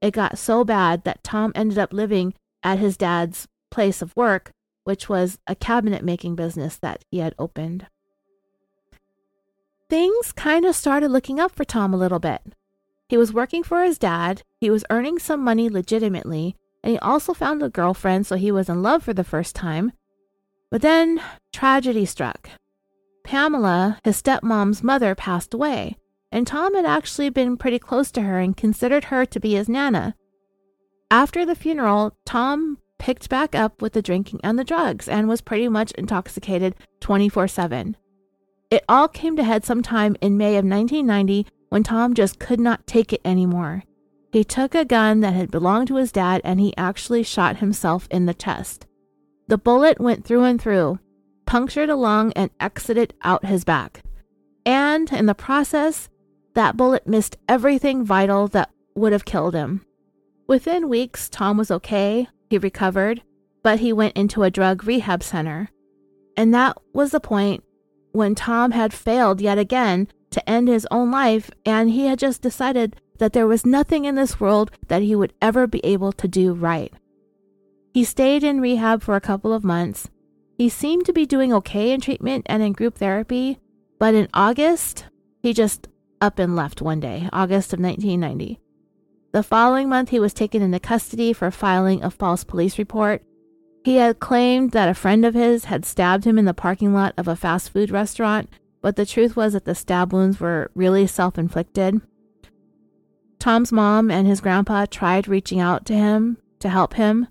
It 0.00 0.12
got 0.12 0.38
so 0.38 0.64
bad 0.64 1.04
that 1.04 1.24
Tom 1.24 1.52
ended 1.54 1.78
up 1.78 1.92
living 1.92 2.34
at 2.62 2.78
his 2.78 2.96
dad's 2.96 3.48
place 3.70 4.02
of 4.02 4.16
work, 4.16 4.52
which 4.84 5.08
was 5.08 5.38
a 5.46 5.54
cabinet 5.54 6.04
making 6.04 6.34
business 6.36 6.76
that 6.76 7.04
he 7.10 7.18
had 7.18 7.34
opened. 7.38 7.86
Things 9.88 10.32
kind 10.32 10.64
of 10.64 10.74
started 10.74 11.10
looking 11.10 11.38
up 11.38 11.52
for 11.52 11.64
Tom 11.64 11.92
a 11.94 11.98
little 11.98 12.18
bit. 12.18 12.40
He 13.08 13.16
was 13.16 13.32
working 13.32 13.62
for 13.62 13.82
his 13.82 13.98
dad, 13.98 14.42
he 14.60 14.70
was 14.70 14.84
earning 14.90 15.18
some 15.18 15.40
money 15.40 15.68
legitimately, 15.68 16.56
and 16.82 16.92
he 16.92 16.98
also 16.98 17.32
found 17.32 17.62
a 17.62 17.68
girlfriend, 17.68 18.26
so 18.26 18.36
he 18.36 18.50
was 18.50 18.68
in 18.68 18.82
love 18.82 19.02
for 19.02 19.14
the 19.14 19.24
first 19.24 19.54
time. 19.54 19.92
But 20.70 20.82
then 20.82 21.20
tragedy 21.52 22.06
struck. 22.06 22.48
Pamela, 23.24 23.98
his 24.04 24.20
stepmom's 24.20 24.82
mother, 24.82 25.14
passed 25.14 25.54
away, 25.54 25.96
and 26.34 26.48
Tom 26.48 26.74
had 26.74 26.84
actually 26.84 27.30
been 27.30 27.56
pretty 27.56 27.78
close 27.78 28.10
to 28.10 28.22
her 28.22 28.40
and 28.40 28.56
considered 28.56 29.04
her 29.04 29.24
to 29.24 29.38
be 29.38 29.54
his 29.54 29.68
nana. 29.68 30.16
After 31.08 31.46
the 31.46 31.54
funeral, 31.54 32.16
Tom 32.26 32.78
picked 32.98 33.28
back 33.28 33.54
up 33.54 33.80
with 33.80 33.92
the 33.92 34.02
drinking 34.02 34.40
and 34.42 34.58
the 34.58 34.64
drugs 34.64 35.08
and 35.08 35.28
was 35.28 35.40
pretty 35.40 35.68
much 35.68 35.92
intoxicated 35.92 36.74
24 36.98 37.46
7. 37.46 37.96
It 38.68 38.84
all 38.88 39.06
came 39.06 39.36
to 39.36 39.44
head 39.44 39.64
sometime 39.64 40.16
in 40.20 40.36
May 40.36 40.56
of 40.56 40.64
1990 40.64 41.46
when 41.68 41.84
Tom 41.84 42.14
just 42.14 42.40
could 42.40 42.58
not 42.58 42.84
take 42.84 43.12
it 43.12 43.20
anymore. 43.24 43.84
He 44.32 44.42
took 44.42 44.74
a 44.74 44.84
gun 44.84 45.20
that 45.20 45.34
had 45.34 45.52
belonged 45.52 45.86
to 45.88 45.96
his 45.96 46.10
dad 46.10 46.40
and 46.42 46.58
he 46.58 46.76
actually 46.76 47.22
shot 47.22 47.58
himself 47.58 48.08
in 48.10 48.26
the 48.26 48.34
chest. 48.34 48.88
The 49.46 49.58
bullet 49.58 50.00
went 50.00 50.24
through 50.24 50.42
and 50.42 50.60
through, 50.60 50.98
punctured 51.46 51.90
a 51.90 51.94
lung, 51.94 52.32
and 52.32 52.50
exited 52.58 53.14
out 53.22 53.46
his 53.46 53.62
back. 53.62 54.02
And 54.66 55.12
in 55.12 55.26
the 55.26 55.34
process, 55.34 56.08
that 56.54 56.76
bullet 56.76 57.06
missed 57.06 57.36
everything 57.48 58.04
vital 58.04 58.48
that 58.48 58.70
would 58.94 59.12
have 59.12 59.24
killed 59.24 59.54
him. 59.54 59.84
Within 60.46 60.88
weeks, 60.88 61.28
Tom 61.28 61.56
was 61.56 61.70
okay, 61.70 62.28
he 62.50 62.58
recovered, 62.58 63.22
but 63.62 63.80
he 63.80 63.92
went 63.92 64.16
into 64.16 64.42
a 64.42 64.50
drug 64.50 64.84
rehab 64.84 65.22
center. 65.22 65.70
And 66.36 66.52
that 66.54 66.76
was 66.92 67.10
the 67.10 67.20
point 67.20 67.64
when 68.12 68.34
Tom 68.34 68.72
had 68.72 68.92
failed 68.92 69.40
yet 69.40 69.58
again 69.58 70.08
to 70.30 70.48
end 70.48 70.68
his 70.68 70.86
own 70.90 71.10
life, 71.10 71.50
and 71.64 71.90
he 71.90 72.06
had 72.06 72.18
just 72.18 72.42
decided 72.42 72.96
that 73.18 73.32
there 73.32 73.46
was 73.46 73.64
nothing 73.64 74.04
in 74.04 74.14
this 74.14 74.40
world 74.40 74.70
that 74.88 75.02
he 75.02 75.14
would 75.14 75.32
ever 75.40 75.66
be 75.66 75.80
able 75.84 76.12
to 76.12 76.28
do 76.28 76.52
right. 76.52 76.92
He 77.92 78.04
stayed 78.04 78.42
in 78.42 78.60
rehab 78.60 79.02
for 79.02 79.14
a 79.14 79.20
couple 79.20 79.52
of 79.52 79.64
months. 79.64 80.10
He 80.58 80.68
seemed 80.68 81.06
to 81.06 81.12
be 81.12 81.26
doing 81.26 81.52
okay 81.52 81.92
in 81.92 82.00
treatment 82.00 82.46
and 82.48 82.62
in 82.62 82.72
group 82.72 82.98
therapy, 82.98 83.58
but 83.98 84.14
in 84.14 84.28
August, 84.34 85.06
he 85.40 85.52
just 85.52 85.88
up 86.24 86.38
and 86.38 86.56
left 86.56 86.80
one 86.80 87.00
day, 87.00 87.28
August 87.34 87.74
of 87.74 87.80
1990. 87.80 88.58
The 89.32 89.42
following 89.42 89.90
month, 89.90 90.08
he 90.08 90.18
was 90.18 90.32
taken 90.32 90.62
into 90.62 90.80
custody 90.80 91.34
for 91.34 91.50
filing 91.50 92.02
a 92.02 92.10
false 92.10 92.44
police 92.44 92.78
report. 92.78 93.22
He 93.84 93.96
had 93.96 94.20
claimed 94.20 94.70
that 94.70 94.88
a 94.88 94.94
friend 94.94 95.26
of 95.26 95.34
his 95.34 95.66
had 95.66 95.84
stabbed 95.84 96.24
him 96.24 96.38
in 96.38 96.46
the 96.46 96.54
parking 96.54 96.94
lot 96.94 97.12
of 97.18 97.28
a 97.28 97.36
fast 97.36 97.70
food 97.70 97.90
restaurant, 97.90 98.48
but 98.80 98.96
the 98.96 99.04
truth 99.04 99.36
was 99.36 99.52
that 99.52 99.66
the 99.66 99.74
stab 99.74 100.14
wounds 100.14 100.40
were 100.40 100.70
really 100.74 101.06
self 101.06 101.36
inflicted. 101.36 102.00
Tom's 103.38 103.70
mom 103.70 104.10
and 104.10 104.26
his 104.26 104.40
grandpa 104.40 104.86
tried 104.86 105.28
reaching 105.28 105.60
out 105.60 105.84
to 105.86 105.94
him 105.94 106.38
to 106.60 106.70
help 106.70 106.94
him, 106.94 107.28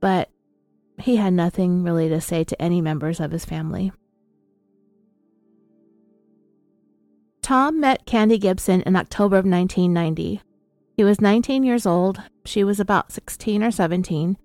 but 0.00 0.30
he 1.00 1.16
had 1.16 1.32
nothing 1.32 1.82
really 1.82 2.08
to 2.08 2.20
say 2.20 2.44
to 2.44 2.62
any 2.62 2.80
members 2.80 3.18
of 3.18 3.32
his 3.32 3.44
family. 3.44 3.90
Tom 7.46 7.78
met 7.78 8.04
Candy 8.06 8.38
Gibson 8.38 8.82
in 8.82 8.96
October 8.96 9.36
of 9.36 9.44
1990. 9.44 10.40
He 10.96 11.04
was 11.04 11.20
19 11.20 11.62
years 11.62 11.86
old, 11.86 12.20
she 12.44 12.64
was 12.64 12.80
about 12.80 13.12
16 13.12 13.62
or 13.62 13.70
17, 13.70 14.36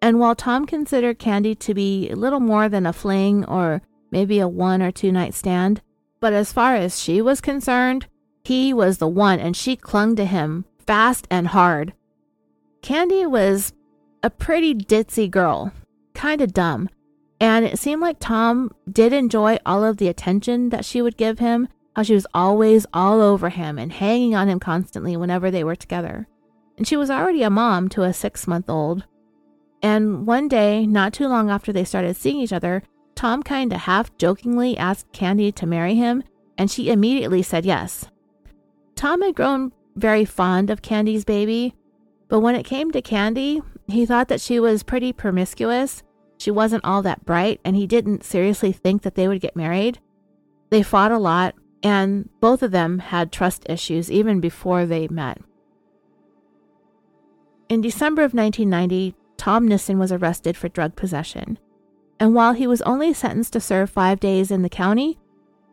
and 0.00 0.18
while 0.18 0.34
Tom 0.34 0.64
considered 0.64 1.18
Candy 1.18 1.54
to 1.54 1.74
be 1.74 2.10
little 2.14 2.40
more 2.40 2.70
than 2.70 2.86
a 2.86 2.94
fling 2.94 3.44
or 3.44 3.82
maybe 4.10 4.38
a 4.38 4.48
one 4.48 4.80
or 4.80 4.90
two 4.90 5.12
night 5.12 5.34
stand, 5.34 5.82
but 6.18 6.32
as 6.32 6.50
far 6.50 6.74
as 6.74 6.98
she 6.98 7.20
was 7.20 7.42
concerned, 7.42 8.06
he 8.42 8.72
was 8.72 8.96
the 8.96 9.06
one, 9.06 9.38
and 9.38 9.54
she 9.54 9.76
clung 9.76 10.16
to 10.16 10.24
him 10.24 10.64
fast 10.78 11.28
and 11.30 11.48
hard. 11.48 11.92
Candy 12.80 13.26
was 13.26 13.74
a 14.22 14.30
pretty 14.30 14.74
ditzy 14.74 15.30
girl, 15.30 15.74
kind 16.14 16.40
of 16.40 16.54
dumb, 16.54 16.88
and 17.38 17.66
it 17.66 17.78
seemed 17.78 18.00
like 18.00 18.16
Tom 18.18 18.70
did 18.90 19.12
enjoy 19.12 19.58
all 19.66 19.84
of 19.84 19.98
the 19.98 20.08
attention 20.08 20.70
that 20.70 20.86
she 20.86 21.02
would 21.02 21.18
give 21.18 21.38
him, 21.38 21.68
how 21.96 22.02
she 22.02 22.14
was 22.14 22.26
always 22.32 22.86
all 22.92 23.20
over 23.20 23.48
him 23.48 23.78
and 23.78 23.90
hanging 23.90 24.34
on 24.34 24.48
him 24.48 24.60
constantly 24.60 25.16
whenever 25.16 25.50
they 25.50 25.64
were 25.64 25.74
together. 25.74 26.28
And 26.76 26.86
she 26.86 26.96
was 26.96 27.10
already 27.10 27.42
a 27.42 27.50
mom 27.50 27.88
to 27.88 28.02
a 28.02 28.12
six 28.12 28.46
month 28.46 28.70
old. 28.70 29.04
And 29.82 30.26
one 30.26 30.46
day, 30.46 30.86
not 30.86 31.12
too 31.12 31.26
long 31.26 31.50
after 31.50 31.72
they 31.72 31.84
started 31.84 32.14
seeing 32.14 32.38
each 32.38 32.52
other, 32.52 32.82
Tom 33.14 33.42
kind 33.42 33.72
of 33.72 33.80
half 33.80 34.16
jokingly 34.18 34.76
asked 34.76 35.12
Candy 35.12 35.50
to 35.52 35.66
marry 35.66 35.94
him, 35.94 36.22
and 36.58 36.70
she 36.70 36.90
immediately 36.90 37.42
said 37.42 37.64
yes. 37.64 38.06
Tom 38.94 39.22
had 39.22 39.34
grown 39.34 39.72
very 39.94 40.24
fond 40.24 40.68
of 40.68 40.82
Candy's 40.82 41.24
baby, 41.24 41.74
but 42.28 42.40
when 42.40 42.54
it 42.54 42.66
came 42.66 42.90
to 42.90 43.00
Candy, 43.00 43.62
he 43.88 44.04
thought 44.04 44.28
that 44.28 44.40
she 44.40 44.60
was 44.60 44.82
pretty 44.82 45.12
promiscuous 45.12 46.02
she 46.38 46.50
wasn't 46.50 46.84
all 46.84 47.02
that 47.02 47.24
bright, 47.24 47.60
and 47.64 47.76
he 47.76 47.86
didn't 47.86 48.24
seriously 48.24 48.72
think 48.72 49.02
that 49.02 49.14
they 49.14 49.28
would 49.28 49.40
get 49.40 49.56
married. 49.56 49.98
They 50.70 50.82
fought 50.82 51.12
a 51.12 51.18
lot, 51.18 51.54
and 51.82 52.28
both 52.40 52.62
of 52.62 52.70
them 52.70 52.98
had 52.98 53.32
trust 53.32 53.64
issues 53.68 54.10
even 54.10 54.40
before 54.40 54.86
they 54.86 55.08
met. 55.08 55.38
In 57.68 57.80
December 57.80 58.22
of 58.22 58.32
1990, 58.32 59.14
Tom 59.36 59.66
Nissen 59.66 59.98
was 59.98 60.12
arrested 60.12 60.56
for 60.56 60.68
drug 60.68 60.96
possession. 60.96 61.58
And 62.18 62.34
while 62.34 62.52
he 62.52 62.66
was 62.66 62.80
only 62.82 63.12
sentenced 63.12 63.52
to 63.54 63.60
serve 63.60 63.90
five 63.90 64.20
days 64.20 64.50
in 64.50 64.62
the 64.62 64.68
county, 64.68 65.18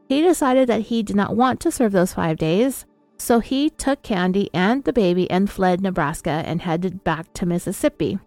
he 0.10 0.22
decided 0.22 0.68
that 0.70 0.82
he 0.82 1.04
did 1.04 1.16
not 1.16 1.36
want 1.36 1.60
to 1.62 1.72
serve 1.72 1.92
those 1.92 2.14
five 2.14 2.38
days. 2.38 2.86
So 3.18 3.40
he 3.40 3.70
took 3.70 4.04
Candy 4.04 4.50
and 4.54 4.84
the 4.84 4.92
baby 4.92 5.30
and 5.30 5.50
fled 5.50 5.82
Nebraska 5.82 6.44
and 6.46 6.62
headed 6.62 7.04
back 7.04 7.32
to 7.34 7.46
Mississippi. 7.46 8.20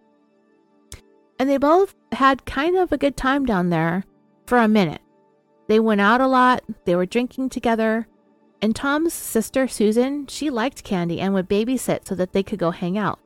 And 1.38 1.50
they 1.50 1.58
both 1.58 1.94
had 2.12 2.46
kind 2.46 2.76
of 2.76 2.92
a 2.92 2.98
good 2.98 3.16
time 3.16 3.44
down 3.44 3.68
there 3.68 4.04
for 4.46 4.58
a 4.58 4.68
minute. 4.68 5.02
They 5.68 5.80
went 5.80 6.00
out 6.00 6.20
a 6.20 6.26
lot, 6.26 6.62
they 6.84 6.94
were 6.94 7.06
drinking 7.06 7.50
together, 7.50 8.06
and 8.62 8.74
Tom's 8.74 9.12
sister 9.12 9.68
Susan, 9.68 10.26
she 10.26 10.50
liked 10.50 10.84
Candy 10.84 11.20
and 11.20 11.34
would 11.34 11.48
babysit 11.48 12.06
so 12.06 12.14
that 12.14 12.32
they 12.32 12.42
could 12.42 12.58
go 12.58 12.70
hang 12.70 12.96
out. 12.96 13.18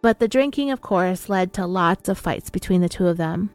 But 0.00 0.20
the 0.20 0.28
drinking, 0.28 0.70
of 0.70 0.80
course, 0.80 1.28
led 1.28 1.52
to 1.54 1.66
lots 1.66 2.08
of 2.08 2.18
fights 2.18 2.50
between 2.50 2.80
the 2.80 2.88
two 2.88 3.08
of 3.08 3.16
them. 3.16 3.50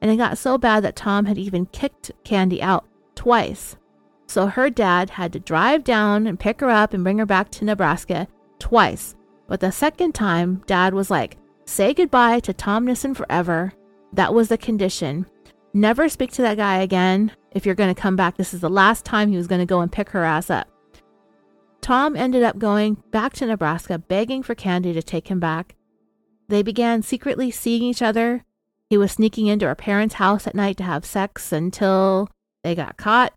And 0.00 0.10
it 0.10 0.16
got 0.16 0.38
so 0.38 0.56
bad 0.56 0.82
that 0.84 0.96
Tom 0.96 1.26
had 1.26 1.38
even 1.38 1.66
kicked 1.66 2.10
Candy 2.24 2.62
out 2.62 2.86
twice. 3.14 3.76
So 4.26 4.46
her 4.46 4.70
dad 4.70 5.10
had 5.10 5.32
to 5.34 5.40
drive 5.40 5.84
down 5.84 6.26
and 6.26 6.40
pick 6.40 6.60
her 6.60 6.70
up 6.70 6.94
and 6.94 7.04
bring 7.04 7.18
her 7.18 7.26
back 7.26 7.50
to 7.50 7.64
Nebraska 7.64 8.26
twice. 8.58 9.14
But 9.46 9.60
the 9.60 9.70
second 9.70 10.14
time, 10.14 10.62
dad 10.66 10.94
was 10.94 11.10
like, 11.10 11.36
say 11.66 11.92
goodbye 11.92 12.40
to 12.40 12.54
Tom 12.54 12.86
Nissen 12.86 13.14
forever. 13.14 13.74
That 14.14 14.32
was 14.32 14.48
the 14.48 14.58
condition. 14.58 15.26
Never 15.74 16.08
speak 16.08 16.32
to 16.32 16.42
that 16.42 16.58
guy 16.58 16.78
again. 16.78 17.32
If 17.52 17.64
you're 17.64 17.74
going 17.74 17.94
to 17.94 18.00
come 18.00 18.16
back, 18.16 18.36
this 18.36 18.52
is 18.52 18.60
the 18.60 18.68
last 18.68 19.04
time 19.04 19.30
he 19.30 19.36
was 19.36 19.46
going 19.46 19.60
to 19.60 19.66
go 19.66 19.80
and 19.80 19.90
pick 19.90 20.10
her 20.10 20.24
ass 20.24 20.50
up. 20.50 20.68
Tom 21.80 22.14
ended 22.14 22.42
up 22.42 22.58
going 22.58 22.94
back 23.10 23.32
to 23.34 23.46
Nebraska, 23.46 23.98
begging 23.98 24.42
for 24.42 24.54
Candy 24.54 24.92
to 24.92 25.02
take 25.02 25.28
him 25.28 25.40
back. 25.40 25.74
They 26.48 26.62
began 26.62 27.02
secretly 27.02 27.50
seeing 27.50 27.82
each 27.82 28.02
other. 28.02 28.44
He 28.90 28.98
was 28.98 29.12
sneaking 29.12 29.46
into 29.46 29.66
her 29.66 29.74
parents' 29.74 30.16
house 30.16 30.46
at 30.46 30.54
night 30.54 30.76
to 30.76 30.84
have 30.84 31.06
sex 31.06 31.52
until 31.52 32.28
they 32.62 32.74
got 32.74 32.98
caught. 32.98 33.32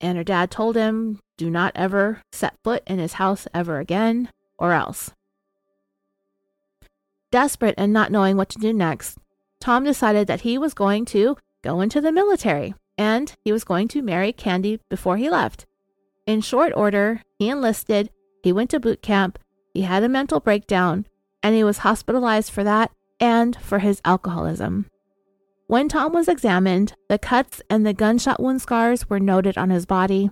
And 0.00 0.16
her 0.16 0.24
dad 0.24 0.50
told 0.50 0.74
him, 0.76 1.20
do 1.36 1.50
not 1.50 1.72
ever 1.76 2.22
set 2.32 2.54
foot 2.64 2.82
in 2.86 2.98
his 2.98 3.14
house 3.14 3.46
ever 3.52 3.78
again, 3.78 4.30
or 4.58 4.72
else. 4.72 5.12
Desperate 7.30 7.74
and 7.76 7.92
not 7.92 8.10
knowing 8.10 8.36
what 8.36 8.48
to 8.50 8.58
do 8.58 8.72
next, 8.72 9.18
Tom 9.60 9.84
decided 9.84 10.26
that 10.26 10.40
he 10.40 10.56
was 10.56 10.72
going 10.72 11.04
to 11.06 11.36
go 11.62 11.80
into 11.80 12.00
the 12.00 12.12
military 12.12 12.74
and 12.98 13.34
he 13.44 13.52
was 13.52 13.64
going 13.64 13.88
to 13.88 14.02
marry 14.02 14.32
Candy 14.32 14.80
before 14.90 15.16
he 15.16 15.30
left. 15.30 15.64
In 16.26 16.40
short 16.40 16.72
order, 16.74 17.22
he 17.38 17.48
enlisted, 17.48 18.10
he 18.42 18.52
went 18.52 18.70
to 18.70 18.80
boot 18.80 19.00
camp, 19.00 19.38
he 19.72 19.82
had 19.82 20.02
a 20.02 20.08
mental 20.08 20.40
breakdown, 20.40 21.06
and 21.42 21.54
he 21.54 21.64
was 21.64 21.78
hospitalized 21.78 22.50
for 22.50 22.64
that 22.64 22.90
and 23.20 23.56
for 23.56 23.78
his 23.78 24.00
alcoholism. 24.04 24.86
When 25.68 25.88
Tom 25.88 26.12
was 26.12 26.28
examined, 26.28 26.94
the 27.08 27.18
cuts 27.18 27.62
and 27.70 27.86
the 27.86 27.92
gunshot 27.92 28.42
wound 28.42 28.60
scars 28.60 29.08
were 29.08 29.20
noted 29.20 29.56
on 29.56 29.70
his 29.70 29.86
body. 29.86 30.30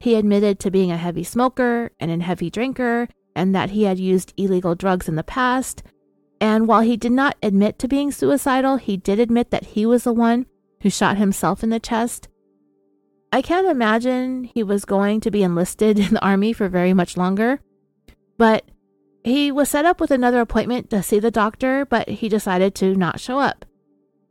He 0.00 0.14
admitted 0.14 0.60
to 0.60 0.70
being 0.70 0.92
a 0.92 0.96
heavy 0.96 1.24
smoker 1.24 1.90
and 1.98 2.10
a 2.10 2.24
heavy 2.24 2.50
drinker, 2.50 3.08
and 3.34 3.54
that 3.54 3.70
he 3.70 3.84
had 3.84 3.98
used 3.98 4.34
illegal 4.36 4.74
drugs 4.74 5.08
in 5.08 5.16
the 5.16 5.22
past. 5.22 5.82
And 6.40 6.68
while 6.68 6.82
he 6.82 6.96
did 6.96 7.12
not 7.12 7.36
admit 7.42 7.78
to 7.78 7.88
being 7.88 8.12
suicidal, 8.12 8.76
he 8.76 8.96
did 8.96 9.18
admit 9.18 9.50
that 9.50 9.64
he 9.64 9.86
was 9.86 10.04
the 10.04 10.12
one 10.12 10.46
who 10.82 10.90
shot 10.90 11.16
himself 11.16 11.62
in 11.62 11.70
the 11.70 11.80
chest. 11.80 12.28
I 13.32 13.42
can't 13.42 13.66
imagine 13.66 14.44
he 14.44 14.62
was 14.62 14.84
going 14.84 15.20
to 15.20 15.30
be 15.30 15.42
enlisted 15.42 15.98
in 15.98 16.14
the 16.14 16.24
army 16.24 16.52
for 16.52 16.68
very 16.68 16.94
much 16.94 17.16
longer, 17.16 17.60
but 18.38 18.70
he 19.24 19.50
was 19.50 19.68
set 19.68 19.84
up 19.84 20.00
with 20.00 20.12
another 20.12 20.40
appointment 20.40 20.88
to 20.90 21.02
see 21.02 21.18
the 21.18 21.32
doctor, 21.32 21.84
but 21.84 22.08
he 22.08 22.28
decided 22.28 22.74
to 22.76 22.94
not 22.94 23.18
show 23.18 23.40
up. 23.40 23.64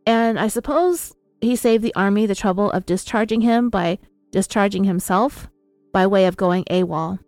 And 0.05 0.39
I 0.39 0.47
suppose 0.47 1.13
he 1.41 1.55
saved 1.55 1.83
the 1.83 1.95
army 1.95 2.25
the 2.25 2.35
trouble 2.35 2.71
of 2.71 2.85
discharging 2.85 3.41
him 3.41 3.69
by 3.69 3.99
discharging 4.31 4.85
himself 4.85 5.49
by 5.91 6.07
way 6.07 6.25
of 6.25 6.37
going 6.37 6.63
AWOL. 6.65 7.19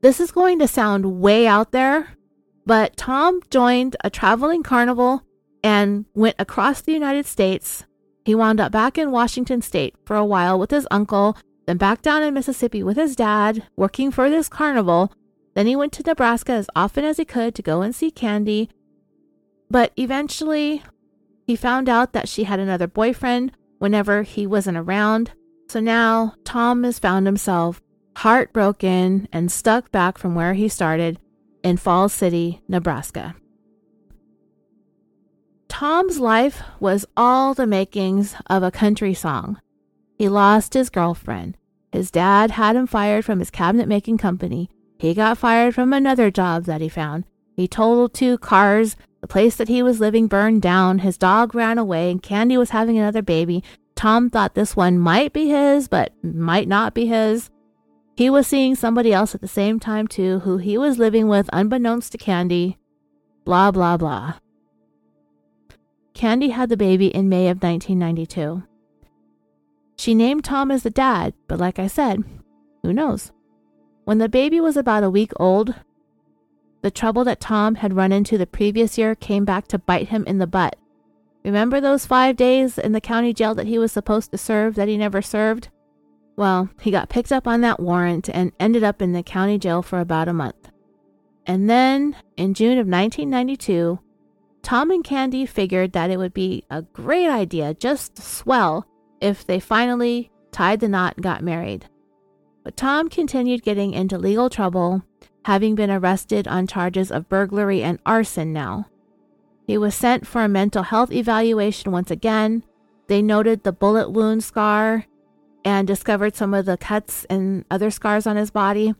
This 0.00 0.20
is 0.20 0.30
going 0.30 0.58
to 0.60 0.68
sound 0.68 1.20
way 1.20 1.46
out 1.46 1.72
there, 1.72 2.16
but 2.64 2.96
Tom 2.96 3.40
joined 3.50 3.96
a 4.04 4.10
traveling 4.10 4.62
carnival 4.62 5.22
and 5.62 6.04
went 6.14 6.36
across 6.38 6.80
the 6.80 6.92
United 6.92 7.26
States. 7.26 7.84
He 8.24 8.34
wound 8.34 8.60
up 8.60 8.72
back 8.72 8.98
in 8.98 9.10
Washington 9.10 9.62
state 9.62 9.94
for 10.04 10.16
a 10.16 10.24
while 10.24 10.58
with 10.58 10.70
his 10.70 10.86
uncle, 10.90 11.36
then 11.66 11.76
back 11.76 12.02
down 12.02 12.22
in 12.22 12.34
Mississippi 12.34 12.82
with 12.82 12.96
his 12.96 13.16
dad, 13.16 13.66
working 13.76 14.10
for 14.10 14.28
this 14.28 14.48
carnival 14.48 15.12
then 15.58 15.66
he 15.66 15.74
went 15.74 15.92
to 15.94 16.04
Nebraska 16.06 16.52
as 16.52 16.70
often 16.76 17.04
as 17.04 17.16
he 17.16 17.24
could 17.24 17.52
to 17.56 17.62
go 17.62 17.82
and 17.82 17.92
see 17.92 18.12
Candy. 18.12 18.70
But 19.68 19.90
eventually, 19.96 20.84
he 21.48 21.56
found 21.56 21.88
out 21.88 22.12
that 22.12 22.28
she 22.28 22.44
had 22.44 22.60
another 22.60 22.86
boyfriend 22.86 23.50
whenever 23.78 24.22
he 24.22 24.46
wasn't 24.46 24.78
around. 24.78 25.32
So 25.68 25.80
now 25.80 26.34
Tom 26.44 26.84
has 26.84 27.00
found 27.00 27.26
himself 27.26 27.82
heartbroken 28.18 29.26
and 29.32 29.50
stuck 29.50 29.90
back 29.90 30.16
from 30.16 30.36
where 30.36 30.54
he 30.54 30.68
started 30.68 31.18
in 31.64 31.76
Falls 31.76 32.12
City, 32.12 32.62
Nebraska. 32.68 33.34
Tom's 35.68 36.18
life 36.18 36.62
was 36.80 37.06
all 37.16 37.54
the 37.54 37.66
makings 37.66 38.34
of 38.46 38.62
a 38.62 38.70
country 38.70 39.14
song. 39.14 39.60
He 40.16 40.28
lost 40.28 40.74
his 40.74 40.90
girlfriend. 40.90 41.56
His 41.92 42.10
dad 42.10 42.50
had 42.52 42.74
him 42.74 42.86
fired 42.86 43.24
from 43.24 43.38
his 43.38 43.50
cabinet 43.50 43.86
making 43.86 44.18
company. 44.18 44.70
He 44.98 45.14
got 45.14 45.38
fired 45.38 45.74
from 45.74 45.92
another 45.92 46.30
job 46.30 46.64
that 46.64 46.80
he 46.80 46.88
found. 46.88 47.24
He 47.54 47.68
totaled 47.68 48.14
two 48.14 48.38
cars. 48.38 48.96
The 49.20 49.28
place 49.28 49.56
that 49.56 49.68
he 49.68 49.82
was 49.82 50.00
living 50.00 50.26
burned 50.26 50.62
down. 50.62 51.00
His 51.00 51.18
dog 51.18 51.54
ran 51.54 51.78
away, 51.78 52.10
and 52.10 52.22
Candy 52.22 52.56
was 52.56 52.70
having 52.70 52.98
another 52.98 53.22
baby. 53.22 53.62
Tom 53.94 54.30
thought 54.30 54.54
this 54.54 54.76
one 54.76 54.98
might 54.98 55.32
be 55.32 55.48
his, 55.48 55.88
but 55.88 56.12
might 56.22 56.68
not 56.68 56.94
be 56.94 57.06
his. 57.06 57.50
He 58.16 58.30
was 58.30 58.46
seeing 58.46 58.74
somebody 58.74 59.12
else 59.12 59.34
at 59.34 59.40
the 59.40 59.48
same 59.48 59.80
time, 59.80 60.06
too, 60.06 60.40
who 60.40 60.58
he 60.58 60.78
was 60.78 60.98
living 60.98 61.28
with 61.28 61.50
unbeknownst 61.52 62.12
to 62.12 62.18
Candy. 62.18 62.78
Blah, 63.44 63.70
blah, 63.70 63.96
blah. 63.96 64.34
Candy 66.18 66.48
had 66.48 66.68
the 66.68 66.76
baby 66.76 67.06
in 67.06 67.28
May 67.28 67.48
of 67.48 67.62
1992. 67.62 68.64
She 69.96 70.16
named 70.16 70.42
Tom 70.42 70.72
as 70.72 70.82
the 70.82 70.90
dad, 70.90 71.32
but 71.46 71.60
like 71.60 71.78
I 71.78 71.86
said, 71.86 72.24
who 72.82 72.92
knows? 72.92 73.30
When 74.02 74.18
the 74.18 74.28
baby 74.28 74.60
was 74.60 74.76
about 74.76 75.04
a 75.04 75.10
week 75.10 75.30
old, 75.36 75.76
the 76.82 76.90
trouble 76.90 77.22
that 77.22 77.38
Tom 77.38 77.76
had 77.76 77.94
run 77.94 78.10
into 78.10 78.36
the 78.36 78.48
previous 78.48 78.98
year 78.98 79.14
came 79.14 79.44
back 79.44 79.68
to 79.68 79.78
bite 79.78 80.08
him 80.08 80.24
in 80.26 80.38
the 80.38 80.48
butt. 80.48 80.74
Remember 81.44 81.80
those 81.80 82.04
five 82.04 82.34
days 82.34 82.78
in 82.78 82.90
the 82.90 83.00
county 83.00 83.32
jail 83.32 83.54
that 83.54 83.68
he 83.68 83.78
was 83.78 83.92
supposed 83.92 84.32
to 84.32 84.38
serve 84.38 84.74
that 84.74 84.88
he 84.88 84.98
never 84.98 85.22
served? 85.22 85.68
Well, 86.34 86.68
he 86.80 86.90
got 86.90 87.10
picked 87.10 87.30
up 87.30 87.46
on 87.46 87.60
that 87.60 87.78
warrant 87.78 88.28
and 88.28 88.50
ended 88.58 88.82
up 88.82 89.00
in 89.00 89.12
the 89.12 89.22
county 89.22 89.56
jail 89.56 89.82
for 89.82 90.00
about 90.00 90.26
a 90.26 90.32
month. 90.32 90.68
And 91.46 91.70
then, 91.70 92.16
in 92.36 92.54
June 92.54 92.78
of 92.78 92.88
1992, 92.88 94.00
Tom 94.68 94.90
and 94.90 95.02
Candy 95.02 95.46
figured 95.46 95.92
that 95.92 96.10
it 96.10 96.18
would 96.18 96.34
be 96.34 96.62
a 96.68 96.82
great 96.82 97.30
idea, 97.30 97.72
just 97.72 98.18
swell, 98.18 98.86
if 99.18 99.46
they 99.46 99.58
finally 99.58 100.30
tied 100.52 100.80
the 100.80 100.88
knot 100.90 101.14
and 101.16 101.24
got 101.24 101.42
married. 101.42 101.86
But 102.64 102.76
Tom 102.76 103.08
continued 103.08 103.62
getting 103.62 103.94
into 103.94 104.18
legal 104.18 104.50
trouble, 104.50 105.02
having 105.46 105.74
been 105.74 105.90
arrested 105.90 106.46
on 106.46 106.66
charges 106.66 107.10
of 107.10 107.30
burglary 107.30 107.82
and 107.82 107.98
arson 108.04 108.52
now. 108.52 108.90
He 109.66 109.78
was 109.78 109.94
sent 109.94 110.26
for 110.26 110.42
a 110.42 110.48
mental 110.48 110.82
health 110.82 111.12
evaluation 111.12 111.90
once 111.90 112.10
again. 112.10 112.62
They 113.06 113.22
noted 113.22 113.64
the 113.64 113.72
bullet 113.72 114.10
wound 114.10 114.44
scar 114.44 115.06
and 115.64 115.88
discovered 115.88 116.36
some 116.36 116.52
of 116.52 116.66
the 116.66 116.76
cuts 116.76 117.24
and 117.30 117.64
other 117.70 117.90
scars 117.90 118.26
on 118.26 118.36
his 118.36 118.50
body. 118.50 118.94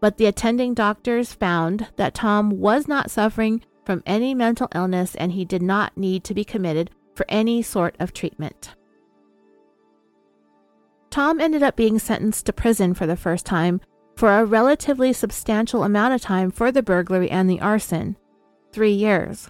But 0.00 0.16
the 0.16 0.24
attending 0.24 0.72
doctors 0.72 1.34
found 1.34 1.88
that 1.96 2.14
Tom 2.14 2.48
was 2.48 2.88
not 2.88 3.10
suffering 3.10 3.62
from 3.86 4.02
any 4.04 4.34
mental 4.34 4.68
illness 4.74 5.14
and 5.14 5.32
he 5.32 5.44
did 5.44 5.62
not 5.62 5.96
need 5.96 6.24
to 6.24 6.34
be 6.34 6.44
committed 6.44 6.90
for 7.14 7.24
any 7.28 7.62
sort 7.62 7.96
of 7.98 8.12
treatment. 8.12 8.74
Tom 11.08 11.40
ended 11.40 11.62
up 11.62 11.76
being 11.76 11.98
sentenced 11.98 12.44
to 12.44 12.52
prison 12.52 12.92
for 12.92 13.06
the 13.06 13.16
first 13.16 13.46
time 13.46 13.80
for 14.16 14.32
a 14.32 14.44
relatively 14.44 15.12
substantial 15.12 15.84
amount 15.84 16.12
of 16.12 16.20
time 16.20 16.50
for 16.50 16.72
the 16.72 16.82
burglary 16.82 17.30
and 17.30 17.48
the 17.48 17.60
arson 17.60 18.16
three 18.72 18.92
years. 18.92 19.48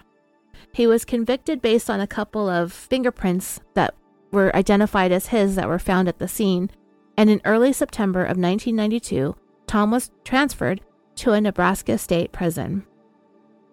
He 0.72 0.86
was 0.86 1.04
convicted 1.04 1.62
based 1.62 1.88
on 1.88 2.00
a 2.00 2.06
couple 2.06 2.48
of 2.48 2.72
fingerprints 2.72 3.60
that 3.74 3.94
were 4.30 4.54
identified 4.54 5.10
as 5.10 5.28
his 5.28 5.56
that 5.56 5.68
were 5.68 5.78
found 5.78 6.08
at 6.08 6.18
the 6.18 6.28
scene, 6.28 6.70
and 7.16 7.30
in 7.30 7.40
early 7.44 7.72
September 7.72 8.20
of 8.20 8.36
1992, 8.36 9.34
Tom 9.66 9.90
was 9.90 10.10
transferred 10.22 10.82
to 11.16 11.32
a 11.32 11.40
Nebraska 11.40 11.96
state 11.96 12.30
prison. 12.30 12.84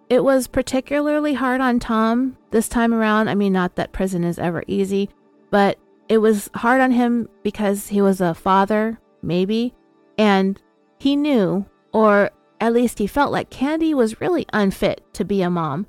It 0.10 0.24
was 0.24 0.48
particularly 0.48 1.34
hard 1.34 1.62
on 1.62 1.80
Tom 1.80 2.38
this 2.52 2.68
time 2.68 2.94
around. 2.94 3.30
I 3.30 3.36
mean, 3.36 3.54
not 3.54 3.76
that 3.76 3.94
prison 3.94 4.24
is 4.24 4.38
ever 4.38 4.64
easy, 4.68 5.10
but 5.50 5.80
it 6.10 6.18
was 6.18 6.50
hard 6.56 6.82
on 6.82 6.92
him 6.92 7.30
because 7.44 7.88
he 7.88 8.02
was 8.02 8.22
a 8.22 8.34
father, 8.34 9.00
maybe, 9.22 9.74
and 10.18 10.62
he 11.00 11.16
knew, 11.16 11.66
or 11.94 12.32
at 12.60 12.74
least 12.74 13.00
he 13.00 13.08
felt 13.08 13.32
like 13.32 13.50
Candy 13.50 13.94
was 13.94 14.22
really 14.22 14.46
unfit 14.54 15.04
to 15.14 15.26
be 15.26 15.42
a 15.42 15.50
mom. 15.50 15.88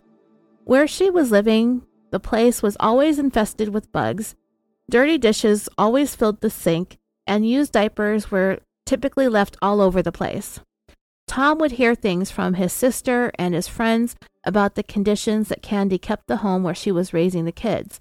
Where 0.64 0.86
she 0.86 1.10
was 1.10 1.30
living, 1.30 1.82
the 2.10 2.20
place 2.20 2.62
was 2.62 2.76
always 2.80 3.18
infested 3.18 3.68
with 3.68 3.92
bugs. 3.92 4.34
Dirty 4.88 5.18
dishes 5.18 5.68
always 5.76 6.14
filled 6.14 6.40
the 6.40 6.50
sink, 6.50 6.98
and 7.26 7.48
used 7.48 7.72
diapers 7.72 8.30
were 8.30 8.60
typically 8.86 9.28
left 9.28 9.56
all 9.60 9.80
over 9.80 10.02
the 10.02 10.12
place. 10.12 10.60
Tom 11.34 11.58
would 11.58 11.72
hear 11.72 11.96
things 11.96 12.30
from 12.30 12.54
his 12.54 12.72
sister 12.72 13.32
and 13.40 13.56
his 13.56 13.66
friends 13.66 14.14
about 14.44 14.76
the 14.76 14.84
conditions 14.84 15.48
that 15.48 15.62
Candy 15.62 15.98
kept 15.98 16.28
the 16.28 16.36
home 16.36 16.62
where 16.62 16.76
she 16.76 16.92
was 16.92 17.12
raising 17.12 17.44
the 17.44 17.50
kids. 17.50 18.00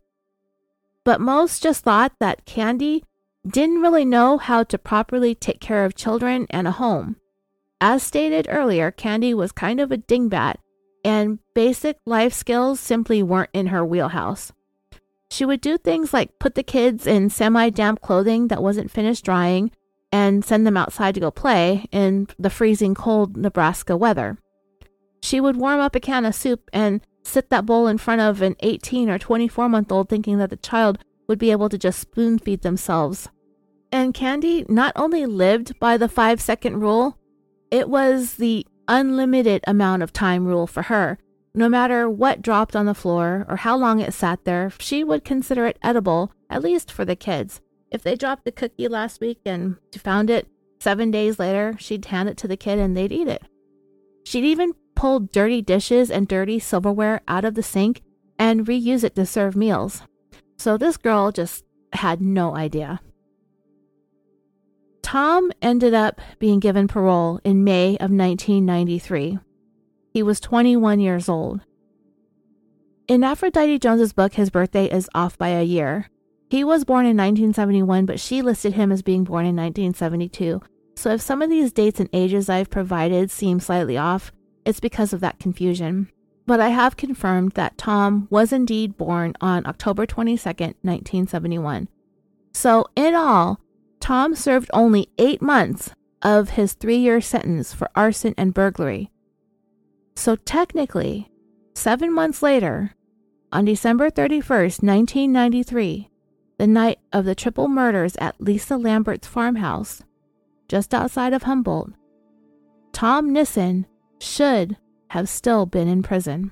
But 1.04 1.20
most 1.20 1.64
just 1.64 1.84
thought 1.84 2.12
that 2.20 2.46
Candy 2.46 3.04
didn't 3.44 3.82
really 3.82 4.06
know 4.06 4.38
how 4.38 4.62
to 4.66 4.78
properly 4.78 5.34
take 5.34 5.60
care 5.60 5.84
of 5.84 5.96
children 5.96 6.46
and 6.52 6.68
a 6.68 6.74
home. 6.74 7.16
As 7.82 8.04
stated 8.04 8.46
earlier, 8.52 8.92
Candy 8.92 9.34
was 9.34 9.52
kind 9.52 9.80
of 9.80 9.92
a 9.92 9.98
dingbat, 9.98 10.58
and 11.04 11.40
basic 11.56 11.98
life 12.06 12.34
skills 12.34 12.80
simply 12.80 13.24
weren't 13.24 13.50
in 13.52 13.66
her 13.74 13.84
wheelhouse. 13.84 14.52
She 15.32 15.44
would 15.44 15.60
do 15.62 15.80
things 15.80 16.14
like 16.14 16.38
put 16.38 16.54
the 16.54 16.62
kids 16.62 17.08
in 17.08 17.32
semi 17.32 17.72
damp 17.72 18.00
clothing 18.00 18.50
that 18.50 18.62
wasn't 18.62 18.92
finished 18.92 19.26
drying 19.26 19.72
and 20.14 20.46
send 20.46 20.66
them 20.66 20.78
outside 20.78 21.16
to 21.16 21.20
go 21.20 21.32
play 21.32 21.86
in 21.92 22.28
the 22.38 22.52
freezing 22.52 22.94
cold 22.94 23.36
Nebraska 23.36 23.98
weather. 23.98 24.38
She 25.24 25.42
would 25.42 25.58
warm 25.58 25.80
up 25.80 25.96
a 25.96 26.00
can 26.00 26.24
of 26.24 26.36
soup 26.36 26.70
and 26.72 27.02
sit 27.24 27.50
that 27.50 27.66
bowl 27.66 27.88
in 27.88 27.98
front 27.98 28.22
of 28.22 28.44
an 28.44 28.56
18 28.60 29.10
or 29.10 29.18
24 29.18 29.68
month 29.68 29.92
old 29.92 30.10
thinking 30.10 30.38
that 30.38 30.52
the 30.52 30.56
child 30.58 31.00
would 31.28 31.40
be 31.40 31.50
able 31.50 31.68
to 31.68 31.80
just 31.80 32.00
spoon 32.00 32.38
feed 32.38 32.62
themselves. 32.62 33.28
And 33.92 34.14
Candy 34.14 34.66
not 34.70 34.94
only 34.96 35.26
lived 35.26 35.80
by 35.80 35.98
the 35.98 36.10
five 36.10 36.40
second 36.40 36.80
rule, 36.80 37.18
it 37.72 37.90
was 37.90 38.36
the 38.36 38.68
unlimited 38.88 39.64
amount 39.66 40.04
of 40.04 40.14
time 40.14 40.46
rule 40.46 40.68
for 40.68 40.84
her. 40.84 41.18
No 41.56 41.68
matter 41.68 42.08
what 42.08 42.44
dropped 42.44 42.76
on 42.76 42.86
the 42.86 42.94
floor 42.94 43.48
or 43.50 43.56
how 43.56 43.76
long 43.76 44.00
it 44.00 44.14
sat 44.14 44.46
there, 44.46 44.72
she 44.78 45.04
would 45.04 45.26
consider 45.26 45.66
it 45.66 45.80
edible, 45.82 46.32
at 46.52 46.62
least 46.62 46.92
for 46.92 47.04
the 47.04 47.16
kids. 47.16 47.62
If 47.94 48.02
they 48.02 48.16
dropped 48.16 48.48
a 48.48 48.52
cookie 48.52 48.88
last 48.88 49.22
week 49.22 49.40
and 49.46 49.78
found 49.96 50.32
it 50.32 50.48
seven 50.80 51.12
days 51.12 51.38
later, 51.38 51.76
she'd 51.78 52.06
hand 52.06 52.28
it 52.28 52.38
to 52.38 52.48
the 52.48 52.58
kid 52.58 52.80
and 52.80 52.98
they'd 52.98 53.12
eat 53.12 53.28
it. 53.28 53.44
She'd 54.26 54.44
even 54.44 54.74
pull 54.96 55.20
dirty 55.20 55.62
dishes 55.62 56.10
and 56.10 56.28
dirty 56.28 56.58
silverware 56.58 57.22
out 57.28 57.46
of 57.46 57.54
the 57.54 57.62
sink 57.62 58.02
and 58.40 58.66
reuse 58.66 59.04
it 59.04 59.16
to 59.16 59.28
serve 59.28 59.56
meals. 59.56 60.02
So 60.58 60.76
this 60.76 60.98
girl 60.98 61.32
just 61.32 61.66
had 61.94 62.20
no 62.20 62.56
idea. 62.56 63.00
Tom 65.04 65.52
ended 65.62 65.94
up 65.94 66.20
being 66.40 66.60
given 66.60 66.88
parole 66.88 67.40
in 67.44 67.64
May 67.64 67.90
of 67.98 68.10
1993. 68.10 69.38
He 70.10 70.24
was 70.24 70.40
21 70.40 71.00
years 71.00 71.30
old. 71.30 71.62
In 73.08 73.24
Aphrodite 73.24 73.78
Jones's 73.78 74.14
book, 74.14 74.34
his 74.34 74.50
birthday 74.50 74.86
is 74.86 75.10
off 75.14 75.38
by 75.38 75.50
a 75.50 75.64
year. 75.64 76.10
He 76.54 76.64
was 76.64 76.86
born 76.86 77.08
in 77.08 77.18
1971, 77.18 78.06
but 78.06 78.20
she 78.20 78.44
listed 78.44 78.74
him 78.74 78.92
as 78.92 79.02
being 79.02 79.24
born 79.24 79.48
in 79.48 79.56
1972. 79.56 80.62
So 80.96 81.10
if 81.10 81.20
some 81.20 81.42
of 81.42 81.50
these 81.50 81.74
dates 81.74 82.00
and 82.00 82.08
ages 82.14 82.48
I've 82.48 82.70
provided 82.70 83.32
seem 83.32 83.60
slightly 83.60 83.98
off, 83.98 84.32
it's 84.64 84.80
because 84.80 85.14
of 85.14 85.20
that 85.22 85.40
confusion. 85.40 86.12
But 86.46 86.60
I 86.60 86.70
have 86.70 86.96
confirmed 86.96 87.54
that 87.54 87.80
Tom 87.80 88.28
was 88.30 88.54
indeed 88.54 88.98
born 88.98 89.34
on 89.42 89.66
October 89.66 90.06
22, 90.06 90.48
1971. 90.48 91.88
So, 92.54 92.86
in 92.96 93.16
all, 93.16 93.60
Tom 94.00 94.36
served 94.36 94.70
only 94.74 95.10
eight 95.18 95.42
months 95.42 95.90
of 96.22 96.52
his 96.52 96.74
three 96.74 96.98
year 96.98 97.20
sentence 97.20 97.74
for 97.74 97.90
arson 97.96 98.36
and 98.38 98.54
burglary. 98.54 99.10
So, 100.16 100.36
technically, 100.36 101.32
seven 101.74 102.14
months 102.14 102.44
later, 102.44 102.94
on 103.52 103.66
December 103.66 104.12
31st, 104.12 104.84
1993, 104.84 106.12
the 106.58 106.68
night 106.68 107.00
of 107.12 107.26
the 107.26 107.36
triple 107.36 107.68
murders 107.68 108.16
at 108.18 108.40
Lisa 108.40 108.78
Lambert's 108.78 109.28
farmhouse, 109.28 110.04
just 110.68 110.94
outside 110.94 111.34
of 111.34 111.44
Humboldt, 111.44 111.92
Tom 112.92 113.34
Nissen 113.34 113.86
should 114.20 114.78
have 115.10 115.28
still 115.28 115.66
been 115.66 115.88
in 115.88 116.04
prison. 116.04 116.52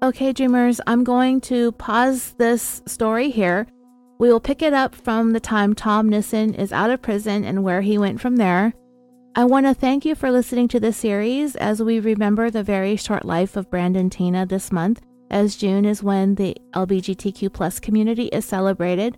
Okay, 0.00 0.32
dreamers, 0.32 0.80
I'm 0.86 1.02
going 1.02 1.40
to 1.42 1.72
pause 1.72 2.34
this 2.38 2.82
story 2.86 3.30
here. 3.30 3.66
We 4.20 4.28
will 4.28 4.40
pick 4.40 4.62
it 4.62 4.72
up 4.72 4.94
from 4.94 5.32
the 5.32 5.40
time 5.40 5.74
Tom 5.74 6.08
Nissen 6.08 6.54
is 6.54 6.72
out 6.72 6.90
of 6.90 7.02
prison 7.02 7.44
and 7.44 7.64
where 7.64 7.80
he 7.80 7.98
went 7.98 8.20
from 8.20 8.36
there. 8.36 8.74
I 9.36 9.44
want 9.44 9.66
to 9.66 9.74
thank 9.74 10.04
you 10.04 10.14
for 10.14 10.30
listening 10.30 10.68
to 10.68 10.80
this 10.80 10.96
series 10.96 11.54
as 11.54 11.82
we 11.82 12.00
remember 12.00 12.50
the 12.50 12.62
very 12.62 12.96
short 12.96 13.24
life 13.24 13.56
of 13.56 13.70
Brandon 13.70 14.10
Teena 14.10 14.48
this 14.48 14.72
month, 14.72 15.00
as 15.30 15.56
June 15.56 15.84
is 15.84 16.02
when 16.02 16.34
the 16.34 16.56
LGBTQ 16.72 17.52
plus 17.52 17.78
community 17.78 18.26
is 18.26 18.44
celebrated. 18.44 19.16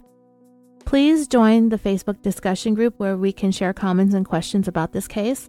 Please 0.85 1.27
join 1.27 1.69
the 1.69 1.79
Facebook 1.79 2.21
discussion 2.21 2.75
group 2.75 2.95
where 2.99 3.17
we 3.17 3.33
can 3.33 3.51
share 3.53 3.73
comments 3.73 4.15
and 4.15 4.27
questions 4.27 4.69
about 4.69 4.93
this 4.93 5.09
case. 5.09 5.49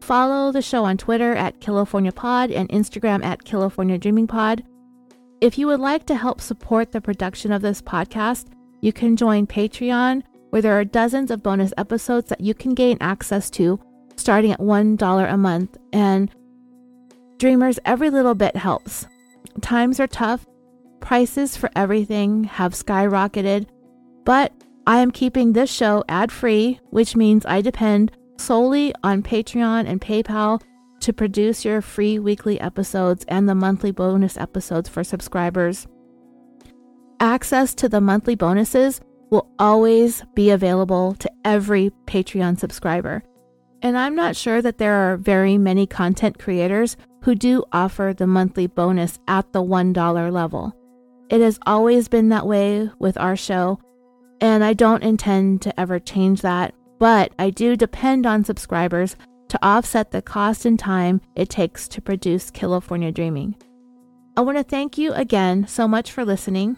Follow 0.00 0.50
the 0.50 0.62
show 0.62 0.84
on 0.84 0.96
Twitter 0.96 1.34
at 1.34 1.60
California 1.60 2.12
Pod 2.12 2.50
and 2.50 2.68
Instagram 2.70 3.22
at 3.24 3.44
California 3.44 3.98
Dreaming 3.98 4.26
Pod. 4.26 4.62
If 5.40 5.58
you 5.58 5.66
would 5.66 5.80
like 5.80 6.06
to 6.06 6.14
help 6.14 6.40
support 6.40 6.92
the 6.92 7.00
production 7.00 7.52
of 7.52 7.60
this 7.60 7.82
podcast, 7.82 8.46
you 8.80 8.92
can 8.92 9.16
join 9.16 9.46
Patreon, 9.46 10.22
where 10.50 10.62
there 10.62 10.78
are 10.78 10.84
dozens 10.84 11.30
of 11.30 11.42
bonus 11.42 11.72
episodes 11.78 12.28
that 12.28 12.40
you 12.40 12.54
can 12.54 12.74
gain 12.74 12.98
access 13.00 13.50
to 13.50 13.80
starting 14.16 14.52
at 14.52 14.60
$1 14.60 15.32
a 15.32 15.36
month. 15.36 15.76
And 15.92 16.30
dreamers, 17.38 17.78
every 17.84 18.10
little 18.10 18.34
bit 18.34 18.56
helps. 18.56 19.06
Times 19.60 19.98
are 19.98 20.06
tough, 20.06 20.46
prices 21.00 21.56
for 21.56 21.70
everything 21.74 22.44
have 22.44 22.74
skyrocketed, 22.74 23.66
but 24.24 24.52
I 24.86 24.98
am 24.98 25.10
keeping 25.10 25.52
this 25.52 25.72
show 25.72 26.04
ad 26.08 26.30
free, 26.30 26.80
which 26.90 27.16
means 27.16 27.46
I 27.46 27.60
depend 27.60 28.12
solely 28.38 28.94
on 29.02 29.22
Patreon 29.22 29.86
and 29.86 30.00
PayPal 30.00 30.62
to 31.00 31.12
produce 31.12 31.64
your 31.64 31.80
free 31.80 32.18
weekly 32.18 32.60
episodes 32.60 33.24
and 33.28 33.48
the 33.48 33.54
monthly 33.54 33.90
bonus 33.90 34.36
episodes 34.36 34.88
for 34.88 35.02
subscribers. 35.02 35.86
Access 37.18 37.74
to 37.76 37.88
the 37.88 38.00
monthly 38.00 38.34
bonuses 38.34 39.00
will 39.30 39.48
always 39.58 40.24
be 40.34 40.50
available 40.50 41.14
to 41.14 41.30
every 41.44 41.90
Patreon 42.06 42.58
subscriber. 42.58 43.22
And 43.82 43.96
I'm 43.96 44.14
not 44.14 44.36
sure 44.36 44.60
that 44.60 44.78
there 44.78 44.94
are 44.94 45.16
very 45.16 45.56
many 45.56 45.86
content 45.86 46.38
creators 46.38 46.96
who 47.22 47.34
do 47.34 47.64
offer 47.72 48.14
the 48.16 48.26
monthly 48.26 48.66
bonus 48.66 49.18
at 49.28 49.52
the 49.52 49.62
$1 49.62 50.32
level. 50.32 50.74
It 51.30 51.40
has 51.40 51.58
always 51.64 52.08
been 52.08 52.30
that 52.30 52.46
way 52.46 52.90
with 52.98 53.16
our 53.18 53.36
show, 53.36 53.78
and 54.40 54.64
I 54.64 54.72
don't 54.72 55.02
intend 55.02 55.62
to 55.62 55.80
ever 55.80 55.98
change 55.98 56.42
that, 56.42 56.74
but 56.98 57.32
I 57.38 57.50
do 57.50 57.76
depend 57.76 58.26
on 58.26 58.44
subscribers 58.44 59.16
to 59.48 59.58
offset 59.64 60.10
the 60.10 60.22
cost 60.22 60.64
and 60.64 60.78
time 60.78 61.20
it 61.36 61.48
takes 61.48 61.88
to 61.88 62.02
produce 62.02 62.50
California 62.50 63.12
Dreaming. 63.12 63.56
I 64.36 64.42
want 64.42 64.58
to 64.58 64.64
thank 64.64 64.96
you 64.96 65.12
again 65.12 65.66
so 65.66 65.86
much 65.86 66.12
for 66.12 66.24
listening. 66.24 66.76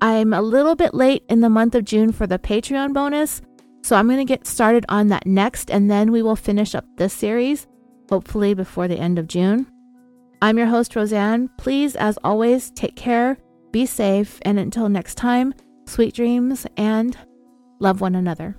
I'm 0.00 0.32
a 0.32 0.42
little 0.42 0.76
bit 0.76 0.94
late 0.94 1.24
in 1.28 1.40
the 1.40 1.50
month 1.50 1.74
of 1.74 1.84
June 1.84 2.12
for 2.12 2.26
the 2.26 2.38
Patreon 2.38 2.92
bonus, 2.94 3.42
so 3.82 3.96
I'm 3.96 4.06
going 4.06 4.18
to 4.18 4.24
get 4.24 4.46
started 4.46 4.84
on 4.88 5.08
that 5.08 5.26
next, 5.26 5.70
and 5.70 5.90
then 5.90 6.12
we 6.12 6.22
will 6.22 6.36
finish 6.36 6.74
up 6.74 6.84
this 6.96 7.12
series, 7.12 7.66
hopefully 8.08 8.54
before 8.54 8.86
the 8.86 8.98
end 8.98 9.18
of 9.18 9.26
June. 9.26 9.66
I'm 10.40 10.56
your 10.56 10.68
host, 10.68 10.94
Roseanne. 10.94 11.50
Please, 11.58 11.96
as 11.96 12.16
always, 12.22 12.70
take 12.70 12.94
care, 12.94 13.38
be 13.72 13.86
safe, 13.86 14.38
and 14.42 14.58
until 14.58 14.88
next 14.88 15.16
time, 15.16 15.52
sweet 15.86 16.14
dreams, 16.14 16.64
and 16.76 17.16
love 17.80 18.00
one 18.00 18.14
another. 18.14 18.54